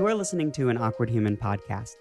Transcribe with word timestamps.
You 0.00 0.06
are 0.06 0.14
listening 0.14 0.50
to 0.52 0.70
an 0.70 0.78
Awkward 0.78 1.10
Human 1.10 1.36
podcast. 1.36 1.96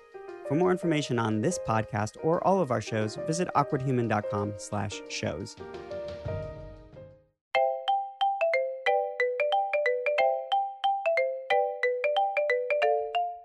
For 0.47 0.55
more 0.55 0.71
information 0.71 1.19
on 1.19 1.41
this 1.41 1.59
podcast 1.67 2.15
or 2.23 2.41
all 2.47 2.61
of 2.61 2.71
our 2.71 2.79
shows, 2.79 3.17
visit 3.27 3.49
awkwardhuman.com 3.57 4.53
slash 4.55 5.01
shows. 5.09 5.57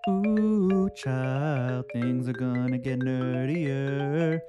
Ooh, 0.07 0.89
child, 0.95 1.87
things 1.91 2.29
are 2.29 2.31
gonna 2.31 2.77
get 2.77 2.99
nerdier. 3.01 4.39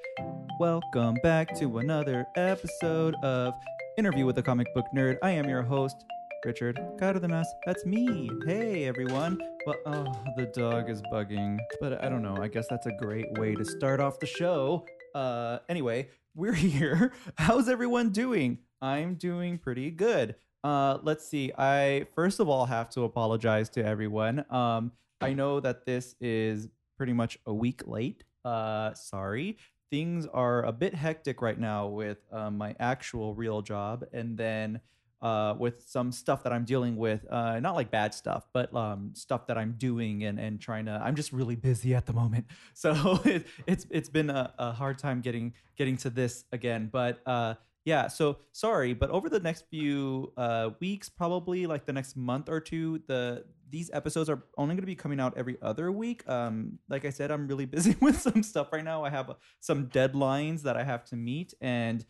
Welcome 0.61 1.17
back 1.25 1.53
to 1.59 1.79
another 1.79 2.29
episode 2.37 3.17
of 3.25 3.55
Interview 3.99 4.25
with 4.25 4.39
a 4.39 4.43
Comic 4.45 4.73
Book 4.73 4.87
Nerd. 4.95 5.17
I 5.25 5.33
am 5.33 5.49
your 5.49 5.63
host, 5.63 6.05
Richard 6.47 6.79
Cardenas. 6.97 7.53
That's 7.67 7.85
me. 7.85 8.31
Hey, 8.47 8.85
everyone. 8.85 9.37
Well, 9.67 9.75
oh, 9.85 10.33
the 10.37 10.47
dog 10.55 10.89
is 10.89 11.03
bugging, 11.13 11.59
but 11.81 12.01
I 12.05 12.09
don't 12.09 12.23
know. 12.23 12.37
I 12.41 12.47
guess 12.47 12.69
that's 12.71 12.87
a 12.87 12.93
great 12.93 13.27
way 13.37 13.57
to 13.57 13.65
start 13.65 13.99
off 13.99 14.21
the 14.21 14.27
show. 14.27 14.87
Uh, 15.13 15.59
anyway, 15.69 16.09
we're 16.37 16.53
here. 16.55 17.13
How's 17.35 17.69
everyone 17.69 18.11
doing? 18.11 18.59
I'm 18.81 19.17
doing 19.17 19.59
pretty 19.59 19.91
good. 19.91 20.37
Uh, 20.63 20.99
let's 21.03 21.27
see. 21.27 21.51
I 21.59 22.07
first 22.15 22.39
of 22.39 22.49
all 22.49 22.67
have 22.67 22.91
to 22.91 23.03
apologize 23.03 23.69
to 23.71 23.85
everyone. 23.85 24.45
Um, 24.49 24.93
I 25.21 25.33
know 25.33 25.59
that 25.59 25.85
this 25.85 26.15
is 26.21 26.69
pretty 26.97 27.13
much 27.13 27.39
a 27.47 27.53
week 27.53 27.89
late. 27.89 28.23
Uh, 28.45 28.95
sorry. 28.95 29.59
Things 29.91 30.29
are 30.33 30.63
a 30.63 30.71
bit 30.71 30.95
hectic 30.95 31.43
right 31.43 31.59
now 31.59 31.89
with 31.89 32.19
uh, 32.31 32.53
my 32.53 32.77
actual 32.79 33.35
real 33.35 33.63
job, 33.63 34.05
and 34.13 34.39
then 34.39 34.81
uh, 35.23 35.55
with 35.59 35.85
some 35.87 36.13
stuff 36.13 36.43
that 36.43 36.53
I'm 36.53 36.65
dealing 36.65 36.97
with. 36.97 37.27
Uh, 37.31 37.59
not 37.61 37.75
like 37.75 37.91
bad 37.91 38.15
stuff, 38.15 38.47
but 38.53 38.75
um, 38.75 39.13
stuff 39.15 39.47
that 39.47 39.57
I'm 39.57 39.73
doing 39.79 40.25
and, 40.25 40.39
and 40.39 40.61
trying 40.61 40.87
to. 40.87 41.01
I'm 41.03 41.17
just 41.17 41.33
really 41.33 41.57
busy 41.57 41.95
at 41.95 42.07
the 42.07 42.13
moment, 42.13 42.47
so 42.75 43.21
it, 43.25 43.47
it's 43.67 43.87
it's 43.91 44.09
been 44.09 44.31
a, 44.31 44.53
a 44.59 44.73
hard 44.73 44.99
time 44.99 45.21
getting 45.21 45.55
getting 45.77 45.97
to 45.99 46.11
this 46.11 46.45
again. 46.53 46.89
But 46.93 47.21
uh, 47.27 47.55
yeah, 47.85 48.09
so 48.09 48.39
sorry, 48.53 48.95
but 48.95 49.11
over 49.11 49.29
the 49.29 49.41
next 49.41 49.65
few 49.71 50.33
uh, 50.37 50.71
weeks, 50.81 51.09
probably 51.09 51.67
like 51.67 51.87
the 51.87 51.93
next 51.93 52.17
month 52.17 52.49
or 52.49 52.61
two, 52.61 53.01
the 53.07 53.45
these 53.71 53.91
episodes 53.93 54.29
are 54.31 54.45
only 54.59 54.75
going 54.75 54.83
to 54.83 54.87
be 54.87 54.95
coming 54.95 55.19
out 55.19 55.37
every 55.37 55.57
other 55.61 55.91
week. 55.91 56.29
Um, 56.29 56.79
like 56.89 57.05
I 57.05 57.11
said, 57.11 57.31
I'm 57.31 57.49
really 57.49 57.65
busy 57.77 57.97
with 58.01 58.21
some 58.21 58.43
stuff 58.43 58.73
right 58.73 58.85
now. 58.85 59.05
I 59.05 59.11
have 59.11 59.31
uh, 59.31 59.35
some 59.61 59.87
deadlines 59.87 60.63
that 60.63 60.77
I 60.77 60.85
have 60.85 61.05
to 61.07 61.17
meet, 61.17 61.55
and 61.61 62.05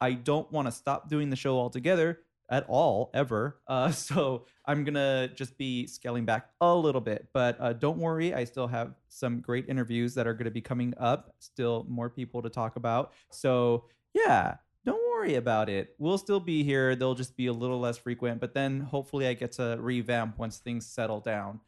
I 0.00 0.12
don't 0.12 0.50
want 0.52 0.68
to 0.68 0.72
stop 0.72 1.08
doing 1.08 1.30
the 1.30 1.36
show 1.36 1.56
altogether 1.56 2.20
at 2.52 2.66
all 2.68 3.10
ever. 3.14 3.58
Uh, 3.66 3.90
so 4.08 4.44
I'm 4.66 4.84
gonna 4.84 5.28
just 5.34 5.58
be 5.58 5.88
scaling 5.88 6.24
back 6.24 6.50
a 6.60 6.72
little 6.72 7.00
bit, 7.00 7.26
but 7.32 7.56
uh, 7.58 7.72
don't 7.72 7.98
worry, 7.98 8.32
I 8.32 8.44
still 8.44 8.68
have 8.68 8.94
some 9.08 9.40
great 9.40 9.68
interviews 9.68 10.14
that 10.14 10.28
are 10.28 10.34
gonna 10.34 10.52
be 10.52 10.60
coming 10.60 10.94
up. 10.98 11.34
Still 11.40 11.84
more 11.88 12.10
people 12.10 12.42
to 12.42 12.50
talk 12.50 12.76
about. 12.76 13.12
So 13.30 13.86
yeah, 14.14 14.56
don't 14.84 15.02
worry 15.10 15.36
about 15.36 15.68
it. 15.68 15.94
We'll 15.98 16.18
still 16.18 16.40
be 16.40 16.62
here. 16.62 16.94
They'll 16.94 17.14
just 17.14 17.36
be 17.36 17.46
a 17.46 17.52
little 17.52 17.80
less 17.80 17.96
frequent, 17.98 18.40
but 18.40 18.54
then 18.54 18.80
hopefully 18.80 19.26
I 19.26 19.34
get 19.34 19.52
to 19.52 19.78
revamp 19.80 20.38
once 20.38 20.58
things 20.58 20.86
settle 20.86 21.20
down. 21.20 21.60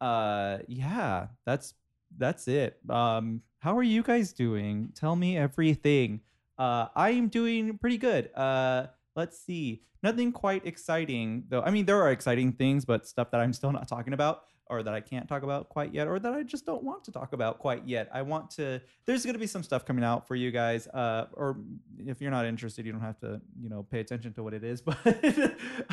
Uh, 0.00 0.58
yeah, 0.66 1.28
that's 1.46 1.74
that's 2.18 2.48
it. 2.48 2.78
Um, 2.90 3.42
how 3.60 3.76
are 3.78 3.82
you 3.82 4.02
guys 4.02 4.32
doing? 4.32 4.90
Tell 4.94 5.14
me 5.14 5.38
everything. 5.38 6.20
Uh, 6.58 6.88
I 6.96 7.10
am 7.10 7.28
doing 7.28 7.78
pretty 7.78 7.98
good. 7.98 8.30
Uh, 8.34 8.86
let's 9.16 9.38
see. 9.38 9.82
Nothing 10.02 10.32
quite 10.32 10.66
exciting 10.66 11.44
though. 11.48 11.62
I 11.62 11.70
mean, 11.70 11.86
there 11.86 12.00
are 12.02 12.10
exciting 12.10 12.52
things, 12.52 12.84
but 12.84 13.06
stuff 13.06 13.30
that 13.30 13.40
I'm 13.40 13.52
still 13.52 13.72
not 13.72 13.88
talking 13.88 14.12
about 14.12 14.42
or 14.72 14.82
that 14.82 14.94
I 14.94 15.00
can't 15.00 15.28
talk 15.28 15.42
about 15.42 15.68
quite 15.68 15.92
yet 15.92 16.08
or 16.08 16.18
that 16.18 16.32
I 16.32 16.42
just 16.42 16.64
don't 16.64 16.82
want 16.82 17.04
to 17.04 17.12
talk 17.12 17.34
about 17.34 17.58
quite 17.58 17.86
yet. 17.86 18.08
I 18.12 18.22
want 18.22 18.50
to 18.52 18.80
there's 19.04 19.24
going 19.24 19.34
to 19.34 19.38
be 19.38 19.46
some 19.46 19.62
stuff 19.62 19.84
coming 19.84 20.02
out 20.02 20.26
for 20.26 20.34
you 20.34 20.50
guys 20.50 20.86
uh 20.88 21.26
or 21.34 21.58
if 21.98 22.20
you're 22.20 22.30
not 22.30 22.46
interested, 22.46 22.86
you 22.86 22.92
don't 22.92 23.02
have 23.02 23.18
to, 23.20 23.40
you 23.60 23.68
know, 23.68 23.82
pay 23.82 24.00
attention 24.00 24.32
to 24.34 24.42
what 24.42 24.54
it 24.54 24.64
is, 24.64 24.80
but 24.80 24.96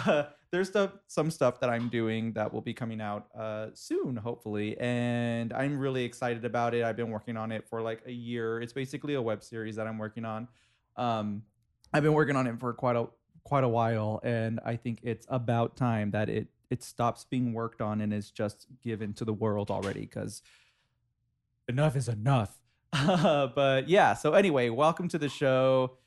uh, 0.05 0.23
there's 0.51 0.69
stuff 0.69 0.91
some 1.07 1.29
stuff 1.29 1.59
that 1.59 1.69
I'm 1.69 1.89
doing 1.89 2.33
that 2.33 2.53
will 2.53 2.61
be 2.61 2.73
coming 2.73 3.01
out 3.01 3.27
uh 3.37 3.67
soon 3.73 4.15
hopefully 4.15 4.77
and 4.79 5.51
I'm 5.51 5.77
really 5.77 6.05
excited 6.05 6.45
about 6.45 6.73
it. 6.73 6.83
I've 6.83 6.97
been 6.97 7.11
working 7.11 7.37
on 7.37 7.51
it 7.51 7.67
for 7.67 7.81
like 7.81 8.01
a 8.05 8.11
year. 8.11 8.61
It's 8.61 8.73
basically 8.73 9.15
a 9.15 9.21
web 9.21 9.43
series 9.43 9.75
that 9.75 9.87
I'm 9.87 9.97
working 9.97 10.25
on. 10.25 10.47
Um 10.95 11.43
I've 11.93 12.03
been 12.03 12.13
working 12.13 12.35
on 12.35 12.47
it 12.47 12.59
for 12.59 12.73
quite 12.73 12.95
a 12.95 13.07
quite 13.43 13.63
a 13.63 13.69
while 13.69 14.19
and 14.23 14.59
I 14.63 14.75
think 14.75 14.99
it's 15.01 15.25
about 15.29 15.75
time 15.75 16.11
that 16.11 16.29
it 16.29 16.47
it 16.69 16.83
stops 16.83 17.25
being 17.29 17.53
worked 17.53 17.81
on 17.81 17.99
and 18.01 18.13
is 18.13 18.29
just 18.29 18.67
given 18.83 19.13
to 19.13 19.25
the 19.25 19.33
world 19.33 19.71
already 19.71 20.01
because 20.01 20.43
enough 21.67 21.95
is 21.95 22.07
enough. 22.07 22.55
but 22.91 23.87
yeah, 23.87 24.13
so 24.13 24.33
anyway, 24.33 24.69
welcome 24.69 25.07
to 25.09 25.17
the 25.17 25.29
show. 25.29 25.97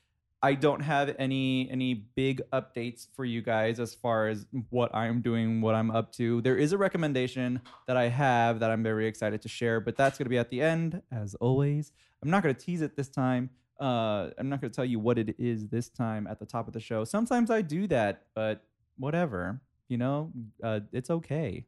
I 0.41 0.55
don't 0.55 0.81
have 0.81 1.15
any 1.19 1.69
any 1.71 1.93
big 1.93 2.41
updates 2.51 3.07
for 3.15 3.23
you 3.23 3.41
guys 3.41 3.79
as 3.79 3.95
far 3.95 4.27
as 4.27 4.45
what 4.69 4.93
I'm 4.93 5.21
doing, 5.21 5.61
what 5.61 5.73
I'm 5.73 5.89
up 5.89 6.11
to. 6.13 6.41
There 6.41 6.57
is 6.57 6.73
a 6.73 6.77
recommendation 6.77 7.61
that 7.87 7.95
I 7.95 8.09
have 8.09 8.59
that 8.59 8.69
I'm 8.69 8.83
very 8.83 9.07
excited 9.07 9.41
to 9.43 9.49
share, 9.49 9.79
but 9.79 9.95
that's 9.95 10.17
going 10.17 10.25
to 10.25 10.29
be 10.29 10.37
at 10.37 10.49
the 10.49 10.61
end 10.61 11.01
as 11.11 11.33
always. 11.35 11.93
I'm 12.21 12.29
not 12.29 12.43
going 12.43 12.53
to 12.53 12.59
tease 12.61 12.81
it 12.81 12.97
this 12.97 13.07
time. 13.07 13.51
Uh, 13.83 14.29
I'm 14.37 14.47
not 14.47 14.61
going 14.61 14.71
to 14.71 14.75
tell 14.75 14.85
you 14.85 14.97
what 14.97 15.19
it 15.19 15.35
is 15.37 15.67
this 15.67 15.89
time 15.89 16.25
at 16.25 16.39
the 16.39 16.45
top 16.45 16.67
of 16.67 16.73
the 16.73 16.79
show. 16.79 17.03
Sometimes 17.03 17.51
I 17.51 17.61
do 17.61 17.85
that, 17.87 18.21
but 18.33 18.63
whatever. 18.97 19.59
You 19.89 19.97
know, 19.97 20.31
uh, 20.63 20.79
it's 20.93 21.09
okay. 21.09 21.65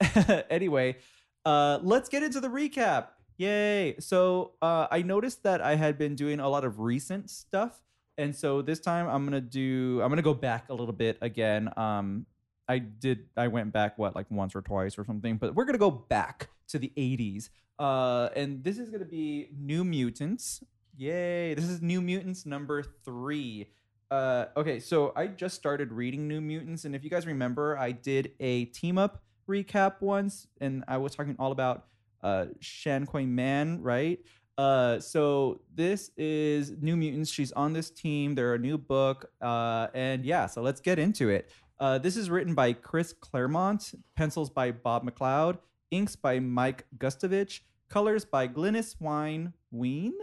anyway, 0.50 0.96
uh, 1.44 1.80
let's 1.82 2.08
get 2.08 2.22
into 2.22 2.38
the 2.38 2.46
recap. 2.46 3.08
Yay! 3.38 3.96
So 3.98 4.52
uh, 4.62 4.86
I 4.88 5.02
noticed 5.02 5.42
that 5.42 5.60
I 5.60 5.74
had 5.74 5.98
been 5.98 6.14
doing 6.14 6.38
a 6.38 6.48
lot 6.48 6.64
of 6.64 6.78
recent 6.78 7.28
stuff, 7.28 7.82
and 8.16 8.34
so 8.34 8.62
this 8.62 8.78
time 8.78 9.08
I'm 9.08 9.24
gonna 9.24 9.40
do. 9.40 10.00
I'm 10.02 10.10
gonna 10.10 10.22
go 10.22 10.34
back 10.34 10.68
a 10.68 10.74
little 10.74 10.94
bit 10.94 11.18
again. 11.20 11.72
Um, 11.76 12.26
I 12.68 12.78
did. 12.78 13.26
I 13.36 13.48
went 13.48 13.72
back 13.72 13.98
what 13.98 14.14
like 14.14 14.30
once 14.30 14.54
or 14.54 14.62
twice 14.62 14.96
or 14.96 15.04
something, 15.04 15.36
but 15.36 15.54
we're 15.54 15.64
gonna 15.64 15.78
go 15.78 15.90
back 15.90 16.48
to 16.68 16.78
the 16.78 16.92
80s. 16.96 17.48
Uh, 17.78 18.28
and 18.36 18.62
this 18.62 18.78
is 18.78 18.90
gonna 18.90 19.04
be 19.04 19.48
New 19.56 19.84
Mutants. 19.84 20.62
Yay! 21.00 21.54
This 21.54 21.66
is 21.66 21.80
New 21.80 22.02
Mutants 22.02 22.44
number 22.44 22.82
three. 22.82 23.68
Uh, 24.10 24.46
okay, 24.56 24.80
so 24.80 25.12
I 25.14 25.28
just 25.28 25.54
started 25.54 25.92
reading 25.92 26.26
New 26.26 26.40
Mutants, 26.40 26.86
and 26.86 26.92
if 26.92 27.04
you 27.04 27.10
guys 27.10 27.24
remember, 27.24 27.78
I 27.78 27.92
did 27.92 28.32
a 28.40 28.64
team 28.64 28.98
up 28.98 29.22
recap 29.48 30.00
once, 30.00 30.48
and 30.60 30.82
I 30.88 30.96
was 30.96 31.14
talking 31.14 31.36
all 31.38 31.52
about 31.52 31.84
uh, 32.24 32.46
Xi'an 32.60 33.06
Coy 33.06 33.26
Manh, 33.26 33.80
right? 33.80 34.18
Uh, 34.58 34.98
so 34.98 35.60
this 35.72 36.10
is 36.16 36.72
New 36.80 36.96
Mutants. 36.96 37.30
She's 37.30 37.52
on 37.52 37.72
this 37.72 37.90
team. 37.90 38.34
They're 38.34 38.54
a 38.54 38.58
new 38.58 38.76
book, 38.76 39.30
uh, 39.40 39.86
and 39.94 40.24
yeah, 40.24 40.46
so 40.46 40.62
let's 40.62 40.80
get 40.80 40.98
into 40.98 41.28
it. 41.28 41.48
Uh, 41.78 41.98
this 41.98 42.16
is 42.16 42.28
written 42.28 42.56
by 42.56 42.72
Chris 42.72 43.12
Claremont, 43.12 43.94
pencils 44.16 44.50
by 44.50 44.72
Bob 44.72 45.08
McLeod, 45.08 45.58
inks 45.92 46.16
by 46.16 46.40
Mike 46.40 46.86
Gustovich, 46.98 47.60
colors 47.88 48.24
by 48.24 48.48
Glynis 48.48 49.00
Wine 49.00 49.52
Ween, 49.70 50.14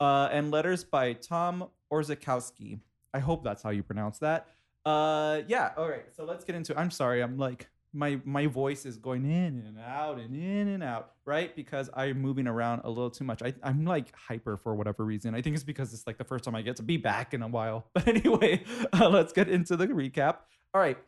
uh, 0.00 0.28
and 0.30 0.50
letters 0.50 0.84
by 0.84 1.14
Tom 1.14 1.68
Orzechowski. 1.92 2.80
I 3.14 3.18
hope 3.18 3.44
that's 3.44 3.62
how 3.62 3.70
you 3.70 3.82
pronounce 3.82 4.18
that. 4.18 4.48
Uh, 4.84 5.42
yeah. 5.48 5.72
All 5.76 5.88
right. 5.88 6.04
So 6.14 6.24
let's 6.24 6.44
get 6.44 6.54
into. 6.54 6.72
It. 6.72 6.78
I'm 6.78 6.90
sorry. 6.90 7.22
I'm 7.22 7.38
like 7.38 7.68
my 7.96 8.20
my 8.24 8.46
voice 8.46 8.84
is 8.84 8.98
going 8.98 9.24
in 9.24 9.64
and 9.66 9.78
out 9.78 10.18
and 10.18 10.36
in 10.36 10.68
and 10.68 10.82
out, 10.82 11.12
right? 11.24 11.56
Because 11.56 11.88
I'm 11.94 12.20
moving 12.20 12.46
around 12.46 12.82
a 12.84 12.88
little 12.88 13.10
too 13.10 13.24
much. 13.24 13.42
I, 13.42 13.54
I'm 13.62 13.84
like 13.84 14.14
hyper 14.14 14.56
for 14.56 14.74
whatever 14.74 15.04
reason. 15.04 15.34
I 15.34 15.40
think 15.40 15.54
it's 15.54 15.64
because 15.64 15.92
it's 15.94 16.06
like 16.06 16.18
the 16.18 16.24
first 16.24 16.44
time 16.44 16.54
I 16.54 16.62
get 16.62 16.76
to 16.76 16.82
be 16.82 16.98
back 16.98 17.34
in 17.34 17.42
a 17.42 17.48
while. 17.48 17.86
But 17.94 18.08
anyway, 18.08 18.62
uh, 18.92 19.08
let's 19.08 19.32
get 19.32 19.48
into 19.48 19.76
the 19.76 19.86
recap. 19.88 20.36
All 20.74 20.80
right. 20.80 20.98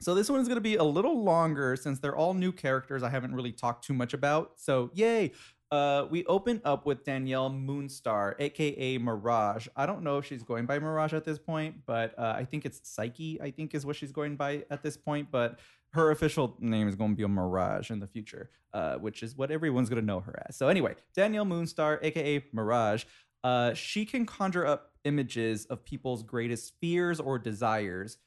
So 0.00 0.14
this 0.14 0.28
one's 0.30 0.48
going 0.48 0.56
to 0.56 0.62
be 0.62 0.76
a 0.76 0.82
little 0.82 1.22
longer 1.22 1.76
since 1.76 2.00
they're 2.00 2.16
all 2.16 2.34
new 2.34 2.50
characters 2.50 3.02
I 3.02 3.10
haven't 3.10 3.34
really 3.34 3.52
talked 3.52 3.84
too 3.84 3.92
much 3.92 4.14
about. 4.14 4.52
So 4.56 4.90
yay. 4.94 5.32
Uh, 5.72 6.06
we 6.10 6.22
open 6.26 6.60
up 6.66 6.84
with 6.84 7.02
Danielle 7.02 7.48
Moonstar, 7.48 8.34
aka 8.38 8.98
Mirage. 8.98 9.68
I 9.74 9.86
don't 9.86 10.02
know 10.02 10.18
if 10.18 10.26
she's 10.26 10.42
going 10.42 10.66
by 10.66 10.78
Mirage 10.78 11.14
at 11.14 11.24
this 11.24 11.38
point, 11.38 11.76
but 11.86 12.16
uh, 12.18 12.34
I 12.36 12.44
think 12.44 12.66
it's 12.66 12.86
Psyche. 12.86 13.40
I 13.40 13.50
think 13.50 13.74
is 13.74 13.86
what 13.86 13.96
she's 13.96 14.12
going 14.12 14.36
by 14.36 14.64
at 14.70 14.82
this 14.82 14.98
point. 14.98 15.28
But 15.32 15.60
her 15.94 16.10
official 16.10 16.58
name 16.60 16.88
is 16.88 16.94
going 16.94 17.12
to 17.12 17.16
be 17.16 17.22
a 17.22 17.28
Mirage 17.28 17.90
in 17.90 18.00
the 18.00 18.06
future, 18.06 18.50
uh, 18.74 18.96
which 18.96 19.22
is 19.22 19.34
what 19.34 19.50
everyone's 19.50 19.88
going 19.88 20.02
to 20.02 20.06
know 20.06 20.20
her 20.20 20.44
as. 20.46 20.56
So 20.56 20.68
anyway, 20.68 20.94
Danielle 21.14 21.46
Moonstar, 21.46 21.98
aka 22.02 22.44
Mirage. 22.52 23.04
Uh, 23.42 23.72
she 23.72 24.04
can 24.04 24.26
conjure 24.26 24.66
up 24.66 24.92
images 25.04 25.64
of 25.66 25.86
people's 25.86 26.22
greatest 26.22 26.74
fears 26.82 27.18
or 27.18 27.38
desires. 27.38 28.18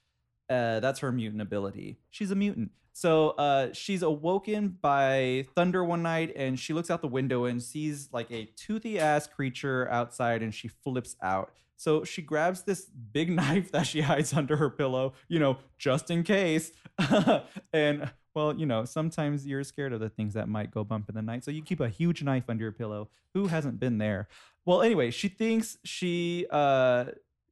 Uh, 0.50 0.80
that's 0.80 1.00
her 1.00 1.12
mutant 1.12 1.42
ability. 1.42 1.98
She's 2.12 2.32
a 2.32 2.36
mutant. 2.36 2.72
So 2.94 3.32
uh, 3.32 3.74
she's 3.74 4.04
awoken 4.04 4.78
by 4.82 5.46
thunder 5.54 5.84
one 5.84 6.02
night, 6.02 6.32
and 6.36 6.58
she 6.58 6.72
looks 6.72 6.90
out 6.90 7.02
the 7.02 7.10
window 7.10 7.44
and 7.44 7.62
sees 7.62 8.08
like 8.14 8.32
a 8.32 8.46
toothy 8.56 9.00
ass 9.00 9.28
creature 9.28 9.90
outside, 9.92 10.42
and 10.42 10.54
she 10.54 10.70
flips 10.70 11.18
out. 11.22 11.52
So 11.76 12.06
she 12.06 12.22
grabs 12.22 12.64
this 12.64 12.86
big 12.86 13.30
knife 13.36 13.72
that 13.74 13.86
she 13.88 14.02
hides 14.02 14.34
under 14.34 14.56
her 14.56 14.70
pillow, 14.70 15.14
you 15.28 15.40
know, 15.40 15.58
just 15.78 16.10
in 16.10 16.24
case. 16.24 16.72
and 17.74 18.12
well, 18.34 18.54
you 18.56 18.66
know, 18.66 18.86
sometimes 18.86 19.46
you're 19.46 19.64
scared 19.64 19.94
of 19.94 20.00
the 20.00 20.10
things 20.10 20.34
that 20.34 20.48
might 20.48 20.72
go 20.72 20.84
bump 20.84 21.10
in 21.10 21.16
the 21.16 21.22
night. 21.22 21.44
So 21.44 21.52
you 21.52 21.62
keep 21.62 21.80
a 21.80 21.90
huge 21.90 22.24
knife 22.24 22.44
under 22.50 22.64
your 22.64 22.72
pillow. 22.72 23.10
Who 23.34 23.48
hasn't 23.48 23.80
been 23.80 23.98
there? 23.98 24.28
Well, 24.66 24.82
anyway, 24.82 25.12
she 25.12 25.28
thinks 25.28 25.78
she 25.84 26.46
uh 26.50 27.06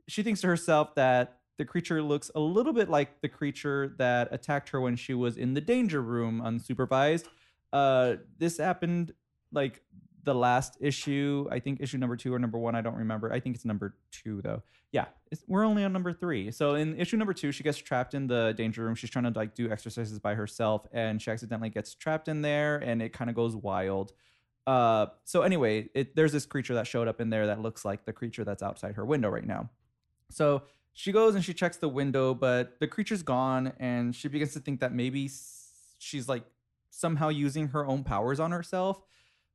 she 0.08 0.24
thinks 0.24 0.42
to 0.42 0.48
herself 0.48 0.96
that 0.96 1.40
the 1.58 1.66
creature 1.66 2.02
looks 2.02 2.32
a 2.36 2.40
little 2.40 2.74
bit 2.74 2.90
like 2.90 3.22
the 3.22 3.30
creature 3.30 3.96
that 3.98 4.30
attacked 4.32 4.70
her 4.70 4.82
when 4.82 4.96
she 4.96 5.14
was 5.14 5.38
in 5.38 5.54
the 5.54 5.62
danger 5.62 6.02
room 6.02 6.42
unsupervised. 6.44 7.26
Uh 7.72 8.16
this 8.38 8.58
happened 8.58 9.14
like 9.52 9.82
the 10.24 10.34
last 10.34 10.78
issue, 10.80 11.48
I 11.52 11.60
think 11.60 11.82
issue 11.82 11.98
number 11.98 12.16
two 12.16 12.34
or 12.34 12.40
number 12.40 12.58
one, 12.58 12.76
I 12.76 12.82
don't 12.82 12.96
remember. 12.96 13.32
I 13.32 13.40
think 13.40 13.56
it's 13.56 13.66
number 13.66 13.96
two 14.12 14.42
though. 14.42 14.64
Yeah, 14.92 15.06
we're 15.48 15.66
only 15.66 15.84
on 15.84 15.92
number 15.92 16.14
three. 16.14 16.52
So 16.52 16.76
in 16.76 16.98
issue 17.00 17.18
number 17.18 17.34
two, 17.34 17.52
she 17.52 17.64
gets 17.64 17.78
trapped 17.78 18.14
in 18.14 18.28
the 18.28 18.54
danger 18.56 18.84
room. 18.84 18.96
She's 18.96 19.10
trying 19.10 19.26
to 19.26 19.38
like 19.38 19.56
do 19.56 19.70
exercises 19.72 20.20
by 20.20 20.36
herself, 20.36 20.86
and 20.94 21.22
she 21.22 21.32
accidentally 21.32 21.70
gets 21.70 21.96
trapped 21.96 22.28
in 22.28 22.42
there, 22.42 22.78
and 22.78 23.02
it 23.02 23.12
kind 23.12 23.30
of 23.30 23.36
goes 23.36 23.56
wild. 23.56 24.14
Uh, 24.66 25.08
so 25.26 25.42
anyway, 25.42 25.90
it, 25.94 26.16
there's 26.16 26.32
this 26.32 26.46
creature 26.46 26.76
that 26.76 26.88
showed 26.88 27.08
up 27.08 27.20
in 27.20 27.30
there 27.30 27.48
that 27.48 27.60
looks 27.60 27.84
like 27.84 28.06
the 28.06 28.14
creature 28.14 28.44
that's 28.44 28.64
outside 28.64 28.96
her 28.96 29.04
window 29.04 29.30
right 29.30 29.46
now. 29.46 29.70
So 30.30 30.64
she 30.94 31.12
goes 31.12 31.36
and 31.36 31.44
she 31.44 31.54
checks 31.54 31.78
the 31.78 31.90
window, 31.90 32.34
but 32.34 32.80
the 32.80 32.88
creature's 32.88 33.24
gone, 33.24 33.74
and 33.80 34.16
she 34.16 34.28
begins 34.28 34.54
to 34.54 34.60
think 34.60 34.80
that 34.80 34.94
maybe 34.94 35.30
she's 35.98 36.30
like 36.30 36.44
somehow 36.90 37.30
using 37.30 37.70
her 37.70 37.86
own 37.86 38.04
powers 38.04 38.40
on 38.40 38.52
herself 38.52 39.02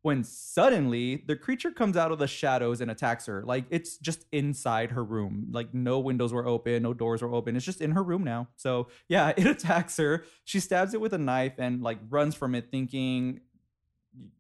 when 0.03 0.23
suddenly 0.23 1.25
the 1.27 1.37
creature 1.37 1.71
comes 1.71 1.97
out 1.97 2.13
of 2.13 2.19
the 2.19 2.27
shadows 2.27 2.81
and 2.81 2.91
attacks 2.91 3.27
her. 3.27 3.43
Like 3.45 3.65
it's 3.71 3.99
just 3.99 4.27
inside 4.33 4.93
her 4.93 5.03
room. 5.03 5.49
Like 5.51 5.75
no 5.75 5.99
windows 5.99 6.33
were 6.33 6.47
open, 6.47 6.83
no 6.83 6.95
doors 6.95 7.21
were 7.21 7.33
open. 7.33 7.57
It's 7.57 7.65
just 7.65 7.81
in 7.81 7.93
her 7.93 8.03
room 8.03 8.25
now. 8.25 8.49
So 8.57 8.89
yeah, 9.09 9.29
it 9.37 9.47
attacks 9.47 9.97
her. 9.97 10.25
She 10.45 10.61
stabs 10.61 10.95
it 10.95 11.01
with 11.01 11.13
a 11.13 11.19
knife 11.19 11.55
and 11.59 11.83
like 11.83 11.99
runs 12.09 12.35
from 12.35 12.55
it, 12.55 12.71
thinking 12.71 13.41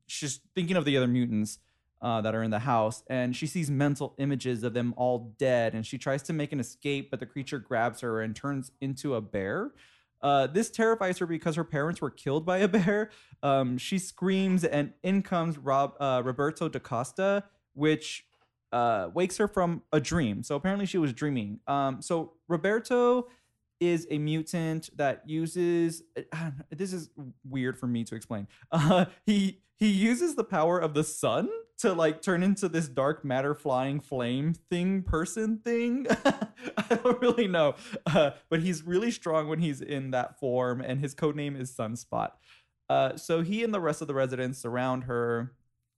she's 0.06 0.41
thinking 0.55 0.77
of 0.77 0.85
the 0.85 0.97
other 0.97 1.09
mutants. 1.09 1.59
Uh, 2.00 2.21
that 2.21 2.33
are 2.33 2.45
in 2.45 2.50
the 2.53 2.61
house, 2.61 3.03
and 3.11 3.35
she 3.35 3.45
sees 3.45 3.69
mental 3.69 4.15
images 4.19 4.62
of 4.62 4.73
them 4.73 4.95
all 4.97 5.35
dead, 5.37 5.75
and 5.75 5.85
she 5.85 5.99
tries 5.99 6.23
to 6.23 6.33
make 6.33 6.53
an 6.53 6.61
escape, 6.61 7.11
but 7.11 7.19
the 7.19 7.27
creature 7.27 7.59
grabs 7.59 8.03
her 8.03 8.21
and 8.23 8.37
turns 8.37 8.71
into 8.81 9.17
a 9.17 9.21
bear. 9.21 9.73
Uh, 10.21 10.47
this 10.47 10.71
terrifies 10.71 11.19
her 11.19 11.27
because 11.27 11.56
her 11.56 11.65
parents 11.65 12.00
were 12.00 12.11
killed 12.11 12.45
by 12.45 12.59
a 12.59 12.69
bear. 12.79 13.11
Um, 13.43 13.79
she 13.79 13.99
screams, 13.99 14.65
and 14.65 14.93
in 15.03 15.23
comes 15.23 15.59
Rob, 15.59 15.95
uh, 16.00 16.23
Roberto 16.25 16.69
da 16.69 16.79
Costa, 16.79 17.45
which 17.75 18.25
uh, 18.73 19.09
wakes 19.15 19.37
her 19.37 19.49
from 19.49 19.83
a 19.93 20.00
dream. 20.00 20.43
So 20.43 20.56
apparently, 20.56 20.87
she 20.87 20.99
was 20.99 21.12
dreaming. 21.12 21.61
Um, 21.67 22.03
so 22.03 22.35
Roberto 22.49 23.29
is 23.81 24.06
a 24.11 24.19
mutant 24.19 24.91
that 24.97 25.23
uses. 25.27 26.03
This 26.71 26.93
is 26.93 27.11
weird 27.49 27.79
for 27.79 27.87
me 27.87 28.05
to 28.05 28.15
explain. 28.15 28.47
Uh, 28.73 29.06
he 29.25 29.61
he 29.77 29.89
uses 29.89 30.35
the 30.35 30.45
power 30.45 30.79
of 30.79 30.95
the 30.95 31.05
sun 31.05 31.49
to 31.78 31.92
like 31.92 32.22
turn 32.22 32.42
into 32.42 32.69
this 32.69 32.88
dark 32.88 33.25
matter 33.25 33.54
flying 33.54 34.00
flame 34.00 34.54
thing 34.69 35.02
person 35.02 35.58
thing. 35.58 36.06
I 36.76 36.96
don't 37.02 37.20
really 37.20 37.46
know. 37.46 37.76
Uh, 38.06 38.32
but 38.50 38.60
he's 38.60 38.82
really 38.82 39.10
strong 39.10 39.48
when 39.48 39.60
he's 39.60 39.80
in 39.80 40.10
that 40.10 40.38
form, 40.40 40.80
and 40.80 41.00
his 41.00 41.14
code 41.14 41.36
name 41.36 41.56
is 41.56 41.75
Sunspot. 41.75 42.30
Uh, 42.88 43.16
so 43.16 43.42
he 43.42 43.62
and 43.62 43.72
the 43.72 43.80
rest 43.80 44.00
of 44.00 44.08
the 44.08 44.14
residents 44.14 44.58
surround 44.58 45.04
her 45.04 45.52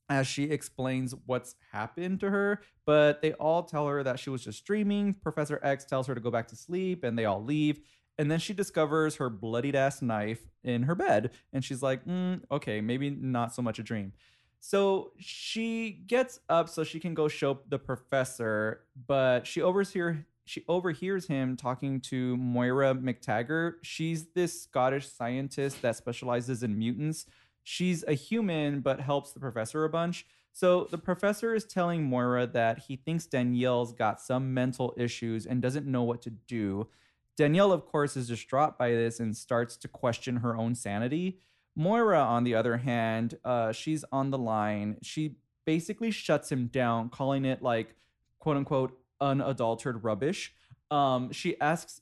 as 0.08 0.26
she 0.26 0.44
explains 0.44 1.14
what's 1.26 1.54
happened 1.72 2.18
to 2.20 2.30
her, 2.30 2.60
but 2.84 3.22
they 3.22 3.32
all 3.34 3.62
tell 3.62 3.86
her 3.86 4.02
that 4.02 4.18
she 4.18 4.28
was 4.28 4.42
just 4.42 4.64
dreaming. 4.64 5.14
Professor 5.14 5.60
X 5.62 5.84
tells 5.84 6.08
her 6.08 6.14
to 6.14 6.20
go 6.20 6.32
back 6.32 6.48
to 6.48 6.56
sleep, 6.56 7.04
and 7.04 7.16
they 7.16 7.24
all 7.24 7.42
leave. 7.42 7.80
And 8.18 8.30
then 8.30 8.40
she 8.40 8.52
discovers 8.52 9.16
her 9.16 9.30
bloodied 9.30 9.76
ass 9.76 10.02
knife 10.02 10.40
in 10.64 10.82
her 10.82 10.96
bed, 10.96 11.30
and 11.52 11.64
she's 11.64 11.80
like, 11.80 12.04
mm, 12.04 12.42
okay, 12.50 12.80
maybe 12.80 13.08
not 13.08 13.54
so 13.54 13.62
much 13.62 13.78
a 13.78 13.82
dream. 13.84 14.12
So 14.60 15.12
she 15.18 16.02
gets 16.06 16.40
up 16.48 16.68
so 16.68 16.84
she 16.84 17.00
can 17.00 17.14
go 17.14 17.28
show 17.28 17.60
the 17.68 17.78
professor, 17.78 18.82
but 19.06 19.46
she 19.46 19.62
overhears 19.62 20.18
she 20.46 20.64
overhears 20.66 21.28
him 21.28 21.56
talking 21.56 22.00
to 22.00 22.36
Moira 22.36 22.92
MacTaggert. 22.94 23.74
She's 23.82 24.32
this 24.34 24.62
Scottish 24.62 25.06
scientist 25.06 25.80
that 25.82 25.94
specializes 25.94 26.64
in 26.64 26.76
mutants. 26.76 27.26
She's 27.62 28.02
a 28.08 28.14
human 28.14 28.80
but 28.80 29.00
helps 29.00 29.30
the 29.30 29.38
professor 29.38 29.84
a 29.84 29.88
bunch. 29.88 30.26
So 30.52 30.88
the 30.90 30.98
professor 30.98 31.54
is 31.54 31.64
telling 31.64 32.02
Moira 32.02 32.48
that 32.48 32.80
he 32.80 32.96
thinks 32.96 33.26
Danielle's 33.26 33.92
got 33.92 34.20
some 34.20 34.52
mental 34.52 34.92
issues 34.96 35.46
and 35.46 35.62
doesn't 35.62 35.86
know 35.86 36.02
what 36.02 36.20
to 36.22 36.30
do. 36.30 36.88
Danielle, 37.36 37.72
of 37.72 37.86
course, 37.86 38.16
is 38.16 38.26
distraught 38.26 38.76
by 38.76 38.90
this 38.90 39.20
and 39.20 39.36
starts 39.36 39.76
to 39.76 39.88
question 39.88 40.38
her 40.38 40.56
own 40.56 40.74
sanity. 40.74 41.38
Moira, 41.76 42.20
on 42.20 42.44
the 42.44 42.54
other 42.54 42.78
hand, 42.78 43.38
uh, 43.44 43.72
she's 43.72 44.04
on 44.12 44.30
the 44.30 44.38
line. 44.38 44.98
She 45.02 45.36
basically 45.64 46.10
shuts 46.10 46.50
him 46.50 46.66
down, 46.66 47.08
calling 47.10 47.44
it 47.44 47.62
like 47.62 47.94
quote 48.38 48.56
unquote 48.56 48.98
unadulterated 49.20 50.02
rubbish. 50.02 50.52
Um, 50.90 51.32
she 51.32 51.60
asks 51.60 52.00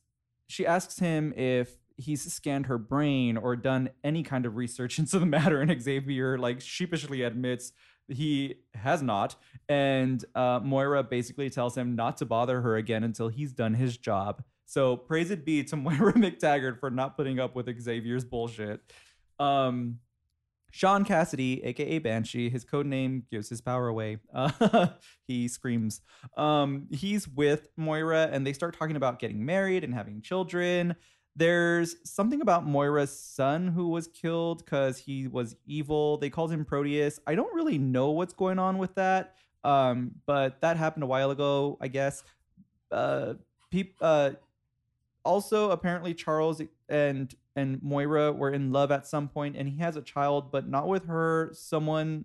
she 0.49 0.67
asks 0.67 0.99
him 0.99 1.35
if 1.37 1.77
he's 1.97 2.33
scanned 2.33 2.67
her 2.67 2.79
brain 2.79 3.37
or 3.37 3.57
done 3.57 3.91
any 4.03 4.23
kind 4.23 4.47
of 4.47 4.57
research 4.57 4.99
into 5.01 5.19
the 5.19 5.27
matter, 5.27 5.61
and 5.61 5.81
Xavier 5.81 6.39
like 6.39 6.61
sheepishly 6.61 7.23
admits 7.23 7.73
he 8.09 8.57
has 8.75 9.03
not. 9.03 9.37
And 9.69 10.25
uh, 10.35 10.61
Moira 10.63 11.03
basically 11.03 11.51
tells 11.51 11.77
him 11.77 11.95
not 11.95 12.17
to 12.19 12.25
bother 12.25 12.63
her 12.63 12.77
again 12.77 13.05
until 13.05 13.29
he's 13.29 13.53
done 13.53 13.75
his 13.75 13.97
job. 13.97 14.43
So 14.65 14.97
praise 14.97 15.31
it 15.31 15.45
be 15.45 15.63
to 15.65 15.77
Moira 15.77 16.15
MacTaggert 16.15 16.81
for 16.81 16.91
not 16.91 17.17
putting 17.17 17.39
up 17.39 17.55
with 17.55 17.69
Xavier's 17.81 18.25
bullshit. 18.25 18.81
Um, 19.39 20.01
Sean 20.71 21.05
Cassidy, 21.05 21.65
aka 21.65 21.99
Banshee, 21.99 22.51
his 22.51 22.65
code 22.65 22.87
name 22.87 23.25
gives 23.31 23.49
his 23.49 23.61
power 23.61 23.89
away. 23.89 24.19
Uh, 24.35 24.89
he 25.27 25.49
screams. 25.49 26.01
Um, 26.37 26.89
he's 26.91 27.27
with 27.27 27.69
Moira, 27.77 28.29
and 28.31 28.47
they 28.47 28.53
start 28.53 28.77
talking 28.79 28.97
about 28.97 29.19
getting 29.19 29.45
married 29.45 29.85
and 29.85 29.95
having 29.95 30.21
children. 30.21 30.95
There's 31.37 31.97
something 32.05 32.43
about 32.43 32.67
Moira's 32.67 33.17
son 33.19 33.69
who 33.69 33.89
was 33.89 34.09
killed 34.09 34.65
because 34.65 34.99
he 34.99 35.29
was 35.29 35.55
evil. 35.67 36.19
They 36.19 36.31
called 36.31 36.51
him 36.51 36.65
Proteus. 36.65 37.21
I 37.27 37.35
don't 37.35 37.55
really 37.55 37.79
know 37.79 38.11
what's 38.11 38.35
going 38.35 38.59
on 38.59 38.77
with 38.77 38.95
that, 38.97 39.37
um, 39.65 40.13
but 40.27 40.61
that 40.61 40.77
happened 40.77 41.05
a 41.05 41.07
while 41.07 41.31
ago, 41.31 41.79
I 41.81 41.89
guess. 41.89 42.25
Uh, 42.91 43.35
peop- 43.71 43.97
uh, 44.01 44.33
also, 45.29 45.71
apparently, 45.71 46.15
Charles 46.15 46.63
and 46.89 47.35
and 47.55 47.83
Moira 47.83 48.33
were 48.33 48.51
in 48.51 48.73
love 48.73 48.91
at 48.91 49.07
some 49.07 49.29
point, 49.29 49.57
and 49.57 49.69
he 49.69 49.79
has 49.79 49.97
a 49.97 50.01
child, 50.03 50.51
but 50.51 50.67
not 50.67 50.89
with 50.89 51.05
her. 51.07 51.51
Someone 51.53 52.25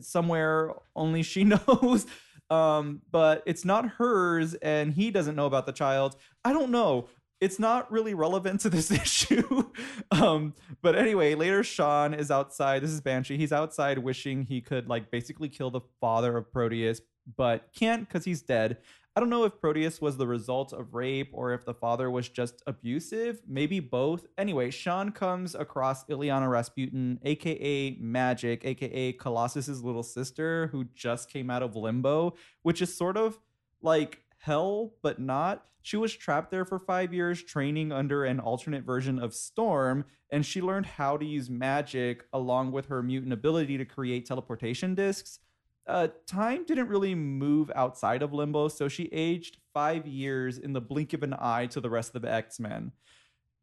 somewhere 0.00 0.74
only 0.96 1.22
she 1.22 1.44
knows. 1.68 2.06
Um, 2.50 3.02
but 3.12 3.42
it's 3.46 3.64
not 3.64 3.88
hers, 3.98 4.54
and 4.54 4.94
he 4.94 5.10
doesn't 5.12 5.36
know 5.36 5.46
about 5.46 5.66
the 5.66 5.72
child. 5.72 6.16
I 6.44 6.52
don't 6.52 6.70
know. 6.70 7.08
It's 7.40 7.60
not 7.60 7.92
really 7.92 8.14
relevant 8.14 8.62
to 8.62 8.70
this 8.70 8.90
issue. 9.04 9.70
um, 10.10 10.54
but 10.82 10.96
anyway, 10.96 11.36
later 11.36 11.62
Sean 11.62 12.14
is 12.14 12.32
outside. 12.32 12.82
This 12.82 12.90
is 12.90 13.00
Banshee. 13.00 13.36
He's 13.36 13.52
outside 13.52 13.98
wishing 13.98 14.42
he 14.42 14.60
could 14.60 14.88
like 14.88 15.12
basically 15.12 15.48
kill 15.48 15.70
the 15.70 15.82
father 16.00 16.36
of 16.36 16.50
Proteus, 16.50 17.00
but 17.36 17.68
can't 17.78 18.08
because 18.08 18.24
he's 18.24 18.42
dead. 18.42 18.78
I 19.18 19.20
don't 19.20 19.30
know 19.30 19.42
if 19.42 19.60
Proteus 19.60 20.00
was 20.00 20.16
the 20.16 20.28
result 20.28 20.72
of 20.72 20.94
rape 20.94 21.30
or 21.32 21.52
if 21.52 21.64
the 21.64 21.74
father 21.74 22.08
was 22.08 22.28
just 22.28 22.62
abusive, 22.68 23.42
maybe 23.48 23.80
both. 23.80 24.28
Anyway, 24.38 24.70
Sean 24.70 25.10
comes 25.10 25.56
across 25.56 26.04
Illyana 26.04 26.48
Rasputin, 26.48 27.18
aka 27.24 27.96
Magic, 27.98 28.64
aka 28.64 29.12
Colossus's 29.14 29.82
little 29.82 30.04
sister, 30.04 30.68
who 30.68 30.84
just 30.94 31.32
came 31.32 31.50
out 31.50 31.64
of 31.64 31.74
limbo, 31.74 32.36
which 32.62 32.80
is 32.80 32.96
sort 32.96 33.16
of 33.16 33.40
like 33.82 34.20
hell, 34.38 34.92
but 35.02 35.18
not. 35.18 35.64
She 35.82 35.96
was 35.96 36.14
trapped 36.14 36.52
there 36.52 36.64
for 36.64 36.78
five 36.78 37.12
years, 37.12 37.42
training 37.42 37.90
under 37.90 38.24
an 38.24 38.38
alternate 38.38 38.84
version 38.84 39.18
of 39.18 39.34
Storm, 39.34 40.04
and 40.30 40.46
she 40.46 40.62
learned 40.62 40.86
how 40.86 41.16
to 41.16 41.26
use 41.26 41.50
magic 41.50 42.24
along 42.32 42.70
with 42.70 42.86
her 42.86 43.02
mutant 43.02 43.32
ability 43.32 43.78
to 43.78 43.84
create 43.84 44.26
teleportation 44.26 44.94
discs 44.94 45.40
uh, 45.88 46.08
time 46.26 46.64
didn't 46.64 46.88
really 46.88 47.14
move 47.14 47.70
outside 47.74 48.22
of 48.22 48.32
limbo, 48.32 48.68
so 48.68 48.88
she 48.88 49.04
aged 49.12 49.56
five 49.72 50.06
years 50.06 50.58
in 50.58 50.72
the 50.72 50.80
blink 50.80 51.12
of 51.12 51.22
an 51.22 51.34
eye 51.38 51.66
to 51.66 51.80
the 51.80 51.90
rest 51.90 52.14
of 52.14 52.22
the 52.22 52.32
X 52.32 52.60
Men. 52.60 52.92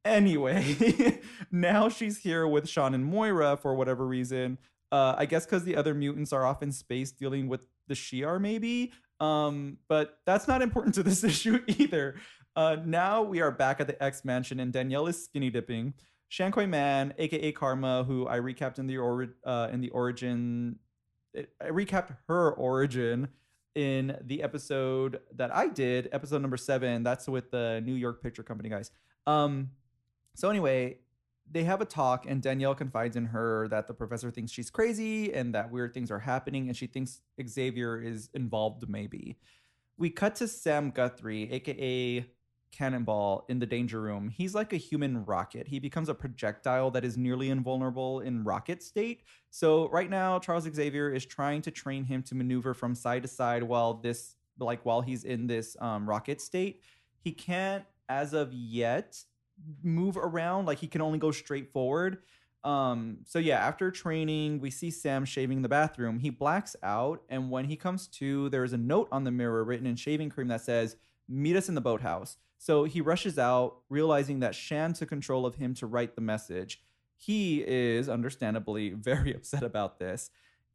Anyway, 0.03 1.19
now 1.51 1.89
she's 1.89 2.19
here 2.19 2.47
with 2.47 2.67
Sean 2.67 2.93
and 2.93 3.05
Moira 3.05 3.57
for 3.57 3.75
whatever 3.75 4.05
reason. 4.05 4.57
Uh, 4.91 5.15
I 5.17 5.25
guess 5.25 5.45
because 5.45 5.63
the 5.63 5.75
other 5.75 5.93
mutants 5.93 6.31
are 6.31 6.45
off 6.45 6.61
in 6.61 6.71
space 6.71 7.11
dealing 7.11 7.47
with 7.47 7.61
the 7.87 7.95
Shi'ar, 7.95 8.39
maybe. 8.39 8.93
Um, 9.19 9.77
but 9.87 10.19
that's 10.25 10.47
not 10.47 10.61
important 10.61 10.95
to 10.95 11.03
this 11.03 11.23
issue 11.23 11.59
either. 11.67 12.15
Uh, 12.55 12.77
now 12.85 13.21
we 13.21 13.41
are 13.41 13.51
back 13.51 13.81
at 13.81 13.87
the 13.87 14.01
X 14.01 14.23
Mansion, 14.23 14.59
and 14.59 14.71
Danielle 14.71 15.07
is 15.07 15.23
skinny 15.23 15.49
dipping. 15.49 15.93
Xi'an 16.31 16.51
Coy 16.51 16.67
Manh, 16.67 17.13
aka 17.17 17.51
Karma, 17.51 18.03
who 18.03 18.27
I 18.27 18.39
recapped 18.39 18.79
in 18.79 18.87
the 18.87 19.29
uh, 19.45 19.69
in 19.71 19.81
the 19.81 19.89
origin 19.89 20.79
I 21.61 21.69
recapped 21.69 22.15
her 22.27 22.51
origin 22.53 23.27
in 23.75 24.17
the 24.21 24.41
episode 24.41 25.19
that 25.35 25.53
I 25.53 25.67
did, 25.67 26.09
episode 26.11 26.41
number 26.41 26.57
seven. 26.57 27.03
That's 27.03 27.27
with 27.27 27.51
the 27.51 27.81
New 27.83 27.93
York 27.93 28.23
Picture 28.23 28.43
Company 28.43 28.69
guys. 28.69 28.91
Um, 29.27 29.71
so 30.33 30.49
anyway, 30.49 30.99
they 31.51 31.63
have 31.63 31.81
a 31.81 31.85
talk, 31.85 32.25
and 32.27 32.41
Danielle 32.41 32.75
confides 32.75 33.15
in 33.15 33.25
her 33.25 33.67
that 33.67 33.87
the 33.87 33.93
professor 33.93 34.31
thinks 34.31 34.51
she's 34.51 34.69
crazy 34.69 35.33
and 35.33 35.53
that 35.53 35.71
weird 35.71 35.93
things 35.93 36.09
are 36.09 36.19
happening, 36.19 36.67
and 36.67 36.75
she 36.75 36.87
thinks 36.87 37.21
Xavier 37.45 38.01
is 38.01 38.29
involved, 38.33 38.89
maybe. 38.89 39.37
We 39.97 40.09
cut 40.09 40.35
to 40.37 40.47
Sam 40.47 40.91
Guthrie, 40.91 41.51
aka 41.51 42.25
Cannonball, 42.75 43.45
in 43.47 43.59
the 43.59 43.65
danger 43.65 44.01
room. 44.01 44.29
He's 44.29 44.53
like 44.53 44.73
a 44.73 44.77
human 44.77 45.25
rocket. 45.25 45.67
He 45.67 45.79
becomes 45.79 46.09
a 46.09 46.13
projectile 46.13 46.91
that 46.91 47.05
is 47.05 47.17
nearly 47.17 47.49
invulnerable 47.49 48.19
in 48.19 48.43
rocket 48.43 48.83
state. 48.83 49.23
So, 49.49 49.87
right 49.89 50.09
now, 50.09 50.39
Charles 50.39 50.65
Xavier 50.65 51.09
is 51.09 51.25
trying 51.25 51.61
to 51.63 51.71
train 51.71 52.03
him 52.03 52.21
to 52.23 52.35
maneuver 52.35 52.73
from 52.73 52.93
side 52.93 53.23
to 53.23 53.29
side 53.29 53.63
while 53.63 53.93
this, 53.93 54.35
like, 54.59 54.85
while 54.85 55.01
he's 55.01 55.23
in 55.23 55.47
this 55.47 55.77
um, 55.79 56.07
rocket 56.07 56.41
state. 56.41 56.81
He 57.17 57.31
can't, 57.31 57.85
as 58.09 58.33
of 58.33 58.53
yet, 58.53 59.23
move 59.83 60.17
around 60.17 60.65
like 60.65 60.79
he 60.79 60.87
can 60.87 61.01
only 61.01 61.17
go 61.17 61.31
straight 61.31 61.71
forward 61.71 62.17
um 62.65 63.19
so 63.25 63.39
yeah 63.39 63.57
after 63.57 63.91
training 63.91 64.59
we 64.59 64.69
see 64.69 64.89
sam 64.89 65.23
shaving 65.23 65.61
the 65.61 65.69
bathroom 65.69 66.19
he 66.19 66.29
blacks 66.29 66.75
out 66.83 67.21
and 67.29 67.49
when 67.49 67.65
he 67.65 67.75
comes 67.75 68.07
to 68.07 68.49
there's 68.49 68.73
a 68.73 68.77
note 68.77 69.07
on 69.11 69.23
the 69.23 69.31
mirror 69.31 69.63
written 69.63 69.85
in 69.85 69.95
shaving 69.95 70.29
cream 70.29 70.47
that 70.47 70.61
says 70.61 70.97
meet 71.27 71.55
us 71.55 71.69
in 71.69 71.75
the 71.75 71.81
boathouse 71.81 72.37
so 72.57 72.83
he 72.83 73.01
rushes 73.01 73.37
out 73.37 73.77
realizing 73.89 74.39
that 74.39 74.55
shan 74.55 74.93
took 74.93 75.09
control 75.09 75.45
of 75.45 75.55
him 75.55 75.73
to 75.73 75.85
write 75.85 76.15
the 76.15 76.21
message 76.21 76.81
he 77.17 77.63
is 77.65 78.09
understandably 78.09 78.89
very 78.95 79.33
upset 79.33 79.63
about 79.63 79.99
this 79.99 80.29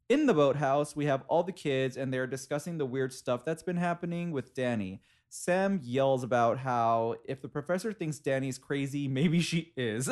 in 0.09 0.25
the 0.25 0.33
boathouse 0.33 0.95
we 0.95 1.05
have 1.05 1.23
all 1.27 1.43
the 1.43 1.51
kids 1.51 1.97
and 1.97 2.13
they're 2.13 2.27
discussing 2.27 2.77
the 2.77 2.85
weird 2.85 3.13
stuff 3.13 3.45
that's 3.45 3.63
been 3.63 3.77
happening 3.77 4.31
with 4.31 4.53
danny 4.53 5.01
Sam 5.33 5.79
yells 5.81 6.23
about 6.23 6.57
how 6.57 7.15
if 7.23 7.41
the 7.41 7.47
professor 7.47 7.93
thinks 7.93 8.19
Danny's 8.19 8.57
crazy, 8.57 9.07
maybe 9.07 9.39
she 9.39 9.71
is. 9.77 10.09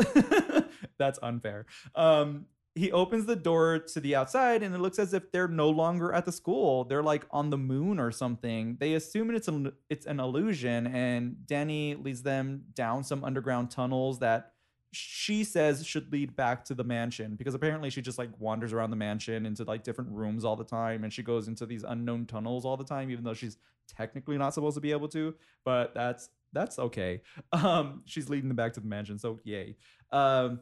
That's 0.98 1.20
unfair. 1.22 1.66
Um, 1.94 2.46
he 2.80 2.94
opens 2.94 3.26
the 3.26 3.36
door 3.36 3.78
to 3.78 4.00
the 4.00 4.16
outside 4.16 4.64
and 4.64 4.74
it 4.74 4.78
looks 4.78 5.00
as 5.00 5.14
if 5.14 5.34
they're 5.34 5.50
no 5.50 5.70
longer 5.70 6.14
at 6.14 6.26
the 6.26 6.32
school. 6.32 6.86
They're 6.86 7.04
like 7.04 7.26
on 7.30 7.50
the 7.50 7.58
moon 7.58 8.00
or 8.00 8.10
something. 8.10 8.78
They 8.80 8.94
assume 8.94 9.36
it's 9.36 9.50
an, 9.50 9.74
it's 9.90 10.06
an 10.06 10.22
illusion 10.22 10.88
and 10.88 11.46
Danny 11.46 11.96
leads 11.96 12.24
them 12.24 12.64
down 12.74 13.04
some 13.04 13.26
underground 13.26 13.70
tunnels 13.70 14.20
that 14.20 14.54
she 14.94 15.44
says 15.44 15.86
should 15.86 16.10
lead 16.14 16.38
back 16.38 16.64
to 16.66 16.74
the 16.74 16.86
mansion 16.86 17.36
because 17.36 17.54
apparently 17.54 17.90
she 17.90 18.02
just 18.02 18.18
like 18.18 18.30
wanders 18.40 18.72
around 18.72 18.92
the 18.92 18.96
mansion 18.96 19.46
into 19.46 19.66
like 19.66 19.84
different 19.84 20.10
rooms 20.12 20.46
all 20.46 20.56
the 20.56 20.64
time 20.64 21.04
and 21.04 21.12
she 21.12 21.22
goes 21.22 21.50
into 21.50 21.66
these 21.66 21.84
unknown 21.84 22.26
tunnels 22.26 22.66
all 22.66 22.78
the 22.78 22.86
time 22.86 23.12
even 23.12 23.26
though 23.26 23.34
she's 23.34 23.58
technically 23.90 24.38
not 24.38 24.54
supposed 24.54 24.76
to 24.76 24.82
be 24.82 24.92
able 24.92 25.08
to 25.08 25.36
but 25.66 25.94
that's 25.94 26.30
that's 26.54 26.80
okay 26.80 27.22
um 27.52 28.02
she's 28.06 28.30
leading 28.30 28.48
them 28.48 28.56
back 28.56 28.74
to 28.74 28.80
the 28.80 28.88
mansion 28.88 29.20
so 29.20 29.40
yay 29.44 29.76
um 30.12 30.60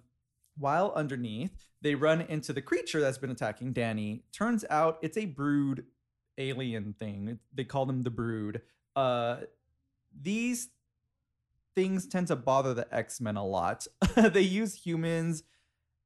while 0.58 0.92
underneath 0.96 1.67
they 1.82 1.96
run 1.96 2.22
into 2.22 2.54
the 2.54 2.62
creature 2.62 3.00
that's 3.00 3.18
been 3.18 3.32
attacking 3.32 3.74
danny 3.74 4.24
turns 4.32 4.66
out 4.70 4.98
it's 5.02 5.18
a 5.18 5.26
brood 5.26 5.86
alien 6.38 6.94
thing 6.94 7.40
they 7.54 7.64
call 7.64 7.86
them 7.86 8.04
the 8.04 8.10
brood 8.10 8.62
uh 8.96 9.38
these 10.22 10.70
things 11.78 12.08
tend 12.08 12.26
to 12.26 12.36
bother 12.36 12.74
the 12.74 12.92
X-Men 12.92 13.38
a 13.38 13.46
lot. 13.46 13.86
they 14.16 14.42
use 14.42 14.74
humans 14.74 15.44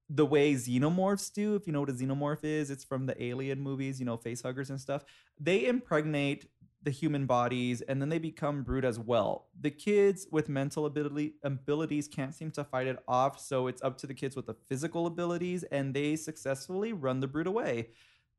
the 0.09 0.25
way 0.25 0.53
xenomorphs 0.53 1.31
do. 1.31 1.55
If 1.55 1.65
you 1.65 1.71
know 1.71 1.79
what 1.79 1.89
a 1.89 1.93
xenomorph 1.93 2.43
is, 2.43 2.69
it's 2.69 2.83
from 2.83 3.05
the 3.05 3.23
alien 3.23 3.61
movies, 3.61 3.97
you 3.97 4.05
know, 4.05 4.17
facehuggers 4.17 4.69
and 4.69 4.81
stuff. 4.81 5.05
They 5.39 5.65
impregnate 5.65 6.47
the 6.83 6.91
human 6.91 7.25
bodies 7.25 7.81
and 7.81 8.01
then 8.01 8.09
they 8.09 8.17
become 8.17 8.63
brood 8.63 8.85
as 8.85 8.97
well. 8.97 9.47
The 9.59 9.69
kids 9.69 10.27
with 10.31 10.49
mental 10.49 10.85
ability 10.85 11.35
abilities 11.43 12.07
can't 12.07 12.33
seem 12.33 12.51
to 12.51 12.63
fight 12.63 12.87
it 12.87 12.97
off, 13.07 13.39
so 13.39 13.67
it's 13.67 13.81
up 13.83 13.97
to 13.99 14.07
the 14.07 14.13
kids 14.13 14.35
with 14.35 14.47
the 14.47 14.55
physical 14.67 15.05
abilities 15.05 15.63
and 15.63 15.93
they 15.93 16.15
successfully 16.15 16.93
run 16.93 17.19
the 17.19 17.27
brood 17.27 17.47
away. 17.47 17.89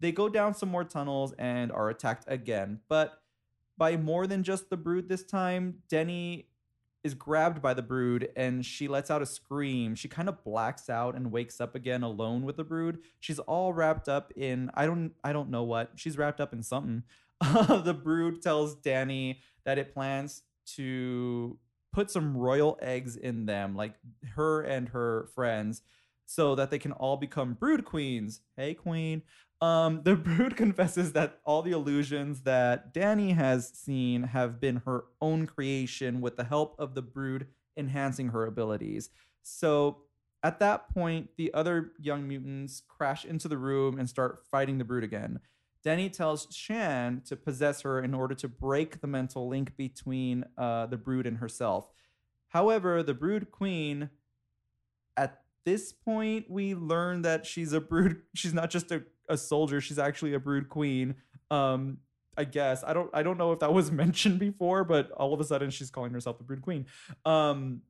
They 0.01 0.11
go 0.11 0.29
down 0.29 0.55
some 0.55 0.69
more 0.69 0.85
tunnels 0.85 1.33
and 1.39 1.71
are 1.71 1.89
attacked 1.89 2.25
again, 2.27 2.81
but 2.89 3.23
by 3.79 3.97
more 3.97 4.27
than 4.27 4.43
just 4.43 4.71
the 4.71 4.77
brood 4.77 5.09
this 5.09 5.25
time, 5.25 5.77
Denny 5.89 6.49
is 7.05 7.15
grabbed 7.15 7.61
by 7.61 7.75
the 7.75 7.83
brood 7.83 8.29
and 8.37 8.65
she 8.65 8.87
lets 8.87 9.11
out 9.11 9.23
a 9.23 9.27
scream. 9.27 9.95
She 9.95 10.09
kind 10.09 10.29
of 10.29 10.45
blacks 10.45 10.89
out 10.89 11.17
and 11.17 11.33
wakes 11.33 11.61
up 11.61 11.75
again 11.75 12.03
alone 12.03 12.43
with 12.43 12.57
the 12.57 12.65
brood. 12.65 12.99
She's 13.19 13.41
all 13.41 13.73
wrapped 13.73 14.09
up 14.09 14.33
in 14.37 14.71
I 14.75 14.87
don't 14.87 15.13
I 15.25 15.33
don't 15.33 15.51
know 15.51 15.65
what. 15.65 15.93
She's 15.97 16.17
wrapped 16.17 16.41
up 16.41 16.53
in 16.53 16.63
something. 16.63 17.03
the 17.85 17.95
brood 17.95 18.43
tells 18.43 18.75
Danny 18.77 19.41
that 19.65 19.79
it 19.79 19.95
plans 19.95 20.43
to 20.77 21.59
put 21.93 22.11
some 22.11 22.37
royal 22.37 22.79
eggs 22.81 23.17
in 23.17 23.47
them, 23.47 23.77
like 23.77 23.95
her 24.35 24.63
and 24.63 24.89
her 24.91 25.29
friends, 25.35 25.83
so 26.25 26.55
that 26.55 26.71
they 26.71 26.79
can 26.79 26.93
all 26.93 27.17
become 27.17 27.55
brood 27.55 27.85
queens. 27.85 28.41
Hey 28.57 28.75
queen. 28.75 29.23
Um, 29.61 30.03
the 30.03 30.17
brood 30.17 30.57
confesses 30.57 31.13
that 31.13 31.41
all 31.45 31.63
the 31.63 31.73
illusions 31.73 32.43
that 32.43 32.93
Danny 32.93 33.33
has 33.33 33.69
seen 33.69 34.25
have 34.25 34.61
been 34.61 34.83
her 34.87 35.05
own 35.21 35.47
creation 35.47 36.21
with 36.21 36.37
the 36.37 36.45
help 36.45 36.75
of 36.79 36.95
the 36.95 37.03
brood 37.03 37.47
enhancing 37.77 38.29
her 38.29 38.47
abilities. 38.47 39.11
So 39.43 39.99
at 40.43 40.59
that 40.61 40.89
point, 40.89 41.31
the 41.37 41.55
other 41.55 41.93
young 42.01 42.27
mutants 42.27 42.83
crash 42.89 43.25
into 43.25 43.49
the 43.49 43.59
room 43.59 43.99
and 43.99 44.09
start 44.09 44.45
fighting 44.51 44.79
the 44.79 44.85
brood 44.85 45.05
again. 45.05 45.41
Danny 45.85 46.09
tells 46.09 46.47
Shan 46.51 47.23
to 47.27 47.37
possess 47.37 47.83
her 47.83 48.01
in 48.01 48.15
order 48.15 48.35
to 48.37 48.49
break 48.49 49.01
the 49.01 49.07
mental 49.07 49.49
link 49.49 49.77
between 49.77 50.45
uh, 50.57 50.87
the 50.87 50.97
brood 50.97 51.27
and 51.27 51.39
herself. 51.39 51.89
However, 52.49 53.03
the 53.03 53.15
brood 53.15 53.51
queen, 53.51 54.11
at 55.17 55.41
this 55.65 55.93
point, 55.93 56.47
we 56.49 56.75
learn 56.75 57.23
that 57.23 57.47
she's 57.47 57.73
a 57.73 57.81
brood. 57.81 58.23
She's 58.35 58.55
not 58.55 58.71
just 58.71 58.91
a 58.93 59.03
a 59.29 59.37
soldier. 59.37 59.81
She's 59.81 59.99
actually 59.99 60.35
a 60.35 60.41
brood 60.41 60.69
queen. 60.69 61.17
Um, 61.51 61.99
I 62.37 62.45
guess 62.45 62.83
I 62.85 62.93
don't 62.93 63.11
I 63.13 63.23
don't 63.23 63.39
know 63.39 63.53
if 63.53 63.61
that 63.61 63.73
was 63.73 63.91
mentioned 64.05 64.39
before, 64.39 64.85
but 64.85 65.11
all 65.13 65.35
of 65.35 65.41
a 65.41 65.45
sudden 65.45 65.71
she's 65.71 65.91
calling 65.91 66.13
herself 66.13 66.39
the 66.39 66.45
brood 66.45 66.63
queen. 66.63 66.87
Um, 67.25 67.83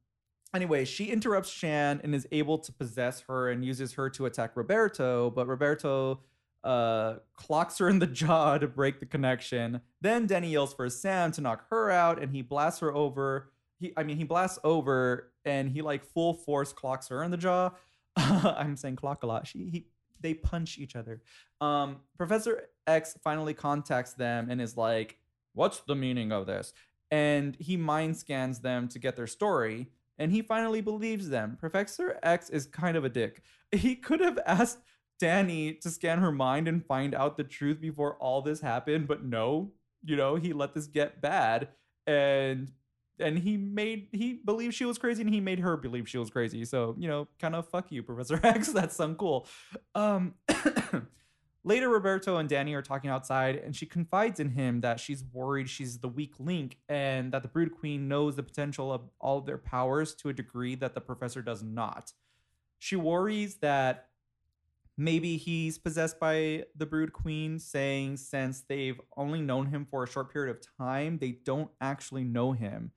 anyway, 0.54 0.84
she 0.84 1.06
interrupts 1.06 1.50
Shan 1.50 2.00
and 2.02 2.14
is 2.14 2.26
able 2.32 2.58
to 2.58 2.72
possess 2.72 3.22
her 3.28 3.50
and 3.50 3.64
uses 3.64 3.92
her 3.94 4.10
to 4.10 4.26
attack 4.26 4.56
Roberto, 4.56 5.30
but 5.30 5.46
Roberto 5.46 6.20
uh, 6.64 7.14
clocks 7.34 7.78
her 7.78 7.88
in 7.88 7.98
the 7.98 8.06
jaw 8.22 8.58
to 8.58 8.66
break 8.66 9.00
the 9.00 9.06
connection. 9.06 9.80
Then 10.00 10.26
Denny 10.26 10.50
yells 10.50 10.74
for 10.74 10.88
Sam 10.88 11.32
to 11.32 11.40
knock 11.40 11.66
her 11.70 11.90
out, 11.90 12.22
and 12.22 12.32
he 12.32 12.42
blasts 12.42 12.80
her 12.80 12.94
over. 12.94 13.50
He, 13.78 13.92
I 13.96 14.02
mean, 14.02 14.16
he 14.16 14.24
blasts 14.24 14.58
over, 14.64 15.32
and 15.44 15.70
he 15.70 15.82
like 15.82 16.04
full 16.04 16.34
force 16.34 16.72
clocks 16.72 17.08
her 17.08 17.22
in 17.22 17.30
the 17.30 17.36
jaw. 17.36 17.70
I'm 18.16 18.76
saying 18.76 18.96
clock 18.96 19.22
a 19.22 19.26
lot. 19.26 19.46
She 19.46 19.58
he 19.70 19.86
they 20.20 20.34
punch 20.34 20.78
each 20.78 20.94
other. 20.94 21.20
Um, 21.60 21.96
Professor 22.16 22.68
X 22.86 23.16
finally 23.22 23.54
contacts 23.54 24.12
them 24.12 24.48
and 24.50 24.60
is 24.60 24.76
like, 24.76 25.18
"What's 25.54 25.80
the 25.80 25.96
meaning 25.96 26.32
of 26.32 26.46
this?" 26.46 26.72
And 27.10 27.56
he 27.58 27.76
mind 27.76 28.16
scans 28.16 28.60
them 28.60 28.88
to 28.88 28.98
get 28.98 29.16
their 29.16 29.26
story, 29.26 29.88
and 30.18 30.30
he 30.30 30.42
finally 30.42 30.80
believes 30.80 31.28
them. 31.28 31.56
Professor 31.58 32.18
X 32.22 32.50
is 32.50 32.66
kind 32.66 32.96
of 32.96 33.04
a 33.04 33.08
dick. 33.08 33.42
He 33.72 33.96
could 33.96 34.20
have 34.20 34.38
asked 34.44 34.80
Danny 35.22 35.74
to 35.74 35.88
scan 35.88 36.18
her 36.18 36.32
mind 36.32 36.66
and 36.66 36.84
find 36.84 37.14
out 37.14 37.36
the 37.36 37.44
truth 37.44 37.80
before 37.80 38.16
all 38.16 38.42
this 38.42 38.60
happened, 38.60 39.06
but 39.06 39.22
no, 39.24 39.70
you 40.02 40.16
know, 40.16 40.34
he 40.34 40.52
let 40.52 40.74
this 40.74 40.88
get 40.88 41.20
bad 41.20 41.68
and 42.08 42.72
and 43.20 43.38
he 43.38 43.56
made 43.56 44.08
he 44.10 44.32
believed 44.44 44.74
she 44.74 44.84
was 44.84 44.98
crazy 44.98 45.22
and 45.22 45.32
he 45.32 45.40
made 45.40 45.60
her 45.60 45.76
believe 45.76 46.08
she 46.08 46.18
was 46.18 46.30
crazy 46.30 46.64
so 46.64 46.96
you 46.98 47.06
know 47.06 47.28
kind 47.38 47.54
of 47.54 47.68
fuck 47.68 47.92
you 47.92 48.02
professor 48.10 48.40
x 48.42 48.72
that's 48.72 48.96
uncool. 48.96 49.46
Um 49.94 50.34
later 51.62 51.88
roberto 51.90 52.38
and 52.38 52.48
danny 52.48 52.74
are 52.74 52.82
talking 52.82 53.10
outside 53.10 53.54
and 53.54 53.76
she 53.76 53.86
confides 53.86 54.40
in 54.40 54.48
him 54.48 54.80
that 54.80 54.98
she's 54.98 55.22
worried 55.32 55.68
she's 55.68 55.98
the 55.98 56.08
weak 56.08 56.32
link 56.40 56.78
and 56.88 57.30
that 57.32 57.42
the 57.42 57.48
brood 57.48 57.70
queen 57.70 58.08
knows 58.08 58.34
the 58.34 58.42
potential 58.42 58.92
of 58.92 59.02
all 59.20 59.38
of 59.38 59.46
their 59.46 59.58
powers 59.58 60.14
to 60.14 60.30
a 60.30 60.32
degree 60.32 60.74
that 60.74 60.94
the 60.94 61.00
professor 61.00 61.42
does 61.42 61.62
not. 61.62 62.12
She 62.80 62.96
worries 62.96 63.56
that 63.56 64.08
maybe 65.02 65.36
he's 65.36 65.78
possessed 65.78 66.20
by 66.20 66.64
the 66.76 66.86
brood 66.86 67.12
queen 67.12 67.58
saying 67.58 68.16
since 68.16 68.62
they've 68.68 69.00
only 69.16 69.40
known 69.40 69.66
him 69.66 69.86
for 69.90 70.04
a 70.04 70.08
short 70.08 70.32
period 70.32 70.54
of 70.54 70.62
time 70.78 71.18
they 71.18 71.32
don't 71.44 71.70
actually 71.80 72.24
know 72.24 72.52
him 72.52 72.92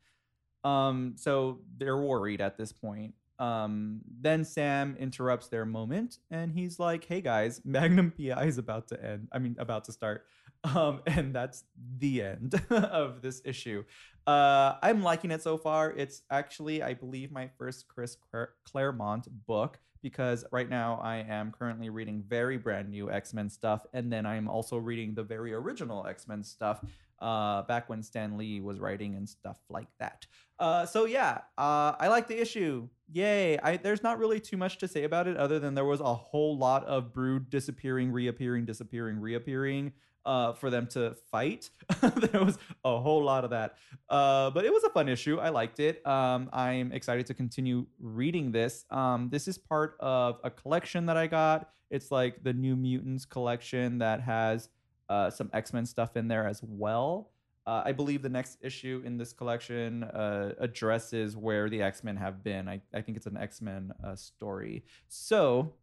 um, 0.65 1.13
so 1.15 1.59
they're 1.77 2.01
worried 2.01 2.41
at 2.41 2.57
this 2.57 2.73
point. 2.73 3.13
Um, 3.37 4.01
then 4.21 4.43
Sam 4.43 4.95
interrupts 4.99 5.47
their 5.47 5.65
moment 5.65 6.17
and 6.31 6.51
he's 6.51 6.79
like, 6.79 7.05
"Hey 7.05 7.21
guys, 7.21 7.61
Magnum 7.65 8.11
PI 8.11 8.45
is 8.45 8.57
about 8.57 8.87
to 8.89 9.03
end. 9.03 9.27
I 9.31 9.39
mean, 9.39 9.55
about 9.59 9.85
to 9.85 9.93
start." 9.93 10.25
Um, 10.63 11.01
and 11.05 11.35
that's 11.35 11.63
the 11.99 12.23
end 12.23 12.59
of 12.71 13.21
this 13.21 13.39
issue. 13.45 13.83
Uh, 14.25 14.73
I'm 14.81 15.03
liking 15.03 15.29
it 15.29 15.43
so 15.43 15.59
far. 15.59 15.91
It's 15.91 16.23
actually, 16.31 16.81
I 16.81 16.95
believe, 16.95 17.31
my 17.31 17.51
first 17.59 17.87
Chris 17.87 18.17
Claremont 18.63 19.27
book 19.45 19.77
because 20.05 20.45
right 20.51 20.69
now 20.69 20.99
I 21.01 21.25
am 21.27 21.51
currently 21.51 21.89
reading 21.89 22.23
very 22.27 22.57
brand 22.59 22.91
new 22.91 23.09
X 23.09 23.33
Men 23.33 23.49
stuff, 23.49 23.87
and 23.91 24.13
then 24.13 24.23
I'm 24.23 24.47
also 24.47 24.77
reading 24.77 25.15
the 25.15 25.23
very 25.23 25.51
original 25.51 26.05
X 26.05 26.27
Men 26.27 26.43
stuff 26.43 26.85
uh, 27.19 27.63
back 27.63 27.89
when 27.89 28.03
Stan 28.03 28.37
Lee 28.37 28.61
was 28.61 28.79
writing 28.79 29.15
and 29.15 29.27
stuff 29.27 29.57
like 29.67 29.87
that. 29.99 30.27
Uh, 30.59 30.85
so 30.85 31.05
yeah, 31.05 31.39
uh, 31.57 31.93
I 31.99 32.09
like 32.09 32.27
the 32.27 32.39
issue. 32.39 32.87
Yay! 33.11 33.57
I, 33.57 33.77
there's 33.77 34.03
not 34.03 34.19
really 34.19 34.39
too 34.39 34.57
much 34.57 34.77
to 34.77 34.87
say 34.87 35.05
about 35.05 35.27
it 35.27 35.37
other 35.37 35.57
than 35.57 35.73
there 35.73 35.85
was 35.85 36.01
a 36.01 36.13
whole 36.13 36.55
lot 36.55 36.85
of 36.85 37.11
Brood 37.11 37.49
disappearing, 37.49 38.11
reappearing, 38.11 38.63
disappearing, 38.63 39.19
reappearing 39.19 39.91
uh, 40.25 40.53
for 40.53 40.69
them 40.69 40.87
to 40.87 41.15
fight. 41.31 41.69
there 42.31 42.43
was 42.43 42.57
a 42.83 42.99
whole 42.99 43.23
lot 43.23 43.43
of 43.43 43.49
that, 43.51 43.75
uh, 44.09 44.49
but 44.51 44.65
it 44.65 44.73
was 44.73 44.83
a 44.83 44.89
fun 44.89 45.07
issue. 45.07 45.37
I 45.39 45.49
liked 45.49 45.79
it. 45.79 46.05
Um, 46.05 46.49
I'm 46.51 46.91
excited 46.91 47.25
to 47.27 47.33
continue 47.33 47.85
reading 47.99 48.51
this. 48.51 48.85
Um, 48.89 49.29
this 49.29 49.47
is 49.47 49.57
part 49.57 49.97
of 49.99 50.39
a 50.43 50.49
collection 50.49 51.05
that 51.07 51.17
I 51.17 51.27
got. 51.27 51.69
It's 51.89 52.11
like 52.11 52.43
the 52.43 52.53
New 52.53 52.75
Mutants 52.75 53.25
collection 53.25 53.99
that 53.99 54.21
has 54.21 54.69
uh, 55.09 55.29
some 55.29 55.49
X 55.53 55.73
Men 55.73 55.85
stuff 55.85 56.17
in 56.17 56.27
there 56.27 56.47
as 56.47 56.61
well. 56.63 57.29
Uh, 57.67 57.81
I 57.83 57.93
believe 57.93 58.21
the 58.21 58.29
next 58.29 58.59
issue 58.61 59.01
in 59.05 59.17
this 59.17 59.33
collection 59.33 60.03
uh, 60.03 60.53
addresses 60.59 61.35
where 61.35 61.67
the 61.67 61.81
X 61.81 62.03
Men 62.03 62.15
have 62.15 62.43
been. 62.43 62.67
I, 62.67 62.81
I 62.93 63.01
think 63.01 63.17
it's 63.17 63.25
an 63.25 63.37
X 63.37 63.61
Men 63.61 63.91
uh, 64.03 64.15
story. 64.15 64.83
So, 65.07 65.73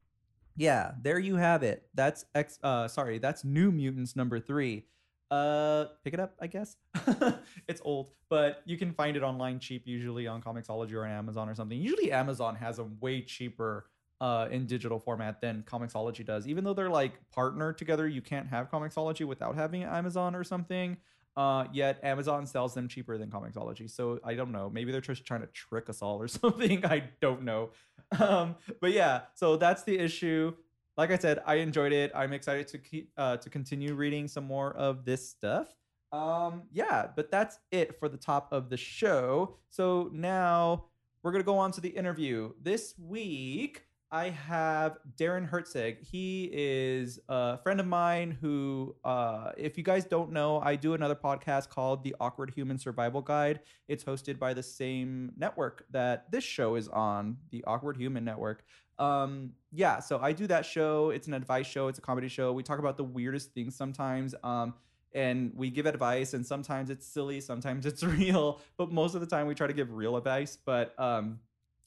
yeah, 0.56 0.92
there 1.00 1.18
you 1.18 1.36
have 1.36 1.62
it. 1.62 1.88
That's 1.94 2.24
X. 2.34 2.58
Uh, 2.62 2.88
sorry, 2.88 3.18
that's 3.18 3.44
New 3.44 3.70
Mutants 3.72 4.16
number 4.16 4.38
three. 4.40 4.86
Uh, 5.30 5.86
pick 6.04 6.12
it 6.12 6.20
up, 6.20 6.34
I 6.40 6.46
guess. 6.46 6.76
it's 7.68 7.80
old, 7.84 8.10
but 8.28 8.60
you 8.66 8.76
can 8.76 8.92
find 8.92 9.16
it 9.16 9.22
online 9.22 9.58
cheap, 9.60 9.86
usually 9.86 10.26
on 10.26 10.42
Comixology 10.42 10.92
or 10.92 11.06
on 11.06 11.10
Amazon 11.10 11.48
or 11.48 11.54
something. 11.54 11.78
Usually, 11.78 12.12
Amazon 12.12 12.54
has 12.56 12.76
them 12.76 12.98
way 13.00 13.22
cheaper 13.22 13.86
uh, 14.20 14.48
in 14.50 14.66
digital 14.66 14.98
format 14.98 15.40
than 15.40 15.62
Comixology 15.62 16.24
does. 16.24 16.46
Even 16.46 16.64
though 16.64 16.74
they're 16.74 16.90
like 16.90 17.14
partnered 17.32 17.78
together, 17.78 18.06
you 18.06 18.20
can't 18.20 18.46
have 18.46 18.70
Comixology 18.70 19.26
without 19.26 19.54
having 19.54 19.84
Amazon 19.84 20.34
or 20.34 20.44
something. 20.44 20.98
Uh, 21.36 21.64
yet 21.72 21.98
Amazon 22.02 22.46
sells 22.46 22.74
them 22.74 22.88
cheaper 22.88 23.16
than 23.16 23.30
Comixology. 23.30 23.90
So 23.90 24.20
I 24.22 24.34
don't 24.34 24.52
know. 24.52 24.68
Maybe 24.70 24.92
they're 24.92 25.00
just 25.00 25.24
trying 25.24 25.40
to 25.40 25.46
trick 25.48 25.88
us 25.88 26.02
all 26.02 26.20
or 26.20 26.28
something. 26.42 26.84
I 26.84 27.04
don't 27.20 27.42
know. 27.42 27.70
Um, 28.18 28.56
but 28.80 28.92
yeah, 28.92 29.22
so 29.34 29.56
that's 29.56 29.82
the 29.84 29.98
issue. 29.98 30.52
Like 30.96 31.10
I 31.10 31.16
said, 31.16 31.42
I 31.46 31.56
enjoyed 31.56 31.92
it. 31.92 32.12
I'm 32.14 32.34
excited 32.34 32.68
to 32.68 32.78
keep 32.78 33.10
uh, 33.16 33.38
to 33.38 33.48
continue 33.48 33.94
reading 33.94 34.28
some 34.28 34.44
more 34.44 34.74
of 34.74 35.06
this 35.06 35.26
stuff. 35.26 35.74
Um, 36.12 36.64
yeah, 36.70 37.06
but 37.16 37.30
that's 37.30 37.58
it 37.70 37.98
for 37.98 38.10
the 38.10 38.18
top 38.18 38.52
of 38.52 38.68
the 38.68 38.76
show. 38.76 39.56
So 39.70 40.10
now 40.12 40.84
we're 41.22 41.32
gonna 41.32 41.44
go 41.44 41.56
on 41.56 41.72
to 41.72 41.80
the 41.80 41.88
interview. 41.88 42.52
This 42.60 42.94
week 42.98 43.84
I 44.12 44.28
have 44.28 44.98
Darren 45.16 45.48
Herczeg. 45.48 46.06
He 46.06 46.50
is 46.52 47.18
a 47.30 47.56
friend 47.56 47.80
of 47.80 47.86
mine 47.86 48.36
who, 48.42 48.94
uh, 49.06 49.52
if 49.56 49.78
you 49.78 49.82
guys 49.82 50.04
don't 50.04 50.32
know, 50.32 50.60
I 50.60 50.76
do 50.76 50.92
another 50.92 51.14
podcast 51.14 51.70
called 51.70 52.04
The 52.04 52.14
Awkward 52.20 52.50
Human 52.50 52.76
Survival 52.76 53.22
Guide. 53.22 53.60
It's 53.88 54.04
hosted 54.04 54.38
by 54.38 54.52
the 54.52 54.62
same 54.62 55.32
network 55.38 55.86
that 55.92 56.30
this 56.30 56.44
show 56.44 56.74
is 56.74 56.88
on, 56.88 57.38
the 57.50 57.64
Awkward 57.66 57.96
Human 57.96 58.22
Network. 58.22 58.64
Um, 58.98 59.52
yeah, 59.72 59.98
so 59.98 60.18
I 60.20 60.32
do 60.32 60.46
that 60.46 60.66
show. 60.66 61.08
It's 61.08 61.26
an 61.26 61.32
advice 61.32 61.66
show, 61.66 61.88
it's 61.88 61.98
a 61.98 62.02
comedy 62.02 62.28
show. 62.28 62.52
We 62.52 62.62
talk 62.62 62.80
about 62.80 62.98
the 62.98 63.04
weirdest 63.04 63.54
things 63.54 63.74
sometimes. 63.74 64.34
Um, 64.44 64.74
and 65.14 65.52
we 65.54 65.70
give 65.70 65.86
advice, 65.86 66.34
and 66.34 66.46
sometimes 66.46 66.90
it's 66.90 67.06
silly, 67.06 67.40
sometimes 67.40 67.86
it's 67.86 68.02
real, 68.02 68.60
but 68.76 68.92
most 68.92 69.14
of 69.14 69.22
the 69.22 69.26
time 69.26 69.46
we 69.46 69.54
try 69.54 69.66
to 69.66 69.72
give 69.72 69.90
real 69.90 70.18
advice. 70.18 70.58
But 70.62 70.98
um, 71.00 71.38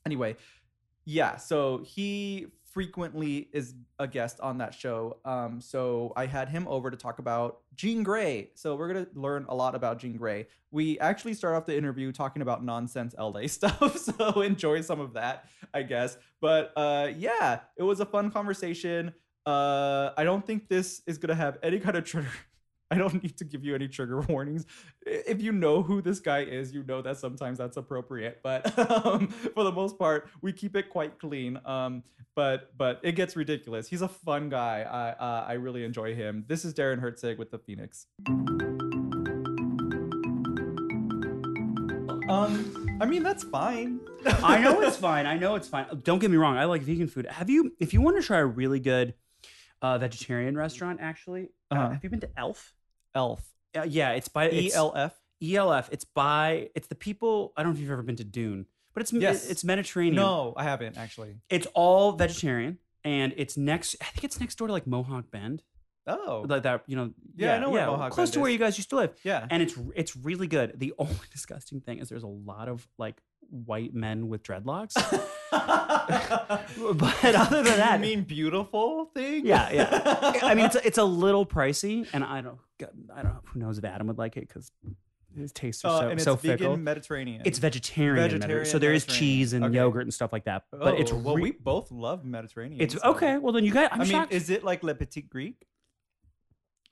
anyway, 0.07 0.37
yeah, 1.05 1.37
so 1.37 1.81
he 1.85 2.47
frequently 2.75 3.47
is 3.53 3.73
a 3.99 4.07
guest 4.07 4.37
on 4.41 4.57
that 4.57 4.73
show. 4.73 5.17
Um, 5.23 5.61
so 5.61 6.11
I 6.17 6.25
had 6.25 6.49
him 6.49 6.67
over 6.67 6.91
to 6.91 6.97
talk 6.97 7.19
about 7.19 7.59
Jean 7.73 8.03
Grey. 8.03 8.49
So 8.55 8.75
we're 8.75 8.91
gonna 8.91 9.07
learn 9.13 9.45
a 9.47 9.55
lot 9.55 9.75
about 9.75 9.97
Jean 9.97 10.17
Grey. 10.17 10.47
We 10.71 10.99
actually 10.99 11.35
start 11.35 11.55
off 11.55 11.65
the 11.65 11.77
interview 11.77 12.11
talking 12.11 12.41
about 12.41 12.65
nonsense 12.65 13.15
LA 13.17 13.41
stuff, 13.47 13.97
so 13.97 14.41
enjoy 14.41 14.81
some 14.81 14.99
of 14.99 15.13
that, 15.13 15.45
I 15.73 15.83
guess. 15.83 16.17
But 16.41 16.73
uh, 16.75 17.11
yeah, 17.15 17.61
it 17.77 17.83
was 17.83 18.01
a 18.01 18.05
fun 18.05 18.29
conversation. 18.29 19.13
Uh, 19.45 20.09
I 20.17 20.25
don't 20.25 20.45
think 20.45 20.67
this 20.67 21.01
is 21.07 21.17
gonna 21.17 21.35
have 21.35 21.57
any 21.63 21.79
kind 21.79 21.95
of 21.95 22.03
trigger 22.03 22.27
I 22.91 22.97
don't 22.99 23.21
need 23.23 23.35
to 23.37 23.43
give 23.43 23.63
you 23.65 23.73
any 23.73 23.87
trigger 23.87 24.21
warnings. 24.29 24.65
If 25.05 25.41
you 25.41 25.51
know 25.51 25.81
who 25.81 26.01
this 26.01 26.19
guy 26.19 26.41
is, 26.41 26.71
you 26.73 26.83
know 26.83 27.01
that 27.01 27.17
sometimes 27.17 27.57
that's 27.57 27.77
appropriate. 27.77 28.41
But 28.43 28.77
um, 29.05 29.27
for 29.27 29.63
the 29.63 29.71
most 29.71 29.97
part, 29.97 30.29
we 30.41 30.53
keep 30.53 30.75
it 30.75 30.89
quite 30.89 31.17
clean. 31.19 31.59
Um, 31.65 32.03
but 32.35 32.77
but 32.77 32.99
it 33.01 33.13
gets 33.13 33.35
ridiculous. 33.35 33.87
He's 33.87 34.01
a 34.03 34.07
fun 34.07 34.49
guy. 34.49 34.81
I 34.81 35.09
uh, 35.11 35.45
I 35.47 35.53
really 35.53 35.83
enjoy 35.83 36.13
him. 36.15 36.45
This 36.47 36.63
is 36.65 36.73
Darren 36.73 37.01
Herczeg 37.01 37.37
with 37.37 37.49
the 37.49 37.57
Phoenix. 37.59 38.05
Um, 42.27 42.97
I 43.01 43.05
mean 43.05 43.23
that's 43.23 43.43
fine. 43.43 43.99
I 44.25 44.59
know 44.59 44.81
it's 44.81 44.97
fine. 44.97 45.25
I 45.25 45.37
know 45.37 45.55
it's 45.55 45.67
fine. 45.67 45.85
Don't 46.03 46.19
get 46.19 46.29
me 46.31 46.37
wrong. 46.37 46.57
I 46.57 46.65
like 46.65 46.81
vegan 46.81 47.07
food. 47.07 47.25
Have 47.27 47.49
you? 47.49 47.73
If 47.79 47.93
you 47.93 48.01
want 48.01 48.17
to 48.17 48.23
try 48.23 48.39
a 48.39 48.45
really 48.45 48.79
good 48.79 49.13
uh, 49.81 49.97
vegetarian 49.97 50.55
restaurant, 50.57 50.99
actually, 51.01 51.49
uh, 51.71 51.75
Uh-huh. 51.75 51.89
have 51.91 52.03
you 52.03 52.09
been 52.09 52.19
to 52.21 52.29
Elf? 52.37 52.73
Elf. 53.15 53.43
Uh, 53.75 53.83
yeah, 53.83 54.11
it's 54.11 54.27
by 54.27 54.49
E 54.49 54.67
it's, 54.67 54.75
L 54.75 54.93
F. 54.95 55.13
ELF. 55.41 55.89
It's 55.91 56.05
by 56.05 56.69
it's 56.75 56.87
the 56.87 56.95
people. 56.95 57.53
I 57.57 57.63
don't 57.63 57.71
know 57.71 57.75
if 57.77 57.81
you've 57.81 57.91
ever 57.91 58.03
been 58.03 58.15
to 58.17 58.23
Dune, 58.23 58.65
but 58.93 59.01
it's 59.01 59.11
Yes. 59.13 59.49
it's 59.49 59.63
Mediterranean. 59.63 60.15
No, 60.15 60.53
I 60.55 60.63
haven't 60.63 60.97
actually. 60.97 61.35
it's 61.49 61.67
all 61.73 62.11
vegetarian, 62.13 62.77
and 63.03 63.33
it's 63.37 63.57
next. 63.57 63.95
I 64.01 64.05
think 64.05 64.23
it's 64.25 64.39
next 64.39 64.55
door 64.55 64.67
to 64.67 64.73
like 64.73 64.87
Mohawk 64.87 65.29
Bend, 65.31 65.63
Oh, 66.07 66.45
like 66.47 66.63
that. 66.63 66.83
You 66.87 66.95
know, 66.95 67.11
Yeah, 67.35 67.55
I 67.55 67.59
know 67.59 67.69
where 67.71 67.85
Mohawk 67.87 68.11
close 68.13 68.27
Bend 68.29 68.33
to 68.35 68.39
where 68.41 68.51
you 68.51 68.57
guys 68.59 68.77
used 68.77 68.89
to 68.91 68.95
live. 68.97 69.17
yeah. 69.23 69.45
And 69.49 69.61
it's 69.63 69.75
it's 69.95 70.15
really 70.15 70.47
good. 70.47 70.79
The 70.79 70.93
only 70.99 71.15
disgusting 71.31 71.81
thing 71.81 71.99
is 71.99 72.09
there's 72.09 72.23
a 72.23 72.27
lot 72.27 72.69
of 72.69 72.87
like 72.97 73.21
white 73.49 73.93
men 73.93 74.27
with 74.27 74.43
dreadlocks. 74.43 74.93
but 75.51 77.35
other 77.35 77.63
than 77.63 77.77
that, 77.77 77.95
you 77.95 77.99
mean 78.01 78.23
beautiful 78.23 79.05
thing? 79.13 79.45
yeah, 79.45 79.71
yeah. 79.71 80.33
I 80.43 80.53
mean, 80.55 80.65
it's 80.65 80.75
a, 80.75 80.81
it's 80.87 80.97
a 80.97 81.03
little 81.03 81.45
pricey, 81.45 82.07
and 82.13 82.23
I 82.23 82.41
don't, 82.41 82.59
I 83.13 83.21
don't 83.23 83.33
know 83.33 83.39
who 83.45 83.59
knows 83.59 83.77
if 83.77 83.85
Adam 83.85 84.07
would 84.07 84.17
like 84.17 84.37
it 84.37 84.47
because 84.47 84.71
his 85.35 85.51
tastes 85.51 85.83
are 85.83 85.89
Uh, 85.89 85.99
so, 85.99 86.03
and 86.09 86.13
it's 86.13 86.23
so 86.23 86.35
vegan 86.35 86.57
fickle. 86.57 86.77
Mediterranean. 86.77 87.41
It's 87.45 87.59
vegetarian, 87.59 88.29
Vegetarian 88.29 88.65
so 88.65 88.79
there 88.79 88.93
is 88.93 89.05
cheese 89.05 89.53
and 89.53 89.65
Okay. 89.65 89.75
yogurt 89.75 90.03
and 90.03 90.13
stuff 90.13 90.31
like 90.31 90.45
that. 90.45 90.63
But 90.71 90.99
it's 90.99 91.11
Oh, 91.11 91.17
well, 91.17 91.37
we 91.37 91.51
both 91.51 91.91
love 91.91 92.23
Mediterranean. 92.25 92.81
it's 92.81 92.93
so- 92.95 93.11
okay. 93.11 93.37
Well, 93.37 93.53
then 93.53 93.65
you 93.65 93.73
guys, 93.73 93.89
I'm 93.91 94.01
i 94.01 94.03
mean, 94.03 94.11
shocked. 94.11 94.33
is 94.33 94.49
it 94.49 94.63
like 94.63 94.83
Le 94.83 94.95
Petit 94.95 95.21
Greek? 95.21 95.65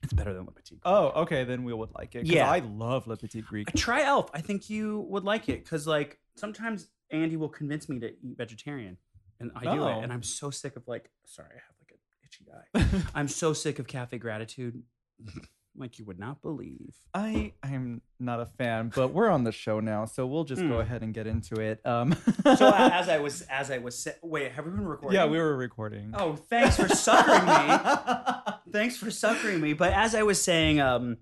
it's 0.02 0.12
better 0.12 0.34
than 0.34 0.44
Le 0.44 0.52
Petit. 0.52 0.74
Greek. 0.74 0.82
Oh, 0.84 1.22
okay, 1.22 1.44
then 1.44 1.64
we 1.64 1.72
would 1.72 1.88
like 1.94 2.14
it. 2.14 2.26
Yeah. 2.26 2.50
I 2.50 2.58
love 2.58 3.06
Le 3.06 3.16
Petit 3.16 3.40
Greek. 3.40 3.72
Try 3.74 4.02
Elf. 4.02 4.30
I 4.34 4.42
think 4.42 4.68
you 4.68 5.00
would 5.08 5.24
like 5.24 5.48
it 5.48 5.64
because, 5.64 5.86
like, 5.86 6.18
sometimes 6.36 6.88
Andy 7.10 7.36
will 7.36 7.48
convince 7.48 7.88
me 7.88 7.98
to 8.00 8.08
eat 8.22 8.36
vegetarian, 8.36 8.96
and 9.40 9.50
I 9.54 9.62
do 9.74 9.82
Oh. 9.82 9.88
it. 9.98 10.02
And 10.04 10.12
I'm 10.12 10.22
so 10.22 10.50
sick 10.50 10.76
of 10.76 10.86
like, 10.88 11.10
sorry, 11.26 11.50
I 11.50 11.60
have 11.66 11.76
like 11.80 11.92
an 11.92 12.84
itchy 12.84 13.02
eye. 13.04 13.10
I'm 13.18 13.28
so 13.28 13.52
sick 13.52 13.78
of 13.78 13.86
cafe 13.86 14.18
gratitude, 14.18 14.82
like 15.76 15.98
you 15.98 16.04
would 16.04 16.18
not 16.18 16.40
believe. 16.42 16.94
I 17.12 17.52
I'm 17.62 18.00
not 18.20 18.40
a 18.40 18.46
fan, 18.46 18.90
but 18.94 19.08
we're 19.12 19.28
on 19.28 19.44
the 19.44 19.52
show 19.52 19.80
now, 19.80 20.04
so 20.06 20.26
we'll 20.26 20.44
just 20.44 20.62
go 20.62 20.74
Hmm. 20.76 20.80
ahead 20.80 21.02
and 21.02 21.12
get 21.12 21.26
into 21.26 21.56
it. 21.60 21.80
Um, 21.84 22.14
So 22.56 22.68
as 22.74 23.08
I 23.08 23.18
was, 23.18 23.42
as 23.42 23.70
I 23.70 23.78
was, 23.78 23.98
sa- 23.98 24.10
wait, 24.22 24.52
have 24.52 24.64
we 24.64 24.70
been 24.72 24.86
recording? 24.86 25.18
yeah, 25.18 25.26
we 25.26 25.38
were 25.38 25.56
recording. 25.56 26.12
Oh, 26.14 26.36
thanks 26.36 26.76
for 26.76 26.88
suckering 26.88 27.44
me. 27.44 28.72
thanks 28.72 28.96
for 28.96 29.10
suckering 29.10 29.60
me. 29.60 29.72
But 29.74 29.92
as 29.92 30.14
I 30.14 30.22
was 30.22 30.40
saying, 30.42 30.80
um, 30.80 31.18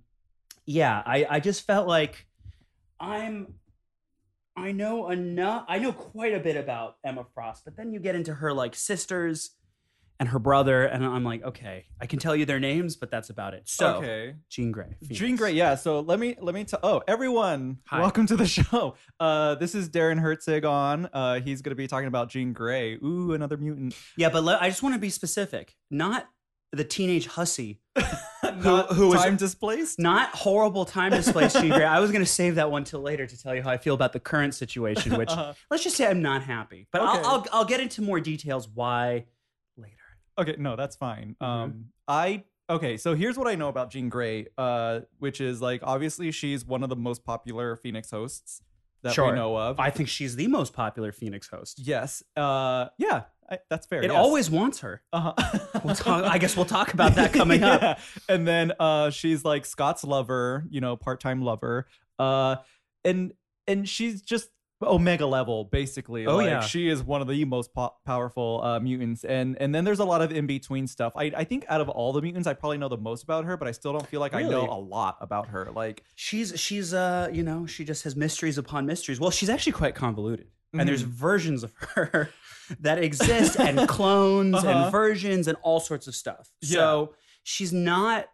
yeah, 0.64 1.02
I, 1.04 1.26
I 1.28 1.40
just 1.40 1.66
felt 1.66 1.88
like 1.88 2.26
I'm 3.00 3.54
I 4.56 4.72
know 4.72 5.08
enough 5.10 5.64
I 5.68 5.78
know 5.78 5.92
quite 5.92 6.34
a 6.34 6.40
bit 6.40 6.56
about 6.56 6.96
Emma 7.04 7.24
Frost, 7.34 7.64
but 7.64 7.76
then 7.76 7.92
you 7.92 8.00
get 8.00 8.14
into 8.14 8.34
her 8.34 8.52
like 8.52 8.74
sisters 8.74 9.50
and 10.20 10.28
her 10.28 10.38
brother, 10.38 10.84
and 10.84 11.04
I'm 11.04 11.24
like, 11.24 11.42
okay, 11.42 11.86
I 12.00 12.06
can 12.06 12.20
tell 12.20 12.36
you 12.36 12.44
their 12.44 12.60
names, 12.60 12.94
but 12.94 13.10
that's 13.10 13.28
about 13.30 13.54
it. 13.54 13.62
So 13.64 13.96
okay. 13.96 14.34
Jean 14.48 14.70
Grey. 14.70 14.94
Jean 15.10 15.34
Grey, 15.34 15.52
yeah. 15.52 15.74
So 15.74 15.98
let 16.00 16.20
me 16.20 16.36
let 16.40 16.54
me 16.54 16.62
tell. 16.64 16.78
Oh, 16.82 17.02
everyone, 17.08 17.78
Hi. 17.86 18.00
welcome 18.00 18.26
to 18.26 18.36
the 18.36 18.46
show. 18.58 18.94
Uh, 19.18 19.56
this 19.56 19.74
is 19.74 19.88
Darren 19.88 20.20
Herczeg 20.20 20.64
on. 20.68 21.08
Uh, 21.12 21.40
he's 21.40 21.60
gonna 21.62 21.74
be 21.74 21.88
talking 21.88 22.06
about 22.06 22.28
Jean 22.28 22.52
Grey. 22.52 22.94
Ooh, 23.02 23.32
another 23.32 23.56
mutant. 23.56 23.96
Yeah, 24.16 24.28
but 24.28 24.44
le- 24.44 24.58
I 24.60 24.68
just 24.68 24.82
want 24.82 24.94
to 24.94 25.00
be 25.00 25.10
specific. 25.10 25.74
Not 25.90 26.28
the 26.72 26.84
teenage 26.84 27.26
hussy. 27.26 27.80
Not 28.64 28.92
who 28.92 29.08
was- 29.08 29.22
time 29.22 29.36
displaced? 29.36 29.98
Not 29.98 30.30
horrible 30.34 30.84
time 30.84 31.10
displaced 31.12 31.56
Jean 31.56 31.70
Grey. 31.70 31.84
I 31.84 32.00
was 32.00 32.10
going 32.10 32.24
to 32.24 32.30
save 32.30 32.54
that 32.56 32.70
one 32.70 32.84
till 32.84 33.00
later 33.00 33.26
to 33.26 33.40
tell 33.42 33.54
you 33.54 33.62
how 33.62 33.70
I 33.70 33.76
feel 33.78 33.94
about 33.94 34.12
the 34.12 34.20
current 34.20 34.54
situation, 34.54 35.16
which 35.16 35.30
Uh-huh. 35.30 35.52
let's 35.70 35.82
just 35.84 35.96
say 35.96 36.06
I'm 36.06 36.22
not 36.22 36.42
happy. 36.42 36.86
But 36.92 37.02
Okay. 37.02 37.10
I'll, 37.10 37.26
I'll 37.26 37.46
I'll 37.52 37.64
get 37.64 37.80
into 37.80 38.02
more 38.02 38.20
details 38.20 38.68
why 38.68 39.26
later. 39.76 39.96
Okay, 40.38 40.56
no, 40.58 40.76
that's 40.76 40.96
fine. 40.96 41.36
Mhm. 41.40 41.46
Um, 41.46 41.84
I 42.08 42.44
okay. 42.70 42.96
So 42.96 43.14
here's 43.14 43.36
what 43.36 43.48
I 43.48 43.54
know 43.54 43.68
about 43.68 43.90
Jean 43.90 44.08
Grey, 44.08 44.46
uh, 44.56 45.00
which 45.18 45.40
is 45.40 45.60
like 45.60 45.80
obviously 45.82 46.30
she's 46.32 46.64
one 46.64 46.82
of 46.82 46.88
the 46.88 46.96
most 46.96 47.24
popular 47.24 47.76
Phoenix 47.76 48.10
hosts 48.10 48.62
that 49.02 49.14
Sure. 49.14 49.30
we 49.30 49.36
know 49.36 49.56
of. 49.56 49.80
I 49.80 49.90
think 49.90 50.08
she's 50.08 50.36
the 50.36 50.46
most 50.46 50.72
popular 50.72 51.10
Phoenix 51.12 51.48
host. 51.48 51.80
yes. 51.80 52.22
Uh, 52.36 52.86
yeah. 52.98 53.24
I, 53.52 53.58
that's 53.68 53.86
fair. 53.86 54.02
It 54.02 54.10
yes. 54.10 54.16
always 54.16 54.50
wants 54.50 54.80
her. 54.80 55.02
Uh-huh. 55.12 55.34
We'll 55.84 55.94
talk, 55.96 56.24
I 56.24 56.38
guess 56.38 56.56
we'll 56.56 56.64
talk 56.64 56.94
about 56.94 57.16
that 57.16 57.32
coming 57.32 57.62
up. 57.64 57.98
And 58.28 58.46
then 58.46 58.72
uh 58.78 59.10
she's 59.10 59.44
like 59.44 59.66
Scott's 59.66 60.04
lover, 60.04 60.64
you 60.70 60.80
know, 60.80 60.96
part-time 60.96 61.42
lover. 61.42 61.86
Uh 62.18 62.56
and 63.04 63.32
and 63.66 63.88
she's 63.88 64.22
just 64.22 64.48
omega 64.80 65.24
level 65.26 65.64
basically 65.64 66.26
Oh, 66.26 66.36
like 66.38 66.46
yeah. 66.46 66.60
she 66.60 66.88
is 66.88 67.04
one 67.04 67.20
of 67.22 67.28
the 67.28 67.44
most 67.44 67.72
po- 67.72 67.94
powerful 68.04 68.60
uh 68.64 68.80
mutants 68.80 69.22
and 69.24 69.56
and 69.60 69.72
then 69.72 69.84
there's 69.84 70.00
a 70.00 70.04
lot 70.04 70.22
of 70.22 70.32
in 70.32 70.48
between 70.48 70.88
stuff 70.88 71.12
i 71.16 71.30
i 71.36 71.44
think 71.44 71.64
out 71.68 71.80
of 71.80 71.88
all 71.88 72.12
the 72.12 72.20
mutants 72.20 72.48
i 72.48 72.52
probably 72.52 72.78
know 72.78 72.88
the 72.88 72.96
most 72.96 73.22
about 73.22 73.44
her 73.44 73.56
but 73.56 73.68
i 73.68 73.70
still 73.70 73.92
don't 73.92 74.08
feel 74.08 74.18
like 74.18 74.34
i 74.34 74.42
know 74.42 74.68
a 74.68 74.74
lot 74.80 75.18
about 75.20 75.46
her 75.46 75.68
like 75.72 76.02
She's 76.16 76.58
she's 76.58 76.92
uh 76.92 77.28
you 77.32 77.44
know 77.44 77.64
she 77.64 77.84
just 77.84 78.02
has 78.02 78.16
mysteries 78.16 78.58
upon 78.58 78.84
mysteries. 78.84 79.20
Well, 79.20 79.30
she's 79.30 79.48
actually 79.48 79.72
quite 79.74 79.94
convoluted, 79.94 80.48
and 80.72 80.88
there's 80.88 81.04
Mhm. 81.04 81.08
versions 81.08 81.62
of 81.62 81.72
her 81.94 82.30
that 82.80 82.98
exist, 83.02 83.58
and 83.58 83.86
clones 83.88 84.54
Uh-huh. 84.56 84.68
and 84.68 84.92
versions 84.92 85.48
and 85.48 85.56
all 85.62 85.80
sorts 85.80 86.06
of 86.06 86.14
stuff. 86.14 86.48
So 86.62 87.14
she's 87.42 87.72
not 87.72 88.26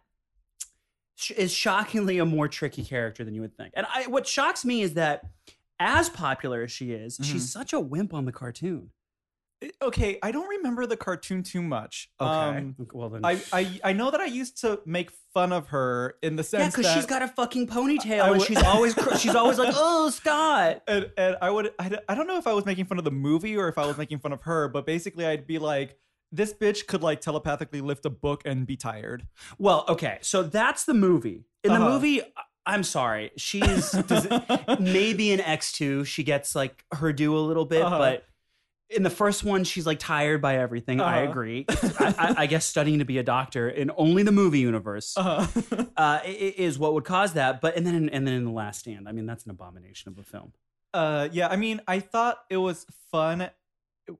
sh- 1.15 1.31
is 1.31 1.51
shockingly 1.51 2.17
a 2.19 2.25
more 2.25 2.47
tricky 2.47 2.83
character 2.83 3.23
than 3.25 3.33
you 3.35 3.41
would 3.41 3.55
think. 3.57 3.73
And 3.75 3.85
I, 3.93 4.07
what 4.07 4.25
shocks 4.27 4.63
me 4.63 4.81
is 4.81 4.93
that 4.93 5.23
as 5.79 6.09
popular 6.09 6.63
as 6.63 6.71
she 6.71 6.91
is, 6.91 7.17
Mhm. 7.17 7.25
she's 7.25 7.51
such 7.51 7.73
a 7.73 7.79
wimp 7.79 8.13
on 8.13 8.25
the 8.25 8.31
cartoon. 8.31 8.91
Okay 9.81 10.17
i 10.23 10.31
don't 10.31 10.47
remember 10.47 10.85
the 10.85 10.95
cartoon 10.95 11.43
too 11.43 11.61
much 11.61 12.09
um 12.19 12.75
well 12.93 13.09
then, 13.09 13.25
I, 13.25 13.41
I 13.51 13.79
I 13.83 13.93
know 13.93 14.09
that 14.11 14.21
I 14.21 14.25
used 14.25 14.61
to 14.61 14.79
make 14.85 15.11
fun 15.33 15.51
of 15.51 15.67
her 15.67 16.15
in 16.23 16.37
the 16.37 16.43
sense 16.43 16.61
yeah, 16.61 16.67
because 16.69 16.85
that 16.85 16.95
she's 16.95 17.05
got 17.05 17.21
a 17.21 17.27
fucking 17.27 17.67
ponytail 17.67 18.21
I 18.21 18.31
and 18.31 18.41
she's 18.41 18.63
always 18.63 18.93
cr- 18.93 19.15
she's 19.17 19.35
always 19.35 19.57
like, 19.57 19.73
oh 19.77 20.09
Scott. 20.11 20.81
and, 20.87 21.11
and 21.17 21.35
I 21.41 21.49
would 21.49 21.71
I, 21.77 21.89
don't- 21.89 22.03
I 22.07 22.15
don't 22.15 22.27
know 22.27 22.37
if 22.37 22.47
I 22.47 22.53
was 22.53 22.65
making 22.65 22.85
fun 22.85 22.97
of 22.99 23.03
the 23.03 23.11
movie 23.11 23.57
or 23.57 23.67
if 23.67 23.77
I 23.77 23.85
was 23.85 23.97
making 23.97 24.19
fun 24.19 24.31
of 24.31 24.41
her, 24.43 24.69
but 24.69 24.85
basically 24.85 25.25
I'd 25.25 25.45
be 25.45 25.59
like, 25.59 25.97
this 26.31 26.53
bitch 26.53 26.87
could 26.87 27.03
like 27.03 27.19
telepathically 27.21 27.81
lift 27.81 28.05
a 28.05 28.09
book 28.09 28.41
and 28.45 28.65
be 28.65 28.77
tired. 28.77 29.27
Well, 29.57 29.83
okay, 29.89 30.19
so 30.21 30.41
that's 30.43 30.85
the 30.85 30.93
movie. 30.93 31.43
In 31.63 31.73
the 31.73 31.79
Uh-huh. 31.79 31.89
movie, 31.89 32.21
I'm 32.65 32.83
sorry, 32.83 33.31
she's 33.37 33.91
does 33.91 34.25
it, 34.29 34.79
maybe 34.79 35.31
in 35.31 35.41
X 35.41 35.71
two 35.73 36.05
she 36.05 36.23
gets 36.23 36.55
like 36.55 36.83
her 36.93 37.11
due 37.13 37.35
a 37.37 37.39
little 37.39 37.65
bit, 37.65 37.83
Uh-huh. 37.83 37.97
but 37.97 38.25
in 38.89 39.03
the 39.03 39.09
first 39.09 39.43
one 39.43 39.63
she's 39.63 39.85
like 39.85 39.99
tired 39.99 40.41
by 40.41 40.57
everything. 40.57 40.99
I 40.99 41.21
Uh-huh. 41.23 41.31
agree. 41.31 41.65
I, 41.69 42.15
I, 42.17 42.35
I 42.39 42.45
guess 42.47 42.65
studying 42.65 42.99
to 42.99 43.05
be 43.05 43.17
a 43.19 43.23
doctor 43.23 43.69
in 43.69 43.91
only 43.97 44.23
the 44.23 44.31
movie 44.31 44.59
universe 44.59 45.15
uh 45.17 45.47
Uh-huh. 45.47 45.83
i- 45.97 46.21
i- 46.25 46.53
is 46.57 46.79
what 46.79 46.93
would 46.93 47.03
cause 47.05 47.33
that. 47.33 47.61
But 47.61 47.75
and 47.77 47.85
then 47.85 48.09
and 48.09 48.25
then 48.25 48.33
in 48.33 48.45
the 48.45 48.51
Last 48.51 48.79
Stand, 48.81 49.07
I 49.07 49.11
mean 49.11 49.25
that's 49.25 49.45
an 49.45 49.51
abomination 49.51 50.11
of 50.11 50.17
a 50.17 50.23
film. 50.23 50.53
uh, 50.93 51.29
yeah, 51.31 51.47
I 51.47 51.55
mean, 51.55 51.81
I 51.87 51.99
thought 51.99 52.39
it 52.49 52.57
was 52.57 52.85
fun. 53.11 53.41
It, 53.41 53.53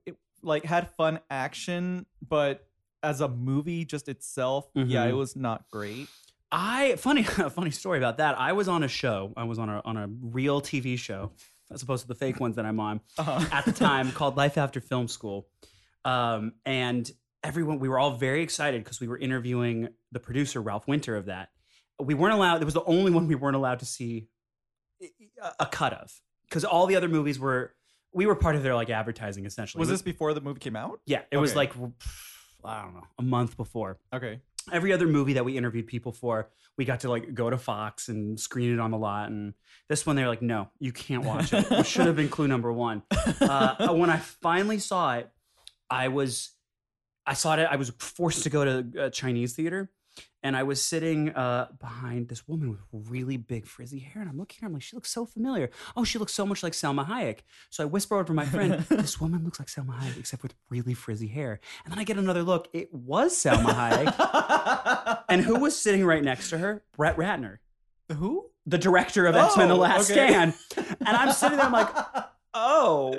it, 0.06 0.16
like 0.42 0.64
had 0.64 0.88
fun 0.96 1.20
action, 1.30 2.06
but 2.26 2.66
as 3.02 3.20
a 3.20 3.28
movie 3.28 3.84
just 3.84 4.08
itself, 4.08 4.68
yeah, 4.74 5.04
Mhm. 5.06 5.10
it 5.10 5.14
was 5.14 5.34
not 5.36 5.68
great. 5.70 6.08
I 6.52 6.94
funny 6.96 7.22
funny 7.58 7.70
story 7.72 7.98
about 7.98 8.18
that. 8.18 8.38
I 8.38 8.52
was 8.52 8.68
on 8.68 8.82
a 8.82 8.88
show. 8.88 9.32
I 9.36 9.44
was 9.44 9.58
on 9.58 9.68
a 9.68 9.82
on 9.84 9.96
a 9.96 10.06
real 10.08 10.60
TV 10.60 10.96
show 10.98 11.32
as 11.72 11.82
opposed 11.82 12.02
to 12.02 12.08
the 12.08 12.14
fake 12.14 12.40
ones 12.40 12.56
that 12.56 12.64
I'm 12.66 12.80
on. 12.80 13.00
Uh-huh. 13.18 13.44
at 13.52 13.64
the 13.64 13.72
time 13.72 14.10
called 14.18 14.36
Life 14.36 14.58
After 14.58 14.80
Film 14.80 15.08
School. 15.08 15.48
Um, 16.04 16.52
and 16.64 17.10
everyone, 17.44 17.78
we 17.78 17.88
were 17.88 17.98
all 17.98 18.12
very 18.12 18.42
excited 18.42 18.82
because 18.82 19.00
we 19.00 19.08
were 19.08 19.18
interviewing 19.18 19.88
the 20.12 20.20
producer, 20.20 20.60
Ralph 20.60 20.86
Winter, 20.88 21.16
of 21.16 21.26
that. 21.26 21.50
We 21.98 22.14
weren't 22.14 22.34
allowed, 22.34 22.62
it 22.62 22.64
was 22.64 22.74
the 22.74 22.84
only 22.84 23.10
one 23.12 23.26
we 23.26 23.34
weren't 23.34 23.56
allowed 23.56 23.80
to 23.80 23.86
see 23.86 24.28
a- 25.42 25.52
a 25.60 25.66
cut 25.66 25.92
of 25.92 26.10
because 26.48 26.64
all 26.64 26.86
the 26.86 26.96
other 26.96 27.08
movies 27.08 27.38
were, 27.38 27.74
we 28.12 28.26
were 28.26 28.34
part 28.34 28.56
of 28.56 28.62
their 28.62 28.74
like 28.74 28.90
advertising 28.90 29.46
essentially. 29.46 29.78
was 29.80 29.88
this 29.88 30.02
before 30.02 30.34
the 30.34 30.40
movie 30.40 30.58
came 30.58 30.76
out? 30.76 31.00
Yeah, 31.06 31.22
it 31.30 31.36
was 31.36 31.54
like, 31.54 31.72
I 32.64 32.82
don't 32.82 32.94
know, 32.94 33.06
a 33.18 33.22
month 33.22 33.56
before 33.56 33.98
Okay. 34.12 34.40
Every 34.72 34.92
other 34.92 35.06
movie 35.06 35.34
that 35.34 35.44
we 35.44 35.56
interviewed 35.56 35.86
people 35.86 36.12
for, 36.12 36.50
we 36.76 36.84
got 36.84 37.00
to 37.00 37.10
like 37.10 37.34
go 37.34 37.50
to 37.50 37.58
Fox 37.58 38.08
and 38.08 38.38
screen 38.38 38.72
it 38.72 38.80
on 38.80 38.90
the 38.90 38.98
lot. 38.98 39.28
And 39.30 39.54
this 39.88 40.06
one, 40.06 40.16
they're 40.16 40.28
like, 40.28 40.42
no, 40.42 40.68
you 40.78 40.92
can't 40.92 41.24
watch 41.24 41.52
it. 41.52 41.70
It 41.70 41.86
should 41.86 42.06
have 42.06 42.16
been 42.16 42.28
clue 42.28 42.48
number 42.48 42.72
one. 42.72 43.02
Uh, 43.40 43.94
when 43.94 44.10
I 44.10 44.18
finally 44.18 44.78
saw 44.78 45.16
it, 45.16 45.28
I 45.88 46.08
was, 46.08 46.50
I 47.26 47.34
saw 47.34 47.56
it. 47.56 47.66
I 47.70 47.76
was 47.76 47.90
forced 47.98 48.44
to 48.44 48.50
go 48.50 48.64
to 48.64 49.04
a 49.06 49.10
Chinese 49.10 49.54
theater, 49.54 49.90
and 50.42 50.56
I 50.56 50.62
was 50.62 50.82
sitting 50.82 51.30
uh, 51.30 51.68
behind 51.78 52.28
this 52.28 52.46
woman 52.48 52.70
with 52.70 52.80
really 52.92 53.36
big 53.36 53.66
frizzy 53.66 53.98
hair, 53.98 54.20
and 54.22 54.30
I'm 54.30 54.38
looking 54.38 54.56
at 54.58 54.62
her. 54.62 54.66
I'm 54.68 54.72
like, 54.74 54.82
she 54.82 54.96
looks 54.96 55.10
so 55.10 55.26
familiar. 55.26 55.70
Oh, 55.96 56.04
she 56.04 56.18
looks 56.18 56.32
so 56.34 56.46
much 56.46 56.62
like 56.62 56.72
Salma 56.72 57.06
Hayek. 57.06 57.40
So 57.70 57.82
I 57.82 57.86
whisper 57.86 58.14
over 58.14 58.24
to 58.24 58.32
my 58.32 58.46
friend, 58.46 58.74
this 58.88 59.20
woman 59.20 59.44
looks 59.44 59.58
like 59.58 59.68
Salma 59.68 59.98
Hayek, 60.00 60.18
except 60.18 60.42
with 60.42 60.54
really 60.70 60.94
frizzy 60.94 61.28
hair. 61.28 61.60
And 61.84 61.92
then 61.92 61.98
I 61.98 62.04
get 62.04 62.16
another 62.18 62.42
look. 62.42 62.68
It 62.72 62.92
was 62.92 63.34
Salma 63.36 63.74
Hayek. 63.74 65.24
And 65.28 65.40
who 65.42 65.60
was 65.60 65.80
sitting 65.80 66.04
right 66.04 66.24
next 66.24 66.50
to 66.50 66.58
her? 66.58 66.82
Brett 66.96 67.16
Ratner, 67.16 67.58
Who? 68.12 68.46
the 68.66 68.78
director 68.78 69.26
of 69.26 69.36
X 69.36 69.56
Men: 69.56 69.68
The 69.68 69.74
Oh, 69.74 69.78
Last 69.78 70.10
okay. 70.10 70.28
Stand. 70.28 70.54
And 70.76 71.16
I'm 71.16 71.32
sitting 71.32 71.56
there, 71.56 71.66
I'm 71.66 71.72
like, 71.72 71.88
oh, 72.54 73.16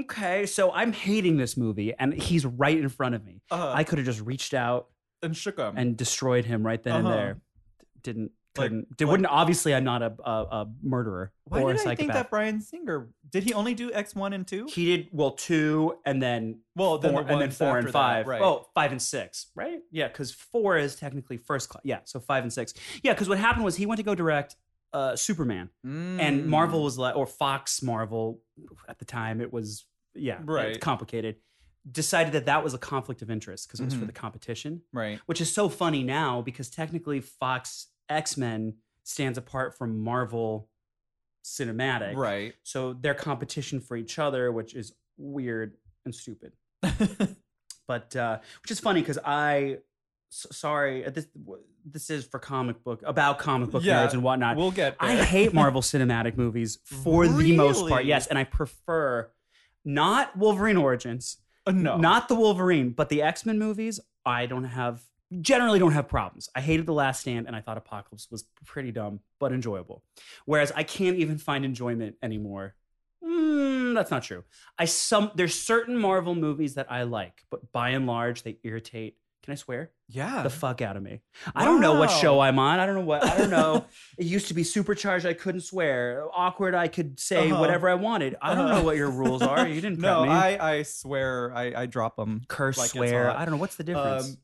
okay. 0.00 0.46
So 0.46 0.72
I'm 0.72 0.92
hating 0.92 1.36
this 1.38 1.56
movie, 1.56 1.94
and 1.98 2.12
he's 2.12 2.44
right 2.44 2.76
in 2.76 2.88
front 2.88 3.14
of 3.14 3.24
me. 3.24 3.40
uh, 3.50 3.72
I 3.72 3.84
could 3.84 3.98
have 3.98 4.06
just 4.06 4.20
reached 4.20 4.52
out 4.54 4.88
and 5.22 5.36
shook 5.36 5.58
him. 5.58 5.74
and 5.76 5.96
destroyed 5.96 6.44
him 6.44 6.64
right 6.64 6.82
then 6.82 6.96
and 6.96 7.06
Uh-huh. 7.06 7.16
there. 7.16 7.40
Didn't. 8.02 8.32
Like- 8.56 8.68
Couldn't. 8.70 8.96
Did, 8.96 9.04
like- 9.04 9.10
wouldn't. 9.10 9.28
Obviously, 9.28 9.74
I'm 9.74 9.84
not 9.84 10.00
a, 10.02 10.14
a, 10.24 10.30
a 10.30 10.66
murderer 10.82 11.30
Why 11.44 11.60
or 11.60 11.72
a 11.72 11.76
did 11.76 11.86
I 11.86 11.94
think 11.94 12.12
that 12.14 12.30
Bryan 12.30 12.62
Singer 12.62 13.10
did 13.30 13.42
he 13.42 13.52
only 13.52 13.74
do 13.74 13.92
X 13.92 14.14
one 14.14 14.32
and 14.32 14.46
two? 14.46 14.66
he 14.70 14.96
did 14.96 15.08
well 15.12 15.32
two, 15.32 15.98
and 16.06 16.22
then 16.22 16.60
Well, 16.74 16.96
then 16.96 17.12
four, 17.12 17.24
the 17.24 17.32
and 17.34 17.40
then 17.42 17.50
four 17.50 17.76
and 17.76 17.86
that, 17.88 17.92
five. 17.92 18.26
right? 18.26 18.40
Oh, 18.40 18.66
five 18.74 18.92
and 18.92 19.02
six, 19.02 19.48
right? 19.54 19.80
Yeah, 19.90 20.08
because 20.08 20.32
four 20.32 20.78
is 20.78 20.96
technically 20.96 21.36
first 21.36 21.68
class. 21.68 21.82
Yeah, 21.84 21.98
so 22.04 22.18
five 22.18 22.44
and 22.44 22.52
six. 22.52 22.72
Yeah, 23.02 23.12
because 23.12 23.28
what 23.28 23.36
happened 23.36 23.64
was 23.66 23.76
he 23.76 23.84
went 23.84 23.98
to 23.98 24.02
go 24.04 24.14
direct 24.14 24.56
uh, 24.94 25.14
Superman, 25.16 25.68
Mm. 25.84 26.18
and 26.20 26.46
Marvel 26.46 26.82
was 26.82 26.96
like, 26.96 27.14
or 27.14 27.26
Fox 27.26 27.82
Marvel 27.82 28.40
at 28.88 28.98
the 28.98 29.04
time, 29.04 29.42
it 29.42 29.52
was 29.52 29.84
yeah, 30.14 30.38
Right. 30.42 30.68
it's 30.68 30.78
complicated. 30.78 31.36
Decided 31.90 32.32
that 32.32 32.46
that 32.46 32.64
was 32.64 32.74
a 32.74 32.78
conflict 32.78 33.22
of 33.22 33.30
interest 33.30 33.68
because 33.68 33.78
it 33.80 33.84
was 33.84 33.94
for 33.94 34.02
Mhm. 34.04 34.06
the 34.08 34.12
competition, 34.12 34.82
right. 34.92 35.20
which 35.26 35.40
is 35.40 35.52
so 35.54 35.68
funny 35.68 36.02
now 36.02 36.42
because 36.42 36.68
technically 36.68 37.20
Fox 37.20 37.88
X 38.08 38.36
Men 38.36 38.74
stands 39.04 39.38
apart 39.38 39.78
from 39.78 40.00
Marvel 40.00 40.68
Cinematic, 41.44 42.16
Right. 42.16 42.54
So 42.64 42.92
they're 42.92 43.14
competition 43.14 43.78
for 43.80 43.96
each 43.96 44.18
other, 44.18 44.50
which 44.50 44.74
is 44.74 44.94
weird 45.16 45.76
and 46.04 46.12
stupid 46.14 46.52
but 47.88 48.14
uh, 48.16 48.38
which 48.62 48.70
is 48.70 48.80
funny 48.80 49.00
because 49.00 49.18
I, 49.24 49.78
s- 50.32 50.46
sorry, 50.52 51.06
uh, 51.06 51.10
this 51.10 51.28
this 51.88 52.10
is 52.10 52.24
for 52.26 52.38
comic 52.40 52.82
book 52.82 53.00
about 53.04 53.38
comic 53.38 53.70
book 53.70 53.84
Yeah, 53.84 54.04
nerds 54.06 54.12
and 54.12 54.22
whatnot. 54.24 54.56
we'll 54.56 54.72
get 54.72 54.98
there. 54.98 55.08
I 55.08 55.22
hate 55.22 55.52
Marvel 55.62 55.82
cinematic 55.82 56.36
movies 56.36 56.78
for 56.84 57.28
the 57.28 57.52
most 57.56 57.88
part, 57.88 58.04
yes, 58.04 58.26
and 58.26 58.36
I 58.38 58.44
prefer 58.44 59.30
not 59.84 60.36
Wolverine 60.36 60.76
Origins, 60.76 61.36
Uh, 61.66 61.72
no. 61.72 61.96
not 61.96 62.28
the 62.28 62.34
Wolverine, 62.34 62.90
but 62.90 63.08
the 63.08 63.22
X 63.22 63.44
Men 63.44 63.58
movies. 63.58 64.00
I 64.24 64.46
don't 64.46 64.64
have 64.64 65.02
generally 65.40 65.78
don't 65.78 65.92
have 65.92 66.08
problems. 66.08 66.48
I 66.54 66.60
hated 66.60 66.86
the 66.86 66.92
Last 66.92 67.20
Stand, 67.20 67.46
and 67.46 67.56
I 67.56 67.60
thought 67.60 67.76
Apocalypse 67.76 68.28
was 68.30 68.44
pretty 68.64 68.92
dumb 68.92 69.20
but 69.38 69.52
enjoyable. 69.52 70.02
Whereas 70.44 70.72
I 70.74 70.82
can't 70.82 71.16
even 71.16 71.38
find 71.38 71.64
enjoyment 71.64 72.16
anymore. 72.22 72.74
Mm, 73.24 73.94
that's 73.94 74.10
not 74.10 74.22
true. 74.22 74.44
I 74.78 74.84
some 74.84 75.32
there's 75.34 75.58
certain 75.58 75.96
Marvel 75.96 76.34
movies 76.34 76.74
that 76.74 76.90
I 76.90 77.02
like, 77.02 77.44
but 77.50 77.72
by 77.72 77.90
and 77.90 78.06
large 78.06 78.42
they 78.42 78.58
irritate. 78.62 79.16
Can 79.46 79.52
I 79.52 79.54
swear? 79.54 79.90
yeah. 80.08 80.42
The 80.42 80.50
fuck 80.50 80.82
out 80.82 80.96
of 80.96 81.02
me. 81.04 81.20
I 81.54 81.64
don't 81.64 81.80
know 81.80 81.94
what 81.98 82.10
show 82.10 82.40
I'm 82.40 82.58
on. 82.58 82.80
I 82.80 82.84
don't 82.86 82.96
know 82.96 83.00
what. 83.02 83.24
I 83.24 83.38
don't 83.38 83.48
know. 83.50 83.84
it 84.18 84.26
used 84.26 84.48
to 84.48 84.54
be 84.54 84.64
supercharged. 84.64 85.24
I 85.24 85.34
couldn't 85.34 85.60
swear. 85.60 86.24
Awkward. 86.34 86.74
I 86.74 86.88
could 86.88 87.18
say 87.20 87.50
Uh-huh. 87.50 87.60
whatever 87.60 87.88
I 87.88 87.94
wanted. 87.94 88.34
I 88.42 88.54
don't 88.56 88.66
Uh-huh. 88.66 88.78
know 88.80 88.84
what 88.84 88.96
your 88.96 89.08
rules 89.10 89.42
are. 89.42 89.66
You 89.68 89.80
didn't 89.80 89.98
no, 90.10 90.24
me. 90.24 90.30
I 90.30 90.78
I 90.78 90.82
swear 90.82 91.52
I 91.54 91.82
I 91.82 91.86
drop 91.86 92.16
them. 92.16 92.42
Curse, 92.48 92.76
like 92.76 92.90
swear. 92.90 93.30
I 93.30 93.44
don't 93.44 93.52
know. 93.54 93.60
What's 93.60 93.76
the 93.76 93.84
difference? 93.84 94.30
Um, 94.30 94.36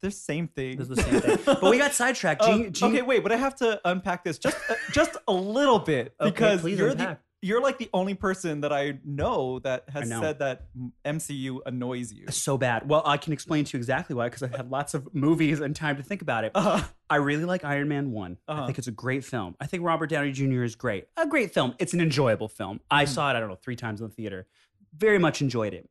they're 0.00 0.10
same 0.12 0.46
thing. 0.48 0.78
It's 0.80 0.88
the 0.88 0.96
same 0.96 1.20
thing. 1.20 1.38
But 1.44 1.62
we 1.64 1.76
got 1.76 1.92
sidetracked. 1.92 2.40
Um, 2.42 2.62
Jean, 2.62 2.72
Jean, 2.72 2.92
okay, 2.92 3.02
wait, 3.02 3.22
but 3.24 3.32
I 3.32 3.36
have 3.36 3.56
to 3.56 3.80
unpack 3.84 4.22
this 4.24 4.38
just 4.38 4.56
uh, 4.70 4.74
just 4.92 5.16
a 5.26 5.32
little 5.32 5.78
bit 5.80 6.14
Okay, 6.20 6.30
because 6.30 6.60
please 6.62 6.78
you're 6.78 6.94
the 6.94 7.02
unpack. 7.02 7.20
You're 7.42 7.62
like 7.62 7.78
the 7.78 7.88
only 7.94 8.14
person 8.14 8.60
that 8.60 8.72
I 8.72 8.98
know 9.04 9.60
that 9.60 9.84
has 9.88 10.08
know. 10.10 10.20
said 10.20 10.40
that 10.40 10.66
MCU 11.04 11.60
annoys 11.64 12.12
you. 12.12 12.26
so 12.30 12.58
bad. 12.58 12.88
Well, 12.88 13.02
I 13.06 13.16
can 13.16 13.32
explain 13.32 13.64
to 13.64 13.76
you 13.76 13.78
exactly 13.78 14.14
why 14.14 14.26
because 14.26 14.42
I've 14.42 14.54
had 14.54 14.70
lots 14.70 14.92
of 14.94 15.14
movies 15.14 15.60
and 15.60 15.74
time 15.74 15.96
to 15.96 16.02
think 16.02 16.20
about 16.22 16.44
it. 16.44 16.52
Uh, 16.54 16.82
I 17.08 17.16
really 17.16 17.44
like 17.46 17.64
Iron 17.64 17.88
Man 17.88 18.10
1. 18.12 18.36
I 18.46 18.52
Uh-huh. 18.52 18.66
think 18.66 18.78
it's 18.78 18.88
a 18.88 18.92
great 18.92 19.24
film. 19.24 19.56
I 19.60 19.66
think 19.66 19.82
Robert 19.84 20.08
Downey 20.10 20.32
Jr. 20.32 20.62
is 20.64 20.74
great. 20.74 21.06
A 21.16 21.26
great 21.26 21.52
film. 21.54 21.74
It's 21.78 21.94
an 21.94 22.00
enjoyable 22.00 22.48
film. 22.48 22.80
I 22.90 23.04
Mhm. 23.04 23.08
saw 23.08 23.30
it, 23.30 23.36
I 23.36 23.40
don't 23.40 23.48
know, 23.48 23.54
three 23.56 23.76
times 23.76 24.00
in 24.02 24.08
the 24.08 24.12
theater. 24.14 24.46
Very 24.94 25.18
much 25.18 25.40
enjoyed 25.40 25.72
it. 25.72 25.88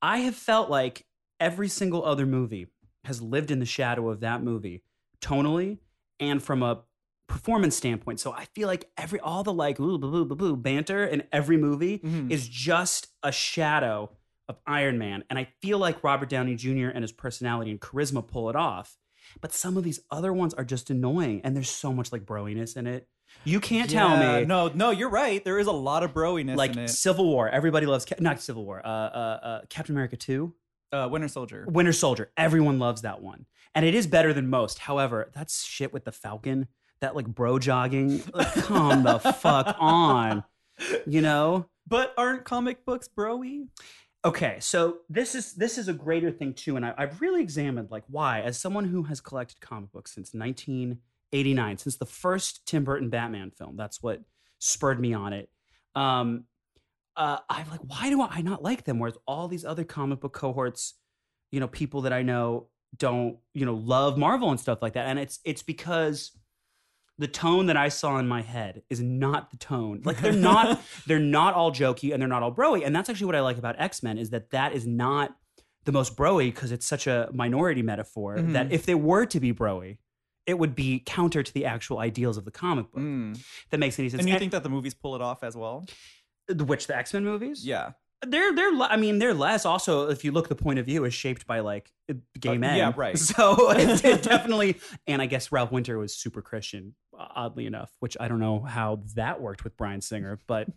I 0.00 0.18
have 0.18 0.34
felt 0.34 0.68
like 0.68 1.06
every 1.38 1.68
single 1.68 2.04
other 2.04 2.26
movie 2.26 2.66
has 3.04 3.22
lived 3.22 3.50
in 3.50 3.60
the 3.60 3.66
shadow 3.66 4.08
of 4.10 4.20
that 4.20 4.42
movie, 4.42 4.82
tonally 5.20 5.78
and 6.20 6.42
from 6.42 6.62
a 6.62 6.82
performance 7.32 7.74
standpoint. 7.74 8.20
So 8.20 8.30
I 8.30 8.44
feel 8.54 8.68
like 8.68 8.90
every 8.98 9.18
all 9.18 9.42
the 9.42 9.54
like 9.54 9.80
ooh, 9.80 9.96
boo, 9.96 10.10
boo, 10.10 10.24
boo, 10.26 10.36
boo, 10.36 10.54
banter 10.54 11.04
in 11.06 11.22
every 11.32 11.56
movie 11.56 11.98
mhm. 11.98 12.30
is 12.30 12.46
just 12.46 13.08
a 13.22 13.32
shadow 13.32 14.10
of 14.48 14.58
Iron 14.66 14.98
Man, 14.98 15.24
and 15.30 15.38
I 15.38 15.48
feel 15.62 15.78
like 15.78 16.04
Robert 16.04 16.28
Downey 16.28 16.56
Jr. 16.56 16.88
and 16.88 17.02
his 17.02 17.10
personality 17.12 17.70
and 17.70 17.80
charisma 17.80 18.26
pull 18.26 18.50
it 18.50 18.56
off. 18.56 18.98
But 19.40 19.54
some 19.54 19.78
of 19.78 19.84
these 19.84 20.00
other 20.10 20.30
ones 20.30 20.52
are 20.52 20.64
just 20.64 20.90
annoying, 20.90 21.40
and 21.42 21.56
there's 21.56 21.70
so 21.70 21.90
much 21.90 22.12
like 22.12 22.26
broiness 22.26 22.76
in 22.76 22.86
it. 22.86 23.08
You 23.44 23.60
can't 23.60 23.88
tell 23.88 24.18
me 24.18 24.44
No, 24.44 24.68
no, 24.68 24.90
you're 24.90 25.08
right. 25.08 25.42
There 25.42 25.58
is 25.58 25.68
a 25.68 25.72
lot 25.72 26.02
of 26.02 26.12
broiness 26.12 26.58
like 26.58 26.72
in 26.72 26.80
it. 26.80 26.88
Civil 26.88 27.24
War. 27.24 27.48
Everybody 27.48 27.86
loves 27.86 28.04
not 28.20 28.42
Civil 28.42 28.66
War. 28.66 28.82
Uh, 28.84 28.88
uh, 28.88 29.38
uh, 29.42 29.60
Captain 29.70 29.94
America 29.94 30.18
Two, 30.18 30.52
Uh, 30.92 31.08
Winter 31.10 31.28
Soldier. 31.28 31.64
Winter 31.66 31.94
Soldier. 31.94 32.30
Everyone 32.36 32.78
loves 32.78 33.00
that 33.00 33.22
one, 33.22 33.46
and 33.74 33.86
it 33.86 33.94
is 33.94 34.06
better 34.06 34.34
than 34.34 34.48
most. 34.48 34.80
However, 34.80 35.30
that's 35.32 35.64
shit 35.64 35.94
with 35.94 36.04
the 36.04 36.12
Falcon. 36.12 36.68
That 37.02 37.14
like 37.14 37.26
bro 37.26 37.58
jogging. 37.58 38.22
Like, 38.32 38.54
come 38.54 39.02
the 39.02 39.18
fuck 39.18 39.76
on. 39.78 40.44
You 41.06 41.20
know. 41.20 41.66
But 41.86 42.14
aren't 42.16 42.44
comic 42.44 42.84
books 42.84 43.08
broy? 43.08 43.66
Okay, 44.24 44.58
so 44.60 44.98
this 45.10 45.34
is 45.34 45.54
this 45.54 45.78
is 45.78 45.88
a 45.88 45.92
greater 45.92 46.30
thing 46.30 46.54
too, 46.54 46.76
and 46.76 46.86
I, 46.86 46.94
I've 46.96 47.20
really 47.20 47.42
examined 47.42 47.90
like 47.90 48.04
why, 48.06 48.40
as 48.40 48.56
someone 48.56 48.84
who 48.84 49.02
has 49.02 49.20
collected 49.20 49.60
comic 49.60 49.90
books 49.90 50.14
since 50.14 50.32
1989, 50.32 51.78
since 51.78 51.96
the 51.96 52.06
first 52.06 52.64
Tim 52.64 52.84
Burton 52.84 53.10
Batman 53.10 53.50
film. 53.50 53.76
That's 53.76 54.00
what 54.00 54.20
spurred 54.60 55.00
me 55.00 55.12
on 55.12 55.32
it. 55.32 55.50
Um, 55.96 56.44
uh, 57.16 57.38
I'm 57.50 57.68
like, 57.68 57.80
why 57.84 58.10
do 58.10 58.22
I 58.22 58.42
not 58.42 58.62
like 58.62 58.84
them? 58.84 59.00
Whereas 59.00 59.18
all 59.26 59.48
these 59.48 59.64
other 59.64 59.84
comic 59.84 60.20
book 60.20 60.32
cohorts, 60.32 60.94
you 61.50 61.58
know, 61.58 61.68
people 61.68 62.02
that 62.02 62.12
I 62.12 62.22
know 62.22 62.68
don't, 62.96 63.38
you 63.54 63.66
know, 63.66 63.74
love 63.74 64.16
Marvel 64.16 64.50
and 64.50 64.60
stuff 64.60 64.80
like 64.82 64.92
that, 64.92 65.08
and 65.08 65.18
it's 65.18 65.40
it's 65.44 65.64
because 65.64 66.30
the 67.22 67.28
tone 67.28 67.66
that 67.66 67.76
I 67.76 67.88
saw 67.88 68.18
in 68.18 68.28
my 68.28 68.42
head 68.42 68.82
is 68.90 69.00
not 69.00 69.50
the 69.50 69.56
tone. 69.56 70.02
Like 70.04 70.18
they're 70.20 70.32
not 70.50 70.80
they're 71.06 71.18
not 71.38 71.54
all 71.54 71.70
jokey 71.72 72.12
and 72.12 72.20
they're 72.20 72.28
not 72.28 72.42
all 72.42 72.54
broy. 72.54 72.84
And 72.84 72.94
that's 72.94 73.08
actually 73.08 73.26
what 73.26 73.36
I 73.36 73.40
like 73.40 73.58
about 73.58 73.76
X 73.78 74.02
Men 74.02 74.18
is 74.18 74.30
that 74.30 74.50
that 74.50 74.72
is 74.72 74.86
not 74.86 75.34
the 75.84 75.92
most 75.92 76.16
broy 76.16 76.46
because 76.52 76.70
it's 76.72 76.86
such 76.86 77.06
a 77.06 77.28
minority 77.32 77.82
metaphor 77.82 78.36
Mhm. 78.36 78.52
that 78.52 78.70
if 78.70 78.84
they 78.86 78.94
were 78.94 79.24
to 79.26 79.40
be 79.40 79.52
broy, 79.52 79.98
it 80.46 80.58
would 80.58 80.74
be 80.74 81.00
counter 81.04 81.42
to 81.42 81.52
the 81.54 81.64
actual 81.64 81.98
ideals 81.98 82.36
of 82.36 82.44
the 82.44 82.50
comic 82.50 82.90
book. 82.92 83.00
Mm. 83.02 83.40
That 83.70 83.78
makes 83.78 83.98
any 83.98 84.08
sense. 84.08 84.20
And 84.20 84.28
you 84.28 84.38
think 84.38 84.52
that 84.52 84.62
the 84.64 84.68
movies 84.68 84.94
pull 84.94 85.14
it 85.16 85.22
off 85.22 85.42
as 85.44 85.56
well? 85.56 85.86
Which 86.52 86.86
the 86.88 86.96
X 86.96 87.12
Men 87.14 87.24
movies? 87.24 87.64
Yeah. 87.66 87.92
they're 88.26 88.52
they're. 88.54 88.72
I 88.82 88.96
mean, 88.96 89.18
they're 89.18 89.34
less. 89.34 89.64
Also, 89.66 90.08
if 90.08 90.24
you 90.24 90.30
look, 90.32 90.48
the 90.48 90.54
point 90.54 90.78
of 90.78 90.86
view 90.86 91.04
is 91.04 91.12
shaped 91.14 91.44
by 91.46 91.58
like 91.60 91.90
gay 92.38 92.50
Uh, 92.56 92.58
men. 92.66 92.76
yeah, 92.76 92.92
right. 92.96 93.18
So 93.30 93.70
it, 93.76 94.04
it 94.04 94.22
definitely. 94.22 94.76
And 95.08 95.20
I 95.20 95.26
guess 95.26 95.50
Ralph 95.50 95.72
Winter 95.72 95.98
was 95.98 96.14
super 96.14 96.40
Christian, 96.42 96.94
oddly 97.34 97.66
enough, 97.66 97.90
which 98.00 98.16
I 98.18 98.28
don't 98.28 98.40
know 98.40 98.60
how 98.60 99.00
that 99.14 99.40
worked 99.40 99.64
with 99.64 99.76
Bryan 99.76 100.00
Singer, 100.00 100.38
but 100.46 100.68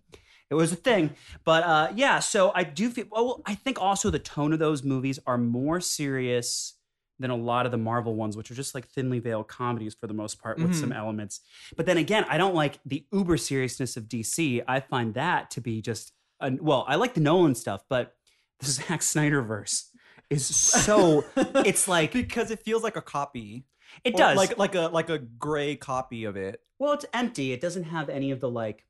it 0.50 0.56
was 0.56 0.72
a 0.72 0.76
thing. 0.76 1.12
But 1.44 1.64
uh, 1.64 1.92
yeah, 1.96 2.20
so 2.20 2.52
I 2.54 2.64
do 2.64 2.90
feel. 2.90 3.06
Well, 3.12 3.42
I 3.46 3.56
think 3.56 3.82
also 3.82 4.10
the 4.10 4.20
tone 4.20 4.54
of 4.54 4.60
those 4.60 4.84
movies 4.84 5.20
are 5.26 5.38
more 5.38 5.82
serious 5.82 6.74
than 7.18 7.32
a 7.32 7.36
lot 7.36 7.66
of 7.66 7.72
the 7.72 7.78
Marvel 7.78 8.14
ones, 8.14 8.36
which 8.36 8.52
are 8.52 8.56
just 8.56 8.76
like 8.76 8.86
thinly 8.88 9.20
veiled 9.20 9.48
comedies 9.48 9.96
for 9.98 10.06
the 10.06 10.14
most 10.14 10.38
part 10.42 10.58
with 10.60 10.72
Mhm. 10.72 10.80
some 10.82 10.92
elements. 10.92 11.40
But 11.78 11.86
then 11.86 11.98
again, 11.98 12.26
I 12.30 12.38
don't 12.38 12.54
like 12.54 12.78
the 12.86 13.06
uber 13.14 13.38
seriousness 13.38 13.96
of 13.96 14.10
DC. 14.10 14.62
I 14.68 14.82
find 14.82 15.14
that 15.14 15.50
to 15.52 15.62
be 15.62 15.82
just. 15.82 16.12
An, 16.42 16.60
well, 16.62 16.84
I 16.90 16.96
like 16.96 17.14
the 17.14 17.22
Nolan 17.22 17.56
stuff, 17.56 17.84
but 17.90 18.14
the 18.60 18.66
Zack 18.70 19.02
Snyder 19.02 19.42
verse 19.42 19.90
is 20.30 20.46
so. 20.46 21.24
it's 21.38 21.88
like 21.88 22.12
because 22.24 22.52
it 22.52 22.60
feels 22.64 22.84
like 22.84 22.98
a 22.98 23.02
copy. 23.02 23.66
It 24.04 24.14
Or 24.16 24.18
does. 24.18 24.38
like 24.38 24.58
like 24.58 24.76
a 24.76 24.88
like 24.88 25.10
a 25.10 25.20
gray 25.20 25.76
copy 25.76 26.26
of 26.26 26.36
it. 26.36 26.62
Well, 26.80 26.94
it's 26.94 27.06
empty. 27.14 27.52
It 27.54 27.62
doesn't 27.62 27.84
have 27.86 28.10
any 28.10 28.32
of 28.32 28.40
the 28.40 28.50
like. 28.50 28.86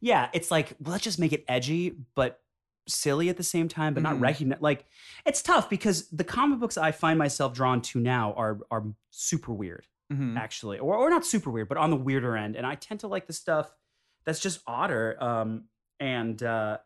Yeah, 0.00 0.28
it's 0.32 0.50
like 0.50 0.74
well, 0.80 0.92
let's 0.92 1.04
just 1.04 1.18
make 1.18 1.32
it 1.32 1.44
edgy 1.48 1.94
but 2.14 2.40
silly 2.88 3.28
at 3.28 3.36
the 3.36 3.42
same 3.44 3.68
time, 3.68 3.94
but 3.94 4.02
not 4.02 4.16
Mhm. 4.16 4.22
recognize. 4.22 4.60
Like 4.60 4.86
it's 5.26 5.42
tough 5.42 5.68
because 5.70 6.08
the 6.10 6.24
comic 6.24 6.58
books 6.58 6.76
I 6.76 6.92
find 6.92 7.18
myself 7.18 7.52
drawn 7.54 7.80
to 7.82 8.00
now 8.00 8.32
are 8.34 8.58
are 8.70 8.84
super 9.10 9.52
weird, 9.52 9.86
Mhm. 10.12 10.36
actually, 10.38 10.78
or 10.78 10.96
or 10.96 11.10
not 11.10 11.24
super 11.26 11.50
weird, 11.50 11.68
but 11.68 11.78
on 11.78 11.90
the 11.90 11.96
weirder 11.96 12.36
end. 12.36 12.56
And 12.56 12.66
I 12.66 12.74
tend 12.74 13.00
to 13.00 13.08
like 13.08 13.26
the 13.26 13.32
stuff 13.32 13.72
that's 14.24 14.40
just 14.40 14.60
odder, 14.66 15.16
um, 15.22 15.64
and 16.00 16.42
uh, 16.42 16.78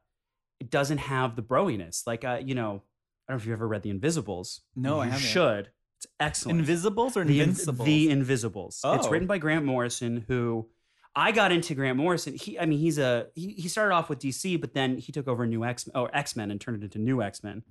it 0.60 0.70
doesn't 0.70 0.98
have 0.98 1.36
the 1.36 1.42
broiness. 1.42 2.06
Like 2.06 2.24
uh, 2.24 2.40
you 2.44 2.54
know, 2.54 2.82
I 3.28 3.32
don't 3.32 3.36
know 3.36 3.36
if 3.36 3.46
you've 3.46 3.52
ever 3.54 3.68
read 3.68 3.82
The 3.82 3.90
Invisibles. 3.90 4.62
No, 4.74 5.00
I 5.00 5.06
haven't. 5.06 5.20
should. 5.20 5.70
It's 5.98 6.06
excellent 6.20 6.60
Invisibles 6.60 7.16
or 7.16 7.24
the, 7.24 7.40
Invincibles? 7.40 7.86
the 7.86 8.10
Invisibles. 8.10 8.80
It's 8.84 9.06
Oh. 9.06 9.10
written 9.10 9.26
by 9.26 9.38
Grant 9.38 9.64
Morrison, 9.64 10.24
who 10.28 10.68
I 11.14 11.32
got 11.32 11.50
into 11.52 11.74
Grant 11.74 11.96
Morrison. 11.96 12.34
He, 12.34 12.58
I 12.58 12.66
mean, 12.66 12.78
he's 12.78 12.98
a 12.98 13.28
he, 13.34 13.52
he 13.52 13.68
started 13.68 13.94
off 13.94 14.10
with 14.10 14.18
DC, 14.18 14.60
but 14.60 14.74
then 14.74 14.98
he 14.98 15.12
took 15.12 15.26
over 15.26 15.46
New 15.46 15.64
X 15.64 15.88
or 15.94 16.14
X 16.14 16.36
Men 16.36 16.50
and 16.50 16.60
turned 16.60 16.82
it 16.82 16.84
into 16.84 16.98
New 16.98 17.22
X 17.22 17.42
Men. 17.42 17.62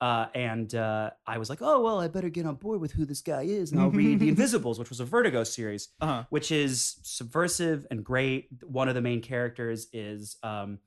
Uh, 0.00 0.26
and 0.34 0.74
uh, 0.74 1.10
I 1.26 1.38
was 1.38 1.48
like, 1.50 1.60
oh 1.62 1.82
well, 1.82 1.98
I 1.98 2.06
better 2.08 2.28
get 2.28 2.46
on 2.46 2.56
board 2.56 2.80
with 2.80 2.92
who 2.92 3.04
this 3.04 3.22
guy 3.22 3.42
is, 3.42 3.72
and 3.72 3.80
I'll 3.80 3.90
read 3.90 4.20
The 4.20 4.28
Invisibles, 4.28 4.78
which 4.78 4.90
was 4.90 5.00
a 5.00 5.04
Vertigo 5.04 5.42
series, 5.42 5.88
uh-huh. 6.00 6.24
which 6.30 6.52
is 6.52 6.96
subversive 7.02 7.86
and 7.90 8.04
great. 8.04 8.48
One 8.62 8.88
of 8.88 8.94
the 8.94 9.00
main 9.00 9.22
characters 9.22 9.88
is 9.92 10.36
um, 10.42 10.78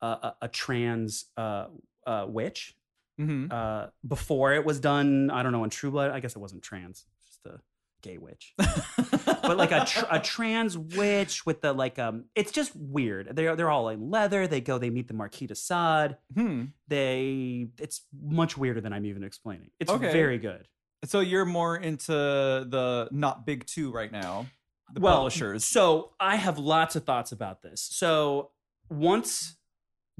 a, 0.00 0.06
a, 0.06 0.36
a 0.42 0.48
trans 0.48 1.24
uh, 1.36 1.66
uh, 2.06 2.26
witch 2.28 2.76
hmm 3.18 3.46
uh, 3.50 3.86
before 4.06 4.54
it 4.54 4.64
was 4.64 4.80
done. 4.80 5.30
I 5.30 5.42
don't 5.42 5.52
know 5.52 5.64
in 5.64 5.70
True 5.70 5.90
Blood. 5.90 6.10
I 6.10 6.20
guess 6.20 6.34
it 6.36 6.38
wasn't 6.38 6.62
trans, 6.62 7.04
just 7.26 7.44
a 7.46 7.60
gay 8.00 8.16
witch, 8.16 8.54
but 8.58 9.56
like 9.56 9.72
a 9.72 9.84
tr- 9.84 10.06
a 10.10 10.20
trans 10.20 10.78
witch 10.78 11.44
with 11.44 11.60
the 11.60 11.72
like 11.72 11.98
um. 11.98 12.26
It's 12.34 12.52
just 12.52 12.74
weird. 12.76 13.34
They're 13.34 13.56
they're 13.56 13.70
all 13.70 13.88
in 13.88 14.08
leather. 14.10 14.46
They 14.46 14.60
go. 14.60 14.78
They 14.78 14.90
meet 14.90 15.08
the 15.08 15.14
Marquis 15.14 15.48
de 15.48 15.54
Sade. 15.54 16.16
hmm. 16.34 16.66
They. 16.86 17.68
It's 17.80 18.02
much 18.22 18.56
weirder 18.56 18.80
than 18.80 18.92
I'm 18.92 19.04
even 19.04 19.24
explaining. 19.24 19.70
It's 19.80 19.90
Okay. 19.90 20.12
very 20.12 20.38
good. 20.38 20.68
So 21.04 21.20
you're 21.20 21.44
more 21.44 21.76
into 21.76 22.12
the 22.12 23.08
not 23.12 23.44
big 23.46 23.66
two 23.66 23.90
right 23.92 24.10
now. 24.10 24.46
The 24.94 25.00
well, 25.00 25.16
publishers. 25.18 25.64
So 25.66 26.12
I 26.18 26.36
have 26.36 26.58
lots 26.58 26.96
of 26.96 27.04
thoughts 27.04 27.30
about 27.32 27.60
this. 27.62 27.82
So 27.82 28.52
once 28.88 29.57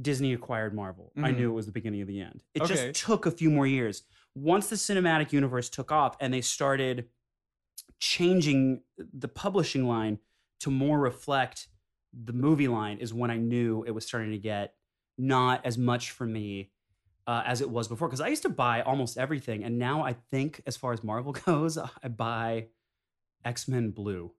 Disney 0.01 0.33
acquired 0.33 0.75
Marvel, 0.75 1.13
I 1.17 1.33
Mhm. 1.33 1.37
knew 1.37 1.51
it 1.51 1.55
was 1.55 1.67
the 1.67 1.73
beginning 1.73 2.01
of 2.03 2.09
the 2.09 2.21
end. 2.21 2.45
It 2.55 2.63
Okay. 2.63 2.75
just 2.93 3.05
took 3.05 3.27
a 3.27 3.31
few 3.31 3.51
more 3.51 3.67
years. 3.67 4.05
Once 4.35 4.69
the 4.69 4.77
cinematic 4.77 5.33
universe 5.33 5.69
took 5.69 5.91
off 5.91 6.17
and 6.21 6.33
they 6.33 6.41
started 6.41 7.09
changing 8.01 8.83
the 8.97 9.29
publishing 9.29 9.87
line 9.87 10.19
to 10.61 10.71
more 10.71 10.99
reflect 10.99 11.69
the 12.13 12.33
movie 12.33 12.69
line, 12.69 12.99
is 12.99 13.13
when 13.13 13.31
I 13.31 13.37
knew 13.37 13.83
it 13.85 13.91
was 13.91 14.07
starting 14.07 14.31
to 14.31 14.39
get 14.39 14.75
not 15.17 15.65
as 15.67 15.77
much 15.77 16.11
for 16.11 16.27
me. 16.27 16.71
Uh, 17.27 17.43
as 17.45 17.61
it 17.61 17.69
was 17.69 17.89
before, 17.89 18.09
because 18.09 18.23
I 18.23 18.29
used 18.29 18.41
to 18.45 18.49
buy 18.49 18.81
almost 18.81 19.19
everything, 19.19 19.63
and 19.63 19.79
now 19.79 20.03
I 20.03 20.15
think, 20.15 20.63
as 20.67 20.79
far 20.79 20.95
as 20.95 21.05
Marvel 21.05 21.33
goes, 21.45 21.77
I 21.77 22.09
buy 22.09 22.69
X 23.45 23.69
Men 23.69 23.91
Blue 23.91 24.33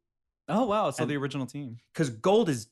oh 0.48 0.66
wow! 0.66 0.90
So 0.90 1.04
and- 1.04 1.12
the 1.12 1.16
original 1.18 1.46
team 1.46 1.78
because 1.94 2.10
gold 2.10 2.50
is 2.50 2.72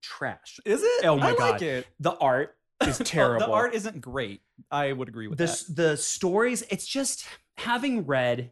trash. 0.00 0.58
is 0.64 0.82
it? 0.82 1.04
Oh 1.04 1.16
my 1.16 1.30
I 1.30 1.34
God. 1.36 1.50
like 1.52 1.62
it. 1.62 1.86
The 2.00 2.12
art 2.16 2.56
is 2.86 2.98
terrible. 3.04 3.46
the 3.46 3.52
art 3.52 3.74
isn't 3.74 4.00
great. 4.00 4.40
I 4.70 4.92
would 4.92 5.08
agree 5.08 5.26
with 5.28 5.38
the 5.38 5.46
that. 5.46 5.64
the 5.68 5.96
stories. 5.96 6.62
It's 6.70 6.86
just 6.86 7.26
having 7.56 8.06
read 8.06 8.50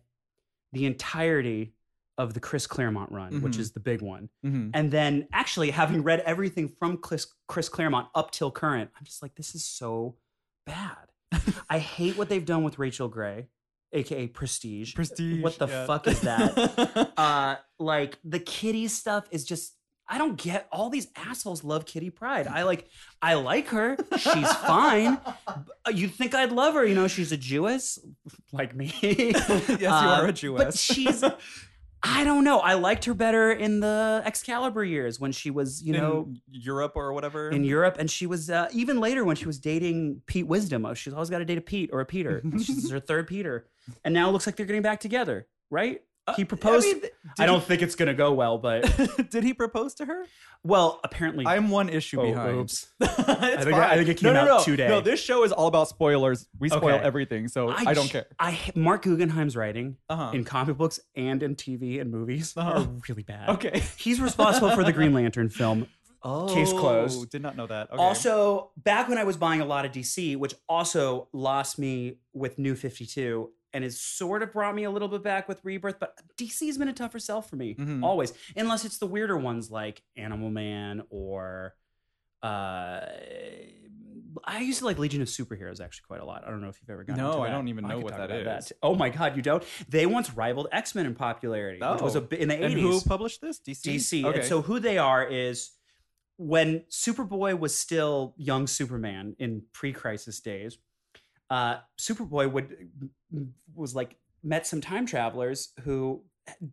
the 0.73 0.87
entirety 0.87 1.75
of 2.19 2.35
the 2.35 2.41
Chris 2.41 2.67
Claremont 2.67 3.13
run, 3.13 3.41
which 3.43 3.57
Mhm. 3.57 3.61
is 3.61 3.73
the 3.73 3.81
big 3.81 4.03
one, 4.03 4.29
Mhm. 4.45 4.73
and 4.75 4.91
then 4.91 5.29
actually 5.33 5.71
having 5.71 6.03
read 6.03 6.21
everything 6.21 6.69
from 6.69 6.99
Chris, 6.99 7.29
Chris 7.47 7.69
Claremont 7.69 8.09
up 8.15 8.33
till 8.33 8.51
current, 8.51 8.91
I'm 8.99 9.05
just 9.05 9.23
like, 9.23 9.37
this 9.37 9.55
is 9.55 9.65
so 9.65 10.17
bad. 10.67 10.97
I 11.71 11.79
hate 11.79 12.17
what 12.19 12.29
they've 12.29 12.45
done 12.45 12.65
with 12.65 12.79
Rachel 12.79 13.09
Grey, 13.09 13.47
aka 13.93 14.27
Prestige. 14.27 14.95
Prestige. 14.97 15.43
What 15.43 15.59
the 15.59 15.69
yeah. 15.69 15.87
fuck 15.87 16.09
is 16.09 16.21
that? 16.23 17.13
uh 17.17 17.57
like 17.79 18.19
the 18.25 18.41
kitty 18.41 18.89
stuff 18.89 19.29
is 19.31 19.45
just 19.45 19.77
I 20.09 20.17
don't 20.19 20.37
get 20.37 20.67
all 20.73 20.89
these 20.91 21.09
assholes 21.17 21.63
love 21.65 21.85
Kitty 21.85 22.11
Pryde. 22.11 22.47
I 22.47 22.63
like 22.63 22.89
I 23.21 23.35
like 23.35 23.69
her. 23.69 23.97
She's 24.17 24.53
fine. 24.53 25.19
Uh, 25.47 25.59
You'd 25.93 26.15
think 26.15 26.35
I'd 26.35 26.51
love 26.53 26.75
her, 26.75 26.85
you 26.87 26.95
know, 26.95 27.09
she's 27.09 27.31
a 27.33 27.37
Jewess 27.37 27.99
like 28.53 28.75
me. 28.75 28.93
yes, 29.03 29.49
you 29.81 29.87
Uh, 29.87 30.21
are 30.23 30.27
a 30.27 30.33
Jewess. 30.33 30.65
But 30.65 30.75
she's 30.79 31.23
I 32.01 32.23
don't 32.23 32.45
know. 32.45 32.61
I 32.61 32.75
liked 32.75 33.07
her 33.07 33.15
better 33.15 33.51
in 33.51 33.81
the 33.81 34.23
Excalibur 34.25 34.85
years 34.85 35.19
when 35.19 35.33
she 35.33 35.51
was, 35.51 35.83
you 35.83 35.93
know, 35.93 36.33
Europe 36.49 36.93
or 36.95 37.13
whatever. 37.13 37.51
in 37.51 37.65
Europe, 37.65 37.97
and 37.99 38.09
she 38.09 38.25
was 38.27 38.49
uh, 38.51 38.69
even 38.73 39.01
later 39.01 39.25
when 39.25 39.35
she 39.35 39.47
was 39.47 39.59
dating 39.59 40.23
Pete 40.27 40.47
Wisdom. 40.47 40.87
Oh, 40.87 40.95
she's 40.95 41.13
always 41.13 41.29
got 41.29 41.39
to 41.39 41.45
date 41.45 41.59
a 41.59 41.61
Pete 41.61 41.91
or 41.93 41.99
a 42.01 42.07
Peter. 42.07 42.41
She's 42.63 42.89
her 42.91 43.01
third 43.01 43.27
Peter, 43.27 43.67
and 44.05 44.15
now 44.15 44.29
it 44.29 44.33
looks 44.33 44.47
like 44.47 44.55
they're 44.55 44.65
getting 44.67 44.81
back 44.83 45.01
together, 45.01 45.49
right? 45.71 46.01
He 46.37 46.45
proposed. 46.45 46.87
I, 46.87 46.91
I, 46.91 46.93
mean, 46.95 47.01
did 47.03 47.47
don't 47.47 47.63
think 47.65 47.83
it's 47.83 47.95
gonna 47.95 48.15
go 48.15 48.33
well, 48.33 48.59
but 48.59 48.85
did 49.31 49.45
he 49.45 49.55
propose 49.55 49.95
to 49.95 50.05
her? 50.07 50.25
well, 50.65 51.01
apparently, 51.05 51.47
I'm 51.47 51.71
one 51.71 51.89
issue 51.89 52.21
Oh, 52.21 52.25
behind. 52.27 52.57
oops. 52.59 52.89
I 53.01 53.07
think- 53.63 53.75
I 53.77 53.97
think 53.97 54.09
it 54.09 54.17
came 54.19 54.33
no, 54.33 54.45
no, 54.45 54.55
out 54.55 54.59
no. 54.59 54.65
today. 54.65 54.89
No, 54.89 55.01
this 55.01 55.21
show 55.23 55.45
is 55.45 55.53
all 55.53 55.67
about 55.69 55.89
spoilers. 55.89 56.47
We 56.59 56.69
spoil 56.69 56.97
Okay. 56.97 57.05
everything, 57.05 57.49
so 57.49 57.69
I, 57.71 57.95
don't 57.95 58.09
care. 58.11 58.27
I 58.39 58.59
Mark 58.75 59.03
Guggenheim's 59.03 59.57
writing 59.57 59.97
Uh-huh. 60.09 60.33
in 60.35 60.45
comic 60.45 60.77
books 60.77 60.99
and 61.17 61.43
in 61.43 61.55
TV 61.55 62.01
and 62.01 62.11
movies 62.11 62.55
Uh-huh. 62.57 62.81
are 62.83 62.89
really 63.09 63.23
bad. 63.23 63.49
Okay. 63.51 63.83
He's 63.97 64.21
responsible 64.21 64.71
for 64.73 64.83
the 64.85 64.93
Green 64.93 65.15
Lantern 65.15 65.49
film. 65.49 65.87
Oh, 66.21 66.53
Case 66.53 66.73
closed. 66.73 67.31
Did 67.31 67.43
not 67.43 67.57
know 67.57 67.69
that. 67.69 67.93
Okay. 67.93 68.03
Also, 68.03 68.73
back 68.77 69.09
when 69.09 69.19
I 69.19 69.23
was 69.25 69.37
buying 69.37 69.61
a 69.61 69.65
lot 69.65 69.85
of 69.85 69.93
DC, 69.93 70.37
which 70.37 70.53
also 70.69 71.29
lost 71.33 71.79
me 71.79 72.19
with 72.35 72.59
New 72.59 72.75
52 72.75 73.51
and 73.73 73.85
has 73.85 74.01
sort 74.01 74.43
of 74.43 74.53
brought 74.53 74.75
me 74.75 74.85
a 74.85 74.91
little 74.91 75.09
bit 75.09 75.23
back 75.23 75.49
with 75.49 75.61
Rebirth, 75.65 75.99
but 76.01 76.15
DC's 76.37 76.79
been 76.79 76.89
a 76.89 76.93
tougher 76.93 77.19
sell 77.19 77.43
for 77.43 77.57
me, 77.57 77.75
Mhm. 77.75 78.03
always. 78.03 78.33
Unless 78.57 78.85
it's 78.85 78.99
the 78.99 79.07
weirder 79.07 79.37
ones 79.37 79.71
like 79.71 80.03
Animal 80.17 80.51
Man 80.51 81.03
or. 81.11 81.75
Uh, 82.43 83.01
I 84.45 84.61
used 84.61 84.79
to 84.79 84.85
like 84.85 84.99
Legion 84.99 85.21
of 85.21 85.29
Superheroes 85.29 85.81
actually 85.81 86.05
quite 86.07 86.21
a 86.21 86.25
lot. 86.25 86.45
I 86.47 86.51
don't 86.51 86.61
know 86.61 86.69
if 86.69 86.79
you've 86.81 86.91
ever 86.91 87.03
gotten 87.05 87.23
No, 87.23 87.43
I 87.43 87.51
don't 87.51 87.69
even 87.69 87.87
know 87.87 87.99
what 87.99 88.15
talk 88.15 88.29
that. 88.29 88.71
Oh 88.83 88.95
my 88.95 89.11
god, 89.11 89.37
you 89.37 89.43
don't? 89.43 89.65
They 89.89 90.07
once 90.07 90.33
rivaled 90.33 90.69
X 90.71 90.95
Men 90.95 91.07
in 91.07 91.15
popularity, 91.15 91.81
which 91.81 92.01
was 92.01 92.15
Oh. 92.15 92.21
a 92.21 92.23
bit 92.23 92.39
in 92.41 92.49
the 92.49 92.55
and 92.55 92.65
eighties. 92.65 92.83
who 92.83 93.01
published 93.01 93.41
this? 93.41 93.59
DC. 93.59 93.83
DC. 93.97 94.25
Okay. 94.25 94.39
And 94.41 94.49
so 94.49 94.63
who 94.63 94.79
they 94.79 94.97
are 94.99 95.25
is 95.27 95.73
when 96.37 96.81
Superboy 96.89 97.59
was 97.59 97.77
still 97.77 98.35
young 98.39 98.67
Superman 98.69 99.35
in 99.41 99.65
pre-crisis 99.73 100.39
days, 100.41 100.79
uh, 101.51 101.79
Superboy 101.99 102.51
would 102.53 102.89
was 103.75 103.95
like 103.95 104.17
met 104.43 104.67
some 104.67 104.81
time 104.81 105.07
travelers 105.07 105.73
who 105.85 106.23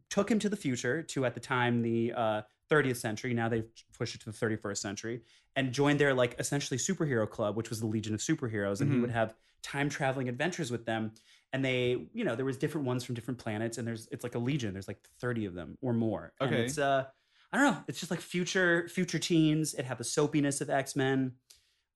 took 0.10 0.30
him 0.30 0.40
to 0.40 0.50
the 0.50 0.56
future 0.56 1.02
to 1.04 1.26
at 1.26 1.34
the 1.34 1.40
time 1.40 1.82
the 1.82 2.14
uh, 2.16 2.42
30th 2.72 2.98
century. 2.98 3.34
Now 3.34 3.50
they've 3.50 3.68
pushed 3.98 4.16
it 4.16 4.22
to 4.22 4.32
the 4.32 4.38
31st 4.38 4.78
century 4.78 5.22
and 5.56 5.72
joined 5.74 6.00
their 6.00 6.14
like 6.14 6.36
essentially 6.40 6.78
superhero 6.78 7.30
club, 7.30 7.56
which 7.56 7.70
was 7.70 7.80
the 7.80 7.86
Legion 7.88 8.14
of 8.14 8.20
Superheroes, 8.22 8.82
and 8.82 8.90
he 8.90 8.98
Mhm. 8.98 9.02
would 9.02 9.12
have 9.12 9.36
time 9.62 9.90
traveling 9.90 10.30
adventures 10.30 10.72
with 10.72 10.86
them. 10.86 11.12
And 11.54 11.64
they, 11.64 12.08
you 12.14 12.24
know, 12.26 12.36
there 12.36 12.46
was 12.46 12.58
different 12.58 12.86
ones 12.86 13.04
from 13.04 13.16
different 13.16 13.40
planets, 13.40 13.78
and 13.78 13.88
there's 13.88 14.08
it's 14.12 14.24
like 14.24 14.36
a 14.36 14.40
legion. 14.40 14.74
There's 14.74 14.88
like 14.88 15.00
30 15.20 15.46
of 15.46 15.54
them 15.54 15.78
or 15.82 15.94
more. 15.94 16.34
And 16.42 16.54
Okay. 16.54 16.66
it's 16.66 16.78
uh, 16.78 17.06
I 17.54 17.58
don't 17.58 17.74
know. 17.74 17.84
It's 17.88 18.00
just 18.00 18.12
like 18.12 18.20
future 18.22 18.88
future 18.90 19.20
teens. 19.20 19.74
It 19.74 19.86
had 19.86 19.98
the 19.98 20.04
soapiness 20.04 20.60
of 20.62 20.70
X 20.70 20.96
Men. 20.96 21.34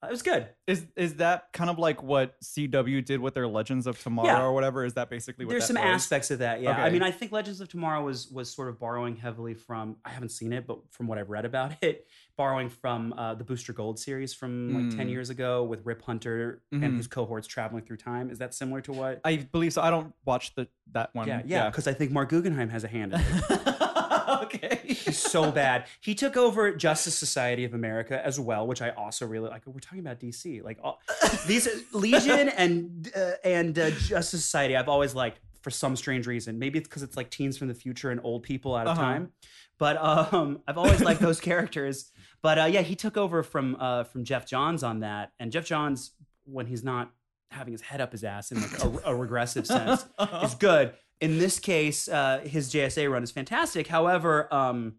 It 0.02 0.10
was 0.10 0.22
good. 0.22 0.48
is 0.66 0.86
is 0.96 1.16
that 1.16 1.52
kind 1.52 1.70
of 1.70 1.78
like 1.78 2.02
what 2.02 2.40
CW 2.42 3.04
did 3.04 3.20
with 3.20 3.34
their 3.34 3.48
Legends 3.48 3.86
of 3.86 4.02
Tomorrow 4.02 4.28
Yeah. 4.28 4.42
or 4.44 4.54
whatever? 4.54 4.86
Is 4.86 4.94
that 4.94 5.10
basically 5.10 5.44
what 5.44 5.50
There's 5.52 5.66
some 5.68 5.76
was? 5.76 5.84
aspects 5.84 6.32
of 6.32 6.40
that, 6.40 6.62
yeah. 6.62 6.72
I 6.82 6.90
mean, 6.90 7.04
I 7.04 7.12
think 7.12 7.34
Legends 7.34 7.60
of 7.60 7.68
Tomorrow 7.68 8.04
was 8.06 8.30
was 8.30 8.50
sort 8.50 8.70
of 8.70 8.80
borrowing 8.80 9.18
heavily 9.18 9.56
from. 9.56 9.98
I 10.06 10.10
haven't 10.12 10.30
seen 10.30 10.54
it, 10.54 10.66
but 10.66 10.80
from 10.92 11.08
what 11.08 11.18
I've 11.18 11.30
read 11.30 11.44
about 11.44 11.74
it, 11.84 12.08
borrowing 12.38 12.70
from 12.70 13.12
uh, 13.18 13.34
the 13.36 13.44
Booster 13.44 13.74
Gold 13.74 14.00
series 14.00 14.34
from 14.34 14.74
like 14.90 14.98
ten 14.98 15.08
Mm. 15.08 15.12
years 15.12 15.30
ago 15.30 15.64
with 15.66 15.86
Rip 15.86 16.02
Hunter 16.02 16.62
and 16.72 16.82
Mhm. 16.82 16.96
his 16.98 17.08
cohorts 17.08 17.46
traveling 17.48 17.84
through 17.84 17.98
time. 17.98 18.30
Is 18.32 18.38
that 18.40 18.54
similar 18.54 18.80
to 18.82 18.94
what? 18.94 19.20
I 19.26 19.36
believe 19.52 19.74
so. 19.74 19.82
I 19.82 19.90
don't 19.90 20.14
watch 20.24 20.56
the 20.56 20.70
that 20.94 21.14
one. 21.14 21.28
yeah, 21.28 21.42
yeah, 21.46 21.70
because 21.70 21.88
I 21.88 21.94
think 21.94 22.12
Marc 22.12 22.30
Guggenheim 22.30 22.70
has 22.70 22.86
a 22.86 22.88
hand 22.88 23.14
in 23.14 23.20
it. 23.20 23.26
okay. 24.44 24.80
He's 24.84 25.18
so 25.18 25.52
bad. 25.52 25.86
He 26.02 26.16
took 26.16 26.38
over 26.38 26.74
Justice 26.76 27.16
Society 27.16 27.66
of 27.66 27.74
America 27.74 28.24
as 28.26 28.40
well, 28.40 28.68
which 28.68 28.82
I 28.82 28.90
also 28.92 29.26
really 29.26 29.50
like. 29.50 29.66
We're 29.66 29.80
talking 29.80 30.00
about 30.00 30.20
DC, 30.20 30.64
like 30.64 30.78
all, 30.84 31.00
these 31.48 31.68
Legion 31.94 32.50
and 32.58 33.12
uh, 33.16 33.32
and 33.44 33.78
uh, 33.78 33.90
Justice 33.92 34.42
Society. 34.44 34.76
I've 34.76 34.90
always 34.90 35.16
liked 35.16 35.40
for 35.62 35.72
some 35.72 35.96
strange 35.96 36.26
reason. 36.28 36.58
Maybe 36.60 36.80
it's 36.80 36.88
because 36.88 37.04
it's 37.04 37.18
like 37.18 37.30
teens 37.30 37.58
from 37.58 37.68
the 37.68 37.74
future 37.74 38.12
and 38.12 38.22
old 38.24 38.44
people 38.44 38.76
out 38.76 38.88
of 38.88 38.98
Uh-huh. 38.98 39.02
time. 39.02 39.32
But 39.78 39.98
um, 39.98 40.62
I've 40.68 40.78
always 40.78 41.02
liked 41.02 41.22
those 41.22 41.40
characters. 41.40 42.12
But 42.42 42.60
uh, 42.60 42.66
yeah, 42.66 42.82
he 42.82 42.96
took 42.96 43.16
over 43.18 43.44
from 43.44 43.78
uh, 43.80 44.04
from 44.06 44.24
Geoff 44.26 44.46
Johns 44.46 44.84
on 44.84 45.00
that, 45.02 45.32
and 45.40 45.52
Geoff 45.52 45.66
Johns 45.66 46.12
when 46.46 46.66
he's 46.66 46.84
not 46.84 47.12
having 47.52 47.72
his 47.72 47.82
head 47.82 48.00
up 48.02 48.12
his 48.12 48.24
ass 48.24 48.52
in 48.52 48.62
like 48.62 48.84
a, 48.84 49.10
a 49.12 49.16
regressive 49.16 49.66
sense 49.66 50.06
is 50.44 50.54
good. 50.60 50.94
In 51.22 51.38
this 51.38 51.60
case, 51.60 52.08
uh, 52.08 52.40
his 52.46 52.72
JSA 52.72 53.12
run 53.12 53.24
is 53.24 53.32
fantastic. 53.32 53.88
However, 53.88 54.54
um, 54.54 54.96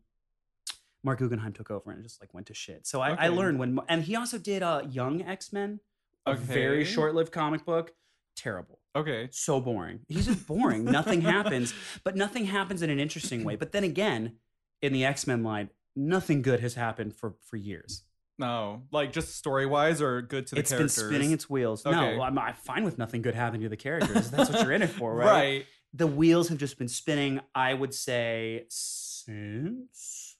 Marc 1.02 1.18
Guggenheim 1.18 1.52
took 1.52 1.70
over 1.70 1.90
and 1.90 2.02
just 2.02 2.20
like 2.20 2.34
went 2.34 2.46
to 2.48 2.54
shit. 2.54 2.86
So 2.86 3.00
I, 3.00 3.14
I 3.14 3.28
learned 3.28 3.58
when, 3.58 3.78
and 3.88 4.02
he 4.02 4.16
also 4.16 4.38
did 4.38 4.62
uh, 4.62 4.82
Young 4.88 5.22
X 5.22 5.52
Men, 5.52 5.80
a 6.26 6.34
very 6.34 6.84
short-lived 6.84 7.32
comic 7.32 7.64
book. 7.64 7.92
Terrible, 8.36 8.78
okay. 8.94 9.28
so 9.32 9.60
boring. 9.60 10.00
He's 10.08 10.26
just 10.26 10.46
boring. 10.46 10.84
nothing 10.84 11.20
happens, 11.22 11.74
but 12.04 12.16
nothing 12.16 12.46
happens 12.46 12.82
in 12.82 12.90
an 12.90 13.00
interesting 13.00 13.44
way. 13.44 13.56
But 13.56 13.72
then 13.72 13.84
again, 13.84 14.36
in 14.82 14.92
the 14.92 15.04
X 15.04 15.26
Men 15.26 15.42
line, 15.42 15.70
nothing 15.96 16.42
good 16.42 16.60
has 16.60 16.74
happened 16.74 17.14
for 17.14 17.34
for 17.46 17.56
years. 17.56 18.02
No, 18.38 18.84
like 18.90 19.12
just 19.12 19.36
story 19.36 19.66
wise 19.66 20.00
or 20.00 20.22
good 20.22 20.46
to 20.48 20.54
the 20.54 20.62
characters. 20.62 20.92
It's 20.92 21.02
been 21.02 21.10
spinning 21.10 21.32
its 21.32 21.50
wheels. 21.50 21.84
Okay. 21.84 21.94
No, 21.94 22.22
I'm, 22.22 22.38
I'm 22.38 22.54
fine 22.54 22.84
with 22.84 22.96
nothing 22.96 23.20
good 23.20 23.34
happening 23.34 23.62
to 23.62 23.68
the 23.68 23.76
characters. 23.76 24.30
That's 24.30 24.50
what 24.50 24.62
you're 24.62 24.72
in 24.72 24.80
it 24.80 24.88
for, 24.88 25.14
right? 25.14 25.26
right. 25.26 25.66
The 25.92 26.06
wheels 26.06 26.48
have 26.48 26.58
just 26.58 26.78
been 26.78 26.88
spinning 26.88 27.40
i 27.54 27.74
would 27.74 27.92
say 27.94 28.64
since 28.68 30.36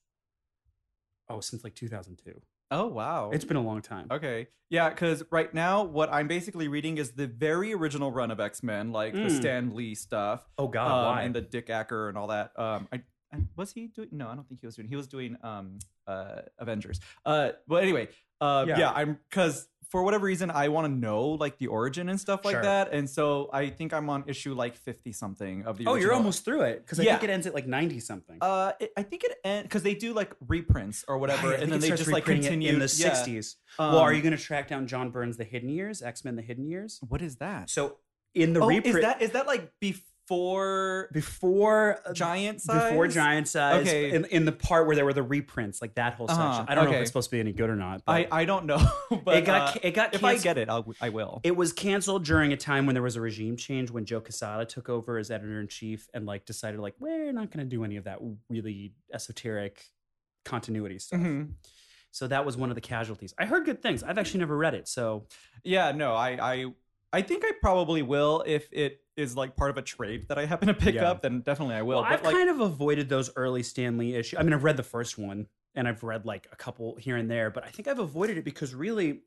oh 1.28 1.40
since 1.40 1.64
like 1.64 1.74
2002 1.74 2.40
Oh 2.72 2.86
wow. 2.86 3.30
it's 3.32 3.44
been 3.44 3.56
a 3.56 3.62
long 3.62 3.82
time 3.82 4.06
Okay. 4.12 4.46
Yeah, 4.68 4.90
because 4.90 5.24
right 5.32 5.52
now 5.52 5.82
what 5.82 6.12
I'm 6.12 6.28
basically 6.28 6.68
reading 6.68 6.98
is 6.98 7.10
the 7.10 7.26
very 7.26 7.74
original 7.74 8.12
run 8.12 8.30
of 8.30 8.38
X 8.38 8.62
Men, 8.62 8.92
like 8.92 9.12
the 9.12 9.18
Mm. 9.22 9.36
Stan 9.36 9.74
Lee 9.74 9.96
stuff, 9.96 10.46
oh 10.56 10.68
god 10.68 10.86
um, 10.86 11.04
why 11.06 11.22
and 11.22 11.34
the 11.34 11.40
Dick 11.40 11.68
Acker 11.68 12.08
and 12.08 12.16
all 12.16 12.28
that. 12.28 12.52
Um, 12.56 12.86
I, 12.92 13.02
I 13.32 13.38
was 13.56 13.72
he 13.72 13.88
doing? 13.88 14.10
No, 14.12 14.28
I 14.28 14.36
don't 14.36 14.48
think 14.48 14.60
he 14.60 14.66
was 14.68 14.76
doing. 14.76 14.86
He 14.86 14.94
was 14.94 15.08
doing 15.08 15.36
um 15.42 15.80
uh 16.06 16.42
Avengers. 16.60 17.00
Uh, 17.26 17.50
well 17.66 17.82
anyway, 17.82 18.06
uh, 18.40 18.64
Yeah. 18.68 18.78
yeah, 18.78 18.92
I'm 18.92 19.18
because 19.28 19.66
for 19.90 20.03
whatever 20.05 20.24
reason 20.26 20.50
I 20.50 20.68
want 20.68 20.87
to 20.87 20.92
know 20.92 21.31
like 21.31 21.59
the 21.59 21.66
origin 21.66 22.09
and 22.09 22.18
stuff 22.18 22.44
like 22.44 22.55
Sure. 22.55 22.62
that, 22.62 22.92
and 22.92 23.11
so 23.11 23.50
I 23.53 23.68
think 23.70 23.92
I'm 23.92 24.09
on 24.09 24.24
issue 24.26 24.55
like 24.55 24.76
fifty 24.76 25.12
something 25.12 25.64
of 25.66 25.79
the. 25.79 25.87
oh 25.87 25.96
you're 25.96 26.12
almost 26.12 26.44
through 26.44 26.62
it 26.62 26.81
because 26.85 26.98
i 27.00 27.03
Yeah. 27.03 27.12
think 27.18 27.24
it 27.24 27.33
ends 27.33 27.46
at 27.46 27.55
like 27.55 27.66
90 27.66 28.00
something 28.00 28.38
Uh, 28.40 28.72
it, 28.81 28.92
I 28.96 29.03
think 29.03 29.24
it 29.24 29.33
ends 29.44 29.64
because 29.64 29.83
they 29.83 29.94
do 29.94 30.12
like 30.14 30.33
reprints 30.48 31.05
or 31.09 31.18
whatever, 31.18 31.50
Right, 31.50 31.61
and 31.62 31.70
then 31.72 31.81
they 31.81 31.90
just 31.90 32.07
like 32.11 32.24
continue 32.24 32.68
in 32.72 32.79
the 32.79 32.94
yeah. 32.98 33.11
60s 33.11 33.57
well 33.79 33.98
are 33.98 34.11
Um, 34.11 34.16
you 34.16 34.22
going 34.22 34.37
to 34.37 34.42
track 34.42 34.68
down 34.68 34.87
John 34.87 35.11
Byrne's 35.11 35.37
the 35.37 35.44
hidden 35.44 35.68
years 35.68 36.03
x-men 36.03 36.37
the 36.37 36.42
hidden 36.42 36.66
years 36.66 37.00
What 37.09 37.20
is 37.22 37.37
that? 37.37 37.68
so 37.70 37.98
in 38.35 38.53
the 38.53 38.61
oh, 38.61 38.68
reprint 38.68 38.96
is 38.98 39.03
that 39.03 39.20
is 39.22 39.31
that 39.33 39.46
like 39.48 39.72
before 39.81 40.05
before 41.12 42.00
uh, 42.06 42.12
giant 42.12 42.60
size? 42.60 42.88
before 42.90 43.06
giant 43.08 43.48
size 43.48 43.86
Okay. 43.86 44.10
in, 44.12 44.24
in 44.26 44.44
the 44.44 44.52
part 44.52 44.86
where 44.86 44.96
there 44.96 45.04
were 45.04 45.12
the 45.12 45.22
reprints 45.22 45.80
like 45.82 45.94
that 45.96 46.14
whole 46.14 46.26
Uh-huh, 46.30 46.50
section 46.58 46.66
i 46.68 46.74
don't 46.74 46.84
know 46.86 46.92
if 46.92 47.00
it's 47.00 47.10
supposed 47.10 47.30
to 47.30 47.36
be 47.36 47.40
any 47.40 47.52
good 47.52 47.70
or 47.70 47.76
not 47.76 48.02
but 48.06 48.12
I 48.12 48.28
I 48.42 48.44
don't 48.44 48.66
know, 48.66 48.78
but 49.24 49.36
it 49.38 49.44
got 49.44 49.76
uh, 49.76 49.80
it 49.82 49.92
got 49.92 50.14
if 50.14 50.22
I 50.24 50.36
get 50.36 50.56
it, 50.58 50.68
I'll 50.68 50.86
I 51.00 51.08
will. 51.10 51.40
It 51.44 51.54
was 51.56 51.72
canceled 51.72 52.24
during 52.24 52.52
a 52.52 52.56
time 52.56 52.86
when 52.86 52.94
there 52.94 53.02
was 53.02 53.16
a 53.16 53.20
regime 53.20 53.56
change 53.56 53.90
when 53.90 54.04
Joe 54.04 54.20
Quesada 54.20 54.64
took 54.64 54.88
over 54.88 55.18
as 55.18 55.30
editor 55.30 55.60
in 55.60 55.68
chief 55.68 56.08
and 56.14 56.26
like 56.26 56.44
decided 56.46 56.80
like 56.80 56.94
we're 56.98 57.32
not 57.32 57.50
going 57.50 57.64
to 57.68 57.70
do 57.76 57.84
any 57.84 57.96
of 57.96 58.04
that 58.04 58.18
really 58.48 58.94
esoteric 59.12 59.84
continuity 60.44 60.98
stuff. 60.98 61.20
Mhm. 61.20 61.52
So 62.12 62.26
that 62.28 62.44
was 62.44 62.56
one 62.56 62.70
of 62.70 62.74
the 62.74 62.80
casualties. 62.80 63.34
I 63.38 63.44
heard 63.46 63.64
good 63.64 63.82
things. 63.82 64.02
I've 64.02 64.18
actually 64.18 64.40
never 64.40 64.56
read 64.56 64.74
it, 64.74 64.88
so 64.88 65.26
Yeah, 65.64 65.92
no, 65.92 66.14
I 66.14 66.30
I 66.54 66.64
I 67.12 67.22
think 67.22 67.44
I 67.44 67.52
probably 67.60 68.02
will 68.02 68.44
if 68.46 68.68
it 68.72 69.00
is 69.16 69.36
like 69.36 69.56
part 69.56 69.70
of 69.70 69.76
a 69.76 69.82
trade 69.82 70.28
that 70.28 70.38
I 70.38 70.46
happen 70.46 70.68
to 70.68 70.74
pick 70.74 70.94
Yeah. 70.94 71.10
up. 71.10 71.22
Then 71.22 71.40
definitely 71.40 71.74
I 71.74 71.82
will. 71.82 71.98
well, 72.00 72.02
but 72.04 72.12
I've 72.12 72.24
like, 72.24 72.34
kind 72.34 72.48
of 72.50 72.60
avoided 72.60 73.08
those 73.08 73.30
early 73.36 73.62
Stan 73.62 73.98
Lee 73.98 74.14
issues. 74.14 74.38
I 74.38 74.42
mean, 74.42 74.52
I've 74.52 74.64
read 74.64 74.76
the 74.76 74.82
first 74.82 75.18
one 75.18 75.46
and 75.74 75.86
I've 75.88 76.02
read 76.02 76.24
like 76.24 76.48
a 76.52 76.56
couple 76.56 76.96
here 76.96 77.16
and 77.16 77.30
there, 77.30 77.50
but 77.50 77.64
I 77.64 77.68
think 77.68 77.88
I've 77.88 77.98
avoided 77.98 78.38
it 78.38 78.44
because 78.44 78.74
really 78.74 79.22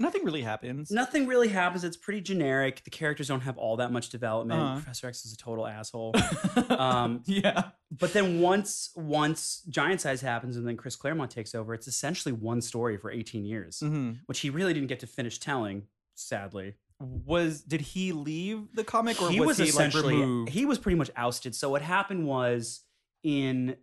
nothing 0.00 0.22
really 0.24 0.42
happens. 0.42 0.90
nothing 0.92 1.26
really 1.26 1.48
happens. 1.48 1.82
It's 1.82 1.96
pretty 1.96 2.20
generic. 2.20 2.84
The 2.84 2.90
characters 2.90 3.26
don't 3.28 3.40
have 3.40 3.58
all 3.58 3.76
that 3.78 3.90
much 3.90 4.10
development. 4.10 4.60
Uh-huh. 4.60 4.74
Professor 4.76 5.08
X 5.08 5.24
is 5.24 5.32
a 5.32 5.36
total 5.36 5.66
asshole. 5.66 6.14
um, 6.68 7.22
yeah. 7.26 7.70
But 7.90 8.12
then 8.12 8.40
once 8.40 8.90
once 8.94 9.62
Giant 9.68 10.00
Size 10.02 10.20
happens 10.20 10.56
and 10.56 10.68
then 10.68 10.76
Chris 10.76 10.94
Claremont 10.94 11.30
takes 11.32 11.54
over, 11.54 11.74
it's 11.74 11.88
essentially 11.88 12.32
one 12.32 12.60
story 12.60 12.96
for 12.96 13.10
18 13.10 13.44
years, 13.44 13.80
Mhm. 13.80 14.18
which 14.26 14.40
he 14.40 14.50
really 14.50 14.72
didn't 14.74 14.88
get 14.88 15.00
to 15.00 15.06
finish 15.08 15.38
telling, 15.40 15.88
sadly. 16.14 16.74
Was 17.00 17.60
did 17.62 17.80
he 17.80 18.12
leave 18.12 18.74
the 18.74 18.82
comic 18.82 19.22
or 19.22 19.30
he 19.30 19.38
was, 19.38 19.46
was 19.46 19.58
he 19.58 19.64
like 19.64 19.70
essentially 19.70 20.16
removed? 20.16 20.50
he 20.50 20.66
was 20.66 20.78
pretty 20.78 20.98
much 20.98 21.10
ousted. 21.16 21.54
So 21.54 21.70
what 21.70 21.82
happened 21.82 22.26
was 22.26 22.84
in 23.22 23.76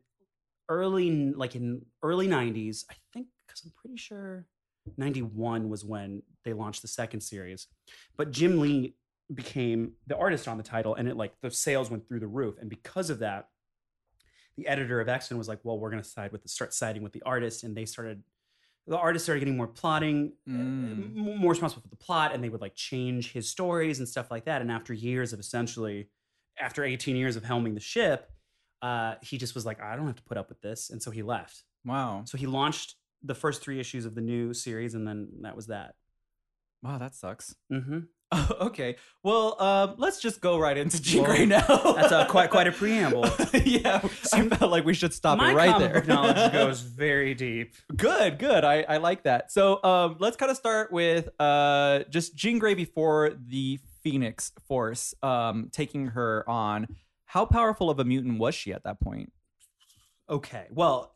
early 0.67 1.31
like 1.33 1.55
in 1.55 1.85
early 2.03 2.27
90s, 2.27 2.83
I 2.89 2.95
think 3.13 3.27
cuz 3.47 3.61
I'm 3.65 3.71
pretty 3.77 3.97
sure 3.97 4.47
91 4.97 5.69
was 5.69 5.85
when 5.85 6.23
they 6.43 6.53
launched 6.53 6.81
the 6.81 6.87
second 6.89 7.21
series. 7.21 7.67
But 8.17 8.31
Jim 8.31 8.59
Lee 8.59 8.95
became 9.33 9.93
the 10.07 10.17
artist 10.17 10.47
on 10.47 10.57
the 10.57 10.63
title 10.63 10.93
and 10.95 11.07
it 11.07 11.15
like 11.15 11.33
the 11.41 11.49
sales 11.49 11.89
went 11.89 12.07
through 12.07 12.19
the 12.19 12.27
roof 12.27 12.57
and 12.59 12.69
because 12.69 13.09
of 13.09 13.19
that 13.19 13.47
the 14.57 14.67
editor 14.67 15.01
of 15.01 15.09
X-Men 15.09 15.37
was 15.37 15.47
like, 15.47 15.59
"Well, 15.63 15.77
we're 15.79 15.89
going 15.89 16.01
to 16.01 16.07
side 16.07 16.31
with 16.31 16.43
the 16.43 16.49
start 16.49 16.73
siding 16.73 17.03
with 17.03 17.13
the 17.13 17.21
artist," 17.23 17.63
and 17.63 17.75
they 17.75 17.85
started. 17.85 18.23
The 18.87 18.97
artists 18.97 19.25
started 19.25 19.39
getting 19.39 19.57
more 19.57 19.67
plotting, 19.67 20.33
uh, 20.47 20.51
Mm. 20.51 21.17
m- 21.17 21.37
more 21.39 21.51
responsible 21.51 21.81
for 21.81 21.87
the 21.89 21.95
plot, 21.95 22.33
and 22.33 22.43
they 22.43 22.49
would 22.49 22.61
like 22.61 22.75
change 22.75 23.31
his 23.31 23.49
stories 23.49 23.97
and 23.99 24.07
stuff 24.07 24.29
like 24.29 24.45
that. 24.45 24.61
And 24.61 24.71
after 24.71 24.93
years 24.93 25.33
of 25.33 25.39
essentially, 25.39 26.09
after 26.59 26.83
18 26.83 27.15
years 27.15 27.35
of 27.35 27.43
helming 27.43 27.73
the 27.73 27.79
ship, 27.79 28.31
uh, 28.81 29.15
he 29.23 29.37
just 29.39 29.55
was 29.55 29.65
like, 29.65 29.81
"I 29.81 29.95
don't 29.95 30.05
have 30.05 30.15
to 30.17 30.23
put 30.23 30.37
up 30.37 30.49
with 30.49 30.61
this," 30.61 30.89
and 30.91 31.01
so 31.01 31.09
he 31.11 31.23
left. 31.23 31.63
wow. 31.83 32.23
So 32.25 32.37
he 32.37 32.45
launched 32.47 32.95
the 33.23 33.35
first 33.35 33.61
three 33.61 33.79
issues 33.79 34.05
of 34.05 34.13
the 34.15 34.21
new 34.21 34.53
series, 34.53 34.93
and 34.95 35.07
then 35.07 35.29
that 35.41 35.55
was 35.55 35.67
that. 35.67 35.95
Wow, 36.83 36.97
that 36.99 37.15
sucks. 37.15 37.55
okay. 38.61 38.95
Well, 39.23 39.61
um, 39.61 39.95
let's 39.97 40.21
just 40.21 40.41
go 40.41 40.57
right 40.59 40.77
into 40.77 41.01
Jean 41.01 41.23
Well, 41.23 41.31
Grey 41.35 41.45
now. 41.45 41.65
That's 41.65 42.11
a, 42.11 42.25
quite 42.29 42.49
quite 42.49 42.67
a 42.67 42.71
preamble. 42.81 43.25
yeah, 43.65 44.01
I 44.33 44.47
felt 44.49 44.71
like 44.71 44.85
we 44.85 44.93
should 44.93 45.13
stop 45.13 45.37
My 45.37 45.51
it 45.51 45.55
right 45.55 45.69
comic 45.71 45.91
there. 45.91 46.01
book 46.01 46.07
knowledge 46.07 46.51
goes 46.53 46.81
very 46.81 47.33
deep. 47.33 47.73
good, 47.95 48.37
good. 48.39 48.63
I, 48.63 48.81
I 48.83 48.97
like 48.97 49.23
that. 49.23 49.51
So 49.51 49.83
um, 49.83 50.17
let's 50.19 50.37
kind 50.37 50.51
of 50.51 50.57
start 50.57 50.91
with 50.91 51.29
uh, 51.39 51.99
just 52.09 52.35
Jean 52.35 52.59
Grey 52.59 52.73
before 52.75 53.31
the 53.47 53.79
Phoenix 54.03 54.51
Force 54.67 55.13
um, 55.23 55.69
taking 55.71 56.07
her 56.07 56.43
on. 56.49 56.87
How 57.25 57.45
powerful 57.45 57.89
of 57.89 57.99
a 57.99 58.05
mutant 58.05 58.37
was 58.39 58.55
she 58.55 58.71
at 58.71 58.83
that 58.83 58.99
point? 58.99 59.31
Okay. 60.29 60.67
Well, 60.71 61.11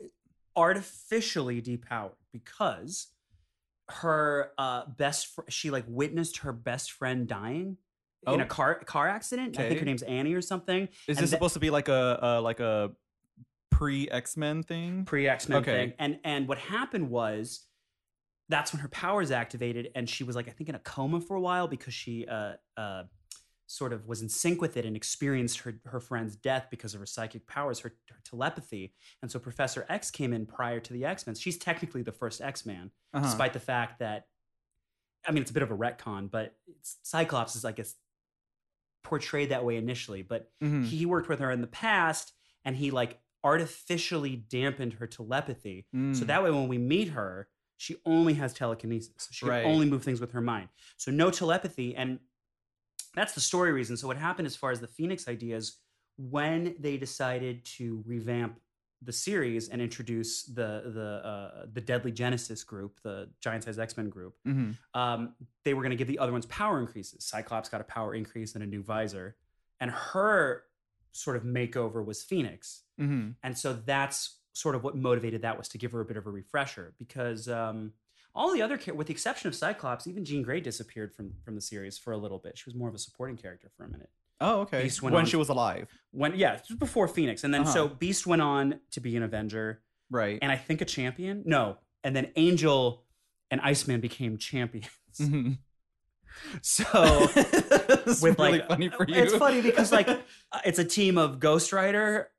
artificially 0.56 1.62
depowered 1.62 2.12
because 2.34 3.08
her 3.92 4.52
uh 4.58 4.86
best 4.98 5.28
fr- 5.28 5.42
she 5.50 5.70
like 5.72 5.86
witnessed 5.88 6.38
her 6.40 6.54
best 6.54 6.92
friend 6.92 7.28
dying 7.28 7.78
in 8.28 8.40
Oh. 8.42 8.44
a 8.44 8.46
car 8.46 8.76
car 8.84 9.08
accident. 9.08 9.58
I 9.60 9.68
think 9.68 9.80
her 9.80 9.86
name's 9.86 10.04
Annie 10.04 10.34
or 10.34 10.42
something. 10.42 10.84
Is 11.08 11.18
And 11.18 11.18
this 11.18 11.22
the- 11.32 11.36
supposed 11.38 11.54
to 11.56 11.60
be 11.60 11.70
like 11.70 11.88
a, 11.88 12.20
a 12.22 12.42
like 12.42 12.60
a 12.60 12.92
pre 13.72 14.10
X 14.10 14.36
Men 14.38 14.62
thing? 14.64 15.06
Pre 15.06 15.28
X 15.28 15.48
Men 15.50 15.60
Okay. 15.62 15.72
thing. 15.88 15.94
And 16.00 16.20
and 16.24 16.48
what 16.48 16.58
happened 16.58 17.10
was 17.10 17.66
that's 18.50 18.74
when 18.74 18.82
her 18.82 18.90
powers 18.90 19.32
activated 19.32 19.90
and 19.96 20.10
she 20.10 20.24
was 20.24 20.36
like 20.36 20.48
I 20.48 20.52
think 20.52 20.70
in 20.70 20.76
a 20.76 20.80
coma 20.80 21.22
for 21.22 21.36
a 21.36 21.42
while 21.42 21.68
because 21.68 21.94
she 21.94 22.26
uh 22.28 22.54
uh 22.78 23.04
sort 23.72 23.94
of 23.94 24.08
was 24.08 24.22
in 24.24 24.30
sync 24.30 24.60
with 24.62 24.76
it 24.78 24.84
and 24.86 24.96
experienced 24.96 25.60
her 25.60 25.80
her 25.86 26.00
friend's 26.00 26.36
death 26.36 26.68
because 26.72 26.96
of 26.96 27.00
her 27.00 27.06
psychic 27.06 27.46
powers, 27.46 27.80
her, 27.80 27.94
her 28.10 28.20
telepathy. 28.26 28.96
And 29.22 29.30
so 29.32 29.38
Professor 29.38 29.86
X 29.90 30.10
came 30.10 30.34
in 30.34 30.48
prior 30.48 30.80
to 30.80 30.92
the 30.92 31.06
X 31.06 31.28
Men. 31.28 31.36
She's 31.36 31.58
technically 31.58 32.02
the 32.02 32.12
first 32.12 32.42
X 32.42 32.66
Man. 32.66 32.90
Uh-huh. 33.14 33.26
despite 33.26 33.54
the 33.54 33.60
fact 33.60 34.00
that 34.00 34.28
I 35.28 35.32
mean 35.32 35.42
it's 35.44 35.52
a 35.52 35.54
bit 35.54 35.64
of 35.64 35.72
a 35.72 35.78
retcon, 35.78 36.32
but 36.32 36.56
it's, 36.68 36.98
Cyclops 37.04 37.56
is 37.56 37.64
I 37.66 37.72
guess 37.74 37.96
portrayed 39.04 39.50
that 39.50 39.64
way 39.66 39.78
initially, 39.78 40.22
but 40.22 40.52
Mhm. 40.62 40.86
he 40.86 41.06
worked 41.06 41.30
with 41.30 41.40
her 41.40 41.52
in 41.52 41.62
the 41.62 41.68
past 41.68 42.34
and 42.66 42.76
he 42.76 42.92
like 42.92 43.22
artificially 43.44 44.36
dampened 44.36 44.94
her 44.94 45.08
telepathy. 45.08 45.88
So 45.94 45.98
Mm. 45.98 46.28
that 46.28 46.44
way 46.44 46.52
when 46.52 46.68
we 46.68 46.78
meet 46.78 47.10
her, 47.10 47.50
she 47.78 47.96
only 48.06 48.34
has 48.34 48.54
telekinesis. 48.54 49.14
So 49.18 49.30
she 49.32 49.46
Right. 49.46 49.64
can 49.64 49.72
only 49.72 49.86
move 49.86 50.04
things 50.04 50.20
with 50.20 50.32
her 50.32 50.42
mind. 50.42 50.70
So 50.98 51.12
no 51.12 51.32
telepathy 51.32 51.96
and 51.96 52.20
that's 53.16 53.34
the 53.34 53.42
story 53.42 53.72
reason. 53.72 53.98
So 53.98 54.08
what 54.08 54.18
happened 54.18 54.46
as 54.46 54.56
far 54.56 54.72
as 54.72 54.80
the 54.80 54.88
Phoenix 54.88 55.28
ideas 55.28 55.78
when 56.18 56.76
they 56.80 56.98
decided 56.98 57.64
to 57.78 58.04
revamp 58.06 58.60
the 59.02 59.14
series 59.14 59.70
and 59.70 59.82
introduce 59.82 60.44
the 60.44 60.92
the 60.94 61.22
uh, 61.26 61.66
the 61.72 61.80
Deadly 61.80 62.12
Genesis 62.12 62.64
group, 62.66 63.00
the 63.04 63.30
Giant 63.40 63.64
Size 63.64 63.80
X 63.80 63.96
Men 63.96 64.10
group, 64.10 64.36
Mhm. 64.46 64.76
um, 64.94 65.36
they 65.64 65.74
were 65.74 65.82
going 65.82 65.92
to 65.92 65.96
give 65.96 66.08
the 66.10 66.20
other 66.20 66.34
ones 66.34 66.46
power 66.48 66.80
increases. 66.80 67.24
Cyclops 67.26 67.70
got 67.70 67.80
a 67.80 67.86
power 67.86 68.14
increase 68.14 68.56
and 68.56 68.64
a 68.64 68.68
new 68.68 68.84
visor, 68.84 69.38
and 69.80 69.90
her 69.92 70.64
sort 71.14 71.38
of 71.38 71.44
makeover 71.44 72.04
was 72.06 72.22
Phoenix, 72.24 72.84
Mhm. 73.00 73.36
and 73.42 73.58
so 73.58 73.72
that's 73.74 74.42
sort 74.52 74.76
of 74.76 74.84
what 74.84 74.98
motivated 74.98 75.44
that 75.44 75.58
was 75.58 75.70
to 75.70 75.78
give 75.78 75.94
her 75.94 76.02
a 76.02 76.06
bit 76.06 76.18
of 76.18 76.28
a 76.28 76.30
refresher 76.32 76.94
because 76.98 77.48
um, 77.48 77.94
all 78.36 78.54
the 78.54 78.62
other, 78.62 78.80
with 78.94 79.08
the 79.08 79.14
exception 79.14 79.48
of 79.48 79.56
Cyclops, 79.56 80.08
even 80.08 80.24
Jean 80.26 80.42
Grey 80.44 80.62
disappeared 80.62 81.14
from 81.14 81.34
from 81.44 81.56
the 81.56 81.62
series 81.62 81.98
for 81.98 82.12
a 82.14 82.18
little 82.18 82.38
bit. 82.40 82.58
She 82.58 82.64
was 82.66 82.76
more 82.76 82.88
of 82.90 82.96
a 82.96 83.00
supporting 83.00 83.38
character 83.38 83.70
for 83.76 83.86
a 83.86 83.90
minute. 83.90 84.10
Oh, 84.42 84.62
okay. 84.62 84.84
Beast 84.84 85.02
When 85.04 85.14
on- 85.16 85.26
she 85.26 85.36
was 85.36 85.50
alive, 85.50 85.90
When 86.12 86.34
yeah, 86.36 86.60
before 86.78 87.08
Phoenix, 87.08 87.44
and 87.44 87.54
then 87.54 87.62
Uh-huh. 87.62 87.72
so 87.74 87.88
Beast 87.90 88.26
went 88.26 88.42
on 88.42 88.80
to 88.92 89.00
be 89.02 89.18
an 89.18 89.24
Avenger, 89.24 89.82
right? 90.10 90.40
and 90.42 90.52
I 90.52 90.56
think 90.56 90.80
a 90.82 90.86
champion. 90.86 91.44
No, 91.46 91.78
and 92.04 92.16
then 92.16 92.32
Angel 92.38 93.04
and 93.52 93.60
Iceman 93.62 94.00
became 94.00 94.38
champions. 94.38 94.88
Mhm. 95.20 95.58
So 96.62 96.86
it's 97.36 98.22
with 98.22 98.40
really 98.40 98.60
like 98.60 98.68
funny 98.70 98.90
for 98.90 99.06
you. 99.06 99.16
it's 99.16 99.36
funny 99.36 99.62
because 99.62 99.92
like 99.92 100.08
it's 100.66 100.80
a 100.80 100.86
team 100.86 101.18
of 101.18 101.40
Ghost 101.40 101.74
Rider, 101.74 102.30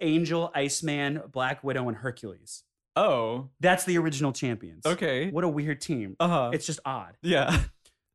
Angel, 0.00 0.52
Iceman, 0.54 1.22
Black 1.32 1.64
Widow, 1.64 1.88
and 1.88 1.96
Hercules. 1.96 2.62
Oh, 2.98 3.48
That's 3.60 3.84
the 3.84 3.96
original 3.98 4.32
champions. 4.32 4.84
okay. 4.86 5.30
What 5.30 5.44
a 5.44 5.48
weird 5.48 5.80
team. 5.80 6.16
Uh 6.20 6.28
huh. 6.28 6.50
It's 6.52 6.66
just 6.66 6.80
odd. 6.84 7.16
yeah. 7.22 7.60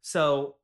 So 0.01 0.55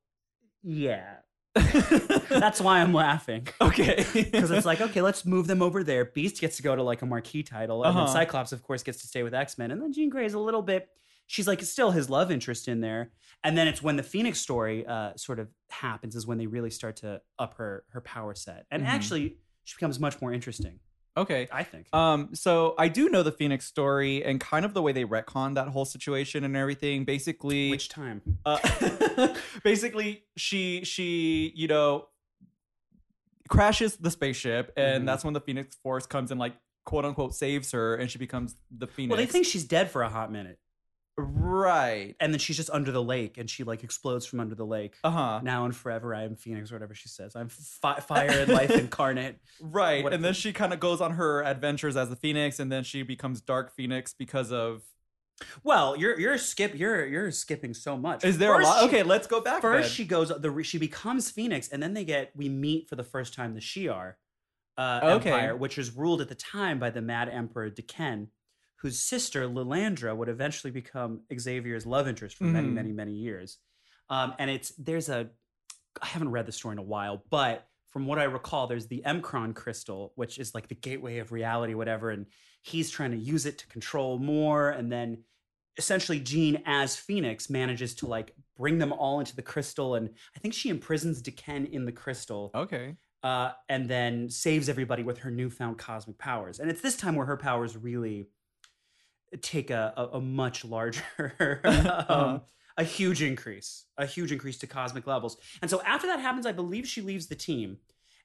yeah, 0.62 1.14
that's 1.54 2.60
why 2.60 2.80
I'm 2.80 2.92
laughing. 2.92 3.48
okay. 3.60 4.04
Because 4.14 4.50
it's 4.50 4.66
like, 4.66 4.80
okay, 4.80 5.00
let's 5.02 5.24
move 5.24 5.46
them 5.46 5.62
over 5.62 5.82
there. 5.82 6.04
Beast 6.04 6.40
gets 6.40 6.56
to 6.58 6.62
go 6.62 6.76
to 6.76 6.82
like 6.82 7.02
a 7.02 7.06
marquee 7.06 7.42
title, 7.42 7.82
and 7.84 7.90
Uh-huh. 7.96 8.04
then 8.06 8.12
Cyclops, 8.12 8.52
of 8.52 8.62
course, 8.62 8.82
gets 8.82 9.00
to 9.02 9.06
stay 9.08 9.22
with 9.22 9.34
X 9.34 9.56
Men, 9.58 9.70
and 9.70 9.80
then 9.80 9.92
Jean 9.92 10.10
Grey 10.10 10.26
is 10.26 10.34
a 10.34 10.38
little 10.38 10.62
bit. 10.62 10.88
She's 11.26 11.46
like 11.46 11.62
still 11.62 11.90
his 11.92 12.10
love 12.10 12.30
interest 12.30 12.68
in 12.68 12.80
there, 12.80 13.12
and 13.44 13.56
then 13.56 13.68
it's 13.68 13.82
when 13.82 13.96
the 13.96 14.02
Phoenix 14.02 14.40
story 14.40 14.84
uh, 14.86 15.12
sort 15.16 15.38
of 15.38 15.48
happens 15.70 16.16
is 16.16 16.26
when 16.26 16.38
they 16.38 16.46
really 16.46 16.70
start 16.70 16.96
to 16.96 17.22
up 17.38 17.54
her 17.54 17.84
her 17.90 18.00
power 18.00 18.34
set, 18.34 18.66
and 18.70 18.82
Mhm. 18.82 18.86
actually 18.88 19.36
she 19.64 19.76
becomes 19.76 19.98
much 20.00 20.20
more 20.20 20.32
interesting. 20.32 20.80
Okay. 21.16 21.48
I 21.52 21.62
think. 21.64 21.86
Um, 21.94 22.34
so 22.34 22.74
I 22.78 22.88
do 22.88 23.08
know 23.08 23.22
the 23.22 23.32
Phoenix 23.32 23.66
story 23.66 24.24
and 24.24 24.40
kind 24.40 24.64
of 24.64 24.74
the 24.74 24.82
way 24.82 24.92
they 24.92 25.04
retcon 25.04 25.54
that 25.56 25.68
whole 25.68 25.84
situation 25.84 26.44
and 26.44 26.56
everything. 26.56 27.04
Basically, 27.04 27.70
Which 27.70 27.88
time? 27.88 28.22
uh, 28.44 29.34
basically 29.64 30.24
she 30.36 30.84
she 30.84 31.52
you 31.54 31.68
know 31.68 32.06
crashes 33.48 33.96
the 33.96 34.10
spaceship 34.10 34.72
and 34.76 35.02
Mhm. 35.02 35.06
that's 35.06 35.24
when 35.24 35.34
the 35.34 35.40
Phoenix 35.40 35.74
Force 35.82 36.06
comes 36.06 36.30
and 36.30 36.38
like 36.38 36.54
quote 36.84 37.04
unquote 37.04 37.34
saves 37.34 37.72
her 37.72 37.96
and 37.96 38.10
she 38.10 38.18
becomes 38.18 38.54
the 38.70 38.86
Phoenix. 38.86 39.10
Well, 39.10 39.18
they 39.18 39.26
think 39.30 39.46
she's 39.46 39.64
dead 39.64 39.90
for 39.90 40.02
a 40.02 40.08
hot 40.08 40.30
minute, 40.30 40.58
right. 41.16 42.14
and 42.20 42.32
then 42.32 42.38
she's 42.38 42.56
just 42.56 42.70
under 42.70 42.90
the 42.92 43.02
lake, 43.02 43.38
and 43.38 43.48
she 43.48 43.64
like 43.64 43.84
explodes 43.84 44.26
from 44.26 44.40
under 44.40 44.54
the 44.54 44.64
lake. 44.66 44.96
Uh 45.04 45.10
huh. 45.10 45.40
Now 45.42 45.64
and 45.64 45.74
forever, 45.74 46.14
I 46.14 46.22
am 46.24 46.36
Phoenix, 46.36 46.70
or 46.70 46.76
whatever 46.76 46.94
she 46.94 47.08
says. 47.08 47.36
I'm 47.36 47.48
fi- 47.48 48.00
fire 48.00 48.30
and 48.30 48.48
life 48.52 48.70
incarnate. 48.70 49.38
Right. 49.60 50.02
What- 50.02 50.12
and 50.14 50.24
then 50.24 50.34
she 50.34 50.52
kind 50.52 50.72
of 50.72 50.80
goes 50.80 51.00
on 51.00 51.12
her 51.12 51.42
adventures 51.44 51.96
as 51.96 52.08
the 52.08 52.16
Phoenix 52.16 52.58
and 52.60 52.70
then 52.70 52.84
she 52.84 53.02
becomes 53.02 53.40
Dark 53.40 53.74
Phoenix 53.74 54.12
because 54.12 54.50
of 54.52 54.82
Well, 55.64 55.96
you're 55.96 56.18
you're 56.18 56.38
skip 56.38 56.74
you're 56.78 57.06
you're 57.06 57.30
skipping 57.32 57.74
so 57.74 57.96
much. 57.96 58.24
Is 58.24 58.38
there 58.38 58.54
First 58.54 58.66
a 58.66 58.70
lot? 58.70 58.80
she- 58.80 58.86
okay, 58.88 59.02
let's 59.02 59.26
go 59.26 59.40
back. 59.40 59.62
First, 59.62 59.88
then. 59.88 59.94
she 59.94 60.04
goes 60.04 60.28
the 60.28 60.62
she 60.62 60.78
becomes 60.78 61.30
Phoenix, 61.30 61.68
and 61.68 61.82
then 61.82 61.94
they 61.94 62.04
get 62.04 62.30
we 62.36 62.48
meet 62.48 62.88
for 62.88 62.96
the 62.96 63.04
first 63.04 63.34
time 63.34 63.54
the 63.54 63.60
Shi'ar 63.60 64.14
uh, 64.78 65.00
Okay. 65.02 65.30
Empire, 65.32 65.56
which 65.56 65.76
was 65.76 65.94
ruled 65.94 66.20
at 66.20 66.28
the 66.28 66.34
time 66.34 66.78
by 66.78 66.90
the 66.90 67.02
Mad 67.02 67.28
Emperor 67.28 67.68
D'Ken, 67.70 68.28
whose 68.80 68.98
sister 69.00 69.46
Lilandra 69.48 70.16
would 70.16 70.28
eventually 70.28 70.70
become 70.70 71.22
Xavier's 71.32 71.86
love 71.86 72.08
interest 72.08 72.36
for 72.36 72.44
many 72.44 72.68
Mhm. 72.68 72.74
many 72.74 72.92
many 72.92 73.12
years. 73.14 73.58
Um, 74.08 74.34
and 74.38 74.50
it's 74.50 74.70
there's 74.78 75.08
a 75.08 75.30
I 76.00 76.06
haven't 76.06 76.30
read 76.30 76.46
the 76.46 76.52
story 76.52 76.74
in 76.74 76.78
a 76.78 76.82
while, 76.82 77.24
but 77.30 77.66
from 77.88 78.06
what 78.06 78.18
I 78.20 78.24
recall, 78.24 78.68
there's 78.68 78.86
the 78.86 79.02
M'Kraan 79.04 79.54
crystal, 79.54 80.12
which 80.14 80.38
is 80.38 80.54
like 80.54 80.68
the 80.68 80.76
gateway 80.76 81.18
of 81.18 81.32
reality, 81.32 81.74
whatever, 81.74 82.10
and 82.10 82.26
he's 82.62 82.90
trying 82.90 83.10
to 83.10 83.16
use 83.16 83.44
it 83.46 83.58
to 83.58 83.66
control 83.66 84.18
more, 84.18 84.70
and 84.70 84.90
then 84.92 85.24
essentially 85.76 86.20
Jean 86.20 86.62
as 86.66 86.94
Phoenix 86.96 87.50
manages 87.50 87.94
to 87.96 88.06
like 88.06 88.34
bring 88.56 88.78
them 88.78 88.92
all 88.92 89.18
into 89.18 89.34
the 89.34 89.42
crystal, 89.42 89.94
and 89.96 90.10
I 90.36 90.38
think 90.38 90.54
she 90.54 90.68
imprisons 90.68 91.20
D'Ken 91.20 91.66
in 91.66 91.84
the 91.84 91.92
crystal, 91.92 92.52
Okay. 92.54 92.96
uh, 93.24 93.52
and 93.68 93.88
then 93.90 94.28
saves 94.30 94.68
everybody 94.68 95.02
with 95.02 95.18
her 95.18 95.30
newfound 95.30 95.78
cosmic 95.78 96.18
powers. 96.18 96.60
And 96.60 96.70
it's 96.70 96.80
this 96.82 96.96
time 96.96 97.16
where 97.16 97.26
her 97.26 97.36
powers 97.36 97.76
really 97.76 98.28
take 99.42 99.70
a, 99.70 99.92
a, 99.96 100.18
a 100.18 100.20
much 100.20 100.64
larger, 100.64 101.02
um, 102.08 102.42
a 102.76 102.84
huge 102.84 103.22
increase, 103.22 103.84
a 103.98 104.06
huge 104.06 104.32
increase 104.32 104.58
to 104.58 104.66
cosmic 104.66 105.06
levels. 105.06 105.36
And 105.62 105.70
so 105.70 105.80
after 105.82 106.06
that 106.08 106.20
happens, 106.20 106.46
I 106.46 106.52
believe 106.52 106.86
she 106.86 107.00
leaves 107.00 107.26
the 107.28 107.34
team. 107.36 107.78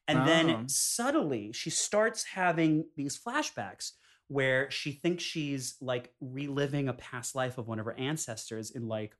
And 0.07 0.19
Oh. 0.19 0.25
then 0.25 0.69
subtly, 0.69 1.51
she 1.51 1.69
starts 1.69 2.23
having 2.23 2.85
these 2.95 3.19
flashbacks 3.19 3.91
where 4.27 4.69
she 4.71 4.91
thinks 4.93 5.23
she's 5.23 5.75
like 5.81 6.11
reliving 6.19 6.87
a 6.89 6.93
past 6.93 7.35
life 7.35 7.57
of 7.57 7.67
one 7.67 7.79
of 7.79 7.85
her 7.85 7.97
ancestors 7.97 8.71
in 8.71 8.87
like 8.87 9.15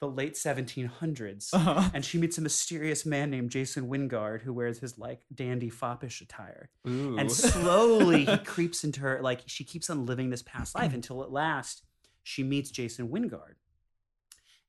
the 0.00 0.08
late 0.08 0.34
1700s. 0.34 1.48
Uh-huh. 1.52 1.90
And 1.92 2.04
she 2.04 2.18
meets 2.18 2.38
a 2.38 2.40
mysterious 2.40 3.04
man 3.04 3.30
named 3.30 3.50
Jason 3.50 3.88
Wyngarde 3.88 4.42
who 4.42 4.52
wears 4.52 4.78
his 4.78 4.96
like 4.98 5.22
dandy 5.34 5.70
foppish 5.70 6.20
attire. 6.20 6.70
Ooh. 6.88 7.18
And 7.18 7.30
slowly 7.52 8.24
he 8.24 8.38
creeps 8.38 8.84
into 8.84 9.00
her, 9.00 9.20
like 9.22 9.42
she 9.46 9.64
keeps 9.64 9.90
on 9.90 10.06
living 10.06 10.30
this 10.30 10.42
past 10.42 10.74
life 10.74 10.94
until 11.00 11.22
at 11.22 11.32
last 11.32 11.82
she 12.22 12.42
meets 12.44 12.70
Jason 12.70 13.08
Wyngarde. 13.08 13.54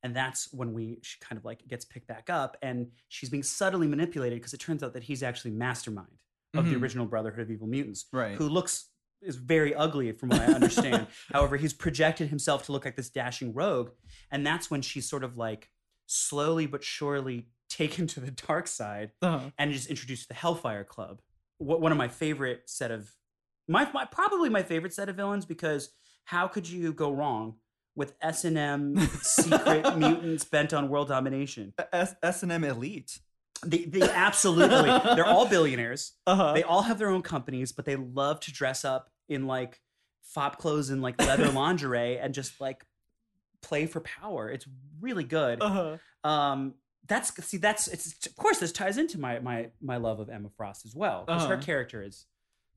And 0.02 0.16
that's 0.16 0.52
when 0.54 0.74
we 0.74 1.00
she 1.02 1.20
kind 1.20 1.38
of 1.38 1.46
like 1.46 1.68
gets 1.68 1.84
picked 1.86 2.08
back 2.08 2.30
up 2.30 2.56
and 2.62 2.88
she's 3.10 3.30
being 3.30 3.44
subtly 3.44 3.86
manipulated 3.88 4.40
because 4.40 4.54
it 4.54 4.60
turns 4.60 4.82
out 4.82 4.94
that 4.94 5.04
he's 5.04 5.22
actually 5.24 5.52
mastermind 5.52 6.08
of 6.56 6.66
the 6.68 6.76
Mhm. 6.76 6.82
original 6.82 7.06
Brotherhood 7.06 7.42
of 7.42 7.52
Evil 7.52 7.68
Mutants, 7.68 8.06
right. 8.12 8.36
who 8.36 8.50
looks 8.50 8.89
is 9.22 9.36
very 9.36 9.74
ugly 9.76 10.12
from 10.12 10.30
what 10.30 10.42
I 10.42 10.46
understand. 10.54 11.08
However, 11.34 11.58
he's 11.58 11.74
projected 11.74 12.30
himself 12.30 12.66
to 12.66 12.72
look 12.72 12.86
like 12.86 12.96
this 12.96 13.10
dashing 13.10 13.54
rogue, 13.54 13.92
and 14.32 14.46
that's 14.46 14.70
when 14.72 14.82
she's 14.82 15.08
sort 15.10 15.24
of 15.24 15.38
like 15.38 15.70
slowly 16.06 16.66
but 16.66 16.84
surely 16.84 17.48
taken 17.70 18.08
to 18.08 18.20
the 18.20 18.32
dark 18.32 18.68
side 18.68 19.12
Uh-huh. 19.22 19.50
and 19.58 19.72
just 19.72 19.88
introduced 19.90 20.24
to 20.24 20.28
the 20.30 20.34
Hellfire 20.34 20.84
Club. 20.84 21.22
Wh- 21.58 21.80
One 21.80 21.92
of 21.92 21.98
my 21.98 22.08
favorite 22.08 22.64
set 22.70 22.92
of 22.92 23.12
my, 23.68 23.88
my 23.94 24.06
probably 24.06 24.50
my 24.50 24.64
favorite 24.64 24.94
set 24.94 25.10
of 25.10 25.16
villains 25.16 25.46
because 25.46 25.90
how 26.26 26.48
could 26.48 26.68
you 26.68 26.92
go 26.92 27.12
wrong 27.12 27.56
with 27.96 28.16
S 28.22 28.44
and 28.46 28.58
M 28.58 28.98
secret 29.22 29.98
mutants 29.98 30.44
bent 30.46 30.74
on 30.74 30.90
world 30.90 31.10
domination. 31.10 31.74
S 31.94 32.16
S 32.24 32.42
and 32.44 32.52
M 32.52 32.64
Elite. 32.64 33.20
They, 33.66 33.86
they 33.86 34.02
absolutely 34.02 34.90
they're 35.16 35.26
all 35.26 35.46
billionaires. 35.50 36.14
Uh-huh. 36.26 36.54
They 36.54 36.64
all 36.64 36.84
have 36.84 36.98
their 36.98 37.10
own 37.10 37.22
companies, 37.22 37.72
but 37.72 37.86
they 37.86 37.96
love 37.96 38.40
to 38.42 38.52
dress 38.54 38.86
up 38.86 39.10
in 39.28 39.48
like 39.48 39.82
fop 40.22 40.58
clothes 40.60 40.90
and 40.90 41.02
like 41.02 41.20
leather 41.20 41.50
lingerie 41.52 42.18
and 42.20 42.34
just 42.34 42.62
like 42.62 42.86
play 43.62 43.86
for 43.86 44.00
power. 44.02 44.50
It's 44.50 44.66
really 45.02 45.24
good. 45.24 45.62
uh-huh. 45.62 45.98
Um, 46.30 46.76
that's 47.08 47.34
see, 47.44 47.58
that's 47.58 47.88
it's 47.88 48.28
of 48.28 48.36
course 48.36 48.60
this 48.60 48.72
ties 48.72 48.98
into 48.98 49.20
my 49.20 49.40
my 49.40 49.70
my 49.82 49.98
love 49.98 50.20
of 50.20 50.30
Emma 50.30 50.50
Frost 50.56 50.86
as 50.86 50.96
well 50.96 51.24
because 51.26 51.46
her 51.48 51.56
Uh-huh. 51.56 51.64
character 51.64 52.04
is 52.04 52.26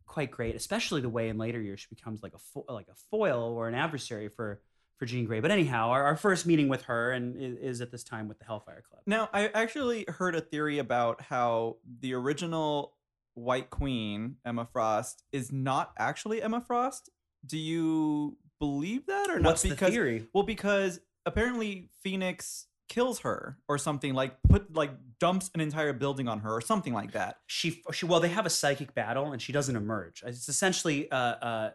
quite 0.07 0.31
great, 0.31 0.55
especially 0.55 1.01
the 1.01 1.09
way 1.09 1.29
in 1.29 1.39
later 1.39 1.61
years 1.61 1.81
she 1.81 1.87
becomes 1.95 2.23
like 2.23 2.33
a 2.35 2.39
fo- 2.39 2.65
like 2.69 2.89
a 2.89 2.95
foil 3.11 3.43
or 3.57 3.69
an 3.69 3.75
adversary 3.75 4.29
for 4.29 4.61
for 5.03 5.07
Jean 5.07 5.25
Grey. 5.25 5.41
But 5.41 5.51
anyhow, 5.51 5.89
our, 5.89 6.05
our 6.05 6.17
first 6.17 6.47
meeting 6.47 6.69
with 6.69 6.83
her 6.83 7.11
and 7.11 7.35
is, 7.37 7.59
is 7.59 7.81
at 7.81 7.91
this 7.91 8.05
time 8.05 8.29
with 8.29 8.39
the 8.39 8.45
Hellfire 8.45 8.85
Club. 8.89 9.03
Now, 9.05 9.29
I 9.33 9.49
actually 9.49 10.05
heard 10.07 10.37
a 10.37 10.41
theory 10.41 10.79
about 10.79 11.21
how 11.21 11.79
the 11.99 12.15
original 12.15 12.95
White 13.35 13.69
Queen, 13.69 14.37
Emma 14.47 14.69
Frost, 14.73 15.25
is 15.33 15.51
not 15.51 15.91
actually 15.99 16.41
Emma 16.41 16.61
Frost. 16.61 17.11
Do 17.45 17.59
you 17.59 18.37
believe 18.61 19.07
that 19.07 19.29
or 19.29 19.41
not? 19.41 19.49
What's 19.49 19.63
the 19.63 19.75
theory? 19.75 20.29
well, 20.33 20.45
because 20.45 21.01
apparently 21.27 21.91
Phoenix 22.05 22.69
kills 22.89 23.21
her 23.21 23.59
or 23.69 23.79
something 23.79 24.13
like 24.13 24.37
put 24.49 24.73
like 24.75 24.93
dumps 25.19 25.51
an 25.55 25.61
entire 25.61 25.95
building 25.95 26.29
on 26.29 26.41
her 26.41 26.55
or 26.55 26.61
something 26.61 26.93
like 26.93 27.13
that. 27.13 27.39
she 27.47 27.83
she 27.91 28.05
well 28.05 28.21
they 28.21 28.29
have 28.29 28.45
a 28.45 28.51
psychic 28.51 28.95
battle 28.95 29.33
and 29.33 29.41
she 29.41 29.51
doesn't 29.51 29.77
emerge 29.77 30.23
it's 30.27 30.47
essentially 30.47 31.11
uh 31.11 31.17
uh 31.17 31.71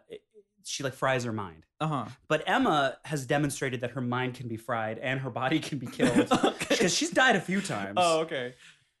she 0.68 0.82
like 0.82 0.94
fries 0.94 1.24
her 1.24 1.32
mind 1.32 1.64
Uh-huh. 1.80 2.04
but 2.28 2.42
emma 2.46 2.98
has 3.04 3.26
demonstrated 3.26 3.80
that 3.80 3.90
her 3.92 4.00
mind 4.00 4.34
can 4.34 4.48
be 4.48 4.56
fried 4.56 4.98
and 4.98 5.20
her 5.20 5.30
body 5.30 5.58
can 5.58 5.78
be 5.78 5.86
killed 5.98 6.30
okay. 6.32 6.66
because 6.68 6.94
she's 6.94 7.10
died 7.10 7.36
a 7.36 7.40
few 7.40 7.60
times 7.60 7.94
Oh, 7.96 8.20
okay. 8.20 8.54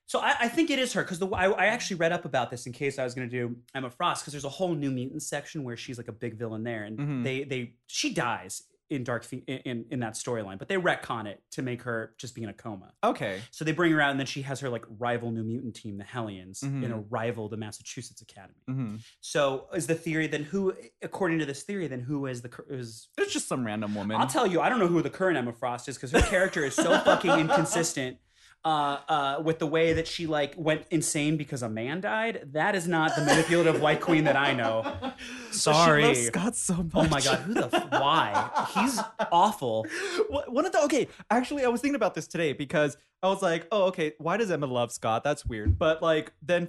so 0.06 0.20
I, 0.20 0.34
I 0.40 0.48
think 0.48 0.70
it 0.70 0.78
is 0.78 0.92
her 0.94 1.02
because 1.02 1.18
the 1.18 1.28
I, 1.28 1.46
I 1.50 1.66
actually 1.66 1.96
read 1.96 2.12
up 2.12 2.24
about 2.24 2.50
this 2.50 2.66
in 2.66 2.72
case 2.72 2.98
I 2.98 3.04
was 3.04 3.14
going 3.14 3.28
to 3.28 3.36
do 3.40 3.56
Emma 3.74 3.90
Frost 3.90 4.22
because 4.22 4.32
there's 4.32 4.44
a 4.44 4.48
whole 4.48 4.74
New 4.74 4.90
Mutants 4.90 5.26
section 5.26 5.62
where 5.64 5.76
she's 5.76 5.98
like 5.98 6.08
a 6.08 6.12
big 6.12 6.34
villain 6.38 6.62
there, 6.64 6.84
and 6.84 6.98
Mhm. 6.98 7.22
they 7.24 7.44
they 7.44 7.74
she 7.86 8.12
dies 8.14 8.62
in 8.90 9.04
Dark 9.04 9.24
Phe- 9.24 9.44
in 9.46 9.84
in, 9.90 10.00
that 10.00 10.14
storyline, 10.14 10.58
but 10.58 10.68
they 10.68 10.76
retcon 10.76 11.26
it 11.26 11.42
to 11.52 11.62
make 11.62 11.82
her 11.82 12.14
just 12.18 12.34
be 12.34 12.42
in 12.42 12.48
a 12.48 12.52
coma. 12.52 12.92
Okay. 13.04 13.40
So 13.50 13.64
they 13.64 13.72
bring 13.72 13.92
her 13.92 14.00
out, 14.00 14.10
and 14.10 14.18
then 14.18 14.26
she 14.26 14.42
has 14.42 14.60
her 14.60 14.68
like 14.68 14.84
rival 14.98 15.30
New 15.30 15.42
Mutant 15.44 15.74
team, 15.74 15.98
the 15.98 16.04
Hellions, 16.04 16.62
in 16.62 16.90
a 16.90 16.98
rival 17.10 17.48
the 17.48 17.56
Massachusetts 17.56 18.22
Academy. 18.22 18.54
hmm 18.66 18.96
So 19.20 19.66
is 19.74 19.86
the 19.86 19.94
theory 19.94 20.26
then 20.26 20.44
who, 20.44 20.74
according 21.02 21.38
to 21.40 21.46
this 21.46 21.62
theory, 21.64 21.86
then 21.86 22.00
who 22.00 22.26
is 22.26 22.42
the 22.42 22.50
is? 22.70 23.08
It's 23.18 23.32
just 23.32 23.48
some 23.48 23.64
random 23.64 23.94
woman. 23.94 24.16
I'll 24.20 24.26
tell 24.26 24.46
you, 24.46 24.60
I 24.60 24.68
don't 24.68 24.78
know 24.78 24.86
who 24.88 25.02
the 25.02 25.10
current 25.10 25.36
Emma 25.36 25.52
Frost 25.52 25.88
is 25.88 25.96
because 25.96 26.12
her 26.12 26.22
character 26.22 26.64
is 26.64 26.74
so 26.74 26.98
fucking 27.00 27.30
inconsistent. 27.38 28.18
Uh, 28.64 28.98
uh, 29.08 29.40
with 29.42 29.60
the 29.60 29.66
way 29.66 29.92
that 29.94 30.06
she 30.06 30.26
like 30.26 30.52
went 30.58 30.84
insane 30.90 31.36
because 31.38 31.62
a 31.62 31.68
man 31.68 32.00
died, 32.00 32.48
that 32.52 32.74
is 32.74 32.86
not 32.88 33.14
the 33.14 33.22
manipulative 33.22 33.80
white 33.80 34.00
queen 34.00 34.24
that 34.24 34.36
I 34.36 34.52
know. 34.52 35.12
Sorry. 35.50 36.14
Scott 36.14 36.56
so 36.56 36.74
much. 36.74 36.90
Oh 36.94 37.08
my 37.08 37.20
god, 37.20 37.38
who 37.38 37.54
the 37.54 37.70
f- 37.72 37.90
why? 37.92 38.66
He's 38.74 39.00
awful. 39.32 39.86
What- 40.28 40.52
One 40.52 40.66
of 40.66 40.72
the 40.72 40.82
okay, 40.82 41.08
actually, 41.30 41.64
I 41.64 41.68
was 41.68 41.80
thinking 41.80 41.94
about 41.94 42.14
this 42.14 42.26
today 42.26 42.52
because 42.52 42.96
I 43.22 43.28
was 43.28 43.42
like, 43.42 43.66
oh, 43.72 43.84
okay, 43.84 44.12
why 44.18 44.36
does 44.36 44.50
Emma 44.50 44.66
love 44.66 44.92
Scott? 44.92 45.24
That's 45.24 45.46
weird. 45.46 45.78
But 45.78 46.02
like, 46.02 46.32
then 46.42 46.68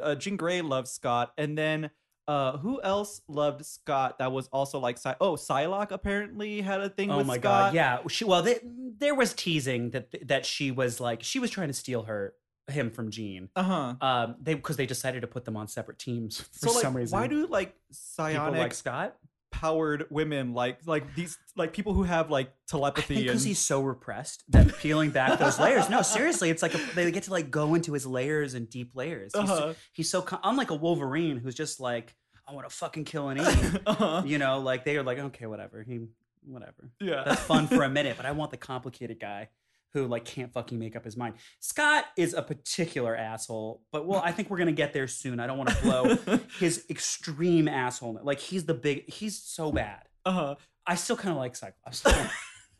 uh, 0.00 0.14
Jean 0.14 0.36
Grey 0.36 0.60
loves 0.60 0.90
Scott, 0.92 1.32
and 1.36 1.56
then 1.58 1.90
uh, 2.30 2.58
who 2.58 2.80
else 2.80 3.22
loved 3.26 3.66
Scott? 3.66 4.18
That 4.18 4.30
was 4.30 4.46
also 4.52 4.78
like, 4.78 4.98
Psy- 4.98 5.16
oh, 5.20 5.32
Psylocke 5.32 5.90
apparently 5.90 6.60
had 6.60 6.80
a 6.80 6.88
thing 6.88 7.10
Oh 7.10 7.18
with 7.18 7.26
my 7.26 7.34
Scott. 7.34 7.42
god, 7.42 7.74
yeah. 7.74 7.98
She 8.08 8.24
well, 8.24 8.40
they, 8.40 8.60
there 8.98 9.16
was 9.16 9.34
teasing 9.34 9.90
that 9.90 10.28
that 10.28 10.46
she 10.46 10.70
was 10.70 11.00
like 11.00 11.24
she 11.24 11.40
was 11.40 11.50
trying 11.50 11.66
to 11.68 11.74
steal 11.74 12.04
her 12.04 12.34
him 12.68 12.92
from 12.92 13.10
Jean. 13.10 13.48
Uh 13.56 13.62
huh. 13.64 13.94
Um, 14.00 14.36
they 14.40 14.54
because 14.54 14.76
they 14.76 14.86
decided 14.86 15.22
to 15.22 15.26
put 15.26 15.44
them 15.44 15.56
on 15.56 15.66
separate 15.66 15.98
teams 15.98 16.40
for 16.52 16.68
So 16.68 16.72
like, 16.72 16.82
some 16.82 16.96
reason. 16.96 17.18
why 17.18 17.26
do 17.26 17.48
like 17.48 17.70
people 17.70 17.80
psionic 17.90 18.60
like 18.60 18.74
Scott? 18.74 19.16
powered 19.52 20.06
women 20.10 20.54
like 20.54 20.78
like 20.86 21.12
these 21.16 21.36
like 21.56 21.72
people 21.72 21.92
who 21.92 22.04
have 22.04 22.30
like 22.30 22.52
telepathy 22.68 23.24
because 23.24 23.42
and 23.42 23.48
he's 23.48 23.58
so 23.58 23.82
repressed 23.82 24.44
that 24.48 24.78
peeling 24.78 25.10
back 25.10 25.38
those 25.40 25.58
layers. 25.58 25.90
No, 25.90 26.02
seriously, 26.02 26.50
it's 26.50 26.62
like 26.62 26.74
a, 26.74 26.78
they 26.94 27.10
get 27.10 27.24
to 27.24 27.32
like 27.32 27.50
go 27.50 27.74
into 27.74 27.92
his 27.92 28.06
layers 28.06 28.54
and 28.54 28.70
deep 28.70 28.92
layers. 28.94 29.32
He's, 29.34 29.50
uh-huh. 29.50 29.74
he's 29.92 30.08
so 30.08 30.22
con- 30.22 30.38
unlike 30.44 30.70
a 30.70 30.76
Wolverine 30.76 31.36
who's 31.36 31.56
just 31.56 31.80
like 31.80 32.14
I 32.50 32.54
want 32.54 32.68
to 32.68 32.74
fucking 32.74 33.04
kill 33.04 33.28
an 33.28 33.38
alien. 33.38 33.80
uh-huh. 33.86 34.22
you 34.24 34.38
know, 34.38 34.58
like 34.58 34.84
they 34.84 34.96
are 34.96 35.02
like 35.02 35.18
okay, 35.18 35.46
whatever. 35.46 35.82
He 35.82 36.00
whatever. 36.44 36.90
yeah 37.00 37.22
That's 37.24 37.40
fun 37.42 37.66
for 37.68 37.82
a 37.82 37.88
minute, 37.98 38.16
but 38.16 38.26
I 38.26 38.32
want 38.32 38.50
the 38.50 38.56
complicated 38.56 39.20
guy 39.20 39.48
who 39.92 40.06
like 40.06 40.24
can't 40.24 40.52
fucking 40.52 40.78
make 40.78 40.96
up 40.96 41.04
his 41.04 41.16
mind. 41.16 41.34
Scott 41.60 42.06
is 42.16 42.34
a 42.34 42.42
particular 42.42 43.16
asshole, 43.16 43.82
but 43.92 44.06
well, 44.06 44.22
I 44.24 44.32
think 44.32 44.50
we're 44.50 44.58
gonna 44.58 44.72
get 44.72 44.92
there 44.92 45.06
soon. 45.06 45.38
I 45.38 45.46
don't 45.46 45.58
want 45.58 45.70
to 45.70 45.82
blow 45.82 46.18
his 46.58 46.84
extreme 46.90 47.68
asshole. 47.68 48.18
Like 48.22 48.40
he's 48.40 48.64
the 48.64 48.74
big. 48.74 49.08
He's 49.08 49.38
so 49.40 49.70
bad. 49.72 50.02
uh-huh. 50.24 50.56
I 50.86 50.94
still 50.96 51.16
kind 51.16 51.30
of 51.30 51.36
like 51.36 51.54
Cyclops. 51.54 52.02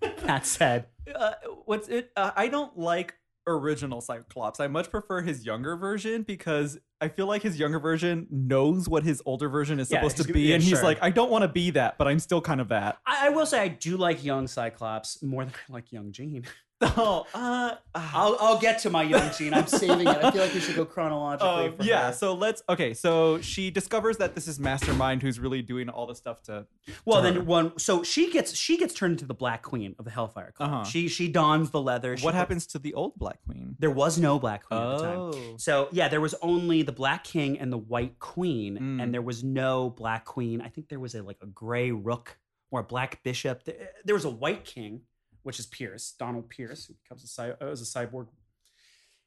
that 0.00 0.46
said, 0.46 0.86
uh, 1.14 1.32
what's 1.64 1.88
it? 1.88 2.10
Uh, 2.16 2.30
I 2.34 2.48
don't 2.48 2.76
like 2.76 3.14
original 3.58 4.00
Cyclops. 4.00 4.60
I 4.60 4.66
much 4.68 4.90
prefer 4.90 5.22
his 5.22 5.44
younger 5.44 5.76
version 5.76 6.22
because 6.22 6.78
I 7.00 7.08
feel 7.08 7.26
like 7.26 7.42
his 7.42 7.58
younger 7.58 7.78
version 7.80 8.26
knows 8.30 8.88
what 8.88 9.02
his 9.04 9.22
older 9.26 9.48
version 9.48 9.80
is 9.80 9.90
Yeah, 9.90 9.98
supposed 10.00 10.26
to 10.26 10.32
be, 10.32 10.42
yeah, 10.42 10.54
and 10.56 10.62
he's 10.62 10.72
sure. 10.78 10.82
like, 10.82 10.98
I 11.02 11.10
don't 11.10 11.30
want 11.30 11.42
to 11.42 11.48
be 11.48 11.70
that, 11.70 11.96
but 11.98 12.06
I'm 12.08 12.18
still 12.18 12.40
kind 12.40 12.60
of 12.60 12.68
that. 12.68 12.98
I, 13.06 13.26
I 13.26 13.28
will 13.30 13.46
say 13.46 13.60
I 13.60 13.68
do 13.68 13.96
like 13.96 14.22
young 14.24 14.46
Cyclops 14.46 15.22
more 15.22 15.44
than 15.44 15.54
I 15.68 15.72
like 15.72 15.92
young 15.92 16.12
Jean. 16.12 16.44
Oh, 16.96 17.26
uh, 17.34 17.74
I'll 17.94 18.36
I'll 18.40 18.58
get 18.58 18.78
to 18.80 18.90
my 18.90 19.02
young 19.02 19.30
Jean. 19.36 19.52
I'm 19.52 19.66
saving 19.66 20.00
it. 20.06 20.08
I 20.08 20.30
feel 20.30 20.42
like 20.42 20.54
we 20.54 20.60
should 20.60 20.76
go 20.76 20.84
chronologically. 20.86 21.66
um, 21.68 21.74
yeah, 21.82 22.06
her. 22.06 22.12
so 22.14 22.34
let's 22.34 22.62
okay. 22.70 22.94
So 22.94 23.40
she 23.42 23.70
discovers 23.70 24.16
that 24.16 24.34
this 24.34 24.48
is 24.48 24.58
Mastermind 24.58 25.20
who's 25.22 25.38
really 25.38 25.60
doing 25.60 25.90
all 25.90 26.06
the 26.06 26.14
stuff 26.14 26.42
to. 26.44 26.66
Well, 27.04 27.22
to 27.22 27.30
then 27.32 27.44
one. 27.46 27.78
So 27.78 28.02
she 28.02 28.30
gets 28.32 28.56
she 28.56 28.78
gets 28.78 28.94
turned 28.94 29.12
into 29.12 29.26
the 29.26 29.34
Black 29.34 29.62
Queen 29.62 29.94
of 29.98 30.06
the 30.06 30.10
Hellfire 30.10 30.52
Club. 30.52 30.70
Uh-huh. 30.72 30.84
She 30.84 31.08
she 31.08 31.28
dons 31.28 31.70
the 31.70 31.80
leather. 31.82 32.16
She 32.16 32.24
what 32.24 32.32
put- 32.32 32.38
happens 32.38 32.66
to 32.68 32.78
the 32.78 32.94
old 32.94 33.14
Black 33.18 33.42
Queen? 33.44 33.76
There 33.78 33.90
was 33.90 34.18
no 34.18 34.38
Black 34.38 34.64
Queen 34.64 34.80
at 34.80 34.98
the 34.98 35.04
time. 35.04 35.18
Oh, 35.18 35.54
So 35.58 35.88
yeah, 35.92 36.08
there 36.08 36.20
was 36.22 36.34
only 36.40 36.80
the 36.82 36.92
Black 36.92 37.24
King 37.24 37.58
and 37.58 37.70
the 37.70 37.78
White 37.78 38.18
Queen, 38.18 38.78
Mm. 38.78 39.02
and 39.02 39.12
there 39.14 39.22
was 39.22 39.44
no 39.44 39.90
Black 39.90 40.24
Queen. 40.24 40.62
I 40.62 40.68
think 40.68 40.88
there 40.88 41.00
was 41.00 41.14
a 41.14 41.22
like 41.22 41.38
a 41.42 41.46
Gray 41.46 41.90
Rook 41.90 42.38
or 42.70 42.80
a 42.80 42.84
Black 42.84 43.22
Bishop. 43.22 43.64
There, 43.64 43.74
there 44.04 44.14
was 44.14 44.24
a 44.24 44.30
White 44.30 44.64
King, 44.64 45.02
which 45.42 45.58
is 45.58 45.66
Pierce, 45.66 46.14
Donald 46.18 46.48
Pierce, 46.48 46.86
who 46.86 46.94
becomes 47.02 47.24
a 47.24 47.26
cy- 47.28 47.50
uh, 47.50 47.66
a 47.66 47.72
cyborg 47.74 48.28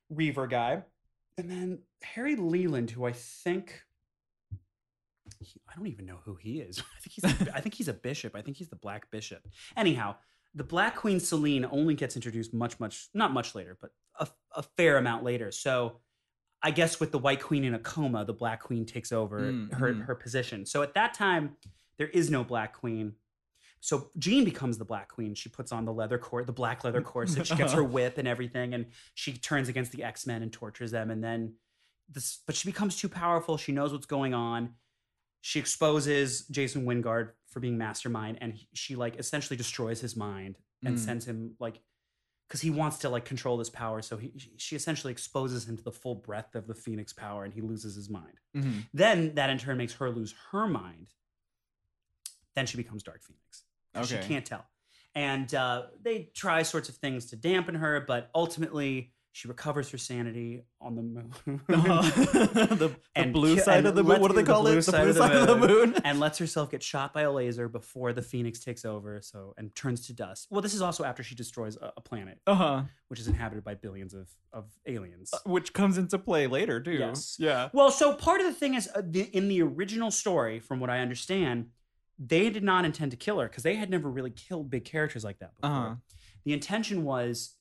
Reaver 0.09 0.47
guy, 0.47 0.83
and 1.37 1.49
then 1.49 1.79
Harry 2.03 2.35
Leland, 2.35 2.91
who 2.91 3.05
I 3.05 3.13
think. 3.13 3.81
he- 5.39 5.61
I 5.69 5.75
don't 5.75 5.87
even 5.87 6.05
know 6.05 6.19
who 6.25 6.35
he 6.35 6.59
is. 6.59 6.79
I 6.97 6.99
think 7.01 7.13
he's. 7.13 7.23
A, 7.47 7.55
I 7.55 7.61
think 7.61 7.75
he's 7.75 7.87
a 7.87 7.93
bishop. 7.93 8.35
I 8.35 8.41
think 8.41 8.57
he's 8.57 8.69
the 8.69 8.75
Black 8.75 9.09
Bishop. 9.11 9.41
Anyhow, 9.75 10.15
the 10.53 10.63
Black 10.63 10.95
Queen 10.95 11.19
Selene 11.19 11.65
only 11.65 11.95
gets 11.95 12.15
introduced 12.15 12.53
much, 12.53 12.79
much 12.79 13.07
not 13.13 13.33
much 13.33 13.55
later, 13.55 13.77
but 13.81 13.91
a, 14.19 14.27
a 14.55 14.63
fair 14.77 14.97
amount 14.97 15.23
later. 15.23 15.51
So 15.51 15.99
I 16.61 16.71
guess 16.71 16.99
with 16.99 17.11
the 17.11 17.17
White 17.19 17.41
Queen 17.41 17.63
in 17.63 17.73
a 17.73 17.79
coma, 17.79 18.23
the 18.25 18.33
Black 18.33 18.61
Queen 18.61 18.85
takes 18.85 19.11
over 19.11 19.39
Mm, 19.41 19.73
her 19.73 19.93
mhm. 19.93 20.05
her 20.05 20.15
position. 20.15 20.65
So 20.65 20.83
at 20.83 20.93
that 20.93 21.13
time, 21.13 21.57
there 21.97 22.07
is 22.09 22.29
no 22.29 22.43
Black 22.43 22.73
Queen. 22.73 23.13
So 23.85 24.07
Jean 24.17 24.45
becomes 24.45 24.77
the 24.77 24.85
Black 24.85 25.09
Queen. 25.09 25.35
She 25.35 25.49
puts 25.49 25.73
on 25.73 25.83
the 25.83 25.91
leather 25.91 26.17
cord, 26.17 26.47
the 26.47 26.53
black 26.53 26.85
leather 26.85 27.01
corset. 27.13 27.45
She 27.45 27.53
gets 27.55 27.73
her 27.73 27.83
whip 27.95 28.17
and 28.17 28.25
everything, 28.29 28.73
and 28.73 28.85
she 29.13 29.33
turns 29.33 29.67
against 29.67 29.91
the 29.91 30.05
X 30.05 30.25
Men 30.25 30.41
and 30.41 30.53
tortures 30.53 30.91
them. 30.91 31.11
And 31.11 31.21
then 31.21 31.55
this, 32.09 32.39
but 32.47 32.55
she 32.55 32.69
becomes 32.69 32.95
too 32.95 33.09
powerful. 33.09 33.57
She 33.57 33.73
knows 33.73 33.91
what's 33.91 34.05
going 34.05 34.33
on. 34.33 34.75
She 35.41 35.59
exposes 35.59 36.47
Jason 36.47 36.85
Wyngarde 36.85 37.31
for 37.49 37.59
being 37.59 37.77
mastermind, 37.77 38.37
and 38.39 38.53
he, 38.53 38.69
she 38.73 38.95
like 38.95 39.19
essentially 39.19 39.57
destroys 39.57 39.99
his 39.99 40.15
mind 40.15 40.57
and 40.85 40.95
Mm. 40.95 40.99
sends 40.99 41.25
him 41.25 41.55
like 41.59 41.81
because 42.47 42.61
he 42.61 42.69
wants 42.69 42.99
to 42.99 43.09
like 43.09 43.25
control 43.25 43.57
this 43.57 43.69
power. 43.69 44.01
So 44.01 44.15
he 44.15 44.31
she 44.55 44.77
essentially 44.77 45.11
exposes 45.11 45.67
him 45.67 45.75
to 45.75 45.83
the 45.83 45.91
full 45.91 46.15
breadth 46.15 46.55
of 46.55 46.67
the 46.67 46.73
Phoenix 46.73 47.11
power, 47.11 47.43
and 47.43 47.53
he 47.53 47.59
loses 47.59 47.95
his 47.95 48.09
mind. 48.09 48.39
Mhm. 48.55 48.85
Then 48.93 49.35
that 49.35 49.49
in 49.49 49.57
turn 49.57 49.77
makes 49.77 49.95
her 49.95 50.09
lose 50.09 50.33
her 50.51 50.67
mind. 50.67 51.07
Then 52.55 52.65
she 52.65 52.77
becomes 52.77 53.03
Dark 53.03 53.21
Phoenix. 53.23 53.63
Okay. 53.95 54.05
She 54.21 54.27
can't 54.27 54.45
tell. 54.45 54.65
And 55.15 55.53
uh, 55.53 55.83
they 56.01 56.29
try 56.33 56.63
sorts 56.63 56.89
of 56.89 56.95
things 56.95 57.27
to 57.27 57.35
dampen 57.35 57.75
her, 57.75 58.01
but 58.07 58.29
ultimately 58.33 59.11
she 59.35 59.47
recovers 59.47 59.89
her 59.89 59.97
sanity 59.97 60.63
on 60.79 60.95
the 60.95 61.01
moon. 61.01 61.33
the, 61.67 62.95
the 63.15 63.25
blue 63.31 63.55
ki- 63.55 63.61
side 63.61 63.85
of 63.85 63.95
the 63.95 64.03
moon. 64.03 64.21
What 64.21 64.29
do 64.29 64.35
they 64.35 64.43
let's- 64.43 64.47
the 64.47 64.53
call 64.53 64.67
it? 64.67 64.75
The 64.75 64.81
side 64.83 65.01
blue 65.01 65.09
of 65.09 65.15
the 65.15 65.21
side 65.21 65.35
of 65.35 65.47
the 65.47 65.55
moon. 65.67 65.89
moon. 65.91 66.01
and 66.03 66.19
lets 66.19 66.37
herself 66.37 66.69
get 66.71 66.83
shot 66.83 67.13
by 67.13 67.21
a 67.23 67.31
laser 67.31 67.67
before 67.67 68.13
the 68.13 68.21
Phoenix 68.21 68.59
takes 68.59 68.85
over. 68.85 69.21
So 69.23 69.53
and 69.57 69.73
turns 69.75 70.05
to 70.07 70.13
dust. 70.13 70.47
Well, 70.49 70.61
this 70.61 70.73
is 70.73 70.81
also 70.81 71.03
after 71.03 71.23
she 71.23 71.35
destroys 71.35 71.77
a, 71.77 71.93
a 71.97 72.01
planet, 72.01 72.39
Uh 72.47 72.55
huh. 72.55 72.81
which 73.07 73.19
is 73.19 73.27
inhabited 73.27 73.63
by 73.63 73.73
billions 73.75 74.13
of, 74.13 74.29
of 74.51 74.65
aliens. 74.85 75.31
Which 75.45 75.73
comes 75.73 75.97
into 75.97 76.17
play 76.19 76.47
later 76.47 76.79
too. 76.79 76.91
Yes. 76.93 77.35
Yeah. 77.39 77.69
Well, 77.73 77.91
so 77.91 78.13
part 78.13 78.39
of 78.41 78.45
the 78.47 78.53
thing 78.53 78.75
is 78.75 78.87
uh, 78.95 79.01
the, 79.03 79.21
in 79.35 79.47
the 79.47 79.61
original 79.63 80.11
story, 80.11 80.59
from 80.59 80.79
what 80.79 80.89
I 80.91 80.99
understand, 80.99 81.67
they 82.25 82.49
did 82.49 82.63
not 82.63 82.85
intend 82.85 83.11
to 83.11 83.17
kill 83.17 83.39
her 83.39 83.47
because 83.47 83.63
they 83.63 83.75
had 83.75 83.89
never 83.89 84.09
really 84.09 84.31
killed 84.31 84.69
big 84.69 84.85
characters 84.85 85.23
like 85.23 85.39
that 85.39 85.55
before. 85.55 85.75
Uh-huh. 85.75 85.95
The 86.45 86.53
intention 86.53 87.03
was 87.03 87.55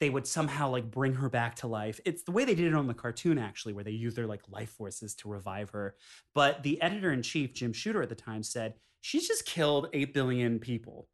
they 0.00 0.10
would 0.10 0.26
somehow 0.26 0.70
like 0.70 0.90
bring 0.90 1.14
her 1.14 1.28
back 1.28 1.56
to 1.56 1.66
life. 1.66 1.98
It's 2.04 2.22
the 2.22 2.30
way 2.30 2.44
they 2.44 2.54
did 2.54 2.66
it 2.66 2.74
on 2.74 2.86
the 2.86 2.94
cartoon 2.94 3.38
actually, 3.38 3.72
where 3.72 3.84
they 3.84 3.90
used 3.90 4.16
their 4.16 4.26
like 4.26 4.42
life 4.48 4.70
forces 4.70 5.14
to 5.16 5.28
revive 5.28 5.70
her. 5.70 5.96
But 6.34 6.62
the 6.62 6.80
editor 6.80 7.12
in 7.12 7.22
chief, 7.22 7.52
Jim 7.54 7.72
Shooter 7.72 8.02
at 8.02 8.08
the 8.08 8.14
time, 8.14 8.42
said 8.42 8.74
she's 9.00 9.26
just 9.26 9.44
killed 9.44 9.88
eight 9.92 10.14
billion 10.14 10.58
people. 10.58 11.08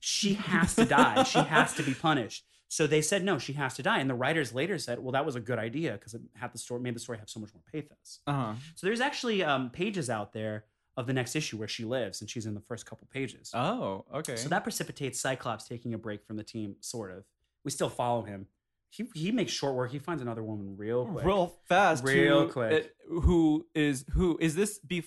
She 0.00 0.34
has 0.34 0.74
to 0.76 0.84
die. 0.84 1.22
she 1.22 1.38
has 1.38 1.72
to 1.74 1.82
be 1.82 1.94
punished. 1.94 2.44
So 2.68 2.86
they 2.86 3.00
said 3.00 3.24
no, 3.24 3.38
she 3.38 3.54
has 3.54 3.74
to 3.74 3.82
die. 3.82 4.00
And 4.00 4.10
the 4.10 4.14
writers 4.14 4.52
later 4.52 4.76
said, 4.76 4.98
well, 4.98 5.12
that 5.12 5.24
was 5.24 5.36
a 5.36 5.40
good 5.40 5.58
idea 5.58 5.92
because 5.92 6.14
it 6.14 6.20
had 6.34 6.52
the 6.52 6.58
story 6.58 6.80
made 6.80 6.96
the 6.96 7.00
story 7.00 7.18
have 7.18 7.30
so 7.30 7.40
much 7.40 7.54
more 7.54 7.62
pathos. 7.72 8.20
Uh-huh. 8.26 8.54
So 8.74 8.86
there's 8.86 9.00
actually 9.00 9.44
um, 9.44 9.70
pages 9.70 10.10
out 10.10 10.32
there 10.32 10.64
of 10.96 11.06
the 11.06 11.12
next 11.12 11.36
issue 11.36 11.56
where 11.58 11.68
she 11.68 11.84
lives, 11.84 12.20
and 12.20 12.30
she's 12.30 12.46
in 12.46 12.54
the 12.54 12.60
first 12.60 12.86
couple 12.86 13.06
pages. 13.12 13.50
Oh, 13.54 14.04
okay. 14.14 14.36
So 14.36 14.48
that 14.48 14.62
precipitates 14.62 15.20
Cyclops 15.20 15.68
taking 15.68 15.94
a 15.94 15.98
break 15.98 16.24
from 16.24 16.36
the 16.36 16.42
team, 16.44 16.76
sort 16.80 17.10
of. 17.12 17.24
We 17.64 17.70
still 17.70 17.90
follow 17.90 18.22
him. 18.22 18.46
He 18.90 19.04
he 19.14 19.30
makes 19.32 19.52
short 19.52 19.74
work. 19.74 19.90
He 19.90 19.98
finds 19.98 20.22
another 20.22 20.42
woman 20.42 20.76
real 20.76 21.04
quick. 21.06 21.24
real 21.24 21.52
fast 21.68 22.04
Real 22.04 22.46
who- 22.46 22.52
quick. 22.52 22.94
uh, 23.10 23.20
who 23.20 23.66
is 23.74 24.04
who 24.12 24.38
is 24.40 24.54
this 24.54 24.78
bef- 24.86 25.04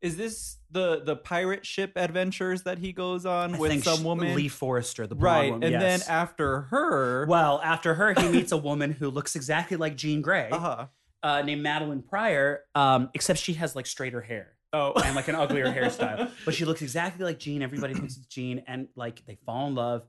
is 0.00 0.16
this 0.16 0.56
the 0.70 1.02
the 1.04 1.14
pirate 1.14 1.64
ship 1.64 1.92
adventures 1.94 2.62
that 2.62 2.78
he 2.78 2.92
goes 2.92 3.24
on 3.24 3.54
I 3.54 3.58
with 3.58 3.84
some 3.84 3.98
sh- 3.98 4.02
woman 4.02 4.34
Lee 4.34 4.48
Forrester, 4.48 5.06
the 5.06 5.14
right 5.14 5.52
woman, 5.52 5.72
and 5.72 5.80
then 5.80 6.00
after 6.08 6.62
her 6.62 7.26
well, 7.26 7.60
after 7.62 7.94
her, 7.94 8.12
he 8.14 8.28
meets 8.28 8.50
a 8.52 8.56
woman 8.56 8.90
who 8.90 9.10
looks 9.10 9.36
exactly 9.36 9.76
like 9.76 9.96
Jean 9.96 10.20
Grey, 10.22 10.48
uh-huh. 10.50 10.86
uh, 11.22 11.42
named 11.42 11.64
Madelyne 11.64 12.04
Pryor, 12.04 12.62
um, 12.74 13.10
except 13.14 13.38
she 13.38 13.52
has 13.54 13.76
like 13.76 13.86
straighter 13.86 14.20
hair. 14.22 14.55
Oh 14.76 14.92
and 15.04 15.16
like 15.16 15.28
an 15.28 15.34
uglier 15.34 15.66
hairstyle. 15.66 16.30
But 16.44 16.54
she 16.54 16.64
looks 16.64 16.82
exactly 16.82 17.24
like 17.24 17.38
Jean. 17.38 17.62
Everybody 17.62 17.94
thinks 17.94 18.16
it's 18.16 18.26
Jean, 18.26 18.62
and 18.66 18.88
like 18.96 19.24
they 19.26 19.38
fall 19.46 19.68
in 19.68 19.74
love. 19.74 20.02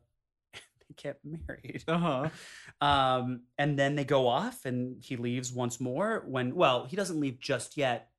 They 0.88 0.96
get 0.96 1.20
married. 1.24 1.84
uh-huh 1.88 2.30
Um, 2.80 3.42
and 3.58 3.78
then 3.78 3.96
they 3.96 4.06
go 4.06 4.28
off, 4.28 4.66
and 4.66 5.04
he 5.04 5.18
leaves 5.18 5.52
once 5.52 5.82
more. 5.82 6.24
When 6.26 6.56
well, 6.56 6.86
he 6.86 6.96
doesn't 6.96 7.20
leave 7.20 7.40
just 7.40 7.76
yet. 7.78 8.10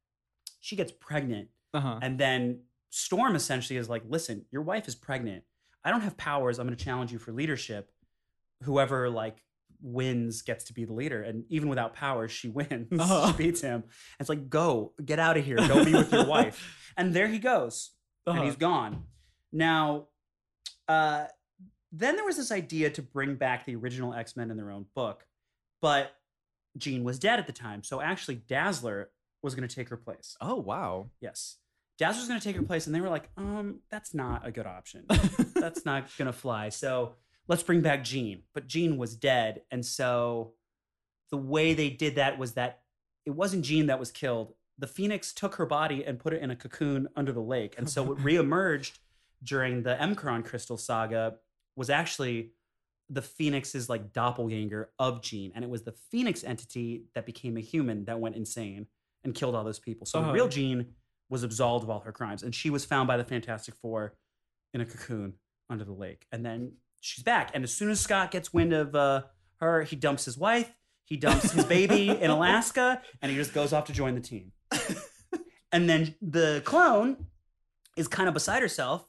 She 0.61 0.77
gets 0.77 0.93
pregnant, 0.93 1.49
uh-huh 1.73 2.01
and 2.03 2.19
then 2.19 2.61
Storm 2.91 3.37
essentially 3.37 3.79
is 3.79 3.89
like, 3.89 4.03
"Listen, 4.07 4.45
your 4.51 4.63
wife 4.63 4.87
is 4.89 4.95
pregnant. 4.95 5.45
I 5.85 5.91
don't 5.91 6.03
have 6.03 6.17
powers. 6.17 6.59
I'm 6.59 6.67
going 6.67 6.77
to 6.77 6.85
challenge 6.85 7.13
you 7.13 7.19
for 7.19 7.33
leadership. 7.33 7.91
Whoever 8.65 9.09
like 9.09 9.43
wins 9.81 10.43
gets 10.43 10.65
to 10.65 10.73
be 10.73 10.85
the 10.85 10.93
leader, 10.93 11.23
and 11.23 11.45
even 11.49 11.69
without 11.69 11.95
powers, 11.95 12.31
she 12.33 12.49
wins. 12.49 12.89
Uh-huh. 12.99 13.33
She 13.33 13.37
beats 13.39 13.61
him. 13.61 13.83
And 13.83 13.85
it's 14.21 14.29
like, 14.29 14.51
go, 14.51 14.93
get 15.05 15.19
out 15.19 15.37
of 15.37 15.45
here. 15.45 15.57
Go 15.57 15.85
be 15.85 15.93
with 15.93 16.13
your 16.13 16.27
wife. 16.37 16.93
And 16.97 17.15
there 17.15 17.29
he 17.29 17.39
goes, 17.39 17.93
uh-huh. 18.27 18.39
and 18.39 18.47
he's 18.47 18.57
gone. 18.57 19.05
Now, 19.53 20.09
uh, 20.89 21.27
then 21.93 22.17
there 22.17 22.25
was 22.25 22.37
this 22.37 22.53
idea 22.53 22.91
to 22.91 23.03
bring 23.03 23.37
back 23.37 23.65
the 23.65 23.77
original 23.77 24.13
X 24.13 24.37
Men 24.37 24.51
in 24.51 24.57
their 24.57 24.71
own 24.71 24.87
book, 24.95 25.27
but 25.81 26.13
Jean 26.77 27.05
was 27.05 27.19
dead 27.19 27.39
at 27.39 27.47
the 27.47 27.53
time, 27.53 27.83
so 27.83 28.01
actually 28.01 28.37
Dazzler 28.37 29.11
was 29.43 29.55
going 29.55 29.67
to 29.67 29.75
take 29.75 29.89
her 29.89 29.97
place. 29.97 30.37
oh 30.41 30.57
wow 30.57 31.11
Yes. 31.21 31.57
Dazzler's 31.99 32.29
going 32.29 32.39
to 32.39 32.45
take 32.45 32.55
her 32.57 32.63
place, 32.63 32.87
and 32.87 32.95
they 32.95 33.01
were 33.01 33.09
like, 33.09 33.29
um, 33.37 33.81
that's 33.91 34.15
not 34.15 34.47
a 34.47 34.53
good 34.53 34.67
option. 34.67 35.05
that's 35.55 35.85
not 35.85 36.09
going 36.17 36.27
to 36.27 36.33
fly. 36.33 36.69
So 36.69 37.15
let's 37.49 37.63
bring 37.63 37.81
back 37.81 38.05
Jean. 38.05 38.43
But 38.55 38.67
Jean 38.67 38.97
was 38.97 39.17
dead. 39.17 39.63
And 39.71 39.85
so 39.85 40.53
the 41.31 41.37
way 41.37 41.75
they 41.75 41.91
did 41.91 42.17
that 42.17 42.39
was 42.39 42.53
that 42.55 42.83
it 43.27 43.31
wasn't 43.31 43.65
Jean 43.65 43.87
that 43.87 43.99
was 43.99 44.11
killed. 44.11 44.55
The 44.79 44.87
Phoenix 44.87 45.33
took 45.33 45.57
her 45.57 45.67
body 45.67 46.05
and 46.05 46.19
put 46.19 46.33
it 46.33 46.41
in 46.43 46.51
a 46.51 46.57
cocoon 46.57 47.09
under 47.17 47.33
the 47.33 47.41
lake. 47.41 47.75
And 47.77 47.89
so 47.89 48.03
what 48.09 48.19
reemerged 48.19 48.99
during 49.43 49.83
the 49.83 49.97
M'Kraan 50.01 50.45
crystal 50.45 50.77
saga 50.79 51.35
was 51.77 51.91
actually 51.91 52.51
the 53.11 53.23
Phoenix's 53.23 53.89
like 53.89 54.13
doppelganger 54.13 54.91
of 54.99 55.23
Jean. 55.23 55.53
And 55.55 55.65
it 55.65 55.71
was 55.71 55.83
the 55.83 55.93
Phoenix 56.11 56.45
entity 56.45 57.05
that 57.15 57.25
became 57.27 57.57
a 57.57 57.61
human 57.61 58.05
that 58.05 58.21
went 58.21 58.37
insane 58.37 58.87
and 59.25 59.35
killed 59.35 59.55
all 59.55 59.65
those 59.65 59.79
people. 59.79 60.07
So 60.07 60.19
Uh-huh. 60.19 60.29
the 60.29 60.35
real 60.35 60.49
Jean 60.49 60.87
was 61.31 61.43
absolved 61.43 61.85
of 61.85 61.91
all 61.91 62.01
her 62.01 62.13
crimes. 62.13 62.43
And 62.43 62.55
she 62.55 62.71
was 62.71 62.85
found 62.85 63.07
by 63.09 63.17
the 63.17 63.25
Fantastic 63.25 63.75
Four 63.75 64.15
in 64.75 64.81
a 64.81 64.87
cocoon 64.87 65.35
under 65.71 65.85
the 65.85 65.93
lake. 65.93 66.27
And 66.33 66.45
then 66.45 66.73
she's 67.01 67.23
back. 67.23 67.51
And 67.55 67.65
as 67.65 67.73
soon 67.73 67.91
as 67.91 68.01
Scott 68.01 68.31
gets 68.31 68.53
wind 68.53 68.73
of 68.73 68.95
uh, 68.95 69.23
her, 69.61 69.83
he 69.83 69.97
dumps 69.97 70.25
his 70.25 70.37
wife, 70.37 70.73
he 71.05 71.17
dumps 71.17 71.53
his 71.53 71.65
baby 71.65 72.11
in 72.21 72.31
Alaska, 72.31 73.03
and 73.23 73.31
he 73.31 73.37
just 73.37 73.55
goes 73.55 73.73
off 73.73 73.85
to 73.87 73.93
join 73.93 74.15
the 74.15 74.21
team. 74.21 74.53
and 75.73 75.89
then 75.89 76.15
the 76.21 76.63
clone 76.65 77.27
is 77.97 78.09
kind 78.09 78.29
of 78.29 78.35
beside 78.35 78.63
herself, 78.63 79.07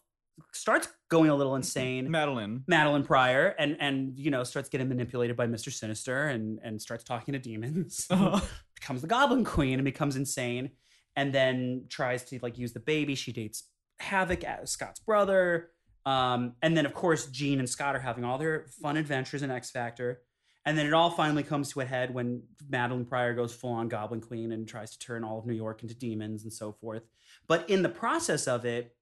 starts 0.53 0.87
going 1.09 1.29
a 1.29 1.35
little 1.35 1.55
insane. 1.55 2.07
madelyne 2.07 2.63
Madelyne 2.69 3.05
Pryor 3.05 3.55
and 3.59 3.77
and 3.79 4.17
you 4.17 4.31
know 4.31 4.43
starts 4.43 4.69
getting 4.69 4.87
manipulated 4.87 5.35
by 5.35 5.47
Mr. 5.47 5.71
Sinister 5.71 6.27
and 6.27 6.59
and 6.63 6.81
starts 6.81 7.03
talking 7.03 7.33
to 7.33 7.39
demons. 7.39 8.07
uh-huh. 8.09 8.39
becomes 8.75 9.01
the 9.01 9.07
Goblin 9.07 9.43
Queen 9.43 9.75
and 9.75 9.85
becomes 9.85 10.15
insane, 10.15 10.71
and 11.15 11.33
then 11.33 11.85
tries 11.89 12.23
to 12.25 12.39
like 12.41 12.57
use 12.57 12.73
the 12.73 12.79
baby. 12.79 13.15
She 13.15 13.31
dates 13.31 13.63
Havoc, 13.99 14.43
Scott's 14.65 14.99
brother, 14.99 15.71
um, 16.09 16.53
and 16.63 16.75
then 16.75 16.87
of 16.87 16.93
course 16.95 17.27
Jean 17.27 17.59
and 17.59 17.69
Scott 17.69 17.95
are 17.95 17.99
having 17.99 18.23
all 18.23 18.39
their 18.39 18.65
fun 18.81 18.97
adventures 18.97 19.43
in 19.43 19.51
X 19.51 19.69
Factor. 19.69 20.21
And 20.65 20.75
then 20.75 20.87
it 20.87 20.93
all 20.93 21.11
finally 21.11 21.43
comes 21.43 21.71
to 21.71 21.81
a 21.81 21.85
head 21.85 22.13
when 22.13 22.41
Madelyne 22.67 23.07
Pryor 23.07 23.35
goes 23.35 23.53
full 23.53 23.73
on 23.73 23.89
Goblin 23.89 24.19
Queen 24.19 24.51
and 24.51 24.67
tries 24.67 24.91
to 24.91 24.99
turn 24.99 25.23
all 25.23 25.37
of 25.37 25.45
New 25.45 25.53
York 25.53 25.83
into 25.83 25.93
demons 25.93 26.43
and 26.43 26.51
so 26.51 26.71
forth. 26.71 27.03
But 27.47 27.69
in 27.69 27.83
the 27.83 27.89
process 27.89 28.47
of 28.47 28.65
it, 28.65 28.95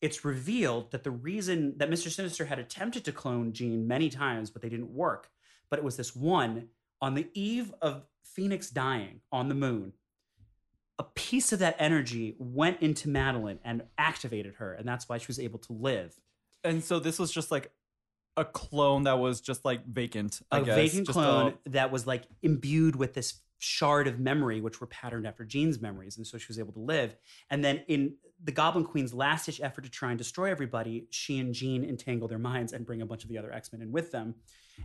it's 0.00 0.24
revealed 0.24 0.92
that 0.92 1.04
the 1.04 1.10
reason 1.10 1.74
that 1.76 1.90
Mr. 1.90 2.10
Sinister 2.10 2.46
had 2.46 2.58
attempted 2.58 3.04
to 3.04 3.12
clone 3.12 3.52
Jean 3.52 3.86
many 3.86 4.08
times, 4.08 4.50
but 4.50 4.62
they 4.62 4.68
didn't 4.68 4.94
work. 4.94 5.28
But 5.68 5.78
it 5.78 5.84
was 5.84 5.96
this 5.96 6.16
one 6.16 6.68
on 7.02 7.14
the 7.14 7.28
eve 7.34 7.72
of 7.82 8.04
Phoenix 8.24 8.70
dying 8.70 9.20
on 9.30 9.48
the 9.48 9.54
moon. 9.54 9.92
A 10.98 11.04
piece 11.04 11.52
of 11.52 11.58
that 11.58 11.76
energy 11.78 12.34
went 12.38 12.80
into 12.80 13.08
Madelyne 13.08 13.58
and 13.62 13.82
activated 13.98 14.54
her, 14.54 14.72
and 14.72 14.88
that's 14.88 15.08
why 15.08 15.18
she 15.18 15.28
was 15.28 15.38
able 15.38 15.58
to 15.60 15.72
live. 15.72 16.18
And 16.66 16.82
so 16.82 16.98
this 16.98 17.18
was 17.18 17.32
just 17.32 17.50
like 17.50 17.70
a 18.36 18.44
clone 18.44 19.04
that 19.04 19.18
was 19.18 19.40
just 19.40 19.64
like 19.64 19.86
vacant 19.86 20.40
I 20.50 20.58
a 20.58 20.64
guess. 20.64 20.72
A 20.72 20.76
vacant 20.76 21.06
Just 21.06 21.18
clone 21.18 21.54
a- 21.66 21.70
that 21.70 21.90
was 21.90 22.06
like 22.06 22.24
imbued 22.42 22.96
with 22.96 23.14
this 23.14 23.40
shard 23.58 24.06
of 24.06 24.18
memory, 24.18 24.60
which 24.60 24.80
were 24.80 24.86
patterned 24.86 25.26
after 25.26 25.44
Jean's 25.44 25.80
memories, 25.80 26.18
and 26.18 26.26
so 26.26 26.36
she 26.36 26.46
was 26.48 26.58
able 26.58 26.74
to 26.74 26.80
live. 26.80 27.16
And 27.48 27.64
then 27.64 27.82
in 27.88 28.16
the 28.44 28.52
Goblin 28.52 28.84
Queen's 28.84 29.14
last 29.14 29.46
ditch 29.46 29.60
effort 29.62 29.84
to 29.84 29.90
try 29.90 30.10
and 30.10 30.18
destroy 30.18 30.50
everybody, 30.50 31.06
she 31.10 31.38
and 31.38 31.54
Jean 31.54 31.82
entangle 31.82 32.28
their 32.28 32.38
minds 32.38 32.74
and 32.74 32.84
bring 32.84 33.00
a 33.00 33.06
bunch 33.06 33.22
of 33.22 33.30
the 33.30 33.38
other 33.38 33.50
X 33.50 33.72
Men 33.72 33.80
in 33.80 33.92
with 33.92 34.12
them. 34.12 34.34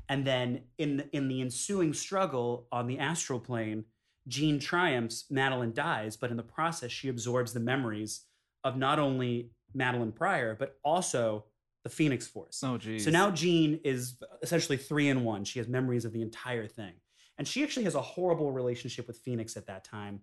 And 0.07 0.25
then 0.25 0.61
in 0.77 0.97
the, 0.97 1.15
in 1.15 1.27
the 1.27 1.41
ensuing 1.41 1.93
struggle 1.93 2.67
on 2.71 2.87
the 2.87 2.97
astral 2.97 3.41
plane, 3.41 3.83
Jean 4.29 4.57
triumphs, 4.57 5.25
Madelyne 5.29 5.73
dies, 5.73 6.15
but 6.15 6.31
in 6.31 6.37
the 6.37 6.43
process, 6.43 6.91
she 6.91 7.09
absorbs 7.09 7.51
the 7.51 7.59
memories 7.59 8.21
of 8.63 8.77
not 8.77 8.99
only 8.99 9.49
Madelyne 9.75 10.15
Pryor 10.15 10.55
but 10.57 10.77
also 10.83 11.45
the 11.83 11.89
Phoenix 11.89 12.27
Force. 12.27 12.61
oh 12.63 12.77
geez 12.77 13.05
So 13.05 13.11
now 13.11 13.31
Jean 13.31 13.79
is 13.83 14.17
essentially 14.41 14.77
three 14.77 15.09
in 15.09 15.23
one. 15.23 15.43
She 15.43 15.59
has 15.59 15.67
memories 15.67 16.05
of 16.05 16.13
the 16.13 16.21
entire 16.21 16.67
thing. 16.67 16.93
And 17.37 17.47
she 17.47 17.63
actually 17.63 17.85
has 17.85 17.95
a 17.95 18.01
horrible 18.01 18.51
relationship 18.51 19.07
with 19.07 19.17
Phoenix 19.17 19.57
at 19.57 19.67
that 19.67 19.83
time. 19.83 20.21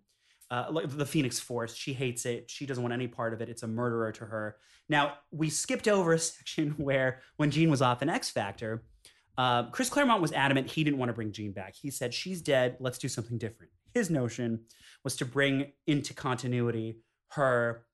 Uh, 0.50 0.66
like 0.70 0.88
the 0.88 1.04
Phoenix 1.04 1.38
Force. 1.38 1.74
She 1.74 1.92
hates 1.92 2.24
it. 2.24 2.50
She 2.50 2.64
doesn't 2.64 2.82
want 2.82 2.94
any 2.94 3.06
part 3.06 3.34
of 3.34 3.42
it. 3.42 3.50
It's 3.50 3.64
a 3.64 3.66
murderer 3.66 4.12
to 4.12 4.24
her. 4.24 4.56
Now, 4.88 5.14
we 5.30 5.50
skipped 5.50 5.86
over 5.86 6.14
a 6.14 6.18
section 6.18 6.70
where 6.78 7.20
when 7.36 7.50
Jean 7.50 7.70
was 7.70 7.82
off 7.82 8.00
in 8.00 8.08
X 8.08 8.30
Factor, 8.30 8.84
uh, 9.36 9.64
Chris 9.70 9.90
Claremont 9.90 10.22
was 10.22 10.32
adamant 10.32 10.70
he 10.70 10.82
didn't 10.84 10.98
want 10.98 11.10
to 11.10 11.12
bring 11.12 11.32
Jean 11.32 11.52
back. 11.52 11.74
He 11.76 11.90
said, 11.90 12.14
She's 12.14 12.40
dead. 12.40 12.76
Let's 12.80 12.98
do 12.98 13.08
something 13.08 13.36
different. 13.36 13.72
His 13.92 14.10
notion 14.10 14.60
was 15.04 15.16
to 15.16 15.26
bring 15.26 15.72
into 15.86 16.14
continuity 16.14 17.00
her 17.32 17.84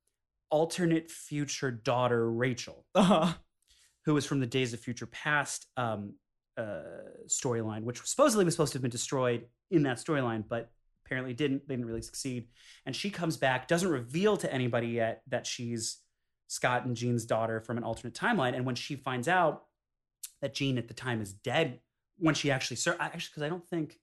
alternate 0.51 1.11
future 1.11 1.71
daughter, 1.71 2.31
Rachel 2.31 2.87
uh-huh. 2.95 3.35
Who 4.05 4.15
was 4.15 4.27
from 4.27 4.41
the 4.41 4.47
Days 4.47 4.73
of 4.73 4.81
Future 4.81 5.07
Past 5.07 5.67
um, 5.77 6.15
uh, 6.57 6.83
storyline, 7.27 7.83
which 7.83 8.01
supposedly 8.03 8.45
was 8.45 8.55
supposed 8.55 8.73
to 8.73 8.77
have 8.77 8.83
been 8.83 8.91
destroyed 8.91 9.47
in 9.71 9.83
that 9.85 9.97
storyline, 9.97 10.45
but 10.49 10.71
apparently 11.05 11.35
didn't. 11.35 11.67
They 11.67 11.75
didn't 11.75 11.87
really 11.87 12.03
succeed. 12.03 12.49
And 12.87 12.95
she 12.95 13.11
comes 13.11 13.37
back, 13.37 13.69
doesn't 13.69 13.89
reveal 13.89 14.37
to 14.39 14.53
anybody 14.53 14.89
yet 14.89 15.23
that 15.29 15.47
she's 15.47 15.99
Scott 16.49 16.85
and 16.85 16.97
Jean's 16.97 17.25
daughter 17.25 17.61
from 17.61 17.79
an 17.79 17.85
alternate 17.85 18.15
timeline. 18.15 18.55
And 18.55 18.65
when 18.65 18.75
she 18.75 18.97
finds 18.97 19.29
out 19.29 19.65
that 20.41 20.55
Jean 20.55 20.79
at 20.79 20.89
the 20.89 20.95
time 20.95 21.21
is 21.21 21.33
dead, 21.33 21.81
when 22.19 22.35
she 22.35 22.51
actually, 22.51 22.77
ser- 22.77 22.97
actually, 23.01 23.31
because 23.31 23.43
I 23.43 23.49
don't 23.49 23.67
think, 23.69 23.99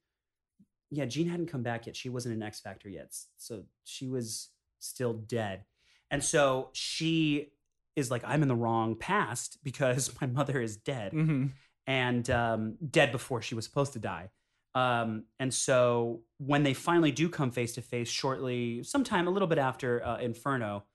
yeah, 0.89 1.05
Jean 1.05 1.29
hadn't 1.29 1.47
come 1.47 1.63
back 1.63 1.85
yet. 1.85 1.95
She 1.95 2.09
wasn't 2.09 2.35
an 2.35 2.43
X 2.43 2.59
Factor 2.59 2.89
yet, 2.89 3.15
so 3.37 3.63
she 3.85 4.07
was 4.07 4.49
still 4.79 5.13
dead. 5.13 5.63
And 6.09 6.21
so 6.21 6.69
she 6.73 7.53
is 7.95 8.09
like, 8.11 8.23
I'm 8.25 8.41
in 8.41 8.47
the 8.47 8.55
wrong 8.55 8.95
past 8.95 9.57
because 9.63 10.11
my 10.21 10.27
mother 10.27 10.61
is 10.61 10.77
dead 10.77 11.11
hmm 11.13 11.47
and 11.87 12.29
um, 12.29 12.77
dead 12.89 13.11
before 13.11 13.41
she 13.41 13.55
was 13.55 13.65
supposed 13.65 13.93
to 13.93 13.99
die. 13.99 14.29
Um, 14.75 15.25
and 15.39 15.51
so 15.53 16.21
when 16.37 16.61
they 16.63 16.73
finally 16.75 17.11
do 17.11 17.27
come 17.27 17.49
face 17.51 17.73
to 17.73 17.81
face, 17.81 18.07
shortly, 18.07 18.83
sometime 18.83 19.27
a 19.27 19.31
little 19.31 19.47
bit 19.47 19.57
after 19.57 20.05
uh, 20.05 20.17
Inferno, 20.19 20.85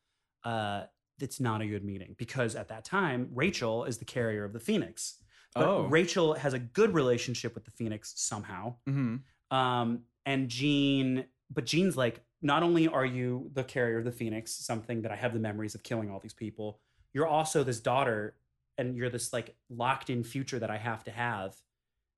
uh, 0.44 0.84
it's 1.20 1.40
not 1.40 1.60
a 1.60 1.66
good 1.66 1.84
meeting 1.84 2.14
because 2.16 2.54
at 2.54 2.68
that 2.68 2.84
time 2.84 3.28
Rachel 3.34 3.84
is 3.84 3.98
the 3.98 4.04
carrier 4.04 4.44
of 4.44 4.52
the 4.52 4.60
Phoenix. 4.60 5.16
But 5.54 5.66
Oh. 5.68 5.86
Rachel 5.88 6.34
has 6.34 6.54
a 6.54 6.58
good 6.58 6.94
relationship 6.94 7.54
with 7.54 7.64
the 7.64 7.72
Phoenix 7.72 8.12
somehow. 8.16 8.76
hmm 8.86 9.16
Um, 9.50 10.02
and 10.24 10.48
Jean, 10.48 11.24
but 11.50 11.66
Jean's 11.66 11.96
like, 11.96 12.20
not 12.42 12.62
only 12.62 12.88
are 12.88 13.04
you 13.04 13.50
the 13.54 13.64
carrier 13.64 13.98
of 13.98 14.04
the 14.04 14.12
Phoenix, 14.12 14.52
something 14.52 15.02
that 15.02 15.12
I 15.12 15.16
have 15.16 15.32
the 15.32 15.38
memories 15.38 15.74
of 15.74 15.82
killing 15.82 16.10
all 16.10 16.20
these 16.20 16.34
people, 16.34 16.80
you're 17.12 17.26
also 17.26 17.64
this 17.64 17.80
daughter, 17.80 18.34
and 18.78 18.96
you're 18.96 19.08
this 19.08 19.32
like 19.32 19.54
locked 19.70 20.10
in 20.10 20.22
future 20.22 20.58
that 20.58 20.70
I 20.70 20.76
have 20.76 21.04
to 21.04 21.10
have 21.10 21.56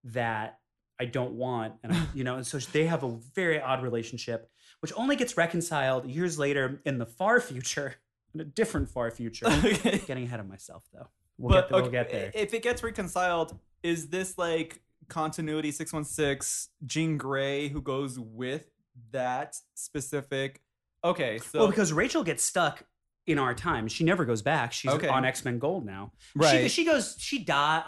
that 0.04 0.58
I 1.00 1.04
don't 1.04 1.34
want. 1.34 1.74
And 1.82 1.92
I, 1.92 2.06
you 2.14 2.24
know, 2.24 2.36
and 2.36 2.46
so 2.46 2.58
they 2.58 2.86
have 2.86 3.04
a 3.04 3.16
very 3.34 3.60
odd 3.60 3.82
relationship, 3.82 4.50
which 4.80 4.92
only 4.96 5.16
gets 5.16 5.36
reconciled 5.36 6.06
years 6.06 6.38
later 6.38 6.80
in 6.84 6.98
the 6.98 7.06
far 7.06 7.40
future, 7.40 7.96
in 8.34 8.40
a 8.40 8.44
different 8.44 8.88
far 8.90 9.10
future. 9.10 9.46
okay. 9.64 9.98
Getting 10.06 10.24
ahead 10.24 10.40
of 10.40 10.48
myself 10.48 10.84
though. 10.92 11.08
We'll, 11.38 11.54
get, 11.54 11.68
there, 11.68 11.82
we'll 11.82 11.90
get 11.90 12.10
there. 12.10 12.32
If 12.34 12.52
it 12.52 12.64
gets 12.64 12.82
reconciled, 12.82 13.56
is 13.84 14.08
this 14.08 14.36
like 14.36 14.82
continuity 15.08 15.70
616 15.70 16.72
Jean 16.84 17.16
Grey 17.16 17.68
who 17.68 17.80
goes 17.80 18.18
with 18.18 18.64
that 19.12 19.56
specific? 19.74 20.60
Okay, 21.04 21.38
so 21.38 21.60
well, 21.60 21.68
because 21.68 21.92
Rachel 21.92 22.24
gets 22.24 22.44
stuck 22.44 22.84
in 23.26 23.38
our 23.38 23.54
time. 23.54 23.86
She 23.88 24.04
never 24.04 24.24
goes 24.24 24.40
back. 24.42 24.72
She's 24.72 24.90
Okay. 24.90 25.06
on 25.06 25.24
X 25.24 25.44
Men 25.44 25.58
Gold 25.58 25.84
now. 25.84 26.12
right. 26.34 26.62
She, 26.62 26.68
she 26.68 26.84
goes. 26.84 27.14
She 27.18 27.44
die. 27.44 27.84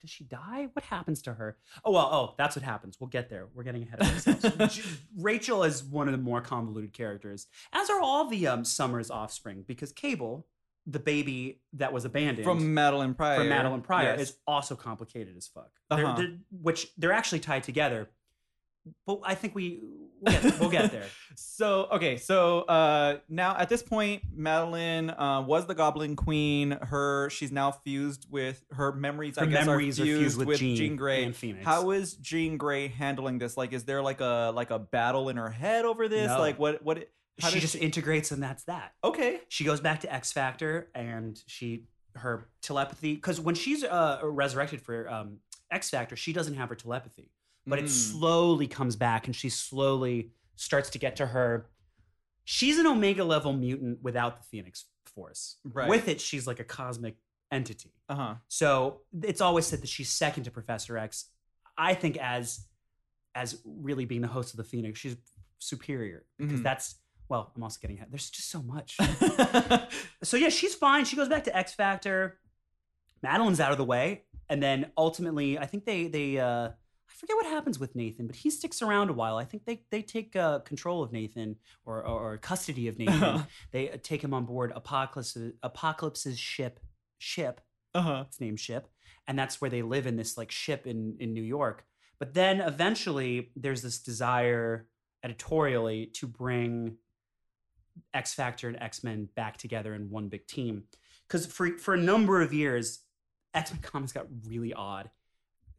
Does 0.00 0.10
she 0.10 0.24
die? 0.24 0.68
What 0.74 0.84
happens 0.84 1.22
to 1.22 1.32
her? 1.34 1.56
Oh 1.84 1.92
well. 1.92 2.08
Oh, 2.12 2.34
that's 2.36 2.54
what 2.56 2.62
happens. 2.64 2.98
We'll 3.00 3.08
get 3.08 3.28
there. 3.30 3.48
We're 3.54 3.62
getting 3.64 3.82
ahead 3.84 4.00
of 4.02 4.12
ourselves. 4.12 4.80
Rachel 5.16 5.64
is 5.64 5.82
one 5.82 6.08
of 6.08 6.12
the 6.12 6.18
more 6.22 6.40
convoluted 6.40 6.92
characters, 6.92 7.46
as 7.72 7.88
are 7.90 8.00
all 8.00 8.28
the 8.28 8.46
um, 8.46 8.64
Summers 8.64 9.10
offspring, 9.10 9.64
because 9.66 9.92
Cable, 9.92 10.46
the 10.86 10.98
baby 11.00 11.60
that 11.72 11.92
was 11.92 12.04
abandoned 12.04 12.44
from 12.44 12.60
Madelyne 12.74 13.16
Pryor. 13.16 13.38
from 13.38 13.48
Madelyne 13.48 13.82
Pryor, 13.82 14.16
Yes. 14.18 14.20
is 14.30 14.36
also 14.46 14.76
complicated 14.76 15.36
as 15.36 15.46
fuck. 15.48 15.70
They're- 15.90 16.04
Uh-huh. 16.04 16.16
they're- 16.18 16.38
which 16.50 16.88
they're 16.98 17.12
actually 17.12 17.40
tied 17.40 17.62
together. 17.62 18.10
But 19.06 19.20
I 19.24 19.34
think 19.34 19.54
we 19.54 19.80
we'll 20.20 20.32
get, 20.32 20.60
we'll 20.60 20.70
get 20.70 20.90
there. 20.90 21.06
So 21.34 21.88
okay, 21.92 22.18
so 22.18 22.60
uh, 22.60 23.18
now 23.26 23.56
at 23.56 23.70
this 23.70 23.82
point, 23.82 24.22
Madelyne 24.38 25.18
uh, 25.18 25.42
was 25.42 25.66
the 25.66 25.74
Goblin 25.74 26.14
Queen. 26.14 26.72
Her 26.72 27.30
she's 27.30 27.50
now 27.50 27.70
fused 27.70 28.26
with 28.30 28.62
her 28.72 28.92
memories. 28.92 29.38
I 29.38 29.46
guess 29.46 29.64
memories 29.64 29.98
are 29.98 30.02
are 30.02 30.06
fused, 30.06 30.20
fused 30.20 30.38
with 30.38 30.48
with 30.48 30.58
Jean 30.58 30.76
Jean 30.76 30.96
Grey. 30.96 31.24
and 31.24 31.34
Phoenix. 31.34 31.64
How 31.64 31.90
is 31.90 32.14
Jean 32.14 32.58
Grey 32.58 32.88
handling 32.88 33.38
this? 33.38 33.56
Like, 33.56 33.72
is 33.72 33.84
there 33.84 34.02
like 34.02 34.20
a 34.20 34.52
like 34.54 34.70
a 34.70 34.78
battle 34.78 35.30
in 35.30 35.38
her 35.38 35.48
head 35.48 35.86
over 35.86 36.06
this? 36.06 36.28
No. 36.28 36.38
Like, 36.38 36.58
what 36.58 36.84
what? 36.84 37.08
How 37.40 37.48
she 37.48 37.54
does 37.54 37.72
just 37.72 37.82
integrates, 37.82 38.30
and 38.30 38.42
that's 38.42 38.64
that. 38.64 38.92
okay. 39.02 39.40
she 39.48 39.64
goes 39.64 39.80
back 39.80 40.00
to 40.02 40.12
X 40.12 40.32
Factor 40.32 40.90
and 40.94 41.42
she 41.46 41.86
her 42.16 42.46
telepathy 42.60 43.14
because 43.14 43.40
when 43.40 43.54
she's 43.54 43.84
uh, 43.84 44.20
resurrected 44.22 44.82
for 44.82 45.10
um, 45.10 45.38
X 45.70 45.90
Factor, 45.90 46.16
she 46.16 46.32
doesn't 46.32 46.54
have 46.54 46.68
her 46.68 46.74
telepathy, 46.74 47.30
but 47.66 47.78
it 47.78 47.84
Mm. 47.86 47.88
slowly 47.88 48.66
comes 48.66 48.96
back 48.96 49.26
and 49.26 49.34
she 49.36 49.48
slowly 49.48 50.32
starts 50.56 50.90
to 50.90 50.98
get 50.98 51.16
to 51.16 51.26
her. 51.26 51.70
She's 52.44 52.78
an 52.78 52.86
Omega 52.86 53.24
level 53.24 53.52
mutant 53.52 54.02
without 54.02 54.36
the 54.38 54.42
Phoenix 54.44 54.86
Force. 55.06 55.56
Right. 55.64 55.88
With 55.88 56.08
it, 56.08 56.20
she's 56.20 56.46
like 56.46 56.58
a 56.60 56.64
cosmic 56.64 57.16
entity. 57.50 57.92
Uh 58.08 58.14
huh. 58.14 58.34
So 58.48 59.02
it's 59.22 59.40
always 59.40 59.66
said 59.66 59.80
that 59.82 59.88
she's 59.88 60.10
second 60.10 60.44
to 60.44 60.50
Professor 60.50 60.96
X. 60.98 61.26
I 61.78 61.94
think 61.94 62.16
as 62.18 62.66
as 63.34 63.60
really 63.64 64.04
being 64.04 64.20
the 64.20 64.28
host 64.28 64.52
of 64.52 64.58
the 64.58 64.64
Phoenix, 64.64 64.98
she's 64.98 65.16
superior 65.58 66.26
because 66.38 66.60
Mhm. 66.60 66.64
that's 66.64 66.96
well. 67.28 67.50
I'm 67.56 67.62
also 67.62 67.78
getting 67.80 67.96
ahead. 67.96 68.08
There's 68.10 68.28
just 68.30 68.50
so 68.50 68.62
much. 68.62 68.98
So 70.22 70.36
yeah, 70.36 70.48
she's 70.50 70.74
fine. 70.74 71.04
She 71.04 71.16
goes 71.16 71.28
back 71.28 71.44
to 71.44 71.56
X 71.56 71.72
Factor. 71.74 72.38
Madelyne's 73.24 73.60
out 73.60 73.72
of 73.72 73.78
the 73.78 73.84
way, 73.84 74.24
and 74.48 74.62
then 74.62 74.90
ultimately, 74.96 75.58
I 75.58 75.66
think 75.66 75.84
they 75.84 76.06
they 76.08 76.38
uh, 76.38 76.70
forget 77.22 77.36
what 77.36 77.46
happens 77.46 77.78
with 77.78 77.94
Nathan, 77.94 78.26
but 78.26 78.34
he 78.34 78.50
sticks 78.50 78.82
around 78.82 79.08
a 79.08 79.12
while. 79.12 79.36
I 79.36 79.44
think 79.44 79.64
they 79.64 79.84
they 79.92 80.02
take 80.02 80.34
uh, 80.34 80.58
control 80.60 81.04
of 81.04 81.12
Nathan 81.12 81.56
or, 81.84 82.04
or 82.04 82.32
or 82.32 82.38
custody 82.38 82.88
of 82.88 82.98
Nathan. 82.98 83.46
they 83.70 83.90
uh, 83.90 83.96
take 84.02 84.24
him 84.24 84.34
on 84.34 84.44
board 84.44 84.72
Apocalypse 84.74 85.38
Apocalypse's 85.62 86.38
ship 86.38 86.80
ship. 87.18 87.60
uh 87.94 88.02
huh. 88.02 88.24
Its 88.26 88.40
named 88.40 88.58
ship, 88.58 88.88
and 89.28 89.38
that's 89.38 89.60
where 89.60 89.70
they 89.70 89.82
live 89.82 90.08
in 90.08 90.16
this 90.16 90.36
like 90.36 90.50
ship 90.50 90.84
in 90.86 91.16
in 91.20 91.32
New 91.32 91.44
York. 91.44 91.84
But 92.18 92.34
then 92.34 92.60
eventually, 92.60 93.52
there's 93.54 93.82
this 93.82 94.00
desire 94.00 94.88
editorially 95.22 96.06
to 96.14 96.26
bring 96.26 96.96
X 98.12 98.34
Factor 98.34 98.66
and 98.66 98.82
X 98.82 99.04
Men 99.04 99.28
back 99.36 99.58
together 99.58 99.94
in 99.94 100.10
one 100.10 100.28
big 100.28 100.48
team. 100.48 100.84
Because 101.28 101.46
for 101.46 101.78
for 101.78 101.94
a 101.94 101.98
number 101.98 102.42
of 102.42 102.52
years, 102.52 103.04
X 103.54 103.70
Men 103.72 103.80
comics 103.80 104.12
got 104.12 104.26
really 104.44 104.72
odd. 104.74 105.08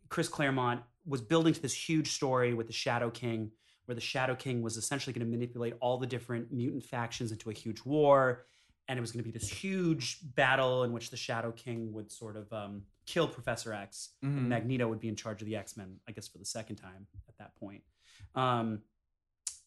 Chris 0.08 0.30
Claremont 0.30 0.82
was 1.06 1.22
building 1.22 1.54
to 1.54 1.62
this 1.62 1.74
huge 1.74 2.12
story 2.12 2.54
with 2.54 2.68
the 2.68 2.74
Shadow 2.74 3.10
King, 3.10 3.52
where 3.86 3.96
the 3.96 4.02
Shadow 4.02 4.36
King 4.36 4.62
was 4.62 4.78
essentially 4.78 5.14
going 5.14 5.26
to 5.26 5.32
manipulate 5.32 5.74
all 5.82 5.98
the 5.98 6.08
different 6.08 6.52
mutant 6.52 6.84
factions 6.84 7.32
into 7.32 7.50
a 7.50 7.54
huge 7.54 7.82
war, 7.84 8.46
and 8.88 8.98
it 8.98 9.02
was 9.02 9.12
going 9.12 9.24
to 9.24 9.30
be 9.30 9.38
this 9.38 9.50
huge 9.50 10.20
battle 10.36 10.84
in 10.84 10.92
which 10.94 11.10
the 11.10 11.18
Shadow 11.18 11.52
King 11.52 11.92
would 11.94 12.12
sort 12.12 12.36
of 12.38 12.52
um, 12.54 12.84
kill 13.06 13.28
Professor 13.28 13.74
X, 13.74 14.10
and 14.22 14.40
Mhm. 14.40 14.48
Magneto 14.48 14.88
would 14.88 15.00
be 15.00 15.10
in 15.10 15.16
charge 15.16 15.42
of 15.42 15.46
the 15.48 15.56
X 15.56 15.76
Men, 15.78 16.00
I 16.08 16.12
guess, 16.14 16.28
for 16.28 16.38
the 16.38 16.46
second 16.46 16.78
time 16.78 17.08
at 17.28 17.38
that 17.38 17.56
point. 17.56 17.84
Um, 18.36 18.82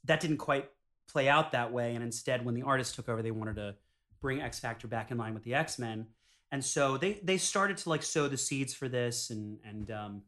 that 0.04 0.20
didn't 0.20 0.38
quite 0.38 0.70
play 1.08 1.28
out 1.28 1.52
that 1.52 1.72
way. 1.72 1.94
And 1.94 2.02
instead, 2.02 2.44
when 2.44 2.54
the 2.54 2.62
artist 2.62 2.94
took 2.94 3.08
over, 3.08 3.22
they 3.22 3.30
wanted 3.30 3.56
to 3.56 3.76
bring 4.20 4.40
X 4.40 4.58
Factor 4.58 4.88
back 4.88 5.10
in 5.10 5.18
line 5.18 5.34
with 5.34 5.42
the 5.44 5.54
X 5.54 5.78
Men. 5.78 6.06
And 6.52 6.64
so 6.64 6.96
they 6.96 7.14
they 7.14 7.38
started 7.38 7.76
to 7.78 7.88
like 7.90 8.02
sow 8.02 8.28
the 8.28 8.36
seeds 8.36 8.72
for 8.72 8.88
this, 8.88 9.30
and 9.30 9.58
and 9.64 9.90
um, 9.90 10.22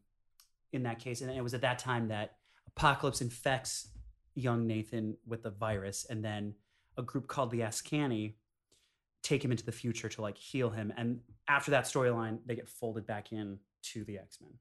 in 0.71 0.83
that 0.83 0.99
case, 0.99 1.21
and 1.21 1.31
it 1.31 1.41
was 1.41 1.53
at 1.53 1.61
that 1.61 1.79
time 1.79 2.07
that 2.09 2.35
Apocalypse 2.67 3.21
infects 3.21 3.89
young 4.35 4.67
Nathan 4.67 5.17
with 5.25 5.43
the 5.43 5.49
virus, 5.49 6.05
and 6.09 6.23
then 6.23 6.53
a 6.97 7.01
group 7.01 7.27
called 7.27 7.51
the 7.51 7.61
Askani 7.61 8.35
take 9.21 9.43
him 9.43 9.51
into 9.51 9.65
the 9.65 9.71
future 9.71 10.07
to 10.07 10.21
like 10.21 10.37
heal 10.37 10.69
him. 10.69 10.93
And 10.95 11.19
after 11.47 11.71
that 11.71 11.85
storyline, 11.85 12.39
they 12.45 12.55
get 12.55 12.69
folded 12.69 13.05
back 13.05 13.31
in 13.31 13.59
to 13.81 14.03
the 14.03 14.17
X 14.17 14.39
Men, 14.41 14.53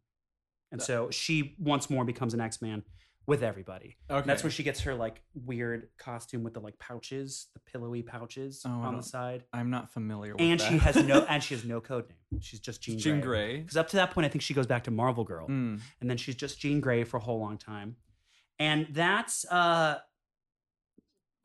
and 0.72 0.82
so 0.82 1.10
she 1.10 1.54
once 1.58 1.90
more 1.90 2.04
becomes 2.04 2.34
an 2.34 2.40
X 2.40 2.62
Man 2.62 2.82
with 3.28 3.42
everybody. 3.42 3.96
Okay. 4.10 4.18
And 4.20 4.28
that's 4.28 4.42
where 4.42 4.50
she 4.50 4.62
gets 4.62 4.80
her 4.80 4.94
like 4.94 5.20
weird 5.34 5.88
costume 5.98 6.42
with 6.42 6.54
the 6.54 6.60
like 6.60 6.78
pouches, 6.78 7.48
the 7.52 7.60
pillowy 7.60 8.02
pouches 8.02 8.62
Oh, 8.64 8.70
on 8.70 8.96
the 8.96 9.02
side. 9.02 9.44
I'm 9.52 9.68
not 9.68 9.92
familiar 9.92 10.32
with 10.32 10.40
And 10.40 10.58
that. 10.58 10.68
she 10.72 10.78
has 10.78 10.96
no 10.96 11.20
and 11.28 11.42
she 11.44 11.54
has 11.54 11.62
no 11.64 11.80
code 11.80 12.06
name. 12.32 12.40
She's 12.40 12.58
just 12.58 12.80
Jean, 12.80 12.98
Jean 12.98 13.20
Grey. 13.20 13.58
Because 13.60 13.76
up 13.76 13.88
to 13.88 13.96
that 13.96 14.12
point, 14.12 14.24
I 14.24 14.28
think 14.30 14.40
she 14.42 14.54
goes 14.54 14.66
back 14.66 14.84
to 14.84 14.90
Marvel 14.90 15.24
Girl, 15.24 15.46
Mm. 15.46 15.78
and 16.00 16.08
then 16.10 16.16
she's 16.16 16.36
just 16.36 16.58
Jean 16.58 16.80
Grey 16.80 17.04
for 17.04 17.18
a 17.18 17.20
whole 17.20 17.38
long 17.38 17.58
time. 17.58 17.96
And 18.58 18.86
that's 18.90 19.44
uh 19.50 19.98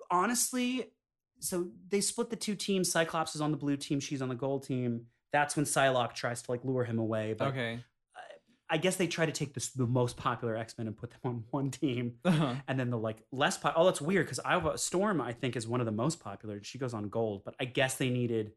honestly, 0.09 0.91
so 1.39 1.67
they 1.89 2.01
split 2.01 2.29
the 2.29 2.35
two 2.35 2.55
teams. 2.55 2.91
Cyclops 2.91 3.35
is 3.35 3.41
on 3.41 3.51
the 3.51 3.57
blue 3.57 3.77
team, 3.77 3.99
she's 3.99 4.21
on 4.21 4.29
the 4.29 4.35
gold 4.35 4.65
team. 4.65 5.07
That's 5.31 5.55
when 5.55 5.65
Psylocke 5.65 6.13
tries 6.13 6.41
to 6.43 6.51
like 6.51 6.63
lure 6.63 6.83
him 6.85 6.99
away. 6.99 7.33
But 7.37 7.49
Okay. 7.49 7.79
I 8.73 8.77
guess 8.77 8.95
they 8.95 9.07
try 9.07 9.25
to 9.25 9.31
take 9.31 9.53
this, 9.53 9.69
the 9.69 9.85
most 9.85 10.17
popular 10.17 10.55
X 10.57 10.75
Men 10.77 10.87
and 10.87 10.97
put 10.97 11.11
them 11.11 11.19
on 11.23 11.43
one 11.51 11.69
team 11.71 12.15
Uh-huh. 12.25 12.55
and 12.67 12.79
then 12.79 12.89
the 12.89 12.97
like 12.97 13.17
less 13.31 13.57
po- 13.57 13.71
oh 13.75 13.85
that's 13.85 14.01
weird 14.01 14.25
because 14.25 14.39
Iowa 14.43 14.77
Storm 14.77 15.21
I 15.21 15.31
think 15.31 15.55
is 15.55 15.67
one 15.67 15.79
of 15.79 15.85
the 15.85 15.91
most 16.05 16.19
popular 16.19 16.61
she 16.63 16.77
goes 16.77 16.93
on 16.93 17.07
gold 17.09 17.43
but 17.45 17.53
I 17.59 17.65
guess 17.65 17.95
they 17.95 18.09
needed 18.09 18.53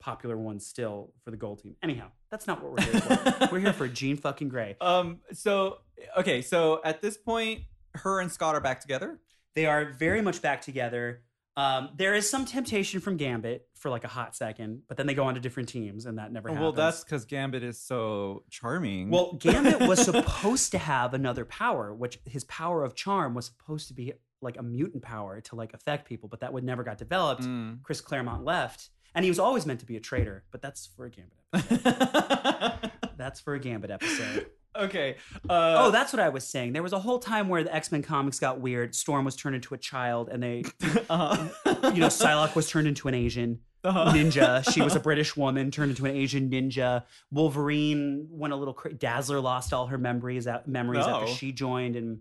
popular 0.00 0.36
ones 0.36 0.66
still 0.66 1.12
for 1.24 1.30
the 1.30 1.36
gold 1.36 1.62
team 1.62 1.76
anyhow 1.82 2.08
that's 2.30 2.46
not 2.46 2.62
what 2.62 2.72
we're 2.72 2.82
here 2.92 3.00
for 3.00 3.48
we're 3.52 3.60
here 3.60 3.72
for 3.72 3.88
Jean 3.88 4.16
fucking 4.16 4.48
Grey 4.48 4.76
Um. 4.80 5.20
So 5.32 5.78
okay. 6.18 6.42
So 6.42 6.80
at 6.84 7.00
this 7.00 7.16
point, 7.16 7.60
her 7.94 8.20
and 8.20 8.30
Scott 8.30 8.54
are 8.56 8.60
back 8.60 8.80
together. 8.80 9.20
they 9.54 9.66
are 9.66 9.84
very 9.84 10.20
much 10.20 10.42
back 10.42 10.60
together 10.62 11.22
um, 11.56 11.90
there 11.96 12.14
is 12.14 12.28
some 12.28 12.44
temptation 12.44 13.00
from 13.00 13.16
Gambit 13.16 13.68
for 13.74 13.88
like 13.90 14.04
a 14.04 14.08
hot 14.08 14.34
second 14.34 14.82
but 14.88 14.96
then 14.96 15.06
they 15.06 15.14
go 15.14 15.24
on 15.24 15.34
to 15.34 15.40
different 15.40 15.68
teams 15.68 16.06
and 16.06 16.18
that 16.18 16.32
never 16.32 16.48
happens 16.48 16.60
Oh, 16.60 16.64
Well, 16.64 16.72
that's 16.72 17.04
because 17.04 17.24
Gambit 17.24 17.62
is 17.62 17.80
so 17.80 18.42
charming. 18.50 19.10
well 19.10 19.34
Gambit 19.34 19.80
was 19.88 20.02
supposed 20.04 20.72
to 20.72 20.78
have 20.78 21.14
another 21.14 21.44
power 21.44 21.94
which 21.94 22.18
his 22.26 22.44
power 22.44 22.82
of 22.84 22.94
charm 22.94 23.34
was 23.34 23.46
supposed 23.46 23.88
to 23.88 23.94
be 23.94 24.12
like 24.40 24.56
a 24.58 24.62
mutant 24.62 25.02
power 25.02 25.40
to 25.42 25.54
like 25.54 25.72
affect 25.74 26.08
people 26.08 26.28
but 26.28 26.40
that 26.40 26.52
would 26.52 26.64
never 26.64 26.82
got 26.82 26.98
developed 26.98 27.42
Mm. 27.42 27.82
Chris 27.82 28.00
Claremont 28.00 28.44
left, 28.44 28.90
and 29.14 29.24
he 29.24 29.30
was 29.30 29.38
always 29.38 29.64
meant 29.64 29.80
to 29.80 29.86
be 29.86 29.96
a 29.96 30.00
traitor, 30.00 30.44
but 30.50 30.60
that's 30.60 30.86
for 30.86 31.04
a 31.06 31.10
Gambit 31.10 31.38
episode. 31.54 32.90
that's 33.16 33.40
for 33.40 33.54
a 33.54 33.60
Gambit 33.60 33.90
episode. 33.90 34.46
Okay. 34.76 35.16
Uh, 35.48 35.76
oh, 35.78 35.90
that's 35.90 36.12
what 36.12 36.20
I 36.20 36.28
was 36.28 36.46
saying. 36.46 36.72
There 36.72 36.82
was 36.82 36.92
a 36.92 36.98
whole 36.98 37.18
time 37.18 37.48
where 37.48 37.62
the 37.64 37.74
X 37.74 37.90
Men 37.92 38.02
comics 38.02 38.38
got 38.38 38.60
weird. 38.60 38.94
Storm 38.94 39.24
was 39.24 39.36
turned 39.36 39.54
into 39.56 39.74
a 39.74 39.78
child, 39.78 40.28
and 40.30 40.42
they, 40.42 40.64
uh-huh. 41.10 41.90
you 41.94 42.00
know, 42.00 42.08
Psylocke 42.08 42.54
was 42.54 42.68
turned 42.68 42.86
into 42.88 43.08
an 43.08 43.14
Asian 43.14 43.60
Uh-huh. 43.84 44.12
ninja. 44.12 44.68
She 44.72 44.80
was 44.82 44.94
a 44.96 45.00
British 45.08 45.36
woman 45.36 45.70
turned 45.70 45.90
into 45.90 46.06
an 46.06 46.16
Asian 46.16 46.50
ninja. 46.50 47.04
Wolverine 47.30 48.26
went 48.30 48.52
a 48.52 48.56
little 48.56 48.74
cra- 48.74 48.94
Dazzler 48.94 49.40
lost 49.40 49.72
all 49.72 49.86
her 49.88 49.98
memories 49.98 50.46
out, 50.46 50.66
memories 50.68 51.06
after 51.06 51.26
Oh. 51.26 51.34
she 51.34 51.52
joined, 51.52 51.96
and 51.96 52.20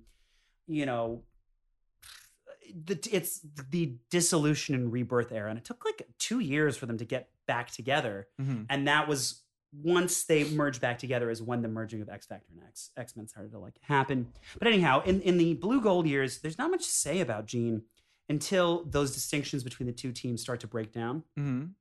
you 0.68 0.86
know, 0.86 1.24
the, 2.74 2.98
it's 3.12 3.42
the 3.70 3.98
dissolution 4.10 4.74
and 4.76 4.92
rebirth 4.92 5.32
era, 5.32 5.50
and 5.50 5.60
it 5.60 5.66
took 5.66 5.86
like 5.86 6.02
two 6.18 6.40
years 6.40 6.76
for 6.78 6.86
them 6.86 6.98
to 6.98 7.06
get 7.06 7.30
back 7.46 7.70
together, 7.72 8.28
Mhm. 8.42 8.66
and 8.70 8.88
that 8.88 9.08
was 9.08 9.43
once 9.82 10.24
they 10.26 10.44
merged 10.52 10.82
back 10.82 11.00
together 11.00 11.30
is 11.32 11.42
when 11.42 11.62
the 11.62 11.68
merging 11.68 12.02
of 12.02 12.10
X 12.10 12.26
Factor 12.28 12.48
and 12.54 12.62
X 12.68 12.92
X 12.98 13.16
Men 13.16 13.28
started 13.28 13.52
to 13.54 13.60
like 13.60 13.76
happen. 13.82 14.28
But 14.60 14.68
anyhow, 14.68 15.02
in 15.06 15.22
in 15.22 15.38
the 15.38 15.56
blue 15.56 15.82
gold 15.82 16.06
years, 16.08 16.40
there's 16.40 16.58
not 16.58 16.70
much 16.72 16.84
to 16.86 16.92
say 16.92 17.22
about 17.22 17.46
Jean 17.48 17.84
until 18.30 18.84
those 18.86 19.14
distinctions 19.14 19.64
between 19.64 19.88
the 19.88 19.94
two 19.94 20.12
teams 20.12 20.42
start 20.42 20.60
to 20.62 20.68
break 20.68 20.92
down, 20.92 21.24
Mhm. 21.38 21.74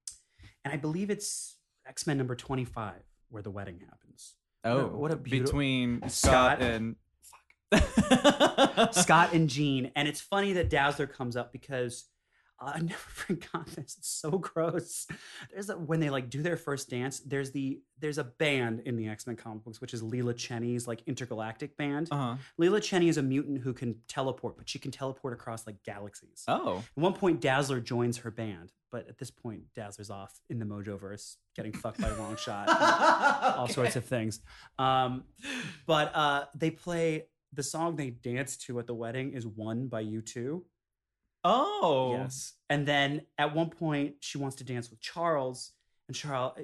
and 0.65 0.73
I 0.75 0.77
believe 0.77 1.11
it's 1.11 1.59
X 1.87 2.07
Men 2.07 2.17
number 2.19 2.35
twenty 2.35 2.65
five 2.65 3.03
where 3.29 3.43
the 3.43 3.51
wedding 3.51 3.81
happens. 3.81 4.37
Oh, 4.65 4.87
what 4.89 5.11
a 5.11 5.17
beautiful- 5.17 5.47
between 5.53 6.09
Scott- 6.09 6.59
Scott, 6.59 6.63
and 6.63 6.97
Scott 8.93 9.33
and 9.33 9.49
Jean. 9.49 9.91
And 9.97 10.07
it's 10.09 10.21
funny 10.21 10.53
that 10.55 10.71
Dazzler 10.71 11.07
comes 11.07 11.37
up 11.37 11.53
because 11.53 12.05
I 12.65 12.79
never 12.81 12.95
forgot 12.95 13.67
this. 13.67 13.97
It's 13.99 14.09
so 14.09 14.31
gross. 14.31 15.07
There's 15.53 15.69
a, 15.69 15.77
when 15.77 16.01
they 16.01 16.11
like 16.11 16.31
do 16.31 16.43
their 16.43 16.57
first 16.57 16.91
dance. 16.91 17.21
There's 17.21 17.51
the 17.51 17.81
there's 17.99 18.19
a 18.19 18.25
band 18.25 18.83
in 18.85 18.97
the 18.97 19.09
X 19.09 19.27
Men 19.27 19.37
comic 19.37 19.65
books, 19.65 19.81
which 19.81 19.95
is 19.95 20.03
Lila 20.03 20.35
Cheney's 20.35 20.87
like 20.87 21.03
intergalactic 21.07 21.77
band. 21.77 22.09
Uh-huh. 22.11 22.37
Lila 22.59 22.81
Cheney 22.81 23.09
is 23.09 23.17
a 23.17 23.23
mutant 23.23 23.63
who 23.63 23.73
can 23.73 23.97
teleport, 24.09 24.57
but 24.57 24.69
she 24.69 24.79
can 24.79 24.91
teleport 24.91 25.33
across 25.33 25.67
like 25.67 25.83
galaxies. 25.83 26.45
Oh. 26.49 26.79
At 26.79 27.03
one 27.03 27.15
point, 27.15 27.41
Dazzler 27.41 27.81
joins 27.81 28.19
her 28.19 28.31
band, 28.31 28.73
but 28.91 29.09
at 29.09 29.19
this 29.19 29.31
point, 29.31 29.63
Dazzler's 29.75 30.11
off 30.11 30.41
in 30.49 30.59
the 30.59 30.65
Mojoverse, 30.65 31.37
getting 31.55 31.73
fucked 31.73 32.01
by 32.01 32.11
Longshot, 32.11 32.69
and 32.69 33.55
all 33.57 33.69
sorts 33.69 33.97
of 33.97 34.05
things. 34.05 34.41
Um, 34.79 35.25
but 35.87 36.15
uh, 36.15 36.45
they 36.55 36.71
play 36.71 37.27
the 37.53 37.63
song 37.63 37.97
they 37.97 38.11
dance 38.11 38.57
to 38.57 38.79
at 38.79 38.87
the 38.87 38.95
wedding 38.95 39.33
is 39.33 39.47
"One" 39.47 39.89
by 39.89 40.05
U2. 40.05 40.63
Oh. 41.45 42.13
Yes, 42.19 42.55
and 42.71 42.87
then 42.87 43.23
at 43.39 43.55
one 43.55 43.71
point 43.71 44.15
she 44.21 44.39
wants 44.39 44.57
to 44.57 44.65
dance 44.65 44.91
with 44.91 45.01
Charles, 45.01 45.73
and 46.09 46.17
Charles, 46.17 46.57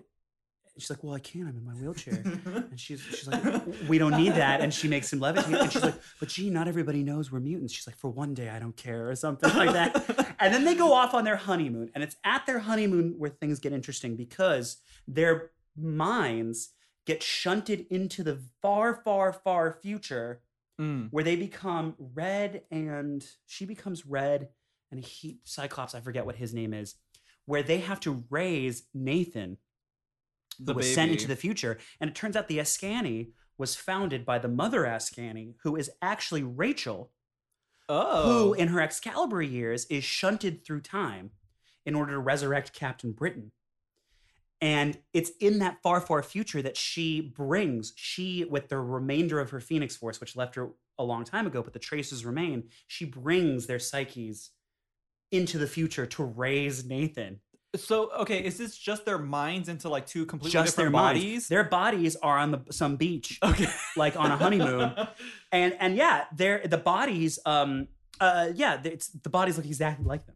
she's 0.79 0.89
like, 0.91 1.03
"Well, 1.03 1.14
I 1.14 1.18
can't. 1.18 1.49
I'm 1.49 1.57
in 1.57 1.64
my 1.64 1.72
wheelchair." 1.74 2.22
And 2.70 2.79
she's 2.79 3.01
she's 3.01 3.26
like, 3.26 3.43
we 3.89 3.99
don't 3.99 4.16
need 4.16 4.35
that. 4.35 4.61
And 4.61 4.72
she 4.72 4.87
makes 4.89 5.12
him 5.12 5.20
levitate. 5.20 5.61
And 5.61 5.72
she's 5.72 5.83
like, 5.83 5.95
but 6.20 6.29
gee, 6.29 6.51
not 6.51 6.68
everybody 6.68 7.03
knows 7.03 7.33
we're 7.33 7.41
mutants. 7.41 7.72
She's 7.72 7.87
like, 7.87 7.97
for 7.97 8.11
one 8.11 8.35
day, 8.35 8.49
I 8.51 8.59
don't 8.59 8.76
care, 8.76 9.09
or 9.09 9.16
something 9.16 9.53
like 9.55 9.72
that. 9.72 10.37
And 10.41 10.55
then 10.55 10.64
they 10.64 10.76
go 10.76 10.93
off 10.93 11.14
on 11.14 11.24
their 11.24 11.35
honeymoon. 11.37 11.91
And 11.95 12.05
it's 12.05 12.14
at 12.22 12.47
their 12.47 12.61
honeymoon 12.61 13.14
where 13.18 13.31
things 13.31 13.59
get 13.59 13.72
interesting 13.72 14.14
because 14.16 14.76
their 15.09 15.51
minds 15.76 16.70
get 17.07 17.22
shunted 17.22 17.87
into 17.91 18.22
the 18.22 18.39
far, 18.62 18.95
far, 19.05 19.33
far 19.33 19.79
future 19.83 20.41
Mm. 20.81 21.09
where 21.11 21.24
they 21.24 21.35
become 21.35 21.97
red 21.99 22.62
and 22.70 23.26
she 23.47 23.64
becomes 23.64 24.07
red 24.07 24.51
and 24.91 25.05
he 25.05 25.39
Cyclops, 25.45 25.95
I 25.95 26.01
forget 26.01 26.26
what 26.26 26.36
his 26.36 26.55
name 26.55 26.72
is, 26.72 26.95
where 27.47 27.62
they 27.62 27.78
have 27.78 28.01
to 28.01 28.24
raise 28.30 28.84
Nathan 28.95 29.59
The 30.59 30.72
who 30.72 30.76
was 30.78 30.95
sent 30.95 31.12
into 31.12 31.28
the 31.28 31.36
future. 31.36 31.78
And 32.01 32.11
it 32.11 32.16
turns 32.16 32.36
out 32.36 32.49
the 32.49 32.59
Askani 32.59 33.32
was 33.57 33.74
founded 33.74 34.24
by 34.24 34.39
the 34.39 34.49
mother 34.49 34.84
Askani, 34.84 35.55
who 35.62 35.76
is 35.76 35.91
actually 36.01 36.43
Rachel, 36.43 37.11
Oh. 37.89 38.49
who 38.49 38.55
in 38.55 38.68
her 38.68 38.80
Excalibur 38.80 39.41
years 39.41 39.86
is 39.86 40.05
shunted 40.05 40.64
through 40.64 40.82
time 40.82 41.30
in 41.86 41.95
order 41.95 42.12
to 42.12 42.18
resurrect 42.18 42.74
Captain 42.74 43.12
Britain. 43.12 43.51
And 44.61 44.99
it's 45.14 45.30
in 45.41 45.61
that 45.61 45.78
far, 45.82 46.01
far 46.01 46.22
future 46.22 46.61
that 46.62 46.76
she 46.76 47.20
brings, 47.20 47.93
she, 47.97 48.45
with 48.45 48.68
the 48.68 48.78
remainder 48.78 49.41
of 49.41 49.51
her 49.51 49.61
Phoenix 49.61 49.97
Force, 49.97 50.20
which 50.20 50.36
left 50.36 50.57
her 50.57 50.70
a 50.99 51.05
long 51.05 51.24
time 51.24 51.47
ago, 51.47 51.62
but 51.62 51.72
the 51.72 51.78
traces 51.78 52.26
remain, 52.26 52.68
she 52.89 53.05
brings 53.05 53.66
their 53.66 53.78
psyches 53.78 54.51
into 55.31 55.59
the 55.59 55.66
future 55.66 56.07
to 56.07 56.24
raise 56.24 56.85
Nathan. 56.85 57.41
So 57.76 58.11
okay, 58.20 58.43
is 58.43 58.57
this 58.57 58.76
just 58.76 59.05
their 59.05 59.18
minds 59.18 59.68
into 59.68 59.89
like 59.91 60.07
two 60.07 60.24
completely 60.24 60.53
Just 60.53 60.76
their 60.76 60.87
different 60.87 61.03
minds. 61.05 61.20
bodies? 61.20 61.49
Their 61.49 61.64
bodies 61.64 62.16
are 62.16 62.39
on 62.39 62.51
the 62.53 62.61
some 62.70 62.97
beach. 62.97 63.39
okay. 63.43 63.66
like 63.97 64.16
on 64.16 64.31
a 64.31 64.37
honeymoon. 64.37 64.95
and 65.53 65.76
and 65.79 65.95
yeah, 65.95 66.24
they're 66.35 66.66
the 66.66 66.79
bodies. 66.79 67.39
Um, 67.45 67.89
uh, 68.20 68.49
yeah, 68.55 68.81
it's 68.83 69.09
the 69.09 69.29
bodies 69.29 69.57
look 69.59 69.66
exactly 69.66 70.07
like 70.07 70.26
them. 70.26 70.35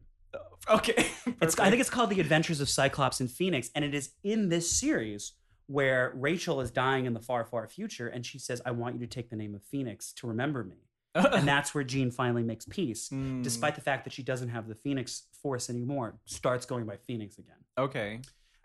okay. 0.70 1.07
It's 1.40 1.59
I 1.59 1.70
think 1.70 1.80
it's 1.80 1.90
called 1.90 2.11
The 2.11 2.20
Adventures 2.20 2.61
of 2.61 2.68
Cyclops 2.68 3.18
and 3.20 3.30
Phoenix, 3.30 3.70
and 3.74 3.84
it 3.84 3.95
is 3.95 4.11
in 4.22 4.49
this 4.49 4.70
series 4.70 5.32
where 5.66 6.12
Rachel 6.14 6.61
is 6.61 6.70
dying 6.70 7.07
in 7.07 7.14
the 7.14 7.20
far, 7.20 7.45
far 7.45 7.66
future, 7.66 8.09
and 8.09 8.24
she 8.26 8.38
says, 8.38 8.61
"I 8.66 8.72
want 8.72 8.95
you 8.95 9.01
to 9.01 9.07
take 9.07 9.30
the 9.30 9.36
name 9.36 9.55
of 9.55 9.62
Phoenix 9.64 10.12
to 10.14 10.26
remember 10.26 10.62
me." 10.62 10.76
And 11.14 11.46
that's 11.52 11.74
where 11.74 11.84
Jean 11.84 12.10
finally 12.10 12.42
makes 12.42 12.64
peace, 12.64 13.08
Mm, 13.10 13.42
despite 13.42 13.74
the 13.74 13.80
fact 13.80 14.04
that 14.04 14.12
she 14.12 14.22
doesn't 14.22 14.48
have 14.48 14.66
the 14.68 14.74
Phoenix 14.74 15.24
Force 15.42 15.68
anymore. 15.70 16.18
Starts 16.24 16.64
going 16.66 16.86
by 16.86 16.96
Phoenix 16.96 17.38
again. 17.38 17.56
okay. 17.78 18.20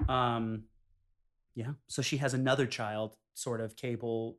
Um, 0.07 0.63
yeah. 1.55 1.71
So 1.87 2.01
she 2.01 2.17
has 2.17 2.33
another 2.33 2.65
child, 2.67 3.15
sort 3.33 3.61
of 3.61 3.75
Cable, 3.75 4.37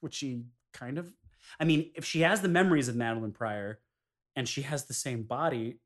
which 0.00 0.14
she 0.14 0.44
kind 0.72 0.96
of. 0.98 1.12
I 1.60 1.64
mean, 1.64 1.90
if 1.94 2.04
she 2.06 2.22
has 2.22 2.40
the 2.40 2.48
memories 2.48 2.88
of 2.88 2.96
Madelyne 2.96 3.34
Pryor, 3.34 3.80
and 4.34 4.48
she 4.48 4.62
has 4.62 4.86
the 4.86 4.94
same 4.94 5.22
body, 5.24 5.78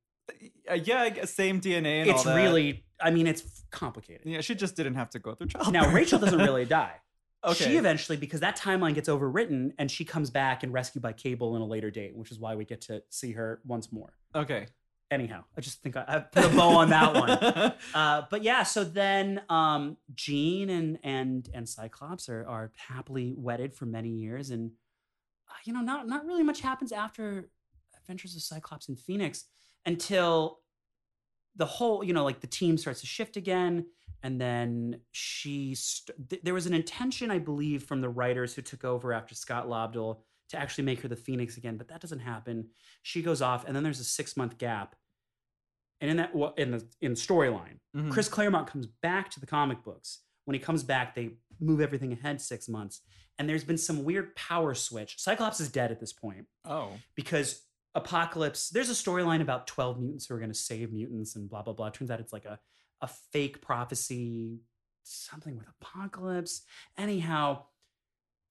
Uh, 0.71 0.75
yeah, 0.75 1.25
same 1.25 1.61
DNA 1.61 2.03
and 2.03 2.11
it's 2.11 2.21
all 2.27 2.33
that. 2.35 2.37
really. 2.43 2.85
I 3.01 3.11
mean, 3.11 3.27
it's 3.27 3.65
complicated. 3.71 4.23
Yeah, 4.25 4.41
she 4.41 4.55
just 4.55 4.77
didn't 4.77 4.95
have 4.95 5.11
to 5.11 5.19
go 5.19 5.35
through 5.35 5.49
childbirth. 5.49 5.73
Now 5.73 5.91
Rachel 5.93 6.19
doesn't 6.19 6.39
really 6.39 6.65
die. 6.65 6.95
Okay. 7.45 7.65
She 7.65 7.77
eventually, 7.77 8.17
because 8.17 8.41
that 8.41 8.57
timeline 8.59 8.95
gets 8.95 9.09
overwritten, 9.09 9.73
and 9.79 9.91
she 9.91 10.05
comes 10.05 10.29
back 10.29 10.65
and 10.65 10.73
rescued 10.73 11.03
by 11.03 11.13
Cable 11.13 11.55
in 11.55 11.63
a 11.63 11.67
later 11.67 11.91
date, 11.91 12.17
which 12.17 12.33
is 12.33 12.39
why 12.39 12.57
we 12.57 12.65
get 12.65 12.81
to 12.83 13.03
see 13.11 13.33
her 13.33 13.61
once 13.65 13.93
more. 13.93 14.13
Okay. 14.35 14.67
Anyhow, 15.11 15.45
I 15.57 15.61
just 15.63 15.81
think 15.81 15.97
I, 15.97 16.05
I 16.07 16.19
put 16.19 16.45
a 16.45 16.49
bow 16.49 16.77
on 16.77 16.91
that 16.91 17.15
one. 17.15 17.73
Uh, 17.95 18.23
but 18.31 18.43
yeah, 18.43 18.63
so 18.63 18.85
then 18.85 19.41
um, 19.49 19.97
Jean 20.15 20.69
and 20.69 20.99
and 21.03 21.49
and 21.55 21.69
Cyclops 21.69 22.29
are 22.29 22.47
are 22.47 22.71
happily 22.77 23.35
wedded 23.37 23.73
for 23.73 23.87
many 23.87 24.11
years, 24.11 24.51
and 24.51 24.73
uh, 25.49 25.55
you 25.65 25.73
know, 25.73 25.81
not 25.81 26.07
not 26.07 26.27
really 26.27 26.43
much 26.43 26.61
happens 26.61 26.93
after 26.93 27.49
Adventures 27.97 28.37
of 28.37 28.43
Cyclops 28.43 28.89
and 28.89 28.99
Phoenix 28.99 29.45
until 29.87 30.61
the 31.57 31.67
whole 31.67 32.05
you 32.05 32.13
know 32.13 32.25
like 32.25 32.41
the 32.41 32.47
team 32.47 32.77
starts 32.77 33.01
to 33.01 33.07
shift 33.07 33.37
again, 33.37 33.87
and 34.23 34.41
then 34.41 35.01
she 35.13 35.75
st- 35.75 36.29
th- 36.31 36.43
there 36.43 36.55
was 36.55 36.67
an 36.67 36.75
intention, 36.75 37.31
I 37.31 37.39
believe, 37.39 37.85
from 37.85 38.01
the 38.01 38.09
writers 38.09 38.55
who 38.55 38.63
took 38.63 38.85
over 38.85 39.13
after 39.13 39.35
Scott 39.35 39.69
Lobdell 39.69 40.21
to 40.51 40.57
actually 40.59 40.85
make 40.85 41.01
her 41.03 41.09
the 41.09 41.17
Phoenix 41.17 41.57
again, 41.57 41.77
but 41.77 41.89
that 41.89 42.01
doesn't 42.01 42.21
happen. 42.21 42.69
She 43.03 43.23
goes 43.23 43.43
off, 43.43 43.67
and 43.67 43.77
then 43.77 43.83
there's 43.83 44.01
a 44.01 44.05
six 44.05 44.37
month 44.37 44.59
gap. 44.59 44.97
And 46.01 46.11
in 46.11 46.17
that, 46.19 46.35
well, 46.35 46.55
in 46.57 46.71
the 46.71 46.87
in 47.01 47.13
storyline, 47.13 47.79
Mhm. 47.97 48.11
Chris 48.11 48.29
Claremont 48.29 48.69
comes 48.69 48.87
back 48.87 49.31
to 49.33 49.41
the 49.41 49.47
comic 49.47 49.83
books. 49.83 50.21
When 50.45 50.55
he 50.55 50.61
comes 50.61 50.83
back, 50.83 51.15
they 51.15 51.37
move 51.61 51.81
everything 51.81 52.13
ahead 52.13 52.41
six 52.41 52.69
months. 52.69 53.03
And 53.39 53.49
there's 53.49 53.65
been 53.65 53.79
some 53.79 54.05
weird 54.05 54.35
power 54.37 54.75
switch. 54.75 55.19
Cyclops 55.19 55.61
is 55.61 55.71
dead 55.71 55.91
at 55.93 56.01
this 56.01 56.13
point 56.13 56.47
Oh. 56.65 56.99
because 57.15 57.63
Apocalypse, 57.95 58.69
there's 58.71 58.89
a 58.91 58.93
storyline 58.93 59.41
about 59.41 59.67
12 59.67 59.99
mutants 60.01 60.27
who 60.27 60.35
are 60.35 60.39
going 60.39 60.51
to 60.51 60.59
save 60.59 60.93
mutants 60.93 61.35
and 61.37 61.49
blah, 61.51 61.63
blah, 61.63 61.73
blah. 61.73 61.91
Turns 61.91 62.11
out 62.11 62.21
it's 62.21 62.33
like 62.33 62.45
a, 62.45 62.59
a 63.01 63.09
fake 63.09 63.61
prophecy, 63.63 64.61
something 65.05 65.57
with 65.57 65.67
Apocalypse. 65.81 66.63
Anyhow, 66.97 67.65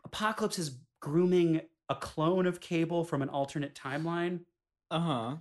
Apocalypse 0.05 0.57
is 0.59 0.77
grooming 1.01 1.61
a 1.89 1.95
clone 1.95 2.45
of 2.45 2.59
Cable 2.59 3.03
from 3.03 3.21
an 3.21 3.29
alternate 3.29 3.73
timeline 3.75 4.41
Uh 4.91 4.99
huh. 4.99 5.35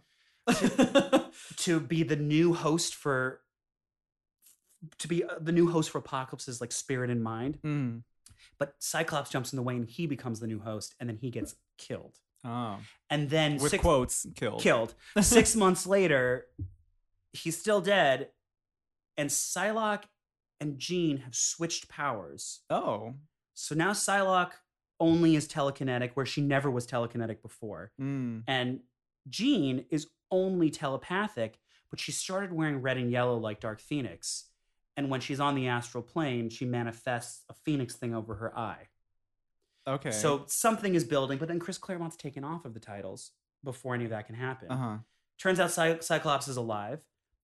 to 1.57 1.81
be 1.81 2.03
the 2.03 2.17
new 2.17 2.55
host 2.55 2.95
for 2.95 3.41
to 4.99 5.09
be 5.09 5.25
uh, 5.25 5.35
the 5.41 5.53
new 5.53 5.69
host 5.71 5.91
for 5.91 5.99
Apocalypse's 5.99 6.61
like 6.61 6.73
spirit 6.73 7.11
and 7.11 7.23
mind. 7.23 7.59
mm. 7.65 8.03
But 8.59 8.75
Cyclops 8.79 9.31
jumps 9.31 9.53
in 9.53 9.57
the 9.57 9.63
way 9.63 9.75
and 9.77 9.89
he 9.89 10.07
becomes 10.07 10.41
the 10.41 10.47
new 10.47 10.61
host, 10.61 10.95
and 11.01 11.09
then 11.09 11.17
he 11.17 11.31
gets 11.31 11.57
killed. 11.79 12.19
Oh. 12.45 12.79
And 13.11 13.29
then 13.29 13.57
With 13.59 13.71
six, 13.71 13.83
quotes 13.83 14.27
killed. 14.37 14.61
killed. 14.63 14.95
Six 15.21 15.57
months 15.57 15.87
later, 15.87 16.47
he's 17.33 17.59
still 17.59 17.81
dead, 17.81 18.29
and 19.17 19.31
Psylocke 19.31 20.05
and 20.61 20.79
Jean 20.79 21.19
have 21.19 21.35
switched 21.35 21.89
powers. 21.89 22.61
Oh. 22.71 23.14
So 23.55 23.75
now 23.75 23.93
Psylocke 23.93 24.53
only 24.99 25.37
is 25.37 25.47
telekinetic, 25.49 26.12
where 26.14 26.27
she 26.27 26.41
never 26.41 26.71
was 26.71 26.87
telekinetic 26.87 27.43
before. 27.43 27.93
Mm. 28.01 28.45
And 28.47 28.81
Jean 29.29 29.85
is 29.91 30.07
only 30.31 30.71
telepathic, 30.71 31.59
but 31.91 32.01
she 32.01 32.12
started 32.12 32.53
wearing 32.53 32.81
red 32.83 32.97
and 32.97 33.11
yellow 33.11 33.37
like 33.37 33.61
Dark 33.61 33.81
Phoenix. 33.81 34.47
And 34.97 35.11
when 35.11 35.21
she's 35.21 35.41
on 35.41 35.55
the 35.55 35.69
astral 35.69 36.03
plane, 36.03 36.49
she 36.49 36.64
manifests 36.64 37.45
a 37.51 37.55
phoenix 37.55 37.95
thing 37.95 38.14
over 38.14 38.37
her 38.37 38.57
eye. 38.59 38.89
Okay. 39.87 40.11
So 40.11 40.45
something 40.49 40.95
is 40.95 41.05
building, 41.05 41.39
but 41.39 41.49
then 41.49 41.59
Chris 41.59 41.79
Claremont's 41.79 42.17
taken 42.17 42.43
off 42.45 42.64
of 42.64 42.75
the 42.75 42.81
titles 42.81 43.33
before 43.62 43.95
any 43.95 44.05
of 44.05 44.11
that 44.11 44.27
can 44.27 44.35
happen. 44.35 44.71
Uh 44.71 44.77
huh. 44.77 44.97
Turns 45.39 45.61
out 45.61 45.71
Cy- 45.71 45.99
Cyclops 46.01 46.49
is 46.49 46.57
alive, 46.57 47.01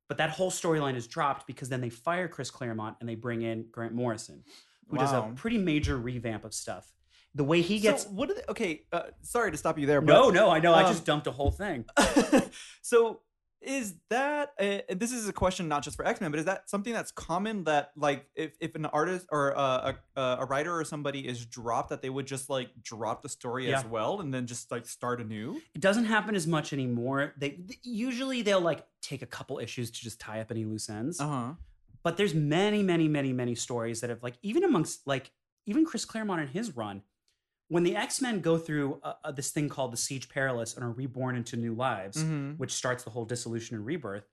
but 0.08 0.18
that 0.18 0.30
whole 0.30 0.50
storyline 0.50 0.96
is 0.96 1.06
dropped 1.06 1.46
because 1.46 1.68
then 1.68 1.80
they 1.80 1.90
fire 1.90 2.28
Chris 2.28 2.50
Claremont 2.50 2.96
and 3.00 3.08
they 3.08 3.14
bring 3.14 3.42
in 3.42 3.66
Grant 3.70 3.94
Morrison, 3.94 4.42
who 4.88 4.98
does 4.98 5.12
a 5.12 5.32
pretty 5.34 5.58
major 5.58 5.96
revamp 5.96 6.44
of 6.44 6.52
stuff. 6.52 6.92
The 7.34 7.44
way 7.44 7.62
he 7.62 7.80
gets. 7.80 8.02
So 8.02 8.10
what? 8.10 8.30
Are 8.30 8.34
they, 8.34 8.42
okay. 8.50 8.82
Uh, 8.92 9.04
sorry 9.22 9.50
to 9.52 9.56
stop 9.56 9.78
you 9.78 9.86
there. 9.86 10.02
But, 10.02 10.12
no, 10.12 10.28
no, 10.28 10.50
I 10.50 10.60
know. 10.60 10.74
I 10.74 10.82
um, 10.82 10.92
just 10.92 11.06
dumped 11.06 11.26
a 11.26 11.30
whole 11.30 11.50
thing. 11.50 11.86
so 12.82 13.20
is 13.64 13.94
that 14.10 14.52
uh, 14.60 14.78
this 14.94 15.12
is 15.12 15.28
a 15.28 15.32
question 15.32 15.68
not 15.68 15.82
just 15.82 15.96
for 15.96 16.06
x-men 16.06 16.30
but 16.30 16.38
is 16.40 16.46
that 16.46 16.68
something 16.68 16.92
that's 16.92 17.10
common 17.12 17.64
that 17.64 17.90
like 17.96 18.26
if, 18.34 18.52
if 18.60 18.74
an 18.74 18.86
artist 18.86 19.26
or 19.30 19.50
a, 19.50 19.96
a, 20.16 20.20
a 20.40 20.44
writer 20.46 20.76
or 20.76 20.84
somebody 20.84 21.26
is 21.26 21.46
dropped 21.46 21.90
that 21.90 22.02
they 22.02 22.10
would 22.10 22.26
just 22.26 22.50
like 22.50 22.68
drop 22.82 23.22
the 23.22 23.28
story 23.28 23.72
as 23.72 23.84
well 23.84 24.20
and 24.20 24.32
then 24.32 24.46
just 24.46 24.70
like 24.70 24.86
start 24.86 25.20
anew 25.20 25.60
It 25.74 25.80
doesn't 25.80 26.04
happen 26.04 26.34
as 26.34 26.46
much 26.46 26.72
anymore. 26.72 27.34
They 27.36 27.50
th- 27.50 27.78
usually 27.82 28.42
they'll 28.42 28.60
like 28.60 28.84
take 29.00 29.22
a 29.22 29.26
couple 29.26 29.58
issues 29.58 29.90
to 29.90 30.00
just 30.00 30.20
tie 30.20 30.40
up 30.40 30.50
any 30.50 30.64
loose 30.64 30.88
ends. 30.88 31.20
uh-huh 31.20 31.52
but 32.02 32.16
there's 32.16 32.34
many, 32.34 32.82
many, 32.82 33.08
many, 33.08 33.32
many 33.32 33.54
stories 33.54 34.00
that 34.00 34.10
have 34.10 34.22
like 34.22 34.34
even 34.42 34.64
amongst 34.64 35.06
like 35.06 35.30
even 35.66 35.84
Chris 35.84 36.04
Claremont 36.04 36.40
in 36.40 36.48
his 36.48 36.76
run, 36.76 37.02
when 37.72 37.84
the 37.84 37.96
X 37.96 38.20
Men 38.20 38.40
go 38.40 38.58
through 38.58 39.00
uh, 39.02 39.14
uh, 39.24 39.32
this 39.32 39.50
thing 39.50 39.68
called 39.70 39.92
the 39.94 39.96
Siege 39.96 40.28
Perilous 40.28 40.74
and 40.74 40.84
are 40.84 40.90
reborn 40.92 41.36
into 41.36 41.56
new 41.56 41.74
lives, 41.74 42.22
Mhm. 42.22 42.58
which 42.58 42.72
starts 42.72 43.02
the 43.02 43.10
whole 43.10 43.24
dissolution 43.24 43.76
and 43.76 43.86
rebirth. 43.86 44.28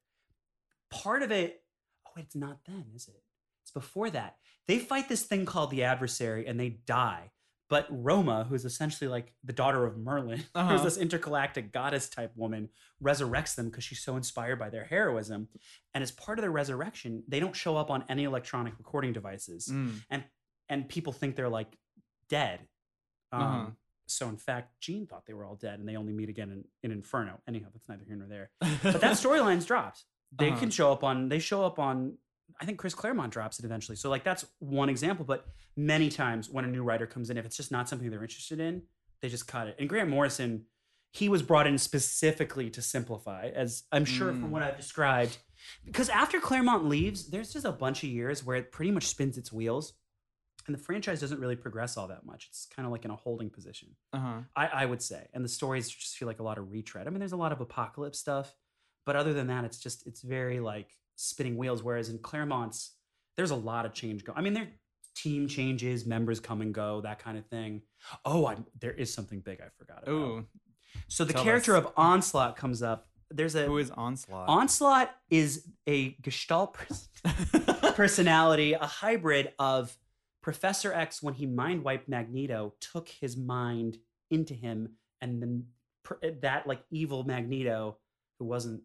Part 0.90 1.24
of 1.24 1.32
it, 1.32 1.64
oh 2.08 2.12
it's 2.18 2.36
not 2.36 2.58
then, 2.66 2.86
is 2.94 3.08
it? 3.08 3.24
It's 3.64 3.72
before 3.72 4.10
that. 4.10 4.38
They 4.68 4.80
fight 4.80 5.08
this 5.08 5.24
thing 5.24 5.46
called 5.46 5.72
the 5.72 5.84
Adversary 5.84 6.48
and 6.48 6.60
they 6.60 6.70
die. 6.70 7.32
But 7.70 7.86
Roma, 7.92 8.46
who 8.46 8.56
is 8.56 8.66
essentially 8.66 9.08
like 9.08 9.34
the 9.44 9.54
daughter 9.54 9.86
of 9.86 9.96
Merlin, 9.96 10.44
Uh-huh. 10.56 10.72
who's 10.74 10.84
this 10.84 10.98
intergalactic 10.98 11.72
goddess 11.72 12.10
type 12.10 12.34
woman, 12.36 12.70
resurrects 13.02 13.56
them 13.56 13.70
because 13.70 13.84
she's 13.84 14.02
so 14.02 14.18
inspired 14.18 14.58
by 14.60 14.70
their 14.70 14.86
heroism. 14.86 15.48
And 15.94 16.02
as 16.04 16.12
part 16.12 16.40
of 16.40 16.42
their 16.42 16.52
resurrection, 16.52 17.24
they 17.28 17.40
don't 17.40 17.56
show 17.56 17.78
up 17.78 17.90
on 17.92 18.04
any 18.10 18.24
electronic 18.26 18.74
recording 18.80 19.14
devices. 19.14 19.68
Mm. 19.72 20.24
And 20.68 20.90
people 20.90 21.14
think 21.14 21.36
they're 21.36 21.48
like 21.48 21.78
dead. 22.28 22.68
Um, 23.32 23.42
Uh-huh. 23.42 23.70
So, 24.08 24.28
in 24.28 24.38
fact, 24.38 24.80
Jean 24.82 25.06
thought 25.06 25.28
they 25.28 25.36
were 25.36 25.46
all 25.46 25.56
dead 25.56 25.78
and 25.80 25.88
they 25.88 25.96
only 25.96 26.14
meet 26.14 26.30
again 26.30 26.50
in, 26.50 26.64
in 26.82 26.92
Inferno. 26.92 27.40
Anyhow, 27.48 27.68
that's 27.72 27.88
neither 27.88 28.04
here 28.06 28.16
nor 28.16 28.28
there. 28.28 28.50
But 28.82 29.02
that 29.02 29.14
storyline's 29.24 29.66
dropped. 29.68 30.06
They 30.36 30.50
Uh-huh. 30.50 30.60
can 30.60 30.70
show 30.72 30.92
up 30.92 31.04
on, 31.04 31.30
they 31.30 31.38
show 31.38 31.64
up 31.64 31.78
on, 31.78 32.18
I 32.60 32.66
think 32.66 32.80
Chris 32.80 32.96
Claremont 32.96 33.32
drops 33.32 33.60
it 33.60 33.66
eventually. 33.66 33.96
So, 33.96 34.10
like, 34.10 34.24
that's 34.24 34.46
one 34.58 34.90
example. 34.90 35.26
But 35.26 35.46
many 35.78 36.10
times 36.10 36.50
when 36.50 36.66
a 36.66 36.68
new 36.68 36.82
writer 36.82 37.06
comes 37.06 37.30
in, 37.30 37.38
if 37.38 37.46
it's 37.46 37.56
just 37.56 37.72
not 37.72 37.88
something 37.88 38.10
they're 38.10 38.24
interested 38.24 38.60
in, 38.60 38.82
they 39.22 39.30
just 39.30 39.48
cut 39.48 39.68
it. 39.68 39.76
And 39.78 39.88
Grant 39.88 40.10
Morrison, 40.10 40.66
he 41.12 41.30
was 41.30 41.44
brought 41.44 41.68
in 41.68 41.78
specifically 41.78 42.72
to 42.72 42.82
simplify, 42.82 43.50
as 43.50 43.84
I'm 43.92 44.06
sure 44.06 44.32
Mm. 44.34 44.40
from 44.40 44.52
what 44.52 44.64
I've 44.64 44.78
described. 44.78 45.38
Because 45.86 46.10
after 46.10 46.40
Claremont 46.40 46.86
leaves, 46.86 47.30
there's 47.30 47.54
just 47.54 47.66
a 47.66 47.72
bunch 47.72 48.04
of 48.04 48.10
years 48.10 48.44
where 48.44 48.56
it 48.58 48.72
pretty 48.72 48.90
much 48.92 49.06
spins 49.06 49.38
its 49.38 49.52
wheels. 49.54 49.94
And 50.70 50.78
the 50.78 50.84
franchise 50.84 51.20
doesn't 51.20 51.40
really 51.40 51.56
progress 51.56 51.98
all 51.98 52.08
that 52.10 52.28
much. 52.28 52.46
It's 52.48 52.68
kind 52.68 52.86
of 52.86 52.92
like 52.92 53.04
in 53.04 53.10
a 53.10 53.16
holding 53.16 53.50
position. 53.50 53.96
uh-huh 54.14 54.42
I, 54.56 54.68
I 54.68 54.86
would 54.86 55.02
say. 55.02 55.26
And 55.34 55.44
the 55.44 55.50
stories 55.50 55.90
just 55.90 56.16
feel 56.16 56.28
like 56.28 56.38
a 56.38 56.44
lot 56.44 56.60
of 56.60 56.72
retread. 56.72 57.08
I 57.08 57.10
mean, 57.10 57.18
there's 57.18 57.32
a 57.32 57.38
lot 57.38 57.52
of 57.52 57.60
apocalypse 57.60 58.20
stuff, 58.20 58.54
but 59.04 59.16
other 59.16 59.34
than 59.34 59.48
that, 59.48 59.66
it's 59.66 59.80
just 59.80 60.06
it's 60.06 60.22
very 60.22 60.60
like 60.60 60.92
spinning 61.16 61.58
wheels. 61.58 61.82
Whereas 61.82 62.10
in 62.10 62.20
Claremont's, 62.20 62.92
there's 63.36 63.50
a 63.50 63.56
lot 63.56 63.88
of 63.88 63.94
change 63.94 64.24
going. 64.24 64.38
I 64.38 64.42
mean, 64.42 64.54
there 64.54 64.68
team 65.16 65.48
changes, 65.48 66.06
members 66.06 66.40
come 66.40 66.62
and 66.62 66.72
go, 66.72 67.02
that 67.02 67.18
kind 67.18 67.40
of 67.40 67.48
thing. 67.48 67.82
Oh, 68.26 68.46
I, 68.46 68.58
there 68.80 68.94
is 68.94 69.12
something 69.12 69.40
big 69.40 69.62
I 69.62 69.70
forgot 69.76 70.04
about. 70.04 70.14
Ooh, 70.14 70.46
so 71.08 71.26
the 71.26 71.34
character 71.34 71.76
us. 71.76 71.84
of 71.84 71.94
Onslaught 71.98 72.58
comes 72.58 72.84
up. 72.84 73.08
There's 73.32 73.56
a 73.56 73.66
who 73.66 73.80
is 73.80 73.90
onslaught 73.90 74.50
Onslaught 74.50 75.16
is 75.32 75.68
a 75.88 76.12
Gestalt 76.22 76.76
pers- 76.76 77.10
personality, 77.96 78.74
a 78.74 78.86
hybrid 78.86 79.52
of 79.58 79.98
Professor 80.42 80.94
X 80.94 81.22
when 81.22 81.34
he 81.34 81.46
mind 81.46 81.84
wiped 81.84 82.08
Magneto, 82.10 82.74
took 82.80 83.10
his 83.10 83.36
mind 83.36 83.98
into 84.32 84.54
him, 84.54 84.96
and 85.22 85.42
then 85.42 85.66
pr- 86.04 86.16
eh, 86.24 86.32
that 86.42 86.68
like 86.68 86.82
evil 86.92 87.24
Magneto, 87.24 87.98
who 88.40 88.46
wasn't 88.46 88.82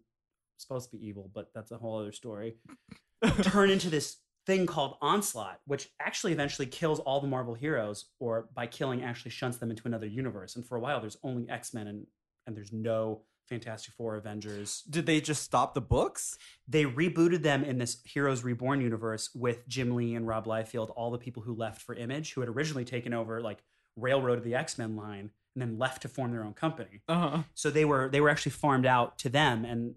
supposed 0.59 0.91
to 0.91 0.97
be 0.97 1.07
evil, 1.07 1.31
but 1.35 1.51
that's 1.55 1.71
a 1.71 1.79
whole 1.79 1.99
other 1.99 2.13
story, 2.13 2.57
turn 3.43 3.71
into 3.71 3.91
this 3.91 4.17
thing 4.47 4.67
called 4.67 4.97
Onslaught, 5.01 5.61
which 5.67 5.89
actually 6.01 6.33
eventually 6.33 6.67
kills 6.67 7.01
all 7.01 7.21
the 7.21 7.27
Marvel 7.27 7.55
heroes, 7.55 8.07
or 8.21 8.49
by 8.55 8.67
killing 8.67 9.03
actually 9.03 9.31
shunts 9.31 9.59
them 9.59 9.71
into 9.71 9.87
another 9.87 10.07
universe. 10.07 10.57
And 10.57 10.67
for 10.67 10.77
a 10.77 10.81
while, 10.81 11.01
there's 11.01 11.17
only 11.23 11.49
X 11.49 11.73
Men 11.73 11.87
and 11.87 12.07
and 12.47 12.57
there's 12.57 12.73
no 12.73 13.23
Fantastic 13.49 13.95
Four, 13.95 14.17
Avengers 14.17 14.83
did 14.89 15.07
they 15.07 15.21
just 15.21 15.43
stop 15.43 15.75
the 15.75 15.81
books 15.81 16.39
they 16.67 16.85
rebooted 16.85 17.43
them 17.43 17.65
in 17.65 17.79
this 17.79 18.01
Heroes 18.05 18.43
Reborn 18.43 18.81
universe 18.81 19.31
with 19.35 19.69
Jim 19.69 19.95
Lee 19.95 20.15
and 20.15 20.27
Rob 20.27 20.47
Liefeld, 20.47 20.91
all 20.97 21.11
the 21.11 21.19
people 21.19 21.43
who 21.43 21.55
left 21.55 21.83
for 21.83 21.95
Image, 21.95 22.33
who 22.33 22.41
had 22.41 22.49
originally 22.49 22.85
taken 22.85 23.13
over 23.13 23.41
like 23.41 23.63
Railroad 23.97 24.39
of 24.39 24.45
the 24.45 24.55
X 24.55 24.79
Men 24.79 24.97
line 24.97 25.31
and 25.55 25.63
then 25.63 25.79
left 25.79 26.03
to 26.03 26.09
form 26.09 26.33
their 26.33 26.45
own 26.45 26.55
company. 26.55 27.03
uh-huh 27.09 27.43
So 27.55 27.71
they 27.71 27.85
were 27.85 28.09
they 28.09 28.21
were 28.21 28.31
actually 28.31 28.53
farmed 28.53 28.87
out 28.87 29.19
to 29.19 29.29
them, 29.29 29.65
and 29.65 29.95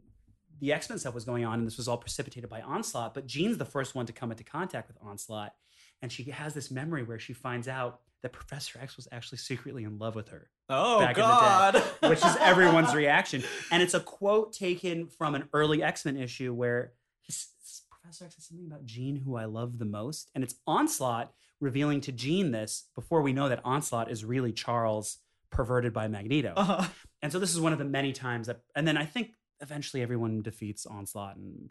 the 0.60 0.74
X 0.74 0.90
Men 0.90 1.00
stuff 1.00 1.14
was 1.14 1.26
going 1.26 1.46
on, 1.46 1.60
and 1.60 1.68
this 1.68 1.78
was 1.78 1.88
all 1.88 1.98
precipitated 1.98 2.50
by 2.50 2.62
Onslaught. 2.62 3.14
But 3.14 3.28
Jean's 3.28 3.58
the 3.58 3.66
first 3.66 3.96
one 3.96 4.06
to 4.06 4.14
come 4.14 4.32
into 4.32 4.44
contact 4.44 4.88
with 4.88 4.98
Onslaught, 5.02 5.54
and 6.02 6.12
she 6.12 6.24
has 6.32 6.54
this 6.54 6.70
memory 6.70 7.04
where 7.04 7.20
she 7.20 7.34
finds 7.34 7.68
out 7.68 8.02
that 8.24 8.34
Professor 8.34 8.80
X 8.82 8.98
was 8.98 9.08
actually 9.12 9.38
secretly 9.38 9.84
in 9.84 9.98
love 9.98 10.16
with 10.16 10.30
her 10.30 10.50
oh 10.70 11.00
back 11.00 11.18
in 11.18 11.22
the 11.22 11.28
god 11.28 11.74
day, 11.74 11.82
which 12.10 12.26
is 12.26 12.36
everyone's 12.40 12.94
reaction. 12.96 13.44
And 13.72 13.82
it's 13.84 13.94
a 13.94 14.00
quote 14.00 14.54
taken 14.54 15.08
from 15.08 15.36
an 15.36 15.50
early 15.54 15.84
X 15.84 16.06
Men 16.06 16.18
issue 16.18 16.54
where 16.54 16.94
Professor 18.08 18.26
X 18.26 18.36
says 18.36 18.46
something 18.46 18.68
about 18.68 18.86
Jean, 18.86 19.18
who 19.18 19.36
I 19.36 19.46
love 19.46 19.80
the 19.80 19.86
most. 19.86 20.32
And 20.34 20.44
it's 20.44 20.56
Onslaught 20.66 21.34
revealing 21.60 22.00
to 22.02 22.12
Jean 22.12 22.52
this 22.52 22.86
before 22.96 23.22
we 23.22 23.34
know 23.34 23.50
that 23.50 23.60
Onslaught 23.66 24.10
is 24.10 24.24
really 24.24 24.54
Charles 24.54 25.18
perverted 25.50 25.92
by 25.92 26.08
Magneto. 26.08 26.54
uh-huh. 26.56 26.88
And 27.22 27.32
so 27.32 27.40
this 27.40 27.52
is 27.52 27.60
one 27.60 27.74
of 27.74 27.80
the 27.80 27.86
many 27.86 28.14
times 28.14 28.48
that, 28.48 28.62
and 28.76 28.88
then 28.88 28.98
I 28.98 29.06
think 29.06 29.32
eventually 29.60 30.04
everyone 30.04 30.42
defeats 30.42 30.86
Onslaught 30.86 31.36
and 31.36 31.70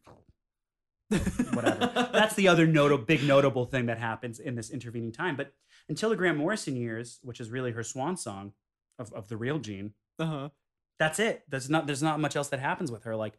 whatever. 1.55 1.91
That's 2.13 2.35
the 2.35 2.49
other 2.49 2.67
notable, 2.67 3.05
big 3.05 3.23
notable 3.23 3.65
thing 3.65 3.87
that 3.87 3.99
happens 3.99 4.39
in 4.39 4.57
this 4.57 4.71
intervening 4.71 5.13
time. 5.13 5.37
But 5.37 5.53
until 5.89 6.11
the 6.11 6.17
Grant 6.17 6.37
Morrison 6.37 6.77
years, 6.77 7.19
which 7.23 7.41
is 7.41 7.51
really 7.51 7.71
her 7.73 7.85
swan 7.85 8.17
song 8.17 8.53
of, 8.99 9.13
of 9.13 9.29
the 9.29 9.37
real 9.37 9.59
Jean, 9.59 9.93
uh-huh 10.19 10.49
that's 10.99 11.19
it. 11.19 11.43
There's 11.49 11.69
not 11.69 11.87
there's 11.87 12.03
not 12.03 12.21
much 12.21 12.37
else 12.37 12.49
that 12.49 12.61
happens 12.61 12.91
with 12.91 13.05
her. 13.05 13.17
Like, 13.17 13.35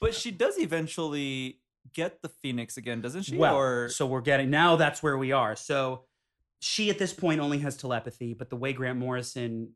But 0.00 0.14
she 0.14 0.30
does 0.30 0.58
eventually 0.58 1.60
get 1.92 2.22
the 2.22 2.28
Phoenix 2.28 2.76
again, 2.76 3.00
doesn't 3.00 3.22
she? 3.22 3.36
well, 3.36 3.56
or 3.56 3.88
so 3.88 4.06
we're 4.06 4.20
getting 4.20 4.50
now. 4.50 4.76
That's 4.76 5.02
where 5.02 5.18
we 5.18 5.32
are. 5.32 5.56
So 5.56 6.04
she 6.60 6.90
at 6.90 6.98
this 6.98 7.12
point 7.12 7.40
only 7.40 7.58
has 7.58 7.76
telepathy, 7.76 8.34
but 8.34 8.50
the 8.50 8.56
way 8.56 8.72
Grant 8.72 8.98
Morrison 8.98 9.72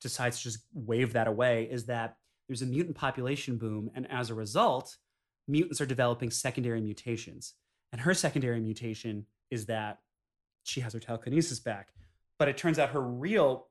decides 0.00 0.38
to 0.38 0.44
just 0.44 0.60
wave 0.72 1.14
that 1.14 1.26
away 1.26 1.68
is 1.70 1.86
that 1.86 2.16
there's 2.48 2.62
a 2.62 2.66
mutant 2.66 2.96
population 2.96 3.56
boom, 3.56 3.90
and 3.94 4.08
as 4.10 4.30
a 4.30 4.34
result, 4.34 4.98
mutants 5.48 5.80
are 5.80 5.86
developing 5.86 6.30
secondary 6.30 6.80
mutations. 6.80 7.54
And 7.90 8.02
her 8.02 8.14
secondary 8.14 8.60
mutation 8.60 9.26
is 9.50 9.66
that 9.66 9.98
she 10.62 10.80
has 10.80 10.92
her 10.92 11.00
telekinesis 11.00 11.60
back. 11.60 11.88
But 12.38 12.48
it 12.48 12.56
turns 12.56 12.78
out 12.78 12.90
her 12.90 13.00
real 13.00 13.68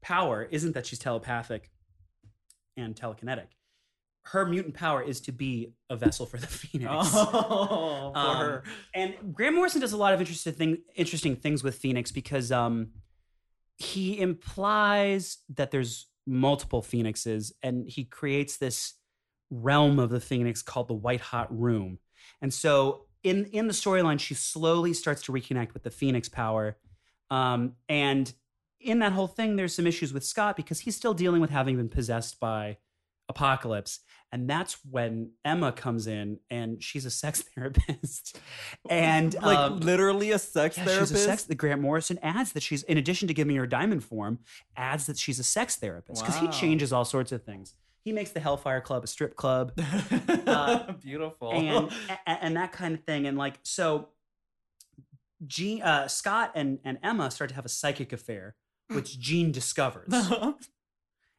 power 0.00 0.46
isn't 0.50 0.72
that 0.74 0.86
she's 0.86 0.98
telepathic 0.98 1.70
and 2.76 2.94
telekinetic. 2.94 3.46
Her 4.22 4.44
mutant 4.44 4.74
power 4.74 5.02
is 5.02 5.20
to 5.22 5.32
be 5.32 5.72
a 5.88 5.96
vessel 5.96 6.26
for 6.26 6.36
the 6.36 6.46
Phoenix. 6.60 6.90
oh, 6.92 8.12
for 8.12 8.18
Um, 8.18 8.36
her. 8.36 8.62
And 8.94 9.14
Grant 9.32 9.54
Morrison 9.56 9.80
does 9.80 9.92
a 9.92 9.96
lot 9.96 10.12
of 10.12 10.20
interesting 10.20 10.52
thing, 10.52 10.78
interesting 10.94 11.34
things 11.36 11.64
with 11.64 11.76
Phoenix 11.76 12.12
because 12.12 12.52
um, 12.52 12.88
he 13.76 14.20
implies 14.20 15.38
that 15.54 15.70
there's 15.70 16.06
multiple 16.26 16.82
Phoenixes, 16.82 17.52
and 17.62 17.88
he 17.88 18.04
creates 18.04 18.58
this 18.58 18.94
realm 19.50 19.98
of 19.98 20.10
the 20.10 20.20
Phoenix 20.20 20.60
called 20.60 20.88
the 20.88 20.94
White 20.94 21.22
Hot 21.22 21.48
Room. 21.56 21.98
And 22.42 22.52
so 22.52 23.06
in 23.22 23.46
in 23.46 23.66
the 23.66 23.72
storyline, 23.72 24.20
she 24.20 24.34
slowly 24.34 24.92
starts 24.92 25.22
to 25.22 25.32
reconnect 25.32 25.72
with 25.72 25.84
the 25.84 25.90
Phoenix 25.90 26.28
power, 26.28 26.76
um, 27.30 27.72
and 27.88 28.30
in 28.80 29.00
that 29.00 29.12
whole 29.12 29.26
thing, 29.26 29.56
there's 29.56 29.74
some 29.74 29.86
issues 29.86 30.12
with 30.12 30.24
Scott 30.24 30.56
because 30.56 30.80
he's 30.80 30.96
still 30.96 31.14
dealing 31.14 31.40
with 31.40 31.50
having 31.50 31.76
been 31.76 31.88
possessed 31.88 32.38
by 32.40 32.78
Apocalypse. 33.28 34.00
And 34.30 34.48
that's 34.48 34.78
when 34.84 35.30
Emma 35.44 35.72
comes 35.72 36.06
in 36.06 36.38
and 36.50 36.82
she's 36.82 37.06
a 37.06 37.10
sex 37.10 37.42
therapist. 37.54 38.38
And 38.88 39.34
like 39.42 39.58
um, 39.58 39.80
literally 39.80 40.30
a 40.32 40.38
sex 40.38 40.76
yeah, 40.76 40.84
therapist. 40.84 41.12
she's 41.12 41.20
a 41.22 41.24
sex. 41.24 41.44
The 41.44 41.54
Grant 41.54 41.80
Morrison 41.80 42.18
adds 42.22 42.52
that 42.52 42.62
she's, 42.62 42.82
in 42.82 42.98
addition 42.98 43.26
to 43.28 43.34
giving 43.34 43.56
her 43.56 43.66
diamond 43.66 44.04
form, 44.04 44.40
adds 44.76 45.06
that 45.06 45.18
she's 45.18 45.38
a 45.38 45.44
sex 45.44 45.76
therapist 45.76 46.22
because 46.22 46.38
he 46.38 46.48
changes 46.48 46.92
all 46.92 47.04
sorts 47.04 47.32
of 47.32 47.42
things. 47.42 47.74
He 48.04 48.12
makes 48.12 48.30
the 48.30 48.40
Hellfire 48.40 48.80
Club 48.80 49.04
a 49.04 49.06
strip 49.06 49.34
club 49.36 49.72
uh, 50.46 50.92
Beautiful. 50.92 51.52
and 51.52 51.90
a- 52.26 52.44
and 52.44 52.56
that 52.56 52.72
kind 52.72 52.94
of 52.94 53.02
thing. 53.04 53.26
And 53.26 53.36
like 53.36 53.58
so, 53.64 54.08
Jean, 55.46 55.82
uh, 55.82 56.08
Scott 56.08 56.52
and 56.54 56.78
and 56.84 56.98
Emma 57.02 57.30
start 57.30 57.50
to 57.50 57.56
have 57.56 57.66
a 57.66 57.68
psychic 57.68 58.12
affair, 58.12 58.54
which 58.88 59.18
Jean 59.18 59.52
discovers, 59.52 60.12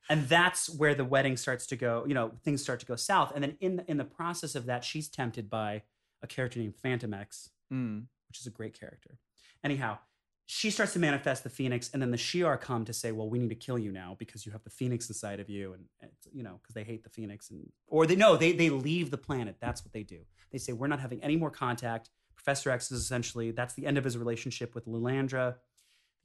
and 0.09 0.27
that's 0.27 0.69
where 0.69 0.95
the 0.95 1.05
wedding 1.05 1.37
starts 1.37 1.65
to 1.67 1.75
go. 1.75 2.05
You 2.07 2.13
know, 2.13 2.31
things 2.43 2.61
start 2.61 2.79
to 2.81 2.85
go 2.85 2.95
south, 2.95 3.31
and 3.35 3.43
then 3.43 3.57
in 3.59 3.77
the, 3.77 3.89
in 3.91 3.97
the 3.97 4.05
process 4.05 4.55
of 4.55 4.65
that, 4.65 4.83
she's 4.83 5.07
tempted 5.07 5.49
by 5.49 5.83
a 6.21 6.27
character 6.27 6.59
named 6.59 6.75
Phantom 6.75 7.13
X, 7.13 7.49
Mm. 7.71 8.05
which 8.27 8.39
is 8.39 8.47
a 8.47 8.49
great 8.49 8.77
character. 8.79 9.19
Anyhow, 9.63 9.99
she 10.47 10.71
starts 10.71 10.93
to 10.93 10.99
manifest 10.99 11.43
the 11.43 11.49
phoenix, 11.51 11.91
and 11.93 12.01
then 12.01 12.09
the 12.09 12.17
Shi'ar 12.17 12.59
come 12.59 12.83
to 12.85 12.93
say, 12.93 13.11
"Well, 13.11 13.29
we 13.29 13.37
need 13.37 13.49
to 13.49 13.55
kill 13.55 13.77
you 13.77 13.91
now 13.91 14.15
because 14.17 14.43
you 14.45 14.51
have 14.51 14.63
the 14.63 14.71
phoenix 14.71 15.07
inside 15.07 15.39
of 15.39 15.49
you," 15.49 15.73
and, 15.73 15.85
and 16.01 16.11
you 16.33 16.41
know 16.41 16.59
because 16.61 16.73
they 16.73 16.83
hate 16.83 17.03
the 17.03 17.09
phoenix, 17.11 17.51
and 17.51 17.71
or 17.87 18.07
they 18.07 18.15
no, 18.15 18.35
they 18.35 18.51
they 18.53 18.71
leave 18.71 19.11
the 19.11 19.17
planet. 19.19 19.57
That's 19.61 19.85
what 19.85 19.93
they 19.93 20.01
do. 20.01 20.21
They 20.51 20.57
say, 20.57 20.73
"We're 20.73 20.87
not 20.87 20.99
having 20.99 21.21
any 21.23 21.35
more 21.35 21.51
contact." 21.51 22.09
Professor 22.35 22.71
X 22.71 22.89
is 22.91 23.01
essentially 23.01 23.51
that's 23.51 23.75
the 23.75 23.85
end 23.85 23.97
of 23.99 24.03
his 24.03 24.17
relationship 24.17 24.73
with 24.73 24.87
Lilandra, 24.87 25.57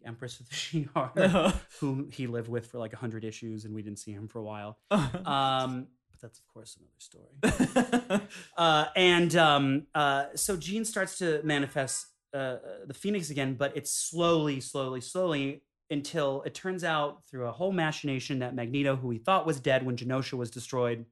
Empress 0.07 0.41
of 0.41 0.49
the 0.49 0.55
Shi'ar, 0.55 1.55
whom 1.81 2.11
he 2.11 2.27
lived 2.27 2.49
with 2.49 2.67
for 2.67 2.79
like 2.79 2.95
hundred 2.95 3.25
issues, 3.25 3.65
and 3.65 3.75
we 3.75 3.83
didn't 3.83 3.99
see 3.99 4.13
him 4.13 4.29
for 4.29 4.39
a 4.39 4.45
while. 4.45 4.79
Um, 4.91 5.89
but 6.11 6.21
that's 6.21 6.39
of 6.39 6.47
course 6.47 6.77
another 6.79 6.93
story. 6.99 8.23
Uh, 8.57 8.87
and 8.95 9.35
um, 9.37 9.87
uh, 9.95 10.27
so 10.35 10.57
Jean 10.57 10.85
starts 10.85 11.19
to 11.19 11.41
manifest 11.43 12.07
uh, 12.33 12.57
the 12.87 12.95
Phoenix 12.95 13.31
again, 13.31 13.55
but 13.55 13.77
it's 13.77 13.91
slowly, 13.91 14.61
slowly, 14.61 15.01
slowly 15.01 15.63
until 15.91 16.43
it 16.43 16.55
turns 16.55 16.85
out 16.85 17.25
through 17.27 17.47
a 17.47 17.53
whole 17.53 17.73
machination 17.73 18.41
that 18.41 18.55
Magneto, 18.55 18.97
who 18.97 19.09
we 19.09 19.19
thought 19.19 19.47
was 19.47 19.61
dead 19.61 19.85
when 19.85 19.97
Genosha 19.97 20.35
was 20.35 20.51
destroyed, 20.51 21.05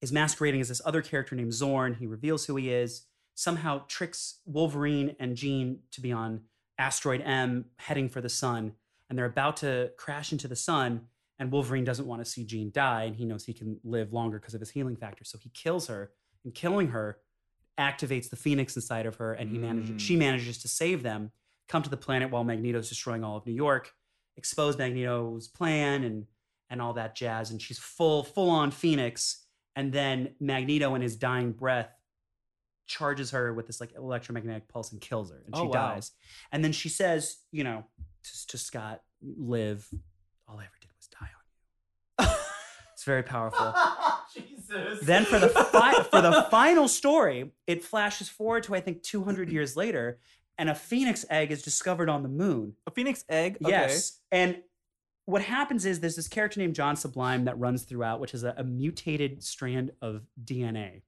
is 0.00 0.12
masquerading 0.12 0.60
as 0.60 0.68
this 0.68 0.80
other 0.84 1.02
character 1.02 1.34
named 1.34 1.52
Zorn. 1.52 1.94
He 1.94 2.06
reveals 2.06 2.46
who 2.46 2.56
he 2.56 2.70
is, 2.70 3.06
somehow 3.34 3.82
tricks 3.86 4.40
Wolverine 4.44 5.16
and 5.18 5.36
Jean 5.36 5.80
to 5.92 6.00
be 6.00 6.12
on 6.12 6.42
asteroid 6.80 7.22
M 7.24 7.66
heading 7.78 8.08
for 8.08 8.20
the 8.20 8.28
sun, 8.28 8.72
and 9.08 9.16
they're 9.18 9.26
about 9.26 9.56
to 9.58 9.90
crash 9.96 10.32
into 10.32 10.48
the 10.48 10.56
sun. 10.56 11.02
And 11.38 11.50
Wolverine 11.52 11.84
doesn't 11.84 12.06
want 12.06 12.22
to 12.24 12.30
see 12.30 12.44
Jean 12.44 12.70
die, 12.70 13.04
and 13.04 13.16
he 13.16 13.24
knows 13.24 13.44
he 13.44 13.54
can 13.54 13.78
live 13.82 14.12
longer 14.12 14.38
because 14.38 14.54
of 14.54 14.60
his 14.60 14.70
healing 14.70 14.96
factor. 14.96 15.24
So 15.24 15.38
he 15.38 15.50
kills 15.50 15.86
her, 15.86 16.10
and 16.44 16.54
killing 16.54 16.88
her 16.88 17.18
activates 17.78 18.28
the 18.28 18.36
phoenix 18.36 18.76
inside 18.76 19.06
of 19.06 19.16
her 19.16 19.32
and 19.32 19.48
he 19.50 19.56
manages 19.56 19.90
Mm. 19.90 20.00
she 20.00 20.16
manages 20.16 20.58
to 20.58 20.68
save 20.68 21.02
them 21.02 21.30
come 21.66 21.82
to 21.82 21.88
the 21.88 21.96
planet 21.96 22.30
while 22.30 22.44
magneto's 22.44 22.88
destroying 22.90 23.24
all 23.24 23.36
of 23.38 23.46
new 23.46 23.54
york 23.54 23.92
expose 24.36 24.76
magneto's 24.76 25.48
plan 25.48 26.04
and 26.04 26.26
and 26.68 26.82
all 26.82 26.92
that 26.92 27.14
jazz 27.14 27.50
and 27.50 27.62
she's 27.62 27.78
full 27.78 28.22
full 28.22 28.50
on 28.50 28.70
phoenix 28.70 29.46
and 29.76 29.92
then 29.94 30.34
magneto 30.40 30.94
in 30.94 31.00
his 31.00 31.16
dying 31.16 31.52
breath 31.52 31.90
charges 32.90 33.30
her 33.30 33.54
with 33.54 33.66
this 33.68 33.80
like 33.80 33.92
electromagnetic 33.96 34.66
pulse 34.68 34.90
and 34.92 35.00
kills 35.00 35.30
her 35.30 35.40
and 35.46 35.54
oh, 35.54 35.58
she 35.58 35.62
Oh, 35.62 35.66
wow. 35.66 35.94
dies 35.94 36.10
and 36.50 36.64
then 36.64 36.72
she 36.72 36.88
says 36.88 37.36
you 37.52 37.62
know 37.62 37.84
to, 38.24 38.46
to 38.48 38.58
scott 38.58 39.02
live 39.22 39.88
all 40.48 40.58
i 40.58 40.64
ever 40.64 40.72
did 40.80 40.90
was 40.98 41.06
die 41.08 41.28
on 42.20 42.26
you 42.26 42.34
it's 42.92 43.04
very 43.04 43.22
powerful 43.22 43.72
Jesus. 44.34 45.00
then 45.02 45.24
for 45.24 45.38
the 45.38 45.48
fi- 45.48 46.02
for 46.04 46.20
the 46.20 46.46
final 46.50 46.86
story, 46.86 47.52
it 47.66 47.82
flashes 47.82 48.28
forward 48.28 48.62
to 48.64 48.74
I 48.74 48.80
think 48.80 49.02
200 49.02 49.50
years 49.50 49.76
later, 49.76 50.18
and 50.58 50.68
a 50.70 50.74
phoenix 50.74 51.24
egg 51.30 51.50
is 51.50 51.62
discovered 51.62 52.08
on 52.08 52.22
the 52.22 52.28
moon. 52.28 52.74
a 52.86 52.90
phoenix 52.92 53.24
egg. 53.28 53.56
Okay. 53.64 53.70
Yes, 53.72 54.20
and 54.30 54.58
what 55.24 55.42
happens 55.42 55.84
is 55.84 55.98
there's 56.00 56.14
this 56.16 56.28
character 56.28 56.60
named 56.60 56.74
John 56.76 56.94
Sublime 56.94 57.44
that 57.46 57.58
runs 57.58 57.82
throughout, 57.82 58.20
which 58.20 58.34
is 58.34 58.44
a, 58.44 58.54
a 58.56 58.62
mutated 58.64 59.42
strand 59.42 59.90
of 60.00 60.22
DNA 60.44 61.02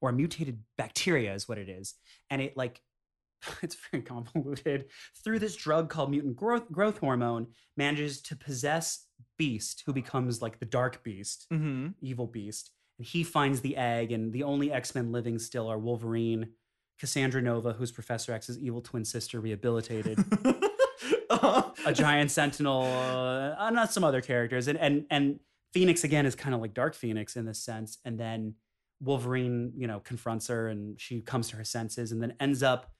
or 0.00 0.10
a 0.10 0.12
mutated 0.12 0.60
bacteria 0.76 1.34
is 1.34 1.48
what 1.48 1.58
it 1.58 1.68
is, 1.68 1.94
and 2.30 2.40
it 2.42 2.56
like 2.56 2.80
it's 3.62 3.76
very 3.90 4.02
convoluted. 4.02 4.86
Through 5.24 5.38
this 5.40 5.56
drug 5.56 5.88
called 5.90 6.10
mutant 6.10 6.36
growth 6.36 6.70
growth 6.70 6.98
hormone 6.98 7.48
manages 7.76 8.20
to 8.22 8.36
possess 8.36 9.04
Beast, 9.38 9.82
who 9.86 9.92
becomes 9.92 10.40
like 10.42 10.58
the 10.58 10.66
Dark 10.66 11.02
Beast 11.02 11.46
Mm-hmm. 11.52 11.88
evil 12.00 12.26
beast. 12.26 12.70
And 12.98 13.06
he 13.06 13.22
finds 13.24 13.60
the 13.60 13.76
egg 13.76 14.12
and 14.12 14.32
the 14.32 14.42
only 14.42 14.72
x-men 14.72 15.12
living 15.12 15.38
still 15.38 15.68
are 15.68 15.78
wolverine 15.78 16.52
cassandra 16.98 17.42
nova 17.42 17.74
who's 17.74 17.92
professor 17.92 18.32
x's 18.32 18.58
evil 18.58 18.80
twin 18.80 19.04
sister 19.04 19.38
rehabilitated 19.38 20.18
a 21.30 21.92
giant 21.92 22.30
sentinel 22.30 22.84
uh, 22.84 23.70
not 23.70 23.92
some 23.92 24.04
other 24.04 24.20
characters. 24.20 24.68
And 24.68 24.78
and 24.78 25.04
and 25.10 25.40
phoenix 25.72 26.04
again 26.04 26.26
is 26.26 26.34
kind 26.34 26.54
of 26.54 26.60
like 26.60 26.74
dark 26.74 26.94
phoenix 26.94 27.36
in 27.36 27.44
this 27.44 27.62
sense. 27.62 27.98
And 28.04 28.18
then 28.18 28.54
wolverine 29.00 29.72
you 29.76 29.86
know 29.86 30.00
confronts 30.00 30.48
her 30.48 30.68
and 30.68 30.98
she 31.00 31.20
comes 31.20 31.48
to 31.48 31.56
her 31.56 31.64
senses 31.64 32.12
and 32.12 32.22
then 32.22 32.34
ends 32.40 32.62
up 32.62 32.90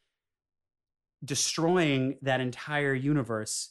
destroying 1.24 2.18
that 2.22 2.40
entire 2.40 2.94
universe 2.94 3.70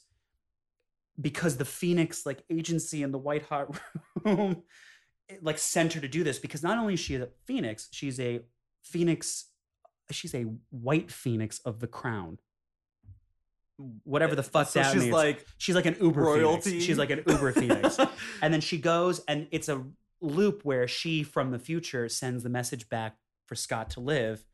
because 1.19 1.57
the 1.57 1.65
phoenix 1.65 2.25
like 2.25 2.43
agency 2.49 3.03
in 3.03 3.11
the 3.11 3.17
white 3.17 3.43
hot 3.43 3.79
room 4.23 4.63
like 5.41 5.57
sent 5.57 5.93
her 5.93 6.01
to 6.01 6.07
do 6.07 6.23
this 6.23 6.39
because 6.39 6.63
not 6.63 6.77
only 6.77 6.95
is 6.95 6.99
she 6.99 7.15
a 7.15 7.27
phoenix 7.45 7.87
she's 7.91 8.19
a 8.19 8.41
phoenix 8.83 9.45
she's 10.11 10.35
a 10.35 10.45
white 10.69 11.11
phoenix 11.11 11.59
of 11.59 11.79
the 11.79 11.87
crown 11.87 12.37
whatever 14.03 14.35
the 14.35 14.41
eh, 14.41 14.45
fuck 14.45 14.67
so 14.67 14.79
that 14.79 14.93
she's 14.93 15.03
means 15.03 15.13
like 15.13 15.45
she's 15.57 15.75
like 15.75 15.85
an 15.85 15.97
uber 15.99 16.21
royalty. 16.21 16.69
phoenix. 16.71 16.85
she's 16.85 16.97
like 16.97 17.09
an 17.09 17.23
uber 17.27 17.51
phoenix 17.51 17.97
and 18.41 18.53
then 18.53 18.61
she 18.61 18.77
goes 18.77 19.21
and 19.27 19.47
it's 19.51 19.69
a 19.69 19.83
loop 20.25 20.63
where 20.63 20.87
she 20.87 21.23
from 21.23 21.51
the 21.51 21.59
future 21.59 22.09
sends 22.09 22.43
the 22.43 22.49
message 22.49 22.89
back 22.89 23.17
for 23.45 23.55
scott 23.55 23.89
to 23.91 23.99
live 23.99 24.45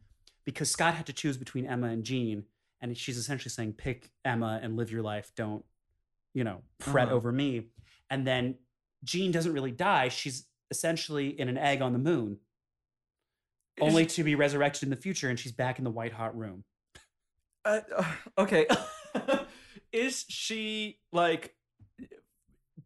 because 0.45 0.69
scott 0.69 0.93
had 0.95 1.05
to 1.05 1.13
choose 1.13 1.37
between 1.37 1.65
emma 1.65 1.87
and 1.87 2.03
jean 2.03 2.43
and 2.81 2.97
she's 2.97 3.17
essentially 3.17 3.49
saying 3.51 3.73
pick 3.73 4.09
emma 4.25 4.59
and 4.63 4.75
live 4.75 4.91
your 4.91 5.03
life. 5.03 5.31
Don't 5.35 5.63
you 6.33 6.43
know 6.43 6.61
fret 6.79 7.07
Uh-huh. 7.07 7.15
over 7.15 7.31
me. 7.31 7.67
And 8.09 8.25
then 8.25 8.55
jean 9.03 9.31
doesn't 9.31 9.53
really 9.53 9.71
die. 9.71 10.07
She's 10.09 10.45
essentially 10.71 11.27
in 11.39 11.47
an 11.47 11.57
egg 11.59 11.81
on 11.81 11.93
the 11.93 11.99
moon. 11.99 12.39
Only 13.79 14.05
to 14.07 14.23
be 14.23 14.35
resurrected 14.35 14.83
in 14.83 14.89
the 14.89 14.95
future 14.95 15.29
and 15.29 15.39
she's 15.39 15.51
back 15.51 15.77
in 15.77 15.83
the 15.83 15.91
white 15.91 16.11
hot 16.13 16.35
room. 16.37 16.63
Uh, 17.63 17.81
uh, 17.95 18.11
okay. 18.37 18.65
is 19.91 20.25
she 20.27 20.97
like 21.11 21.55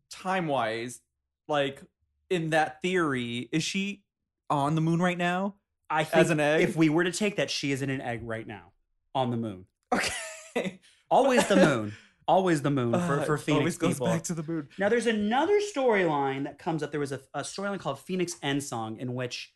time 0.10 0.48
wise, 0.48 1.00
like 1.48 1.82
in 2.30 2.52
that 2.52 2.82
theory, 2.82 3.50
is 3.52 3.64
she 3.64 4.04
on 4.50 4.76
the 4.76 4.82
moon 4.82 5.02
right 5.02 5.18
now 5.18 5.56
i 5.90 6.04
think 6.04 6.18
as 6.18 6.30
an 6.30 6.40
egg? 6.40 6.62
if 6.62 6.76
we 6.76 6.90
were 6.90 7.04
to 7.04 7.12
take 7.12 7.38
that 7.38 7.50
she 7.50 7.72
is 7.72 7.82
in 7.82 7.90
an 7.90 8.02
egg 8.02 8.22
right 8.24 8.48
now 8.48 8.72
on 9.14 9.32
the 9.32 9.38
moon 9.38 9.66
okay. 9.94 10.80
always 11.10 11.48
the 11.48 11.56
moon 11.56 11.94
always 12.28 12.62
the 12.62 12.72
moon 12.72 12.92
for, 12.92 13.20
Uh, 13.20 13.24
for 13.24 13.36
it 13.36 13.40
phoenix 13.40 13.60
always 13.60 13.78
goes 13.78 13.94
people 13.94 14.08
back 14.08 14.24
to 14.24 14.34
the 14.34 14.44
moon. 14.44 14.68
Now, 14.80 14.90
there's 14.90 15.06
another 15.06 15.60
storyline 15.60 16.46
that 16.46 16.58
comes 16.58 16.82
up. 16.82 16.90
There 16.90 17.00
was 17.00 17.12
a, 17.12 17.22
a 17.36 17.42
storyline 17.42 17.80
called 17.80 18.00
Phoenix 18.00 18.36
End 18.42 18.64
Song, 18.64 18.98
in 18.98 19.14
which, 19.14 19.54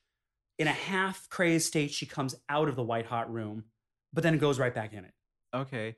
in 0.59 0.67
a 0.67 0.71
half 0.71 1.27
crazed 1.29 1.65
state, 1.65 1.89
she 1.89 2.05
comes 2.05 2.35
out 2.47 2.69
of 2.69 2.75
the 2.75 2.83
white 2.83 3.07
hot 3.07 3.31
room, 3.33 3.63
but 4.13 4.23
then 4.23 4.35
it 4.35 4.39
goes 4.39 4.59
right 4.59 4.73
back 4.73 4.93
in 4.93 5.03
it. 5.05 5.13
Okay. 5.53 5.95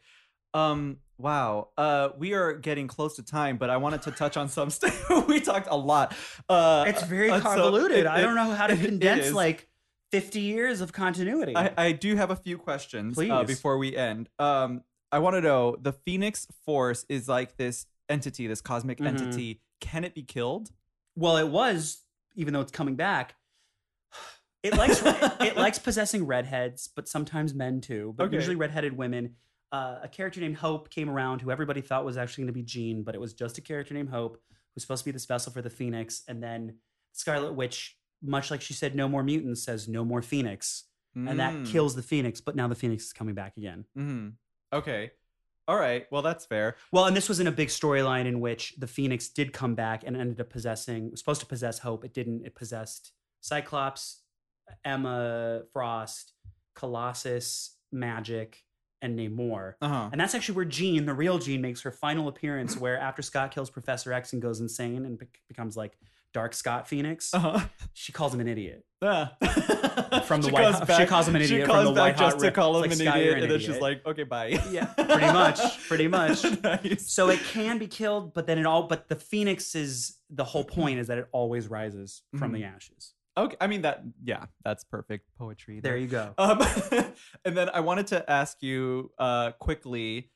Um. 0.54 0.98
Wow. 1.18 1.70
Uh. 1.78 2.10
We 2.18 2.34
are 2.34 2.54
getting 2.54 2.88
close 2.88 3.16
to 3.18 3.24
time, 3.24 3.58
but 3.58 3.70
I 3.70 3.78
wanted 3.78 4.02
to 4.04 4.12
touch 4.12 4.38
on 4.38 4.50
some 4.50 4.70
stuff. 4.70 5.10
we 5.28 5.40
talked 5.40 5.68
a 5.70 5.78
lot. 5.78 6.16
Uh. 6.50 6.86
It's 6.88 7.04
very 7.04 7.30
uh, 7.30 7.38
so 7.40 7.44
convoluted. 7.44 8.00
it- 8.00 8.08
I 8.08 8.22
don't 8.22 8.36
know 8.36 8.52
how 8.52 8.68
to 8.68 8.74
it 8.80 8.82
condense 8.86 9.28
is. 9.28 9.34
like 9.34 9.68
50 10.12 10.40
years 10.42 10.82
of 10.82 10.92
continuity. 10.92 11.56
I, 11.56 11.72
I 11.78 11.92
do 11.94 12.16
have 12.18 12.32
a 12.32 12.36
few 12.36 12.58
questions 12.58 13.18
uh, 13.18 13.44
before 13.44 13.78
we 13.78 13.96
end. 13.96 14.28
Um, 14.40 14.82
I 15.12 15.20
want 15.20 15.36
to 15.38 15.42
know 15.42 15.78
the 15.80 15.94
Phoenix 15.94 16.48
Force 16.66 17.06
is 17.08 17.30
like 17.30 17.56
this 17.56 17.86
entity, 18.10 18.48
this 18.48 18.60
cosmic 18.62 18.98
Mhm. 19.00 19.08
entity. 19.08 19.62
Can 19.80 20.04
it 20.04 20.14
be 20.14 20.24
killed? 20.24 20.70
well, 21.16 21.38
it 21.38 21.48
was, 21.48 22.02
even 22.36 22.54
though 22.54 22.62
it's 22.62 22.72
coming 22.72 22.96
back. 22.96 23.36
It 24.64 24.76
likes 24.78 25.02
it 25.04 25.58
likes 25.58 25.80
possessing 25.90 26.26
redheads, 26.28 26.88
but 26.96 27.08
sometimes 27.08 27.54
men 27.54 27.82
too. 27.82 28.14
But 28.16 28.26
Okay. 28.28 28.36
usually 28.36 28.56
redheaded 28.56 28.96
women. 28.98 29.36
Uh, 29.72 30.00
a 30.04 30.08
character 30.08 30.40
named 30.42 30.58
Hope 30.58 30.90
came 30.90 31.10
around, 31.10 31.42
who 31.42 31.50
everybody 31.52 31.82
thought 31.82 32.04
was 32.04 32.18
actually 32.18 32.44
going 32.44 32.54
to 32.54 32.60
be 32.60 32.64
Jean, 32.64 33.04
but 33.04 33.16
it 33.16 33.22
was 33.22 33.34
just 33.34 33.58
a 33.58 33.62
character 33.62 33.94
named 33.94 34.10
Hope, 34.10 34.38
who's 34.74 34.84
supposed 34.84 35.04
to 35.04 35.06
be 35.06 35.12
this 35.12 35.26
vessel 35.26 35.52
for 35.54 35.62
the 35.62 35.70
Phoenix. 35.70 36.24
And 36.28 36.44
then 36.44 36.78
Scarlet 37.14 37.54
Witch, 37.54 37.98
much 38.22 38.52
like 38.52 38.62
she 38.62 38.74
said, 38.74 38.96
"No 38.96 39.08
more 39.08 39.24
mutants," 39.24 39.64
says, 39.64 39.88
"No 39.88 40.04
more 40.04 40.22
Phoenix," 40.22 40.84
and 41.16 41.40
that 41.40 41.54
Mm. 41.54 41.66
kills 41.68 41.96
the 41.96 42.02
Phoenix. 42.04 42.40
But 42.42 42.56
now 42.56 42.68
the 42.68 42.76
Phoenix 42.76 43.06
is 43.06 43.14
coming 43.14 43.34
back 43.36 43.56
again. 43.58 43.86
Mhm. 43.98 44.34
Okay. 44.74 45.12
All 45.68 45.78
right. 45.78 46.06
Well, 46.12 46.22
that's 46.22 46.46
fair. 46.46 46.76
Well, 46.92 47.06
and 47.06 47.16
this 47.16 47.30
was 47.30 47.40
in 47.40 47.48
a 47.48 47.52
big 47.52 47.70
storyline 47.70 48.26
in 48.26 48.40
which 48.42 48.76
the 48.78 48.88
Phoenix 48.88 49.30
did 49.30 49.54
come 49.54 49.74
back 49.76 50.04
and 50.06 50.18
ended 50.18 50.42
up 50.42 50.50
possessing, 50.50 51.12
was 51.12 51.20
supposed 51.22 51.40
to 51.42 51.46
possess 51.48 51.80
Hope. 51.80 52.04
It 52.04 52.14
didn't. 52.14 52.46
It 52.46 52.56
possessed 52.56 53.14
Cyclops, 53.42 54.24
Emma 54.84 55.64
Frost, 55.72 56.34
Colossus, 56.74 57.78
Magik, 57.94 58.56
and 59.02 59.18
Namor. 59.18 59.74
Uh 59.82 59.88
huh. 59.88 60.10
And 60.12 60.20
that's 60.22 60.36
actually 60.36 60.56
where 60.56 60.66
Jean, 60.66 61.06
the 61.06 61.14
real 61.14 61.38
Jean, 61.40 61.62
makes 61.62 61.82
her 61.82 61.92
final 61.92 62.28
appearance. 62.28 62.78
Where 62.78 62.98
after 62.98 63.22
Scott 63.22 63.52
kills 63.52 63.70
Professor 63.70 64.14
X 64.14 64.34
and 64.34 64.42
goes 64.42 64.60
insane 64.60 65.06
and 65.06 65.18
bec- 65.20 65.40
becomes 65.48 65.76
like 65.78 65.98
Dark 66.34 66.54
Scott 66.54 66.88
Phoenix, 66.88 67.34
Uh 67.34 67.40
huh. 67.40 67.60
she 67.94 68.12
calls 68.12 68.34
him 68.34 68.40
an 68.40 68.48
idiot. 68.48 68.86
From 69.02 70.42
the 70.42 70.48
she 70.48 70.52
White 70.54 70.66
House- 70.66 70.86
back, 70.86 71.02
she 71.02 71.08
calls 71.08 71.28
him 71.28 71.36
an 71.36 71.42
idiot 71.42 71.62
She 71.62 71.66
from 71.66 71.72
calls 71.72 71.86
the 71.88 71.92
back 71.94 72.02
White 72.02 72.16
Hot 72.18 72.26
just 72.32 72.40
to 72.40 72.46
Ri- 72.46 72.52
call 72.52 72.78
him 72.78 72.84
an 72.84 72.90
like, 72.92 72.98
Sky, 73.00 73.18
idiot, 73.20 73.38
an 73.38 73.44
and 73.44 73.52
then 73.52 73.60
she's 73.60 73.80
like, 73.80 74.06
"Okay, 74.06 74.24
bye." 74.24 74.60
Yeah, 74.72 74.86
pretty 74.96 75.26
much, 75.34 75.88
pretty 75.88 76.08
much. 76.08 76.44
nice. 76.64 77.12
So 77.12 77.30
it 77.30 77.40
can 77.52 77.78
be 77.80 77.88
killed, 77.88 78.34
but 78.34 78.46
then 78.48 78.58
it 78.60 78.66
all. 78.66 78.84
But 78.84 79.10
the 79.10 79.16
phoenix 79.16 79.74
is 79.76 80.18
the 80.30 80.44
whole 80.46 80.64
point 80.64 81.00
is 81.00 81.08
that 81.08 81.18
it 81.18 81.28
always 81.32 81.68
rises 81.68 82.22
from 82.38 82.52
Mhm. 82.52 82.56
the 82.56 82.64
ashes. 82.66 83.14
Okay, 83.42 83.56
I 83.60 83.68
mean 83.68 83.82
that. 83.82 84.04
Yeah, 84.24 84.46
that's 84.64 84.84
perfect 84.84 85.26
poetry. 85.38 85.80
There 85.80 85.98
you 85.98 86.08
go. 86.08 86.34
Um, 86.38 86.62
and 87.46 87.58
then 87.58 87.70
I 87.74 87.80
wanted 87.80 88.08
to 88.08 88.30
ask 88.30 88.62
you 88.62 89.12
uh, 89.18 89.52
quickly. 89.54 90.30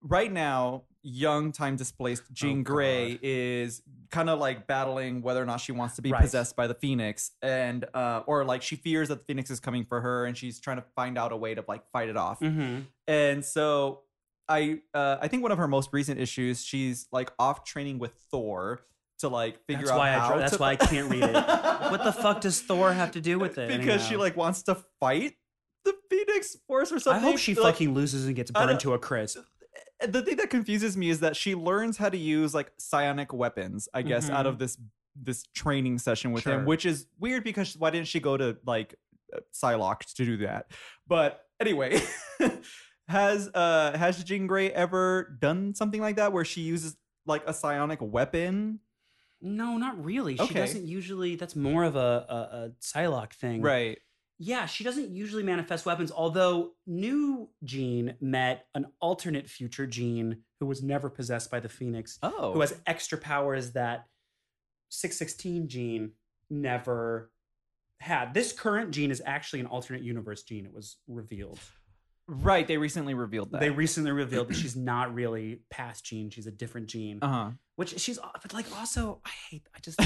Right 0.00 0.32
now, 0.32 0.84
young 1.02 1.50
time 1.50 1.74
displaced 1.74 2.22
Jean 2.32 2.60
Oh, 2.60 2.62
Grey 2.62 3.10
God. 3.14 3.20
is 3.22 3.82
kind 4.12 4.30
of 4.30 4.38
like 4.38 4.66
battling 4.68 5.22
whether 5.22 5.42
or 5.42 5.46
not 5.46 5.60
she 5.60 5.72
wants 5.72 5.96
to 5.96 6.02
be 6.02 6.12
Right. 6.12 6.20
possessed 6.22 6.54
by 6.54 6.68
the 6.68 6.74
Phoenix, 6.74 7.32
and 7.42 7.84
uh, 7.94 8.22
or 8.26 8.44
like 8.44 8.62
she 8.62 8.76
fears 8.76 9.08
that 9.08 9.18
the 9.18 9.24
Phoenix 9.24 9.50
is 9.50 9.58
coming 9.58 9.84
for 9.84 10.00
her, 10.00 10.24
and 10.24 10.36
she's 10.36 10.60
trying 10.60 10.76
to 10.76 10.84
find 10.94 11.18
out 11.18 11.32
a 11.32 11.36
way 11.36 11.54
to 11.54 11.64
like 11.66 11.82
fight 11.92 12.08
it 12.08 12.16
off. 12.16 12.38
Mm-hmm. 12.40 12.82
And 13.08 13.44
so 13.44 14.02
I 14.48 14.80
uh, 14.94 15.16
I 15.20 15.26
think 15.28 15.42
one 15.42 15.50
of 15.52 15.58
her 15.58 15.66
most 15.68 15.90
recent 15.92 16.20
issues, 16.20 16.64
she's 16.64 17.08
like 17.10 17.32
off 17.38 17.64
training 17.64 17.98
with 17.98 18.12
Thor 18.30 18.82
to 19.18 19.28
like 19.28 19.64
figure 19.66 19.86
That's 19.86 19.90
out 19.92 19.98
why 19.98 20.14
I 20.16 20.38
that's 20.38 20.58
why 20.58 20.70
I 20.70 20.76
can't 20.76 21.10
read 21.10 21.24
it. 21.24 21.34
What 21.90 22.04
the 22.04 22.12
fuck 22.12 22.40
does 22.40 22.60
Thor 22.60 22.92
have 22.92 23.12
to 23.12 23.20
do 23.20 23.38
with 23.38 23.58
it? 23.58 23.78
because 23.80 24.04
she 24.06 24.16
like 24.16 24.36
wants 24.36 24.62
to 24.64 24.76
fight 25.00 25.34
the 25.84 25.94
Phoenix 26.10 26.56
Force 26.66 26.92
or 26.92 26.98
something. 27.00 27.22
I 27.24 27.30
hope 27.30 27.38
she 27.38 27.54
Like, 27.54 27.74
fucking 27.74 27.94
loses 27.94 28.26
and 28.26 28.36
gets 28.36 28.50
burned 28.50 28.80
to 28.80 28.92
a 28.94 28.98
crisp. 28.98 29.38
The 30.06 30.22
thing 30.22 30.36
that 30.36 30.50
confuses 30.50 30.96
me 30.96 31.08
is 31.10 31.20
that 31.20 31.34
she 31.36 31.54
learns 31.54 31.96
how 31.96 32.08
to 32.08 32.16
use 32.18 32.54
like 32.54 32.70
psionic 32.78 33.32
weapons, 33.32 33.88
I 33.94 34.02
guess, 34.02 34.28
out 34.30 34.46
Mhm. 34.46 34.48
of 34.50 34.58
this 34.58 34.76
this 35.20 35.42
training 35.52 35.98
session 35.98 36.30
with 36.30 36.44
Sure. 36.44 36.54
him, 36.54 36.64
which 36.64 36.86
is 36.86 37.06
weird 37.18 37.42
because 37.42 37.76
why 37.76 37.90
didn't 37.90 38.06
she 38.06 38.20
go 38.20 38.36
to 38.36 38.56
like 38.66 38.94
uh, 39.34 39.40
Psylocke 39.52 40.04
to 40.14 40.24
do 40.24 40.36
that? 40.38 40.70
But 41.08 41.40
anyway, 41.60 42.00
has 43.08 43.48
uh 43.54 43.96
has 43.96 44.22
Jean 44.22 44.46
Grey 44.46 44.70
ever 44.70 45.36
done 45.40 45.74
something 45.74 46.00
like 46.00 46.16
that 46.16 46.32
where 46.32 46.44
she 46.44 46.60
uses 46.60 46.96
like 47.26 47.42
a 47.46 47.52
psionic 47.54 47.98
weapon? 48.00 48.80
No, 49.40 49.76
not 49.78 50.02
really. 50.04 50.36
She 50.36 50.42
Okay. 50.42 50.54
doesn't 50.54 50.86
usually. 50.86 51.36
That's 51.36 51.54
more 51.56 51.84
of 51.84 51.94
a, 51.96 51.98
a, 52.28 52.34
a 52.36 52.70
Psylocke 52.80 53.32
thing. 53.34 53.62
Right. 53.62 53.98
Yeah, 54.40 54.66
she 54.66 54.84
doesn't 54.84 55.10
usually 55.10 55.42
manifest 55.42 55.84
weapons, 55.84 56.12
although 56.12 56.72
new 56.86 57.48
Jean 57.64 58.14
met 58.20 58.66
an 58.74 58.86
alternate 59.00 59.48
future 59.48 59.86
Jean 59.86 60.42
who 60.60 60.66
was 60.66 60.80
never 60.82 61.10
possessed 61.10 61.50
by 61.50 61.58
the 61.60 61.68
Phoenix, 61.68 62.18
Oh. 62.22 62.52
who 62.52 62.60
has 62.60 62.80
extra 62.86 63.18
powers 63.18 63.72
that 63.72 64.06
616 64.90 65.68
Jean 65.68 66.12
never 66.50 67.30
had. 68.00 68.32
This 68.34 68.52
current 68.52 68.90
Jean 68.92 69.10
is 69.10 69.20
actually 69.26 69.60
an 69.60 69.66
alternate 69.66 70.02
universe 70.02 70.42
Jean. 70.42 70.64
It 70.66 70.72
was 70.72 70.96
revealed. 71.08 71.58
right. 72.28 72.66
They 72.66 72.76
recently 72.76 73.14
revealed 73.14 73.52
that. 73.52 73.60
They 73.60 73.70
recently 73.70 74.12
revealed 74.12 74.48
that 74.48 74.54
she's 74.56 74.76
not 74.76 75.14
really 75.14 75.62
past 75.70 76.04
Jean. 76.04 76.30
She's 76.30 76.46
a 76.46 76.50
different 76.52 76.86
Jean. 76.88 77.18
uh 77.22 77.26
huh. 77.28 77.50
Which 77.78 77.96
she's, 78.00 78.18
but 78.42 78.52
like 78.52 78.66
also, 78.76 79.20
I 79.24 79.30
hate, 79.50 79.62
I 79.72 79.78
just, 79.78 80.00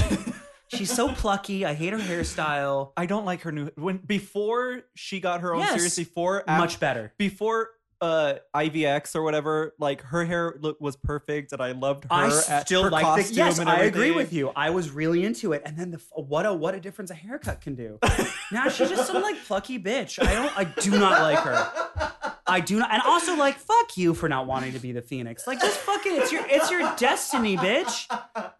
she's 0.67 0.91
so 0.93 1.09
plucky. 1.09 1.65
I 1.65 1.73
hate 1.73 1.91
her 1.91 1.97
hairstyle. 1.97 2.91
I 2.95 3.07
don't 3.07 3.25
like 3.25 3.41
her 3.41 3.51
new 3.51 3.71
when 3.75 3.97
before 3.97 4.83
she 4.95 5.19
got 5.19 5.41
her 5.41 5.55
own 5.55 5.61
Yes. 5.61 5.75
series 5.77 5.95
before 5.97 6.43
af- 6.47 6.59
Much 6.59 6.79
better. 6.79 7.13
before 7.17 7.69
uh 7.99 8.35
IVX 8.53 9.15
or 9.15 9.23
whatever 9.23 9.73
like 9.79 10.01
her 10.01 10.25
hair 10.25 10.55
look 10.59 10.79
was 10.81 10.97
perfect 10.97 11.53
and 11.53 11.61
I 11.61 11.71
loved 11.71 12.03
her 12.03 12.09
I 12.11 12.25
at 12.49 12.65
still 12.67 12.89
like 12.89 13.25
the, 13.27 13.33
yes, 13.33 13.57
and 13.59 13.69
I 13.69 13.79
agree 13.85 14.11
with 14.11 14.33
you. 14.33 14.51
I 14.55 14.69
was 14.71 14.91
really 14.91 15.23
into 15.25 15.53
it, 15.53 15.61
and 15.65 15.75
then 15.79 15.89
the 15.91 16.01
what 16.13 16.45
a 16.45 16.53
what 16.53 16.75
a 16.75 16.79
difference 16.79 17.09
a 17.11 17.15
haircut 17.15 17.61
can 17.61 17.73
do. 17.75 17.97
now 18.51 18.67
she's 18.69 18.89
just 18.89 19.07
some 19.07 19.21
like 19.23 19.43
plucky 19.45 19.79
bitch. 19.79 20.21
I 20.23 20.33
don't, 20.33 20.57
I 20.57 20.65
do 20.65 20.91
not 20.91 21.21
like 21.21 21.39
her. 21.39 22.12
I 22.53 22.59
do 22.59 22.77
not, 22.79 22.91
and 22.91 23.01
also 23.03 23.35
like 23.35 23.55
fuck 23.57 23.97
you 23.97 24.13
for 24.13 24.29
not 24.29 24.45
wanting 24.47 24.73
to 24.73 24.79
be 24.79 24.91
the 24.91 25.01
Phoenix. 25.01 25.47
Like 25.47 25.59
just 25.59 25.79
fucking, 25.79 26.15
it. 26.15 26.21
It's 26.23 26.31
your 26.31 26.45
it's 26.47 26.69
your 26.71 26.95
destiny, 26.97 27.57
bitch. 27.57 28.05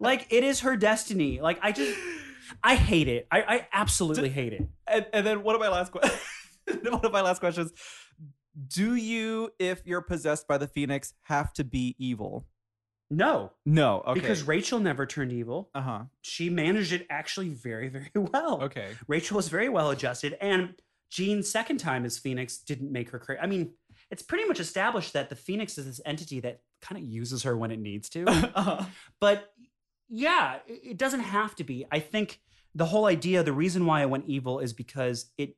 Like 0.00 0.26
it 0.30 0.42
is 0.44 0.60
her 0.60 0.76
destiny. 0.76 1.40
Like 1.40 1.58
I 1.62 1.72
just 1.72 1.96
I 2.62 2.74
hate 2.74 3.08
it. 3.08 3.26
I, 3.30 3.42
I 3.42 3.68
absolutely 3.72 4.28
hate 4.28 4.52
it. 4.52 4.66
and, 4.86 5.06
and 5.12 5.26
then 5.26 5.42
one 5.42 5.54
of 5.54 5.60
my 5.60 5.68
last 5.68 5.92
questions 5.92 6.20
one 6.90 7.04
of 7.04 7.12
my 7.12 7.20
last 7.20 7.38
questions 7.40 7.72
do 8.68 8.94
you 8.94 9.50
if 9.58 9.82
you're 9.84 10.00
possessed 10.00 10.46
by 10.46 10.56
the 10.58 10.66
phoenix 10.68 11.12
have 11.22 11.52
to 11.52 11.64
be 11.64 11.94
evil 11.98 12.46
No, 13.10 13.52
no 13.66 14.02
okay 14.06 14.20
because 14.20 14.42
Rachel 14.44 14.78
never 14.80 15.06
turned 15.06 15.32
evil. 15.32 15.70
uh-huh 15.74 16.04
She 16.22 16.50
managed 16.50 16.92
it 16.92 17.06
actually 17.10 17.48
very 17.50 17.88
very 17.88 18.10
well. 18.14 18.62
okay 18.62 18.92
Rachel 19.08 19.36
was 19.36 19.48
very 19.48 19.68
well 19.68 19.90
adjusted, 19.90 20.36
and 20.40 20.74
Jean's 21.10 21.48
second 21.50 21.78
time 21.78 22.04
as 22.04 22.18
Phoenix 22.18 22.58
didn't 22.58 22.90
make 22.90 23.10
her 23.10 23.18
crazy. 23.20 23.40
I 23.40 23.46
mean, 23.46 23.72
it's 24.14 24.22
pretty 24.22 24.44
much 24.44 24.60
established 24.60 25.12
that 25.12 25.28
the 25.28 25.34
Phoenix 25.34 25.76
is 25.76 25.86
this 25.86 26.00
entity 26.06 26.38
that 26.38 26.60
kind 26.80 27.02
of 27.02 27.04
uses 27.08 27.42
her 27.42 27.56
when 27.56 27.72
it 27.72 27.80
needs 27.80 28.08
to. 28.10 28.24
uh-huh. 28.28 28.84
but 29.18 29.52
yeah, 30.08 30.58
it 30.68 30.96
doesn't 30.96 31.20
have 31.20 31.56
to 31.56 31.64
be. 31.64 31.84
I 31.90 31.98
think 31.98 32.40
the 32.76 32.84
whole 32.86 33.06
idea, 33.06 33.42
the 33.42 33.52
reason 33.52 33.86
why 33.86 34.02
it 34.02 34.08
went 34.10 34.26
evil 34.26 34.60
is 34.60 34.72
because 34.72 35.32
it 35.36 35.56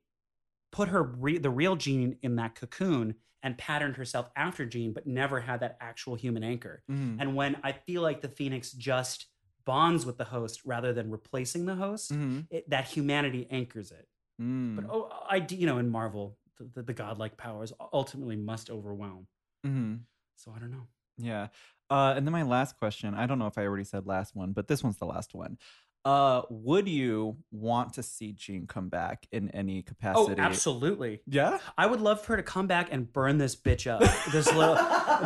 put 0.72 0.88
her 0.88 1.02
re- 1.02 1.36
the 1.36 1.50
real 1.50 1.76
Jean 1.76 2.16
in 2.22 2.36
that 2.36 2.54
cocoon 2.54 3.16
and 3.42 3.58
patterned 3.58 3.96
herself 3.98 4.30
after 4.34 4.64
Jean, 4.64 4.94
but 4.94 5.06
never 5.06 5.40
had 5.40 5.60
that 5.60 5.76
actual 5.78 6.14
human 6.14 6.42
anchor. 6.42 6.82
Mhm. 6.90 7.18
And 7.20 7.36
when 7.36 7.58
I 7.62 7.72
feel 7.72 8.00
like 8.00 8.22
the 8.22 8.28
Phoenix 8.30 8.72
just 8.72 9.26
bonds 9.66 10.06
with 10.06 10.16
the 10.16 10.24
host 10.24 10.62
rather 10.64 10.94
than 10.94 11.10
replacing 11.10 11.66
the 11.66 11.74
host, 11.74 12.10
Mhm. 12.10 12.46
it, 12.48 12.70
that 12.70 12.86
humanity 12.86 13.46
anchors 13.50 13.90
it. 13.92 14.08
Mm. 14.40 14.76
But 14.76 14.84
oh, 14.90 15.10
I 15.28 15.44
you 15.50 15.66
know 15.66 15.78
in 15.78 15.90
Marvel, 15.90 16.38
the, 16.74 16.82
the, 16.82 16.92
godlike 16.92 17.36
powers 17.36 17.72
ultimately 17.92 18.36
must 18.36 18.70
overwhelm. 18.70 19.26
Mhm. 19.64 20.00
So 20.36 20.52
I 20.54 20.58
don't 20.58 20.70
know. 20.70 20.86
Yeah. 21.18 21.48
Uh, 21.90 22.14
and 22.16 22.26
then 22.26 22.32
my 22.32 22.42
last 22.42 22.78
question, 22.78 23.14
I 23.14 23.26
don't 23.26 23.38
know 23.38 23.46
if 23.46 23.56
I 23.58 23.62
already 23.64 23.84
said 23.84 24.06
last 24.06 24.34
one, 24.34 24.52
but 24.52 24.66
this 24.68 24.82
one's 24.82 24.98
the 24.98 25.06
last 25.06 25.34
one. 25.34 25.58
Uh, 26.04 26.42
would 26.50 26.86
you 26.88 27.36
want 27.50 27.94
to 27.94 28.02
see 28.02 28.32
Jean 28.32 28.66
come 28.68 28.88
back 28.88 29.26
in 29.32 29.50
any 29.50 29.82
capacity? 29.82 30.20
Oh, 30.20 30.28
capacity? 30.28 30.42
absolutely. 30.54 31.20
Yeah. 31.26 31.58
I 31.76 31.86
would 31.86 32.00
love 32.00 32.20
for 32.20 32.32
her 32.34 32.36
to 32.36 32.42
come 32.44 32.68
back 32.68 32.88
and 32.92 33.12
burn 33.12 33.38
this 33.38 33.56
bitch 33.56 33.90
up. 33.90 34.00
This 34.30 34.46
little 34.54 34.76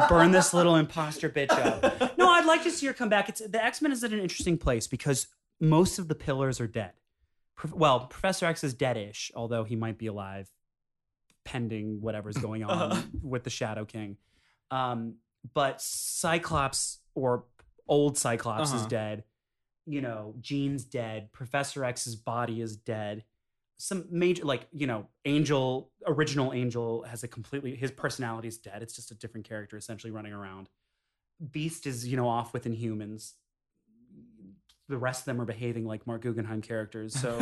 burn 0.08 0.30
this 0.30 0.54
little 0.54 0.76
imposter 0.76 1.28
bitch 1.28 1.50
up. 1.50 2.16
No, 2.16 2.30
I'd 2.30 2.46
like 2.46 2.62
to 2.62 2.70
see 2.70 2.86
her 2.86 2.94
come 2.94 3.10
back. 3.10 3.28
It's 3.28 3.40
the 3.46 3.62
X 3.62 3.82
Men 3.82 3.92
is 3.92 4.02
at 4.04 4.12
an 4.12 4.20
interesting 4.20 4.56
place 4.56 4.86
because 4.86 5.26
most 5.60 5.98
of 5.98 6.08
the 6.08 6.14
pillars 6.14 6.60
are 6.60 6.66
dead. 6.66 6.92
Pro- 7.56 7.76
Well, 7.76 8.06
Professor 8.06 8.46
X 8.46 8.64
is 8.64 8.74
deadish, 8.74 9.30
although 9.34 9.64
he 9.64 9.76
might 9.76 9.98
be 9.98 10.06
alive, 10.06 10.50
pending 11.44 12.00
whatever's 12.00 12.36
going 12.48 12.64
on 12.64 12.70
Uh-huh. 12.92 13.02
with 13.22 13.44
the 13.44 13.50
Shadow 13.50 13.84
King. 13.84 14.16
Um, 14.70 15.16
but 15.54 15.80
Cyclops 15.80 16.98
or 17.14 17.44
old 17.88 18.16
Cyclops 18.18 18.68
is 18.70 18.74
Uh-huh. 18.82 18.88
dead. 18.88 19.24
You 19.86 20.00
know, 20.02 20.34
Jean's 20.40 20.84
dead. 20.84 21.32
Professor 21.32 21.84
X's 21.84 22.14
body 22.14 22.60
is 22.60 22.76
dead. 22.76 23.24
Some 23.78 24.04
major, 24.10 24.44
like 24.44 24.68
you 24.72 24.86
know, 24.86 25.08
Angel, 25.24 25.90
original 26.06 26.52
Angel 26.52 27.02
has 27.04 27.24
a 27.24 27.28
completely 27.28 27.74
his 27.74 27.90
personality 27.90 28.46
is 28.48 28.58
dead. 28.58 28.82
It's 28.82 28.94
just 28.94 29.10
a 29.10 29.14
different 29.14 29.48
character 29.48 29.76
essentially 29.78 30.10
running 30.10 30.34
around. 30.34 30.68
Beast 31.50 31.86
is 31.86 32.06
you 32.06 32.16
know 32.18 32.28
off 32.28 32.52
with 32.52 32.64
Inhumans. 32.66 33.32
The 34.90 34.98
rest 34.98 35.22
of 35.22 35.24
them 35.26 35.40
are 35.40 35.46
behaving 35.46 35.86
like 35.86 36.06
Marc 36.06 36.20
Guggenheim 36.22 36.60
characters. 36.60 37.14
So 37.18 37.38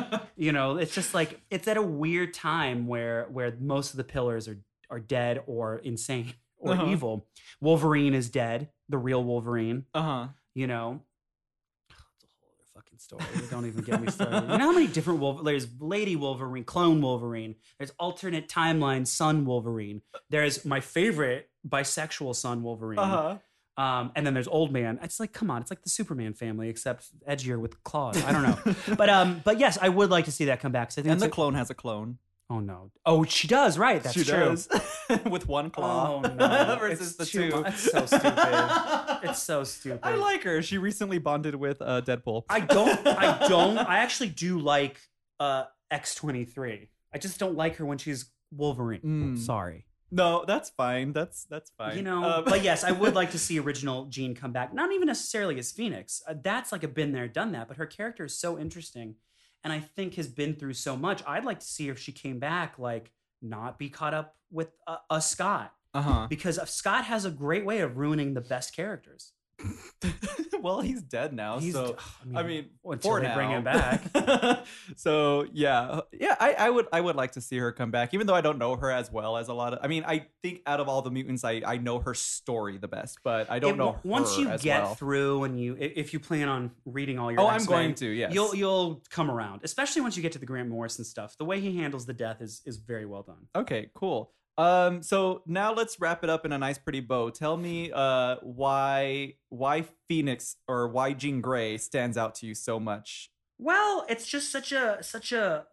you 0.36 0.52
know, 0.52 0.78
it's 0.78 0.94
just 0.94 1.12
like 1.12 1.40
it's 1.50 1.68
at 1.68 1.76
a 1.76 1.82
weird 1.82 2.32
time 2.32 2.86
where 2.86 3.26
where 3.30 3.54
most 3.60 3.90
of 3.90 3.96
the 3.98 4.04
pillars 4.04 4.48
are 4.48 4.58
are 4.88 5.00
dead 5.00 5.42
or 5.46 5.76
insane 5.78 6.32
or 6.58 6.72
Uh-huh. 6.72 6.86
evil. 6.86 7.26
Wolverine 7.60 8.14
is 8.14 8.30
dead, 8.30 8.70
the 8.88 8.96
real 8.98 9.22
Wolverine. 9.22 9.84
uh 9.92 10.02
huh. 10.02 10.28
You 10.54 10.66
know, 10.66 11.00
it's 11.88 11.98
a 12.34 12.36
whole 12.40 12.64
fucking 12.74 12.98
story. 12.98 13.24
Don't 13.50 13.66
even 13.66 13.82
get 13.82 14.00
me 14.00 14.10
started. 14.10 14.42
You 14.50 14.58
know 14.58 14.66
how 14.66 14.72
many 14.72 14.86
different 14.86 15.20
Wolver- 15.20 15.42
there's 15.42 15.66
Lady 15.80 16.14
Wolverine, 16.16 16.64
Clone 16.64 17.00
Wolverine. 17.00 17.56
There's 17.78 17.92
alternate 17.98 18.48
timeline 18.48 19.06
Son 19.06 19.44
Wolverine. 19.44 20.02
There's 20.30 20.64
my 20.64 20.80
favorite 20.80 21.48
bisexual 21.68 22.34
Son 22.36 22.62
Wolverine. 22.62 22.98
Uh 22.98 23.06
huh. 23.06 23.38
Um, 23.76 24.12
and 24.14 24.26
then 24.26 24.34
there's 24.34 24.48
Old 24.48 24.70
Man. 24.72 24.98
It's 25.02 25.18
like, 25.18 25.32
come 25.32 25.50
on, 25.50 25.62
it's 25.62 25.70
like 25.70 25.82
the 25.82 25.88
Superman 25.88 26.34
family, 26.34 26.68
except 26.68 27.06
edgier 27.26 27.58
with 27.58 27.82
claws. 27.84 28.22
I 28.24 28.32
don't 28.32 28.42
know, 28.42 28.74
but 28.96 29.08
um, 29.08 29.40
but 29.44 29.58
yes, 29.58 29.78
I 29.80 29.88
would 29.88 30.10
like 30.10 30.26
to 30.26 30.32
see 30.32 30.44
that 30.46 30.60
come 30.60 30.72
back. 30.72 30.88
I 30.92 30.94
think 30.96 31.06
and 31.06 31.20
the 31.20 31.26
a- 31.26 31.30
clone 31.30 31.54
has 31.54 31.70
a 31.70 31.74
clone. 31.74 32.18
oh 32.50 32.60
no, 32.60 32.90
oh 33.06 33.24
she 33.24 33.48
does, 33.48 33.78
right? 33.78 34.02
That's 34.02 34.14
she 34.14 34.24
true. 34.24 34.38
does 34.38 34.68
with 35.30 35.48
one 35.48 35.70
claw. 35.70 36.16
Oh 36.16 36.20
no, 36.20 36.76
versus 36.80 37.08
it's 37.08 37.16
the 37.16 37.24
two. 37.24 37.50
mu- 37.56 37.62
It's 37.64 37.90
so 37.90 38.04
stupid. 38.04 39.20
It's 39.22 39.42
so 39.42 39.64
stupid. 39.64 40.00
I 40.02 40.16
like 40.16 40.42
her. 40.42 40.60
She 40.62 40.76
recently 40.76 41.18
bonded 41.18 41.54
with 41.54 41.80
uh, 41.80 42.02
Deadpool. 42.02 42.42
I 42.50 42.60
don't. 42.60 43.06
I 43.06 43.48
don't. 43.48 43.78
I 43.78 43.98
actually 44.00 44.28
do 44.30 44.58
like 44.58 44.98
uh 45.40 45.64
X 45.90 46.14
twenty 46.14 46.44
three. 46.44 46.88
I 47.14 47.18
just 47.18 47.38
don't 47.38 47.56
like 47.56 47.76
her 47.76 47.86
when 47.86 47.96
she's 47.98 48.26
Wolverine. 48.54 49.00
Mm. 49.00 49.38
Sorry, 49.38 49.86
No, 50.14 50.44
that's 50.46 50.68
fine. 50.68 51.14
That's 51.14 51.44
that's 51.44 51.70
fine. 51.78 51.96
you 51.96 52.02
know. 52.02 52.22
Um, 52.22 52.44
but 52.44 52.62
yes, 52.62 52.84
I 52.84 52.92
would 52.92 53.14
like 53.14 53.30
to 53.30 53.38
see 53.46 53.58
original 53.58 54.04
Jean 54.06 54.34
come 54.34 54.52
back. 54.52 54.74
Not 54.74 54.92
even 54.92 55.06
necessarily 55.06 55.58
as 55.58 55.72
Phoenix. 55.72 56.22
Uh, 56.28 56.34
that's 56.40 56.70
like 56.70 56.84
a 56.84 56.88
been 56.88 57.12
there, 57.12 57.26
done 57.26 57.52
that. 57.52 57.66
But 57.66 57.78
her 57.78 57.86
character 57.86 58.26
is 58.26 58.38
so 58.38 58.58
interesting, 58.58 59.16
and 59.64 59.72
I 59.72 59.80
think 59.80 60.14
has 60.14 60.28
been 60.28 60.54
through 60.54 60.74
so 60.74 60.96
much. 60.96 61.22
I'd 61.26 61.46
like 61.46 61.60
to 61.60 61.66
see 61.66 61.88
if 61.88 61.98
she 61.98 62.12
came 62.12 62.38
back, 62.38 62.78
like 62.78 63.10
not 63.40 63.78
be 63.78 63.88
caught 63.88 64.12
up 64.12 64.36
with 64.50 64.68
a, 64.86 64.96
a 65.10 65.20
Scott 65.22 65.72
uh 65.94 66.02
huh. 66.02 66.26
because 66.28 66.60
Scott 66.70 67.06
has 67.06 67.24
a 67.24 67.30
great 67.30 67.64
way 67.64 67.80
of 67.80 67.96
ruining 67.96 68.34
the 68.34 68.40
best 68.42 68.76
characters. 68.76 69.32
well, 70.60 70.80
he's 70.80 71.02
dead 71.02 71.32
now. 71.32 71.58
He's- 71.58 71.74
so 71.74 71.96
I 72.34 72.42
mean, 72.42 72.66
until 72.84 73.10
for 73.10 73.20
they 73.20 73.28
now. 73.28 73.34
bring 73.34 73.50
him 73.50 73.64
back. 73.64 74.02
so 74.96 75.46
yeah, 75.52 76.00
yeah, 76.12 76.36
I, 76.40 76.54
I 76.54 76.70
would 76.70 76.86
I 76.92 77.00
would 77.00 77.16
like 77.16 77.32
to 77.32 77.40
see 77.40 77.58
her 77.58 77.72
come 77.72 77.90
back, 77.90 78.14
even 78.14 78.26
though 78.26 78.34
I 78.34 78.40
don't 78.40 78.58
know 78.58 78.76
her 78.76 78.90
as 78.90 79.10
well 79.12 79.36
as 79.36 79.48
a 79.48 79.54
lot 79.54 79.72
of. 79.72 79.80
I 79.82 79.88
mean, 79.88 80.04
I 80.06 80.26
think 80.42 80.62
out 80.66 80.80
of 80.80 80.88
all 80.88 81.02
the 81.02 81.10
mutants, 81.10 81.44
I 81.44 81.62
I 81.66 81.76
know 81.78 81.98
her 82.00 82.14
story 82.14 82.78
the 82.78 82.88
best, 82.88 83.18
but 83.24 83.50
I 83.50 83.58
don't 83.58 83.74
It- 83.74 83.76
know 83.78 83.98
once 84.04 84.36
you 84.38 84.46
get 84.58 84.82
well. 84.82 84.94
through 84.94 85.44
and 85.44 85.60
you 85.60 85.76
if 85.78 86.12
you 86.12 86.20
plan 86.20 86.48
on 86.48 86.70
reading 86.84 87.18
all 87.18 87.30
your 87.30 87.40
Oh, 87.40 87.46
I'm 87.46 87.64
going 87.64 87.94
to. 87.96 88.06
Yes, 88.06 88.32
you'll 88.34 88.54
you'll 88.54 89.02
come 89.10 89.30
around 89.30 89.60
especially 89.64 90.02
once 90.02 90.16
you 90.16 90.22
get 90.22 90.32
to 90.32 90.38
the 90.38 90.46
grant 90.46 90.68
morrison 90.68 91.04
stuff 91.04 91.36
the 91.38 91.44
way 91.44 91.60
he 91.60 91.76
handles 91.78 92.06
the 92.06 92.12
death 92.12 92.40
is 92.40 92.62
is 92.66 92.76
very 92.78 93.06
well 93.06 93.22
done 93.22 93.46
Okay, 93.54 93.90
cool. 93.94 94.32
Um, 94.58 95.02
so 95.02 95.42
now 95.46 95.72
let's 95.72 95.98
wrap 96.00 96.22
it 96.24 96.30
up 96.30 96.44
in 96.44 96.52
a 96.52 96.58
nice, 96.58 96.78
pretty 96.78 97.00
bow. 97.00 97.30
Tell 97.30 97.56
me, 97.56 97.90
uh, 97.92 98.36
why 98.42 99.34
why 99.48 99.84
Phoenix 100.08 100.56
or 100.68 100.88
why 100.88 101.14
Jean 101.14 101.40
Grey 101.40 101.78
stands 101.78 102.16
out 102.18 102.34
to 102.36 102.46
you 102.46 102.54
so 102.54 102.78
much? 102.80 103.30
well 103.58 104.04
it's 104.08 104.26
just 104.26 104.50
such 104.50 104.72
a 104.72 104.98
such 105.02 105.30
a 105.30 105.64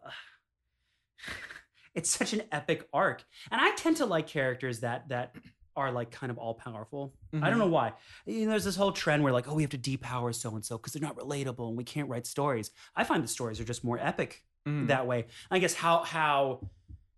it's 1.95 2.09
such 2.09 2.33
an 2.33 2.41
epic 2.51 2.87
arc 2.93 3.23
and 3.51 3.59
i 3.59 3.71
tend 3.75 3.97
to 3.97 4.05
like 4.05 4.27
characters 4.27 4.81
that 4.81 5.07
that 5.09 5.33
are 5.75 5.91
like 5.91 6.11
kind 6.11 6.29
of 6.29 6.37
all 6.37 6.53
powerful 6.53 7.13
i 7.41 7.49
don't 7.49 7.57
know 7.57 7.65
why 7.65 7.93
you 8.27 8.43
know 8.45 8.51
there's 8.51 8.65
this 8.65 8.75
whole 8.75 8.91
trend 8.91 9.23
where 9.23 9.33
like 9.33 9.47
oh 9.47 9.53
we 9.55 9.63
have 9.63 9.71
to 9.71 9.77
depower 9.77 10.35
so 10.35 10.53
and 10.53 10.63
so 10.63 10.77
because 10.77 10.93
they're 10.93 11.01
not 11.01 11.17
relatable 11.17 11.69
and 11.69 11.77
we 11.77 11.83
can't 11.83 12.09
write 12.09 12.27
stories 12.27 12.69
i 12.95 13.03
find 13.03 13.23
the 13.23 13.27
stories 13.27 13.59
are 13.59 13.63
just 13.65 13.83
more 13.83 13.97
epic 13.99 14.43
Mhm. 14.67 14.87
that 14.89 15.07
way. 15.07 15.25
I 15.49 15.59
guess 15.59 15.73
how 15.73 16.03
how 16.03 16.69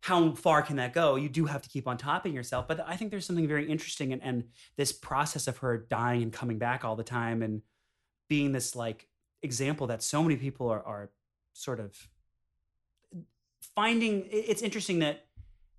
how 0.01 0.31
far 0.33 0.61
can 0.63 0.75
that 0.77 0.93
go? 0.93 1.15
You 1.15 1.29
do 1.29 1.45
have 1.45 1.61
to 1.61 1.69
keep 1.69 1.87
on 1.87 1.97
topping 1.97 2.33
yourself, 2.33 2.67
but 2.67 2.79
I 2.87 2.95
think 2.95 3.11
there's 3.11 3.25
something 3.25 3.47
very 3.47 3.69
interesting 3.69 4.11
and 4.13 4.21
and 4.23 4.45
this 4.75 4.91
process 4.91 5.47
of 5.47 5.57
her 5.59 5.77
dying 5.77 6.23
and 6.23 6.33
coming 6.33 6.57
back 6.57 6.83
all 6.83 6.95
the 6.95 7.03
time 7.03 7.41
and 7.41 7.61
being 8.27 8.51
this 8.51 8.75
like 8.75 9.07
example 9.43 9.87
that 9.87 10.01
so 10.03 10.21
many 10.23 10.35
people 10.37 10.69
are 10.69 10.83
are 10.83 11.11
sort 11.53 11.79
of 11.79 12.07
finding 13.75 14.27
it's 14.31 14.61
interesting 14.61 14.99
that 14.99 15.25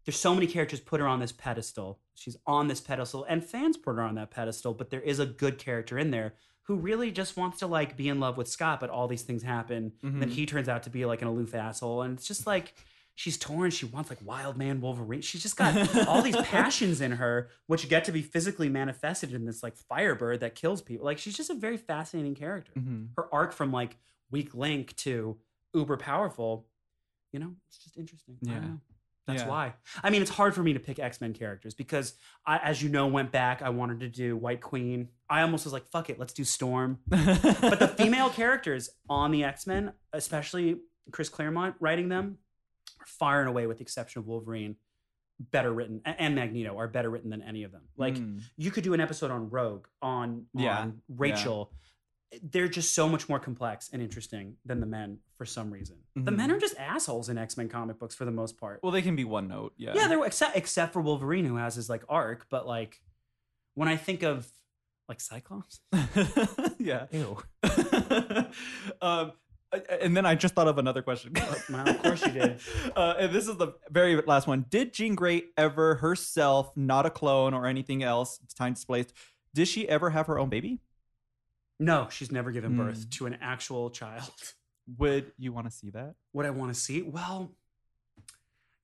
there's 0.04 0.18
so 0.18 0.34
many 0.34 0.46
characters 0.46 0.80
put 0.80 1.00
her 1.00 1.06
on 1.06 1.20
this 1.20 1.32
pedestal. 1.32 2.00
She's 2.14 2.36
on 2.46 2.66
this 2.68 2.80
pedestal 2.80 3.24
and 3.28 3.44
fans 3.44 3.76
put 3.76 3.94
her 3.96 4.02
on 4.02 4.16
that 4.16 4.30
pedestal, 4.30 4.74
but 4.74 4.90
there 4.90 5.00
is 5.00 5.18
a 5.20 5.26
good 5.26 5.58
character 5.58 5.96
in 5.98 6.10
there 6.10 6.34
who 6.64 6.74
really 6.76 7.10
just 7.10 7.36
wants 7.36 7.58
to 7.60 7.66
like 7.66 7.96
be 7.96 8.08
in 8.08 8.18
love 8.20 8.36
with 8.36 8.48
Scott, 8.48 8.80
but 8.80 8.90
all 8.90 9.06
these 9.08 9.22
things 9.22 9.42
happen. 9.42 9.92
And 10.02 10.20
then 10.22 10.28
Mhm. 10.30 10.32
he 10.32 10.46
turns 10.46 10.68
out 10.68 10.82
to 10.84 10.90
be 10.90 11.04
like 11.04 11.22
an 11.22 11.28
aloof 11.28 11.54
asshole. 11.54 12.02
And 12.02 12.16
it's 12.18 12.26
just 12.26 12.46
like 12.46 12.74
she's 13.14 13.36
torn. 13.38 13.70
She 13.70 13.86
wants 13.86 14.10
like 14.10 14.18
wild 14.24 14.56
man 14.56 14.80
Wolverine. 14.80 15.20
She's 15.20 15.42
just 15.42 15.56
got 15.56 15.76
all 16.08 16.22
these 16.22 16.36
passions 16.36 17.00
in 17.00 17.12
her, 17.12 17.48
which 17.66 17.88
get 17.88 18.04
to 18.04 18.12
be 18.12 18.22
physically 18.22 18.68
manifested 18.68 19.32
in 19.34 19.44
this 19.44 19.62
like 19.62 19.76
firebird 19.76 20.40
that 20.40 20.54
kills 20.54 20.80
people. 20.82 21.04
Like 21.04 21.18
she's 21.18 21.36
just 21.36 21.50
a 21.50 21.54
very 21.54 21.76
fascinating 21.76 22.34
character. 22.34 22.72
Mhm. 22.78 23.08
Her 23.16 23.32
arc 23.32 23.52
from 23.52 23.72
like 23.72 23.96
weak 24.30 24.54
link 24.54 24.96
to 24.96 25.36
uber 25.74 25.96
powerful, 25.96 26.66
you 27.32 27.38
know, 27.40 27.54
it's 27.68 27.78
just 27.78 27.96
interesting. 27.96 28.36
Yeah. 28.42 28.60
That's 29.26 29.42
Yeah. 29.42 29.48
why. 29.48 29.74
I 30.02 30.10
mean, 30.10 30.20
it's 30.20 30.32
hard 30.32 30.52
for 30.52 30.62
me 30.64 30.72
to 30.72 30.80
pick 30.80 30.98
X 30.98 31.20
Men 31.20 31.32
characters 31.32 31.74
because 31.74 32.14
I, 32.44 32.58
as 32.58 32.82
you 32.82 32.88
know, 32.88 33.06
went 33.06 33.30
back. 33.30 33.62
I 33.62 33.68
wanted 33.68 34.00
to 34.00 34.08
do 34.08 34.36
White 34.36 34.60
Queen. 34.60 35.10
I 35.30 35.42
almost 35.42 35.64
was 35.64 35.72
like, 35.72 35.86
fuck 35.86 36.10
it, 36.10 36.18
let's 36.18 36.32
do 36.32 36.42
Storm 36.44 36.98
but 37.08 37.78
the 37.78 37.94
female 37.96 38.30
characters 38.30 38.90
on 39.08 39.30
the 39.30 39.44
X 39.44 39.64
Men, 39.66 39.92
especially 40.12 40.80
Chris 41.12 41.28
Claremont 41.28 41.76
writing 41.78 42.08
them, 42.08 42.38
far 43.06 43.40
and 43.40 43.48
away, 43.48 43.66
with 43.66 43.78
the 43.78 43.82
exception 43.82 44.20
of 44.20 44.26
Wolverine, 44.26 44.76
better 45.40 45.72
written 45.72 46.00
and 46.04 46.34
Magneto 46.34 46.78
are 46.78 46.86
better 46.88 47.10
written 47.10 47.30
than 47.30 47.42
any 47.42 47.64
of 47.64 47.72
them. 47.72 47.82
Like 47.96 48.14
Mm. 48.14 48.42
you 48.56 48.70
could 48.70 48.84
do 48.84 48.94
an 48.94 49.00
episode 49.00 49.30
on 49.30 49.50
Rogue, 49.50 49.86
on, 50.00 50.46
Yeah, 50.54 50.78
on 50.80 51.02
Rachel. 51.08 51.72
They're 52.42 52.68
just 52.68 52.94
so 52.94 53.08
much 53.08 53.28
more 53.28 53.38
complex 53.38 53.90
and 53.92 54.00
interesting 54.00 54.56
than 54.64 54.80
the 54.80 54.86
men 54.86 55.18
for 55.36 55.44
some 55.44 55.70
reason. 55.70 55.96
The 56.14 56.30
Mhm. 56.30 56.36
men 56.36 56.50
are 56.52 56.58
just 56.58 56.76
assholes 56.78 57.28
in 57.28 57.36
X 57.38 57.56
Men 57.56 57.68
comic 57.68 57.98
books 57.98 58.14
for 58.14 58.24
the 58.24 58.30
most 58.30 58.56
part. 58.56 58.80
well, 58.82 58.92
they 58.92 59.02
can 59.02 59.16
be 59.16 59.24
one 59.24 59.48
note. 59.48 59.74
Yeah. 59.76 59.92
yeah, 59.94 60.06
they're 60.08 60.24
except 60.24 60.56
except 60.56 60.92
for 60.92 61.00
Wolverine 61.02 61.44
who 61.44 61.56
has 61.56 61.74
his 61.74 61.90
like 61.90 62.04
arc, 62.08 62.46
but 62.48 62.66
like 62.66 63.02
when 63.74 63.88
I 63.88 63.96
think 63.96 64.22
of 64.22 64.48
like 65.08 65.20
Cyclops, 65.20 65.80
yeah. 66.78 67.06
ew. 67.10 67.38
um, 69.02 69.32
and 70.00 70.16
then 70.16 70.26
I 70.26 70.34
just 70.34 70.54
thought 70.54 70.68
of 70.68 70.78
another 70.78 71.02
question. 71.02 71.32
well, 71.70 71.88
of 71.88 72.02
course 72.02 72.24
you 72.26 72.32
did. 72.32 72.60
Uh, 72.96 73.14
and 73.18 73.32
this 73.32 73.48
is 73.48 73.56
the 73.56 73.68
very 73.90 74.20
last 74.22 74.46
one. 74.46 74.66
Did 74.68 74.92
Jean 74.92 75.14
Grey 75.14 75.44
ever 75.56 75.94
herself, 75.96 76.70
not 76.76 77.06
a 77.06 77.10
clone 77.10 77.54
or 77.54 77.66
anything 77.66 78.02
else, 78.02 78.38
time 78.56 78.74
displaced, 78.74 79.12
did 79.54 79.66
she 79.68 79.88
ever 79.88 80.10
have 80.10 80.26
her 80.26 80.38
own 80.38 80.48
baby? 80.50 80.80
No, 81.80 82.08
she's 82.10 82.30
never 82.30 82.50
given 82.52 82.76
birth 82.76 83.06
Mm. 83.06 83.10
to 83.12 83.26
an 83.26 83.38
actual 83.40 83.90
child. 83.90 84.30
Would 84.98 85.32
you 85.38 85.52
want 85.52 85.66
to 85.68 85.72
see 85.72 85.90
that? 85.90 86.14
Would 86.32 86.44
I 86.46 86.50
want 86.50 86.74
to 86.74 86.78
see? 86.78 87.02
Well, 87.02 87.52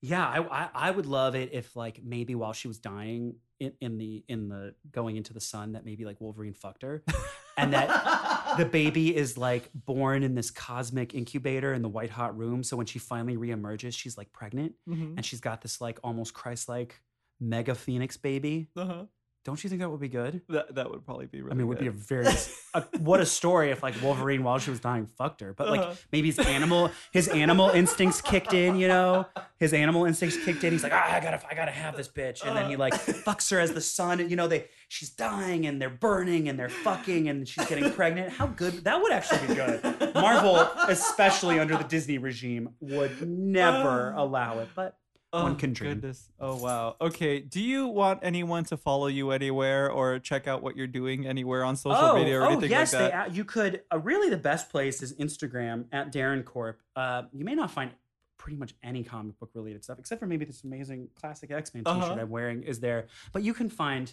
yeah, 0.01 0.25
I, 0.25 0.63
I 0.63 0.69
I 0.73 0.91
would 0.91 1.05
love 1.05 1.35
it 1.35 1.49
if 1.53 1.75
like 1.75 2.01
maybe 2.03 2.33
while 2.35 2.53
she 2.53 2.67
was 2.69 2.79
dying 2.79 3.35
in, 3.59 3.73
in 3.81 3.97
the 3.97 4.23
in 4.29 4.47
the 4.47 4.73
going 4.91 5.17
into 5.17 5.33
the 5.33 5.41
sun 5.41 5.73
that 5.73 5.83
maybe 5.85 6.05
like 6.05 6.19
Wolverine 6.21 6.53
fucked 6.53 6.83
her, 6.83 7.03
and 7.59 7.73
that 7.73 8.57
the 8.57 8.65
baby 8.65 9.15
is 9.15 9.37
like 9.37 9.69
born 9.73 10.23
in 10.23 10.35
this 10.35 10.51
cosmic 10.51 11.13
incubator 11.13 11.73
in 11.73 11.81
the 11.81 11.89
white 11.89 12.09
hot 12.09 12.37
room. 12.37 12.63
So 12.63 12.75
when 12.77 12.85
she 12.85 12.99
finally 12.99 13.37
reemerges, 13.37 13.93
she's 13.93 14.17
like 14.17 14.31
pregnant 14.33 14.73
Mhm. 14.87 15.13
and 15.17 15.25
she's 15.25 15.39
got 15.39 15.61
this 15.61 15.79
like 15.81 15.99
almost 16.03 16.33
Christ 16.33 16.67
like 16.69 17.01
mega 17.39 17.75
phoenix 17.75 18.17
baby. 18.17 18.69
Uh-huh. 18.75 19.05
Don't 19.45 19.63
you 19.63 19.69
think 19.69 19.81
that 19.81 19.89
would 19.89 20.01
be 20.01 20.09
good? 20.09 20.41
That 20.49 20.75
that 20.75 20.91
would 20.91 21.05
probably 21.05 21.25
be 21.25 21.41
really. 21.41 21.51
I 21.51 21.55
mean, 21.55 21.61
it 21.61 21.69
would 21.69 21.79
be 21.79 21.87
a 21.87 21.91
very 21.91 22.27
a, 22.73 22.81
what 22.99 23.19
a 23.21 23.25
story 23.25 23.71
if 23.71 23.81
like 23.81 23.95
Wolverine 24.03 24.43
while 24.43 24.59
she 24.59 24.69
was 24.69 24.79
dying 24.81 25.07
fucked 25.07 25.39
her, 25.41 25.53
but 25.53 25.69
like 25.69 25.79
Uh-huh. 25.79 25.93
maybe 26.11 26.27
his 26.27 26.39
animal 26.39 26.91
his 27.13 27.27
animal 27.29 27.69
instincts 27.69 28.21
kicked 28.21 28.53
in, 28.53 28.75
you 28.75 28.87
know, 28.89 29.25
his 29.57 29.73
animal 29.73 30.05
instincts 30.05 30.37
kicked 30.43 30.63
in. 30.65 30.71
He's 30.73 30.83
like, 30.83 30.91
ah, 30.93 31.13
I 31.15 31.19
gotta 31.21 31.41
I 31.49 31.55
gotta 31.55 31.71
have 31.71 31.95
this 31.95 32.09
bitch, 32.09 32.45
and 32.45 32.55
then 32.55 32.69
he 32.69 32.75
like 32.75 32.93
fucks 32.93 33.49
her 33.51 33.59
as 33.59 33.73
the 33.73 33.81
sun. 33.81 34.29
You 34.29 34.35
know, 34.35 34.47
they 34.47 34.67
she's 34.89 35.09
dying 35.09 35.65
and 35.65 35.81
they're 35.81 35.89
burning 35.89 36.49
and 36.49 36.59
they're 36.59 36.69
fucking 36.69 37.29
and 37.29 37.47
she's 37.47 37.65
getting 37.65 37.91
pregnant. 37.99 38.31
How 38.33 38.47
good 38.47 38.83
that 38.83 39.01
would 39.01 39.13
actually 39.13 39.47
be 39.47 39.55
good. 39.55 39.81
Marvel, 40.15 40.57
especially 40.89 41.59
under 41.59 41.77
the 41.77 41.85
Disney 41.85 42.17
regime, 42.17 42.69
would 42.81 43.27
never 43.27 44.11
allow 44.11 44.59
it, 44.59 44.67
but 44.75 44.97
one 45.31 45.55
can 45.57 45.73
dream. 45.73 45.91
Oh, 45.91 45.93
Goodness. 45.95 46.29
Oh 46.39 46.55
wow. 46.57 46.95
Okay. 46.99 47.39
Do 47.39 47.61
you 47.61 47.87
want 47.87 48.19
anyone 48.23 48.63
to 48.65 48.77
follow 48.77 49.07
you 49.07 49.31
anywhere 49.31 49.91
or 49.91 50.19
check 50.19 50.47
out 50.47 50.63
what 50.63 50.75
you're 50.75 50.87
doing 50.87 51.25
anywhere 51.27 51.63
on 51.63 51.75
social 51.75 52.15
media 52.15 52.39
or 52.39 52.45
anything 52.47 52.65
Oh, 52.73 52.79
yes, 52.79 52.93
like 52.93 53.11
that? 53.11 53.29
They, 53.31 53.35
you 53.37 53.45
could. 53.45 53.81
Uh, 53.93 53.99
really, 53.99 54.29
the 54.29 54.37
best 54.37 54.69
place 54.69 55.01
is 55.01 55.13
Instagram 55.17 55.85
at 55.91 56.11
Darren 56.11 56.43
Corp. 56.43 56.81
Uh, 56.95 57.23
you 57.33 57.45
may 57.45 57.55
not 57.55 57.69
find 57.71 57.91
pretty 58.37 58.57
much 58.57 58.73
any 58.83 59.03
comic 59.03 59.37
book 59.39 59.49
related 59.53 59.83
stuff, 59.83 59.99
except 59.99 60.19
for 60.19 60.25
maybe 60.25 60.45
this 60.45 60.63
amazing 60.63 61.09
classic 61.13 61.51
X 61.51 61.73
Men 61.73 61.83
T-shirt 61.83 62.01
Uh-huh. 62.03 62.13
I'm 62.19 62.29
wearing 62.29 62.63
is 62.63 62.79
there. 62.79 63.07
But 63.33 63.43
you 63.43 63.53
can 63.53 63.69
find 63.69 64.11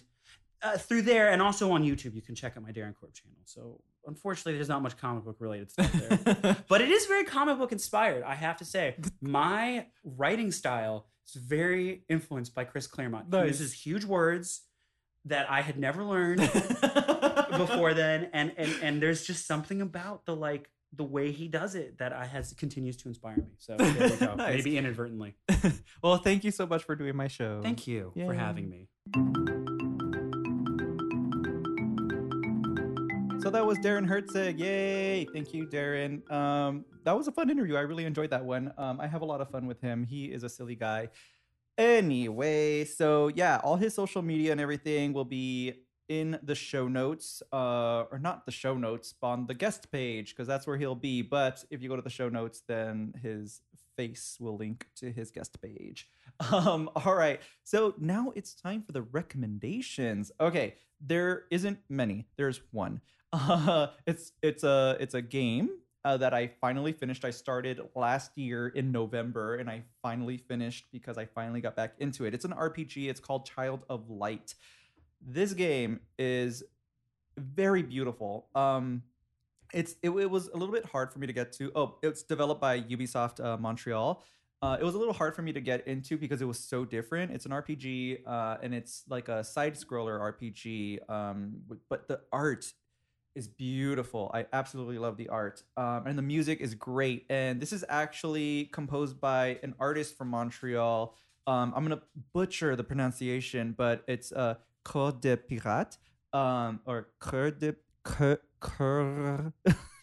uh, 0.61 0.77
through 0.77 1.03
there, 1.03 1.29
and 1.29 1.41
also 1.41 1.71
on 1.71 1.83
YouTube, 1.83 2.15
you 2.15 2.21
can 2.21 2.35
check 2.35 2.53
out 2.57 2.63
my 2.63 2.71
Darren 2.71 2.95
Corp 2.95 3.13
channel. 3.13 3.37
So 3.45 3.81
unfortunately, 4.05 4.53
there's 4.53 4.69
not 4.69 4.81
much 4.81 4.97
comic 4.97 5.23
book 5.23 5.37
related 5.39 5.71
stuff 5.71 5.91
there. 5.91 6.57
but 6.67 6.81
it 6.81 6.89
is 6.89 7.05
very 7.05 7.23
comic 7.23 7.57
book 7.57 7.71
inspired. 7.71 8.23
I 8.23 8.35
have 8.35 8.57
to 8.57 8.65
say, 8.65 8.95
my 9.21 9.87
writing 10.03 10.51
style 10.51 11.07
is 11.27 11.41
very 11.41 12.03
influenced 12.09 12.55
by 12.55 12.63
Chris 12.63 12.87
Claremont. 12.87 13.29
Nice. 13.29 13.41
He 13.41 13.47
uses 13.47 13.73
huge 13.73 14.05
words 14.05 14.61
that 15.25 15.49
I 15.49 15.61
had 15.61 15.77
never 15.77 16.03
learned 16.03 16.39
before 17.57 17.93
then 17.93 18.29
and 18.31 18.53
and 18.55 18.73
and 18.81 19.01
there's 19.01 19.25
just 19.25 19.45
something 19.45 19.81
about 19.81 20.25
the 20.25 20.33
like 20.33 20.69
the 20.93 21.03
way 21.03 21.33
he 21.33 21.49
does 21.49 21.75
it 21.75 21.97
that 21.97 22.13
I 22.13 22.25
has 22.25 22.53
continues 22.53 22.95
to 22.97 23.09
inspire 23.09 23.35
me. 23.35 23.51
So 23.57 23.75
there 23.75 24.09
we 24.09 24.15
go. 24.15 24.35
Nice. 24.37 24.57
Maybe 24.57 24.77
inadvertently. 24.77 25.35
well, 26.01 26.17
thank 26.17 26.43
you 26.43 26.51
so 26.51 26.65
much 26.65 26.83
for 26.83 26.95
doing 26.95 27.15
my 27.15 27.27
show. 27.27 27.59
Thank 27.61 27.87
you 27.87 28.13
for 28.15 28.33
having 28.33 28.69
me. 28.69 28.87
So 33.47 33.51
that 33.51 33.65
was 33.65 33.77
Darren 33.77 34.05
Herczeg. 34.05 34.59
Yay! 34.59 35.25
Thank 35.31 35.53
you, 35.53 35.65
Darren. 35.67 36.29
Um, 36.29 36.83
that 37.05 37.15
was 37.15 37.29
a 37.29 37.31
fun 37.31 37.49
interview. 37.49 37.77
I 37.77 37.79
really 37.79 38.03
enjoyed 38.03 38.29
that 38.31 38.43
one. 38.43 38.73
Um, 38.77 38.99
I 38.99 39.07
have 39.07 39.21
a 39.21 39.25
lot 39.25 39.39
of 39.39 39.49
fun 39.49 39.67
with 39.67 39.79
him. 39.79 40.03
He 40.03 40.25
is 40.25 40.43
a 40.43 40.49
silly 40.49 40.75
guy. 40.75 41.07
Anyway, 41.77 42.83
so 42.83 43.29
yeah, 43.29 43.61
all 43.63 43.77
his 43.77 43.93
social 43.93 44.21
media 44.21 44.51
and 44.51 44.59
everything 44.59 45.13
will 45.13 45.23
be 45.23 45.75
in 46.09 46.37
the 46.43 46.55
show 46.55 46.89
notes, 46.89 47.41
uh, 47.53 48.03
or 48.11 48.19
not 48.19 48.45
the 48.45 48.51
show 48.51 48.77
notes, 48.77 49.13
on 49.23 49.47
the 49.47 49.53
guest 49.53 49.89
page, 49.93 50.35
because 50.35 50.45
that's 50.45 50.67
where 50.67 50.75
he'll 50.75 50.93
be. 50.93 51.21
But 51.21 51.63
if 51.69 51.81
you 51.81 51.87
go 51.87 51.95
to 51.95 52.01
the 52.01 52.09
show 52.09 52.27
notes, 52.27 52.63
then 52.67 53.13
his 53.23 53.61
face 53.95 54.35
will 54.41 54.57
link 54.57 54.87
to 54.97 55.09
his 55.09 55.31
guest 55.31 55.61
page. 55.61 56.09
Um, 56.51 56.89
all 56.95 57.15
right. 57.15 57.39
So 57.63 57.95
now 57.97 58.31
it's 58.35 58.53
time 58.53 58.83
for 58.83 58.91
the 58.91 59.01
recommendations. 59.01 60.31
Okay, 60.39 60.75
there 61.01 61.45
isn't 61.49 61.79
many. 61.89 62.27
There's 62.35 62.61
one. 62.71 63.01
Uh, 63.33 63.87
it's 64.07 64.31
it's 64.41 64.63
a 64.63 64.97
it's 64.99 65.13
a 65.13 65.21
game 65.21 65.69
uh, 66.05 66.17
that 66.17 66.33
I 66.33 66.47
finally 66.61 66.93
finished. 66.93 67.25
I 67.25 67.31
started 67.31 67.81
last 67.95 68.37
year 68.37 68.69
in 68.69 68.91
November, 68.91 69.55
and 69.55 69.69
I 69.69 69.83
finally 70.01 70.37
finished 70.37 70.85
because 70.91 71.17
I 71.17 71.25
finally 71.25 71.61
got 71.61 71.75
back 71.75 71.95
into 71.99 72.25
it. 72.25 72.33
It's 72.33 72.45
an 72.45 72.51
RPG. 72.51 73.09
It's 73.09 73.19
called 73.19 73.45
Child 73.45 73.83
of 73.89 74.09
Light. 74.09 74.55
This 75.21 75.53
game 75.53 75.99
is 76.17 76.63
very 77.37 77.83
beautiful. 77.83 78.47
Um, 78.55 79.03
it's 79.73 79.95
it, 80.01 80.11
it 80.11 80.29
was 80.29 80.47
a 80.47 80.57
little 80.57 80.73
bit 80.73 80.85
hard 80.85 81.11
for 81.11 81.19
me 81.19 81.27
to 81.27 81.33
get 81.33 81.51
to. 81.53 81.71
Oh, 81.75 81.97
it's 82.01 82.23
developed 82.23 82.61
by 82.61 82.81
Ubisoft 82.81 83.43
uh, 83.43 83.57
Montreal. 83.57 84.23
Uh, 84.61 84.77
it 84.79 84.83
was 84.83 84.95
a 84.95 84.97
little 84.97 85.13
hard 85.13 85.35
for 85.35 85.43
me 85.43 85.53
to 85.53 85.61
get 85.61 85.87
into 85.87 86.17
because 86.17 86.41
it 86.41 86.45
was 86.45 86.59
so 86.59 86.83
different. 86.83 87.31
It's 87.31 87.45
an 87.45 87.51
RPG, 87.51 88.19
uh, 88.25 88.57
and 88.63 88.73
it's 88.73 89.03
like 89.07 89.27
a 89.27 89.43
side 89.43 89.75
scroller 89.75 90.19
RPG. 90.19 91.07
Um, 91.09 91.57
but 91.89 92.07
the 92.07 92.21
art 92.31 92.73
is 93.37 93.47
beautiful. 93.47 94.31
I 94.33 94.47
absolutely 94.51 94.97
love 94.97 95.15
the 95.15 95.29
art, 95.29 95.61
um, 95.77 96.07
and 96.07 96.17
the 96.17 96.23
music 96.23 96.59
is 96.59 96.73
great. 96.73 97.25
And 97.29 97.61
this 97.61 97.71
is 97.71 97.85
actually 97.87 98.65
composed 98.73 99.21
by 99.21 99.59
an 99.61 99.75
artist 99.79 100.17
from 100.17 100.29
Montreal. 100.29 101.15
Um, 101.45 101.71
I'm 101.75 101.83
gonna 101.83 102.01
butcher 102.33 102.75
the 102.75 102.83
pronunciation, 102.83 103.75
but 103.77 104.03
it's 104.07 104.31
uh, 104.31 104.55
Cœur 104.83 105.21
de 105.21 105.37
Pirate, 105.37 105.97
um, 106.33 106.79
or 106.85 107.09
Cœur 107.21 107.57
de 107.57 107.75
Cœur, 108.03 108.39
Cœur 108.59 109.53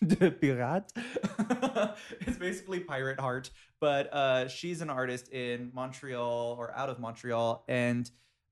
de 0.07 0.31
Pirate. 0.31 0.93
it's 2.21 2.39
basically 2.39 2.81
Pirate 2.81 3.19
Heart, 3.19 3.51
but 3.81 4.13
uh, 4.15 4.47
she's 4.47 4.81
an 4.81 4.91
artist 4.91 5.29
in 5.31 5.73
Montreal 5.75 6.55
or 6.57 6.73
out 6.77 6.89
of 6.89 7.01
Montreal, 7.01 7.65
and 7.69 8.09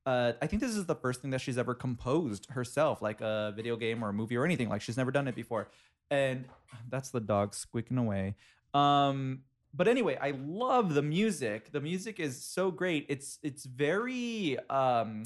uh, 0.07 0.33
I 0.41 0.47
think 0.47 0.61
this 0.61 0.77
is 0.77 0.87
the 0.87 0.95
first 0.95 1.21
thing 1.23 1.31
that 1.31 1.41
she's 1.41 1.59
ever 1.59 1.75
composed 1.75 2.47
herself, 2.51 3.03
like 3.03 3.21
a 3.21 3.53
video 3.55 3.77
game 3.77 4.03
or 4.05 4.09
a 4.09 4.13
movie 4.13 4.37
or 4.37 4.45
anything. 4.45 4.69
Like 4.69 4.83
she's 4.83 4.97
never 4.97 5.11
done 5.11 5.29
it 5.29 5.35
before, 5.35 5.69
and 6.11 6.47
that's 6.91 7.11
the 7.11 7.21
dog 7.21 7.55
squeaking 7.55 7.99
away. 7.99 8.35
Um, 8.75 9.41
but 9.75 9.89
anyway, 9.89 10.19
I 10.21 10.33
love 10.33 10.95
the 10.95 11.03
music. 11.03 11.73
The 11.73 11.81
music 11.81 12.21
is 12.21 12.43
so 12.43 12.71
great. 12.71 13.07
It's 13.09 13.39
it's 13.43 13.65
very 13.65 14.59
um, 14.69 15.25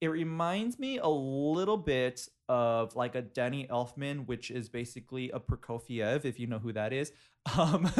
it 0.00 0.08
reminds 0.08 0.78
me 0.78 0.98
a 0.98 1.08
little 1.08 1.76
bit 1.76 2.28
of 2.48 2.94
like 2.96 3.14
a 3.14 3.22
Danny 3.22 3.66
Elfman, 3.66 4.26
which 4.26 4.50
is 4.50 4.68
basically 4.68 5.30
a 5.30 5.40
Prokofiev, 5.40 6.24
if 6.24 6.38
you 6.38 6.46
know 6.46 6.58
who 6.58 6.72
that 6.72 6.92
is. 6.92 7.12
Um, 7.56 7.90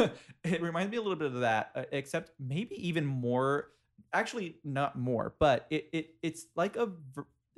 it 0.44 0.60
reminds 0.60 0.90
me 0.90 0.98
a 0.98 1.00
little 1.00 1.16
bit 1.16 1.28
of 1.28 1.40
that, 1.40 1.70
uh, 1.74 1.84
except 1.90 2.32
maybe 2.38 2.74
even 2.86 3.06
more. 3.06 3.70
Actually, 4.12 4.56
not 4.64 4.98
more, 4.98 5.34
but 5.38 5.66
it, 5.70 5.88
it 5.92 6.14
it's 6.22 6.46
like 6.56 6.76
a 6.76 6.90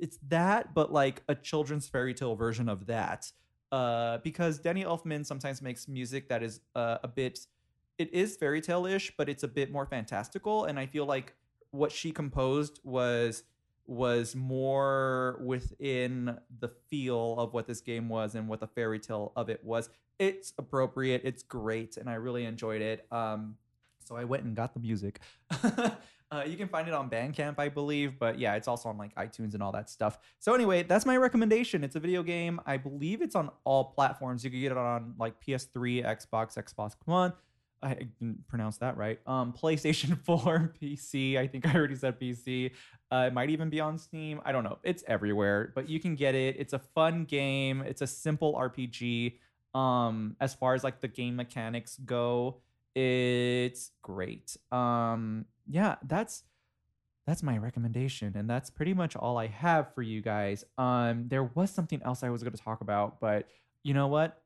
it's 0.01 0.17
that, 0.27 0.73
but 0.73 0.91
like 0.91 1.23
a 1.29 1.35
children's 1.35 1.87
fairy 1.87 2.13
tale 2.13 2.35
version 2.35 2.67
of 2.67 2.87
that. 2.87 3.31
Uh, 3.71 4.17
because 4.17 4.59
Danny 4.59 4.83
Elfman 4.83 5.25
sometimes 5.25 5.61
makes 5.61 5.87
music 5.87 6.27
that 6.27 6.43
is 6.43 6.59
uh, 6.75 6.97
a 7.03 7.07
bit, 7.07 7.39
it 7.97 8.13
is 8.13 8.35
fairy 8.35 8.59
tale 8.59 8.85
ish, 8.85 9.13
but 9.15 9.29
it's 9.29 9.43
a 9.43 9.47
bit 9.47 9.71
more 9.71 9.85
fantastical. 9.85 10.65
And 10.65 10.77
I 10.77 10.87
feel 10.87 11.05
like 11.05 11.35
what 11.69 11.91
she 11.91 12.11
composed 12.11 12.79
was 12.83 13.43
was 13.87 14.35
more 14.35 15.41
within 15.43 16.37
the 16.59 16.69
feel 16.89 17.35
of 17.37 17.53
what 17.53 17.67
this 17.67 17.81
game 17.81 18.09
was 18.09 18.35
and 18.35 18.47
what 18.47 18.59
the 18.59 18.67
fairy 18.67 18.99
tale 18.99 19.31
of 19.35 19.49
it 19.49 19.63
was. 19.63 19.89
It's 20.19 20.53
appropriate, 20.57 21.21
it's 21.23 21.43
great, 21.43 21.97
and 21.97 22.09
I 22.09 22.13
really 22.13 22.45
enjoyed 22.45 22.81
it. 22.81 23.05
Um, 23.11 23.55
so 24.03 24.15
I 24.15 24.23
went 24.23 24.43
and 24.43 24.55
got 24.55 24.73
the 24.73 24.79
music. 24.79 25.19
uh, 26.31 26.43
you 26.45 26.57
can 26.57 26.67
find 26.67 26.87
it 26.87 26.93
on 26.93 27.09
Bandcamp, 27.09 27.55
I 27.57 27.69
believe, 27.69 28.17
but 28.19 28.39
yeah, 28.39 28.55
it's 28.55 28.67
also 28.67 28.89
on 28.89 28.97
like 28.97 29.13
iTunes 29.15 29.53
and 29.53 29.61
all 29.61 29.71
that 29.73 29.89
stuff. 29.89 30.17
So 30.39 30.53
anyway, 30.53 30.83
that's 30.83 31.05
my 31.05 31.17
recommendation. 31.17 31.83
It's 31.83 31.95
a 31.95 31.99
video 31.99 32.23
game. 32.23 32.59
I 32.65 32.77
believe 32.77 33.21
it's 33.21 33.35
on 33.35 33.49
all 33.63 33.85
platforms. 33.85 34.43
You 34.43 34.49
can 34.49 34.61
get 34.61 34.71
it 34.71 34.77
on 34.77 35.15
like 35.19 35.39
PS3, 35.45 36.05
Xbox, 36.05 36.57
Xbox 36.57 36.95
One. 37.05 37.33
I 37.83 37.95
didn't 37.95 38.47
pronounce 38.47 38.77
that 38.77 38.95
right. 38.95 39.19
Um, 39.25 39.53
PlayStation 39.53 40.17
4, 40.25 40.73
PC. 40.81 41.37
I 41.37 41.47
think 41.47 41.67
I 41.67 41.73
already 41.73 41.95
said 41.95 42.19
PC. 42.19 42.71
Uh, 43.11 43.25
it 43.27 43.33
might 43.33 43.49
even 43.49 43.69
be 43.69 43.79
on 43.79 43.97
Steam. 43.97 44.39
I 44.45 44.51
don't 44.51 44.63
know. 44.63 44.77
It's 44.83 45.03
everywhere, 45.07 45.71
but 45.75 45.89
you 45.89 45.99
can 45.99 46.15
get 46.15 46.35
it. 46.35 46.55
It's 46.59 46.73
a 46.73 46.79
fun 46.79 47.25
game. 47.25 47.81
It's 47.81 48.01
a 48.01 48.07
simple 48.07 48.53
RPG. 48.53 49.37
Um, 49.73 50.35
as 50.39 50.53
far 50.53 50.75
as 50.75 50.83
like 50.83 51.01
the 51.01 51.07
game 51.07 51.35
mechanics 51.35 51.97
go, 52.05 52.61
it's 52.95 53.91
great. 54.01 54.57
Um, 54.71 55.45
yeah, 55.67 55.95
that's 56.03 56.43
that's 57.27 57.43
my 57.43 57.57
recommendation, 57.57 58.33
and 58.35 58.49
that's 58.49 58.69
pretty 58.69 58.93
much 58.93 59.15
all 59.15 59.37
I 59.37 59.47
have 59.47 59.93
for 59.93 60.01
you 60.01 60.21
guys. 60.21 60.65
Um, 60.77 61.27
there 61.27 61.43
was 61.43 61.69
something 61.69 62.01
else 62.03 62.23
I 62.23 62.29
was 62.29 62.43
going 62.43 62.53
to 62.53 62.61
talk 62.61 62.81
about, 62.81 63.19
but 63.19 63.47
you 63.83 63.93
know 63.93 64.07
what? 64.07 64.41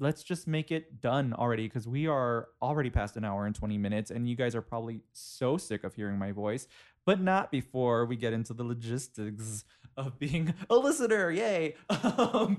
let's 0.00 0.22
just 0.22 0.48
make 0.48 0.72
it 0.72 1.00
done 1.00 1.34
already 1.34 1.68
because 1.68 1.86
we 1.86 2.08
are 2.08 2.48
already 2.60 2.90
past 2.90 3.16
an 3.16 3.24
hour 3.24 3.46
and 3.46 3.54
20 3.54 3.78
minutes 3.78 4.10
and 4.10 4.26
you 4.26 4.34
guys 4.34 4.54
are 4.54 4.62
probably 4.62 5.02
so 5.12 5.56
sick 5.56 5.84
of 5.84 5.94
hearing 5.94 6.18
my 6.18 6.32
voice 6.32 6.66
but 7.04 7.20
not 7.20 7.50
before 7.50 8.06
we 8.06 8.16
get 8.16 8.32
into 8.32 8.54
the 8.54 8.64
logistics 8.64 9.64
of 9.96 10.18
being 10.18 10.52
a 10.70 10.74
listener 10.74 11.30
yay 11.30 11.74
um, 12.18 12.58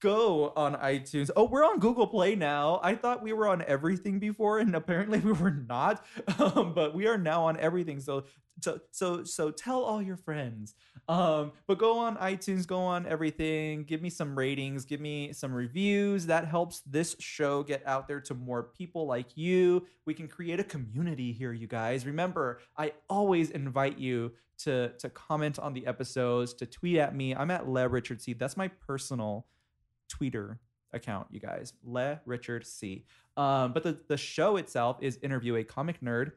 go 0.00 0.52
on 0.56 0.74
itunes. 0.76 1.30
Oh 1.36 1.44
we're 1.44 1.64
on 1.64 1.78
google 1.78 2.06
play 2.06 2.34
now. 2.34 2.80
I 2.82 2.94
thought 2.94 3.22
we 3.22 3.32
were 3.32 3.48
on 3.48 3.62
everything 3.66 4.18
before 4.18 4.58
and 4.58 4.74
apparently 4.74 5.18
we 5.28 5.32
were 5.32 5.50
not. 5.50 6.04
Um, 6.38 6.72
but 6.74 6.94
we 6.94 7.06
are 7.06 7.18
now 7.18 7.44
on 7.44 7.58
everything. 7.58 8.00
So 8.00 8.24
so 8.60 8.80
so 8.90 9.24
so 9.24 9.50
tell 9.50 9.82
all 9.82 10.00
your 10.00 10.16
friends. 10.16 10.74
Um 11.08 11.52
but 11.66 11.78
go 11.78 11.98
on 11.98 12.16
itunes 12.16 12.66
go 12.66 12.80
on 12.80 13.06
everything. 13.06 13.84
Give 13.84 14.02
me 14.02 14.10
some 14.10 14.36
ratings. 14.36 14.84
Give 14.84 15.00
me 15.00 15.32
some 15.32 15.52
reviews. 15.52 16.26
That 16.26 16.46
helps 16.46 16.80
this 16.80 17.16
show 17.18 17.62
get 17.62 17.86
out 17.86 18.06
there 18.08 18.20
to 18.22 18.34
more 18.34 18.62
people 18.62 19.06
like 19.06 19.36
you. 19.36 19.86
We 20.06 20.14
can 20.14 20.28
create 20.28 20.60
a 20.60 20.64
community 20.64 21.32
here 21.32 21.52
you 21.52 21.66
guys. 21.66 22.06
Remember 22.06 22.60
i 22.76 22.92
always 23.08 23.50
invite 23.50 23.98
you 23.98 24.32
to 24.58 24.90
to 24.98 25.08
comment 25.10 25.58
on 25.58 25.72
the 25.72 25.86
episodes 25.86 26.54
to 26.54 26.66
tweet 26.66 26.98
at 26.98 27.14
me. 27.14 27.34
I'm 27.34 27.50
at 27.50 27.68
le 27.68 27.88
richard 27.88 28.20
c 28.20 28.32
that's 28.32 28.56
my 28.56 28.68
personal 28.68 29.46
twitter 30.08 30.60
account 30.92 31.26
you 31.30 31.40
guys. 31.40 31.72
Le 31.84 32.20
richard 32.24 32.66
c. 32.66 33.04
Um 33.36 33.72
but 33.72 33.82
the 33.82 33.98
the 34.08 34.16
show 34.16 34.56
itself 34.56 34.98
is 35.00 35.18
interview 35.22 35.56
a 35.56 35.64
comic 35.64 36.00
nerd. 36.00 36.32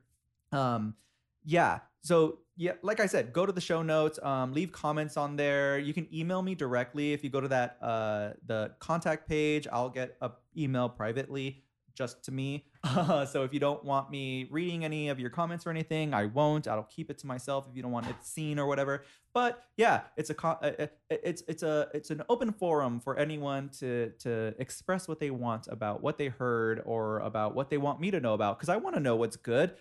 Um 0.52 0.96
yeah 1.44 1.80
so 2.04 2.40
yeah 2.56 2.74
like 2.84 3.00
i 3.00 3.08
said 3.08 3.34
go 3.34 3.46
to 3.46 3.52
the 3.52 3.62
show 3.62 3.82
notes 3.82 4.20
um, 4.22 4.54
leave 4.54 4.72
comments 4.72 5.18
on 5.18 5.36
there. 5.36 5.80
You 5.80 5.94
can 5.94 6.08
email 6.14 6.42
me 6.42 6.54
directly. 6.56 7.14
If 7.14 7.24
you 7.24 7.30
go 7.30 7.42
to 7.42 7.48
that 7.48 7.78
uh, 7.82 8.32
the 8.46 8.72
contact 8.80 9.28
page 9.28 9.68
i'll 9.72 9.90
get 9.90 10.18
a 10.22 10.32
email 10.58 10.90
privately 10.90 11.64
just 11.94 12.24
to 12.26 12.32
me 12.32 12.66
uh, 12.84 13.26
so 13.34 13.44
if 13.44 13.54
you 13.54 13.60
don't 13.60 13.84
want 13.84 14.10
me 14.10 14.48
reading 14.50 14.84
any 14.84 15.10
of 15.10 15.20
your 15.20 15.30
comments 15.30 15.66
or 15.66 15.70
anything 15.70 16.14
i 16.14 16.26
won't. 16.26 16.68
I'll 16.68 16.84
keep 16.84 17.10
it 17.10 17.18
to 17.20 17.28
myself 17.28 17.66
if 17.70 17.76
you 17.76 17.82
don't 17.82 17.92
want 17.92 18.08
it 18.08 18.16
seen 18.22 18.60
or 18.60 18.66
whatever. 18.66 19.04
But 19.34 19.64
yeah 19.78 20.02
it's 20.18 20.30
a 20.30 20.46
uh, 20.46 20.72
uh, 20.84 20.88
it's 21.10 21.44
it's 21.48 21.64
a 21.64 21.88
it's 21.94 22.10
an 22.12 22.22
open 22.30 22.52
forum 22.52 23.00
for 23.00 23.18
anyone 23.18 23.70
to 23.80 24.12
to 24.20 24.54
express 24.60 25.08
what 25.08 25.20
they 25.20 25.32
want 25.32 25.68
about 25.68 26.02
what 26.02 26.18
they 26.18 26.28
heard 26.28 26.82
or 26.86 27.20
about 27.20 27.56
what 27.56 27.70
they 27.70 27.78
want 27.78 28.00
me 28.02 28.12
to 28.12 28.20
know 28.20 28.34
about 28.34 28.58
because 28.58 28.70
i 28.70 28.76
want 28.76 28.96
to 28.96 29.00
know 29.00 29.16
what's 29.16 29.38
good 29.38 29.74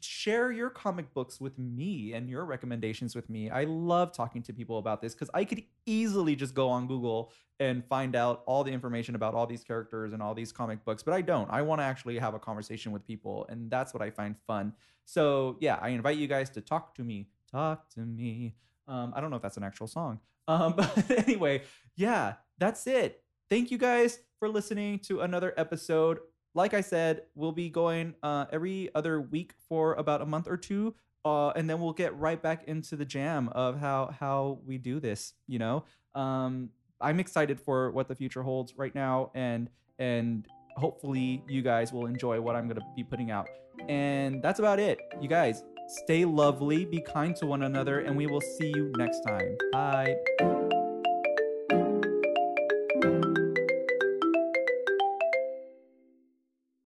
share 0.00 0.50
your 0.50 0.70
comic 0.70 1.12
books 1.14 1.40
with 1.40 1.58
me 1.58 2.12
and 2.12 2.28
your 2.28 2.44
recommendations 2.44 3.14
with 3.14 3.28
me. 3.30 3.50
I 3.50 3.64
love 3.64 4.12
talking 4.12 4.42
to 4.44 4.52
people 4.52 4.78
about 4.78 5.00
this 5.00 5.14
because 5.14 5.30
I 5.34 5.44
could 5.44 5.62
easily 5.86 6.34
just 6.34 6.54
go 6.54 6.68
on 6.68 6.86
Google 6.86 7.32
and 7.60 7.84
find 7.86 8.16
out 8.16 8.42
all 8.46 8.64
the 8.64 8.72
information 8.72 9.14
about 9.14 9.34
all 9.34 9.46
these 9.46 9.64
characters 9.64 10.12
and 10.12 10.22
all 10.22 10.34
these 10.34 10.52
comic 10.52 10.84
books, 10.84 11.02
but 11.02 11.14
I 11.14 11.20
don't. 11.20 11.50
I 11.50 11.62
want 11.62 11.80
to 11.80 11.84
actually 11.84 12.18
have 12.18 12.34
a 12.34 12.38
conversation 12.38 12.92
with 12.92 13.06
people, 13.06 13.46
and 13.48 13.70
that's 13.70 13.94
what 13.94 14.02
I 14.02 14.10
find 14.10 14.36
fun. 14.46 14.72
So, 15.04 15.56
yeah, 15.60 15.78
I 15.80 15.90
invite 15.90 16.18
you 16.18 16.26
guys 16.26 16.50
to 16.50 16.60
talk 16.60 16.94
to 16.96 17.04
me. 17.04 17.28
Talk 17.50 17.88
to 17.90 18.00
me. 18.00 18.56
Um, 18.88 19.12
I 19.16 19.20
don't 19.20 19.30
know 19.30 19.36
if 19.36 19.42
that's 19.42 19.56
an 19.56 19.64
actual 19.64 19.86
song. 19.86 20.20
Um, 20.48 20.74
but 20.76 21.10
anyway, 21.10 21.62
yeah, 21.96 22.34
that's 22.58 22.86
it. 22.86 23.22
Thank 23.48 23.70
you 23.70 23.78
guys 23.78 24.18
for 24.38 24.48
listening 24.48 24.98
to 25.00 25.20
another 25.20 25.54
episode 25.56 26.18
like 26.56 26.72
I 26.72 26.80
said, 26.80 27.22
we'll 27.34 27.52
be 27.52 27.68
going 27.68 28.14
uh, 28.22 28.46
every 28.50 28.88
other 28.94 29.20
week 29.20 29.52
for 29.68 29.94
about 29.94 30.22
a 30.22 30.26
month 30.26 30.48
or 30.48 30.56
two, 30.56 30.94
uh, 31.24 31.50
and 31.50 31.68
then 31.68 31.80
we'll 31.80 31.92
get 31.92 32.16
right 32.16 32.42
back 32.42 32.64
into 32.64 32.96
the 32.96 33.04
jam 33.04 33.48
of 33.50 33.78
how 33.78 34.14
how 34.18 34.58
we 34.66 34.78
do 34.78 34.98
this. 34.98 35.34
You 35.46 35.58
know, 35.58 35.84
um, 36.14 36.70
I'm 37.00 37.20
excited 37.20 37.60
for 37.60 37.90
what 37.92 38.08
the 38.08 38.14
future 38.14 38.42
holds 38.42 38.76
right 38.76 38.94
now, 38.94 39.30
and 39.34 39.68
and 39.98 40.46
hopefully 40.76 41.44
you 41.46 41.60
guys 41.60 41.92
will 41.92 42.06
enjoy 42.06 42.40
what 42.40 42.56
I'm 42.56 42.66
gonna 42.66 42.86
be 42.96 43.04
putting 43.04 43.30
out. 43.30 43.48
And 43.88 44.42
that's 44.42 44.58
about 44.58 44.80
it, 44.80 44.98
you 45.20 45.28
guys. 45.28 45.62
Stay 45.88 46.24
lovely, 46.24 46.86
be 46.86 47.00
kind 47.00 47.36
to 47.36 47.46
one 47.46 47.62
another, 47.62 48.00
and 48.00 48.16
we 48.16 48.26
will 48.26 48.40
see 48.40 48.72
you 48.74 48.92
next 48.96 49.20
time. 49.20 49.56
Bye. 49.72 50.16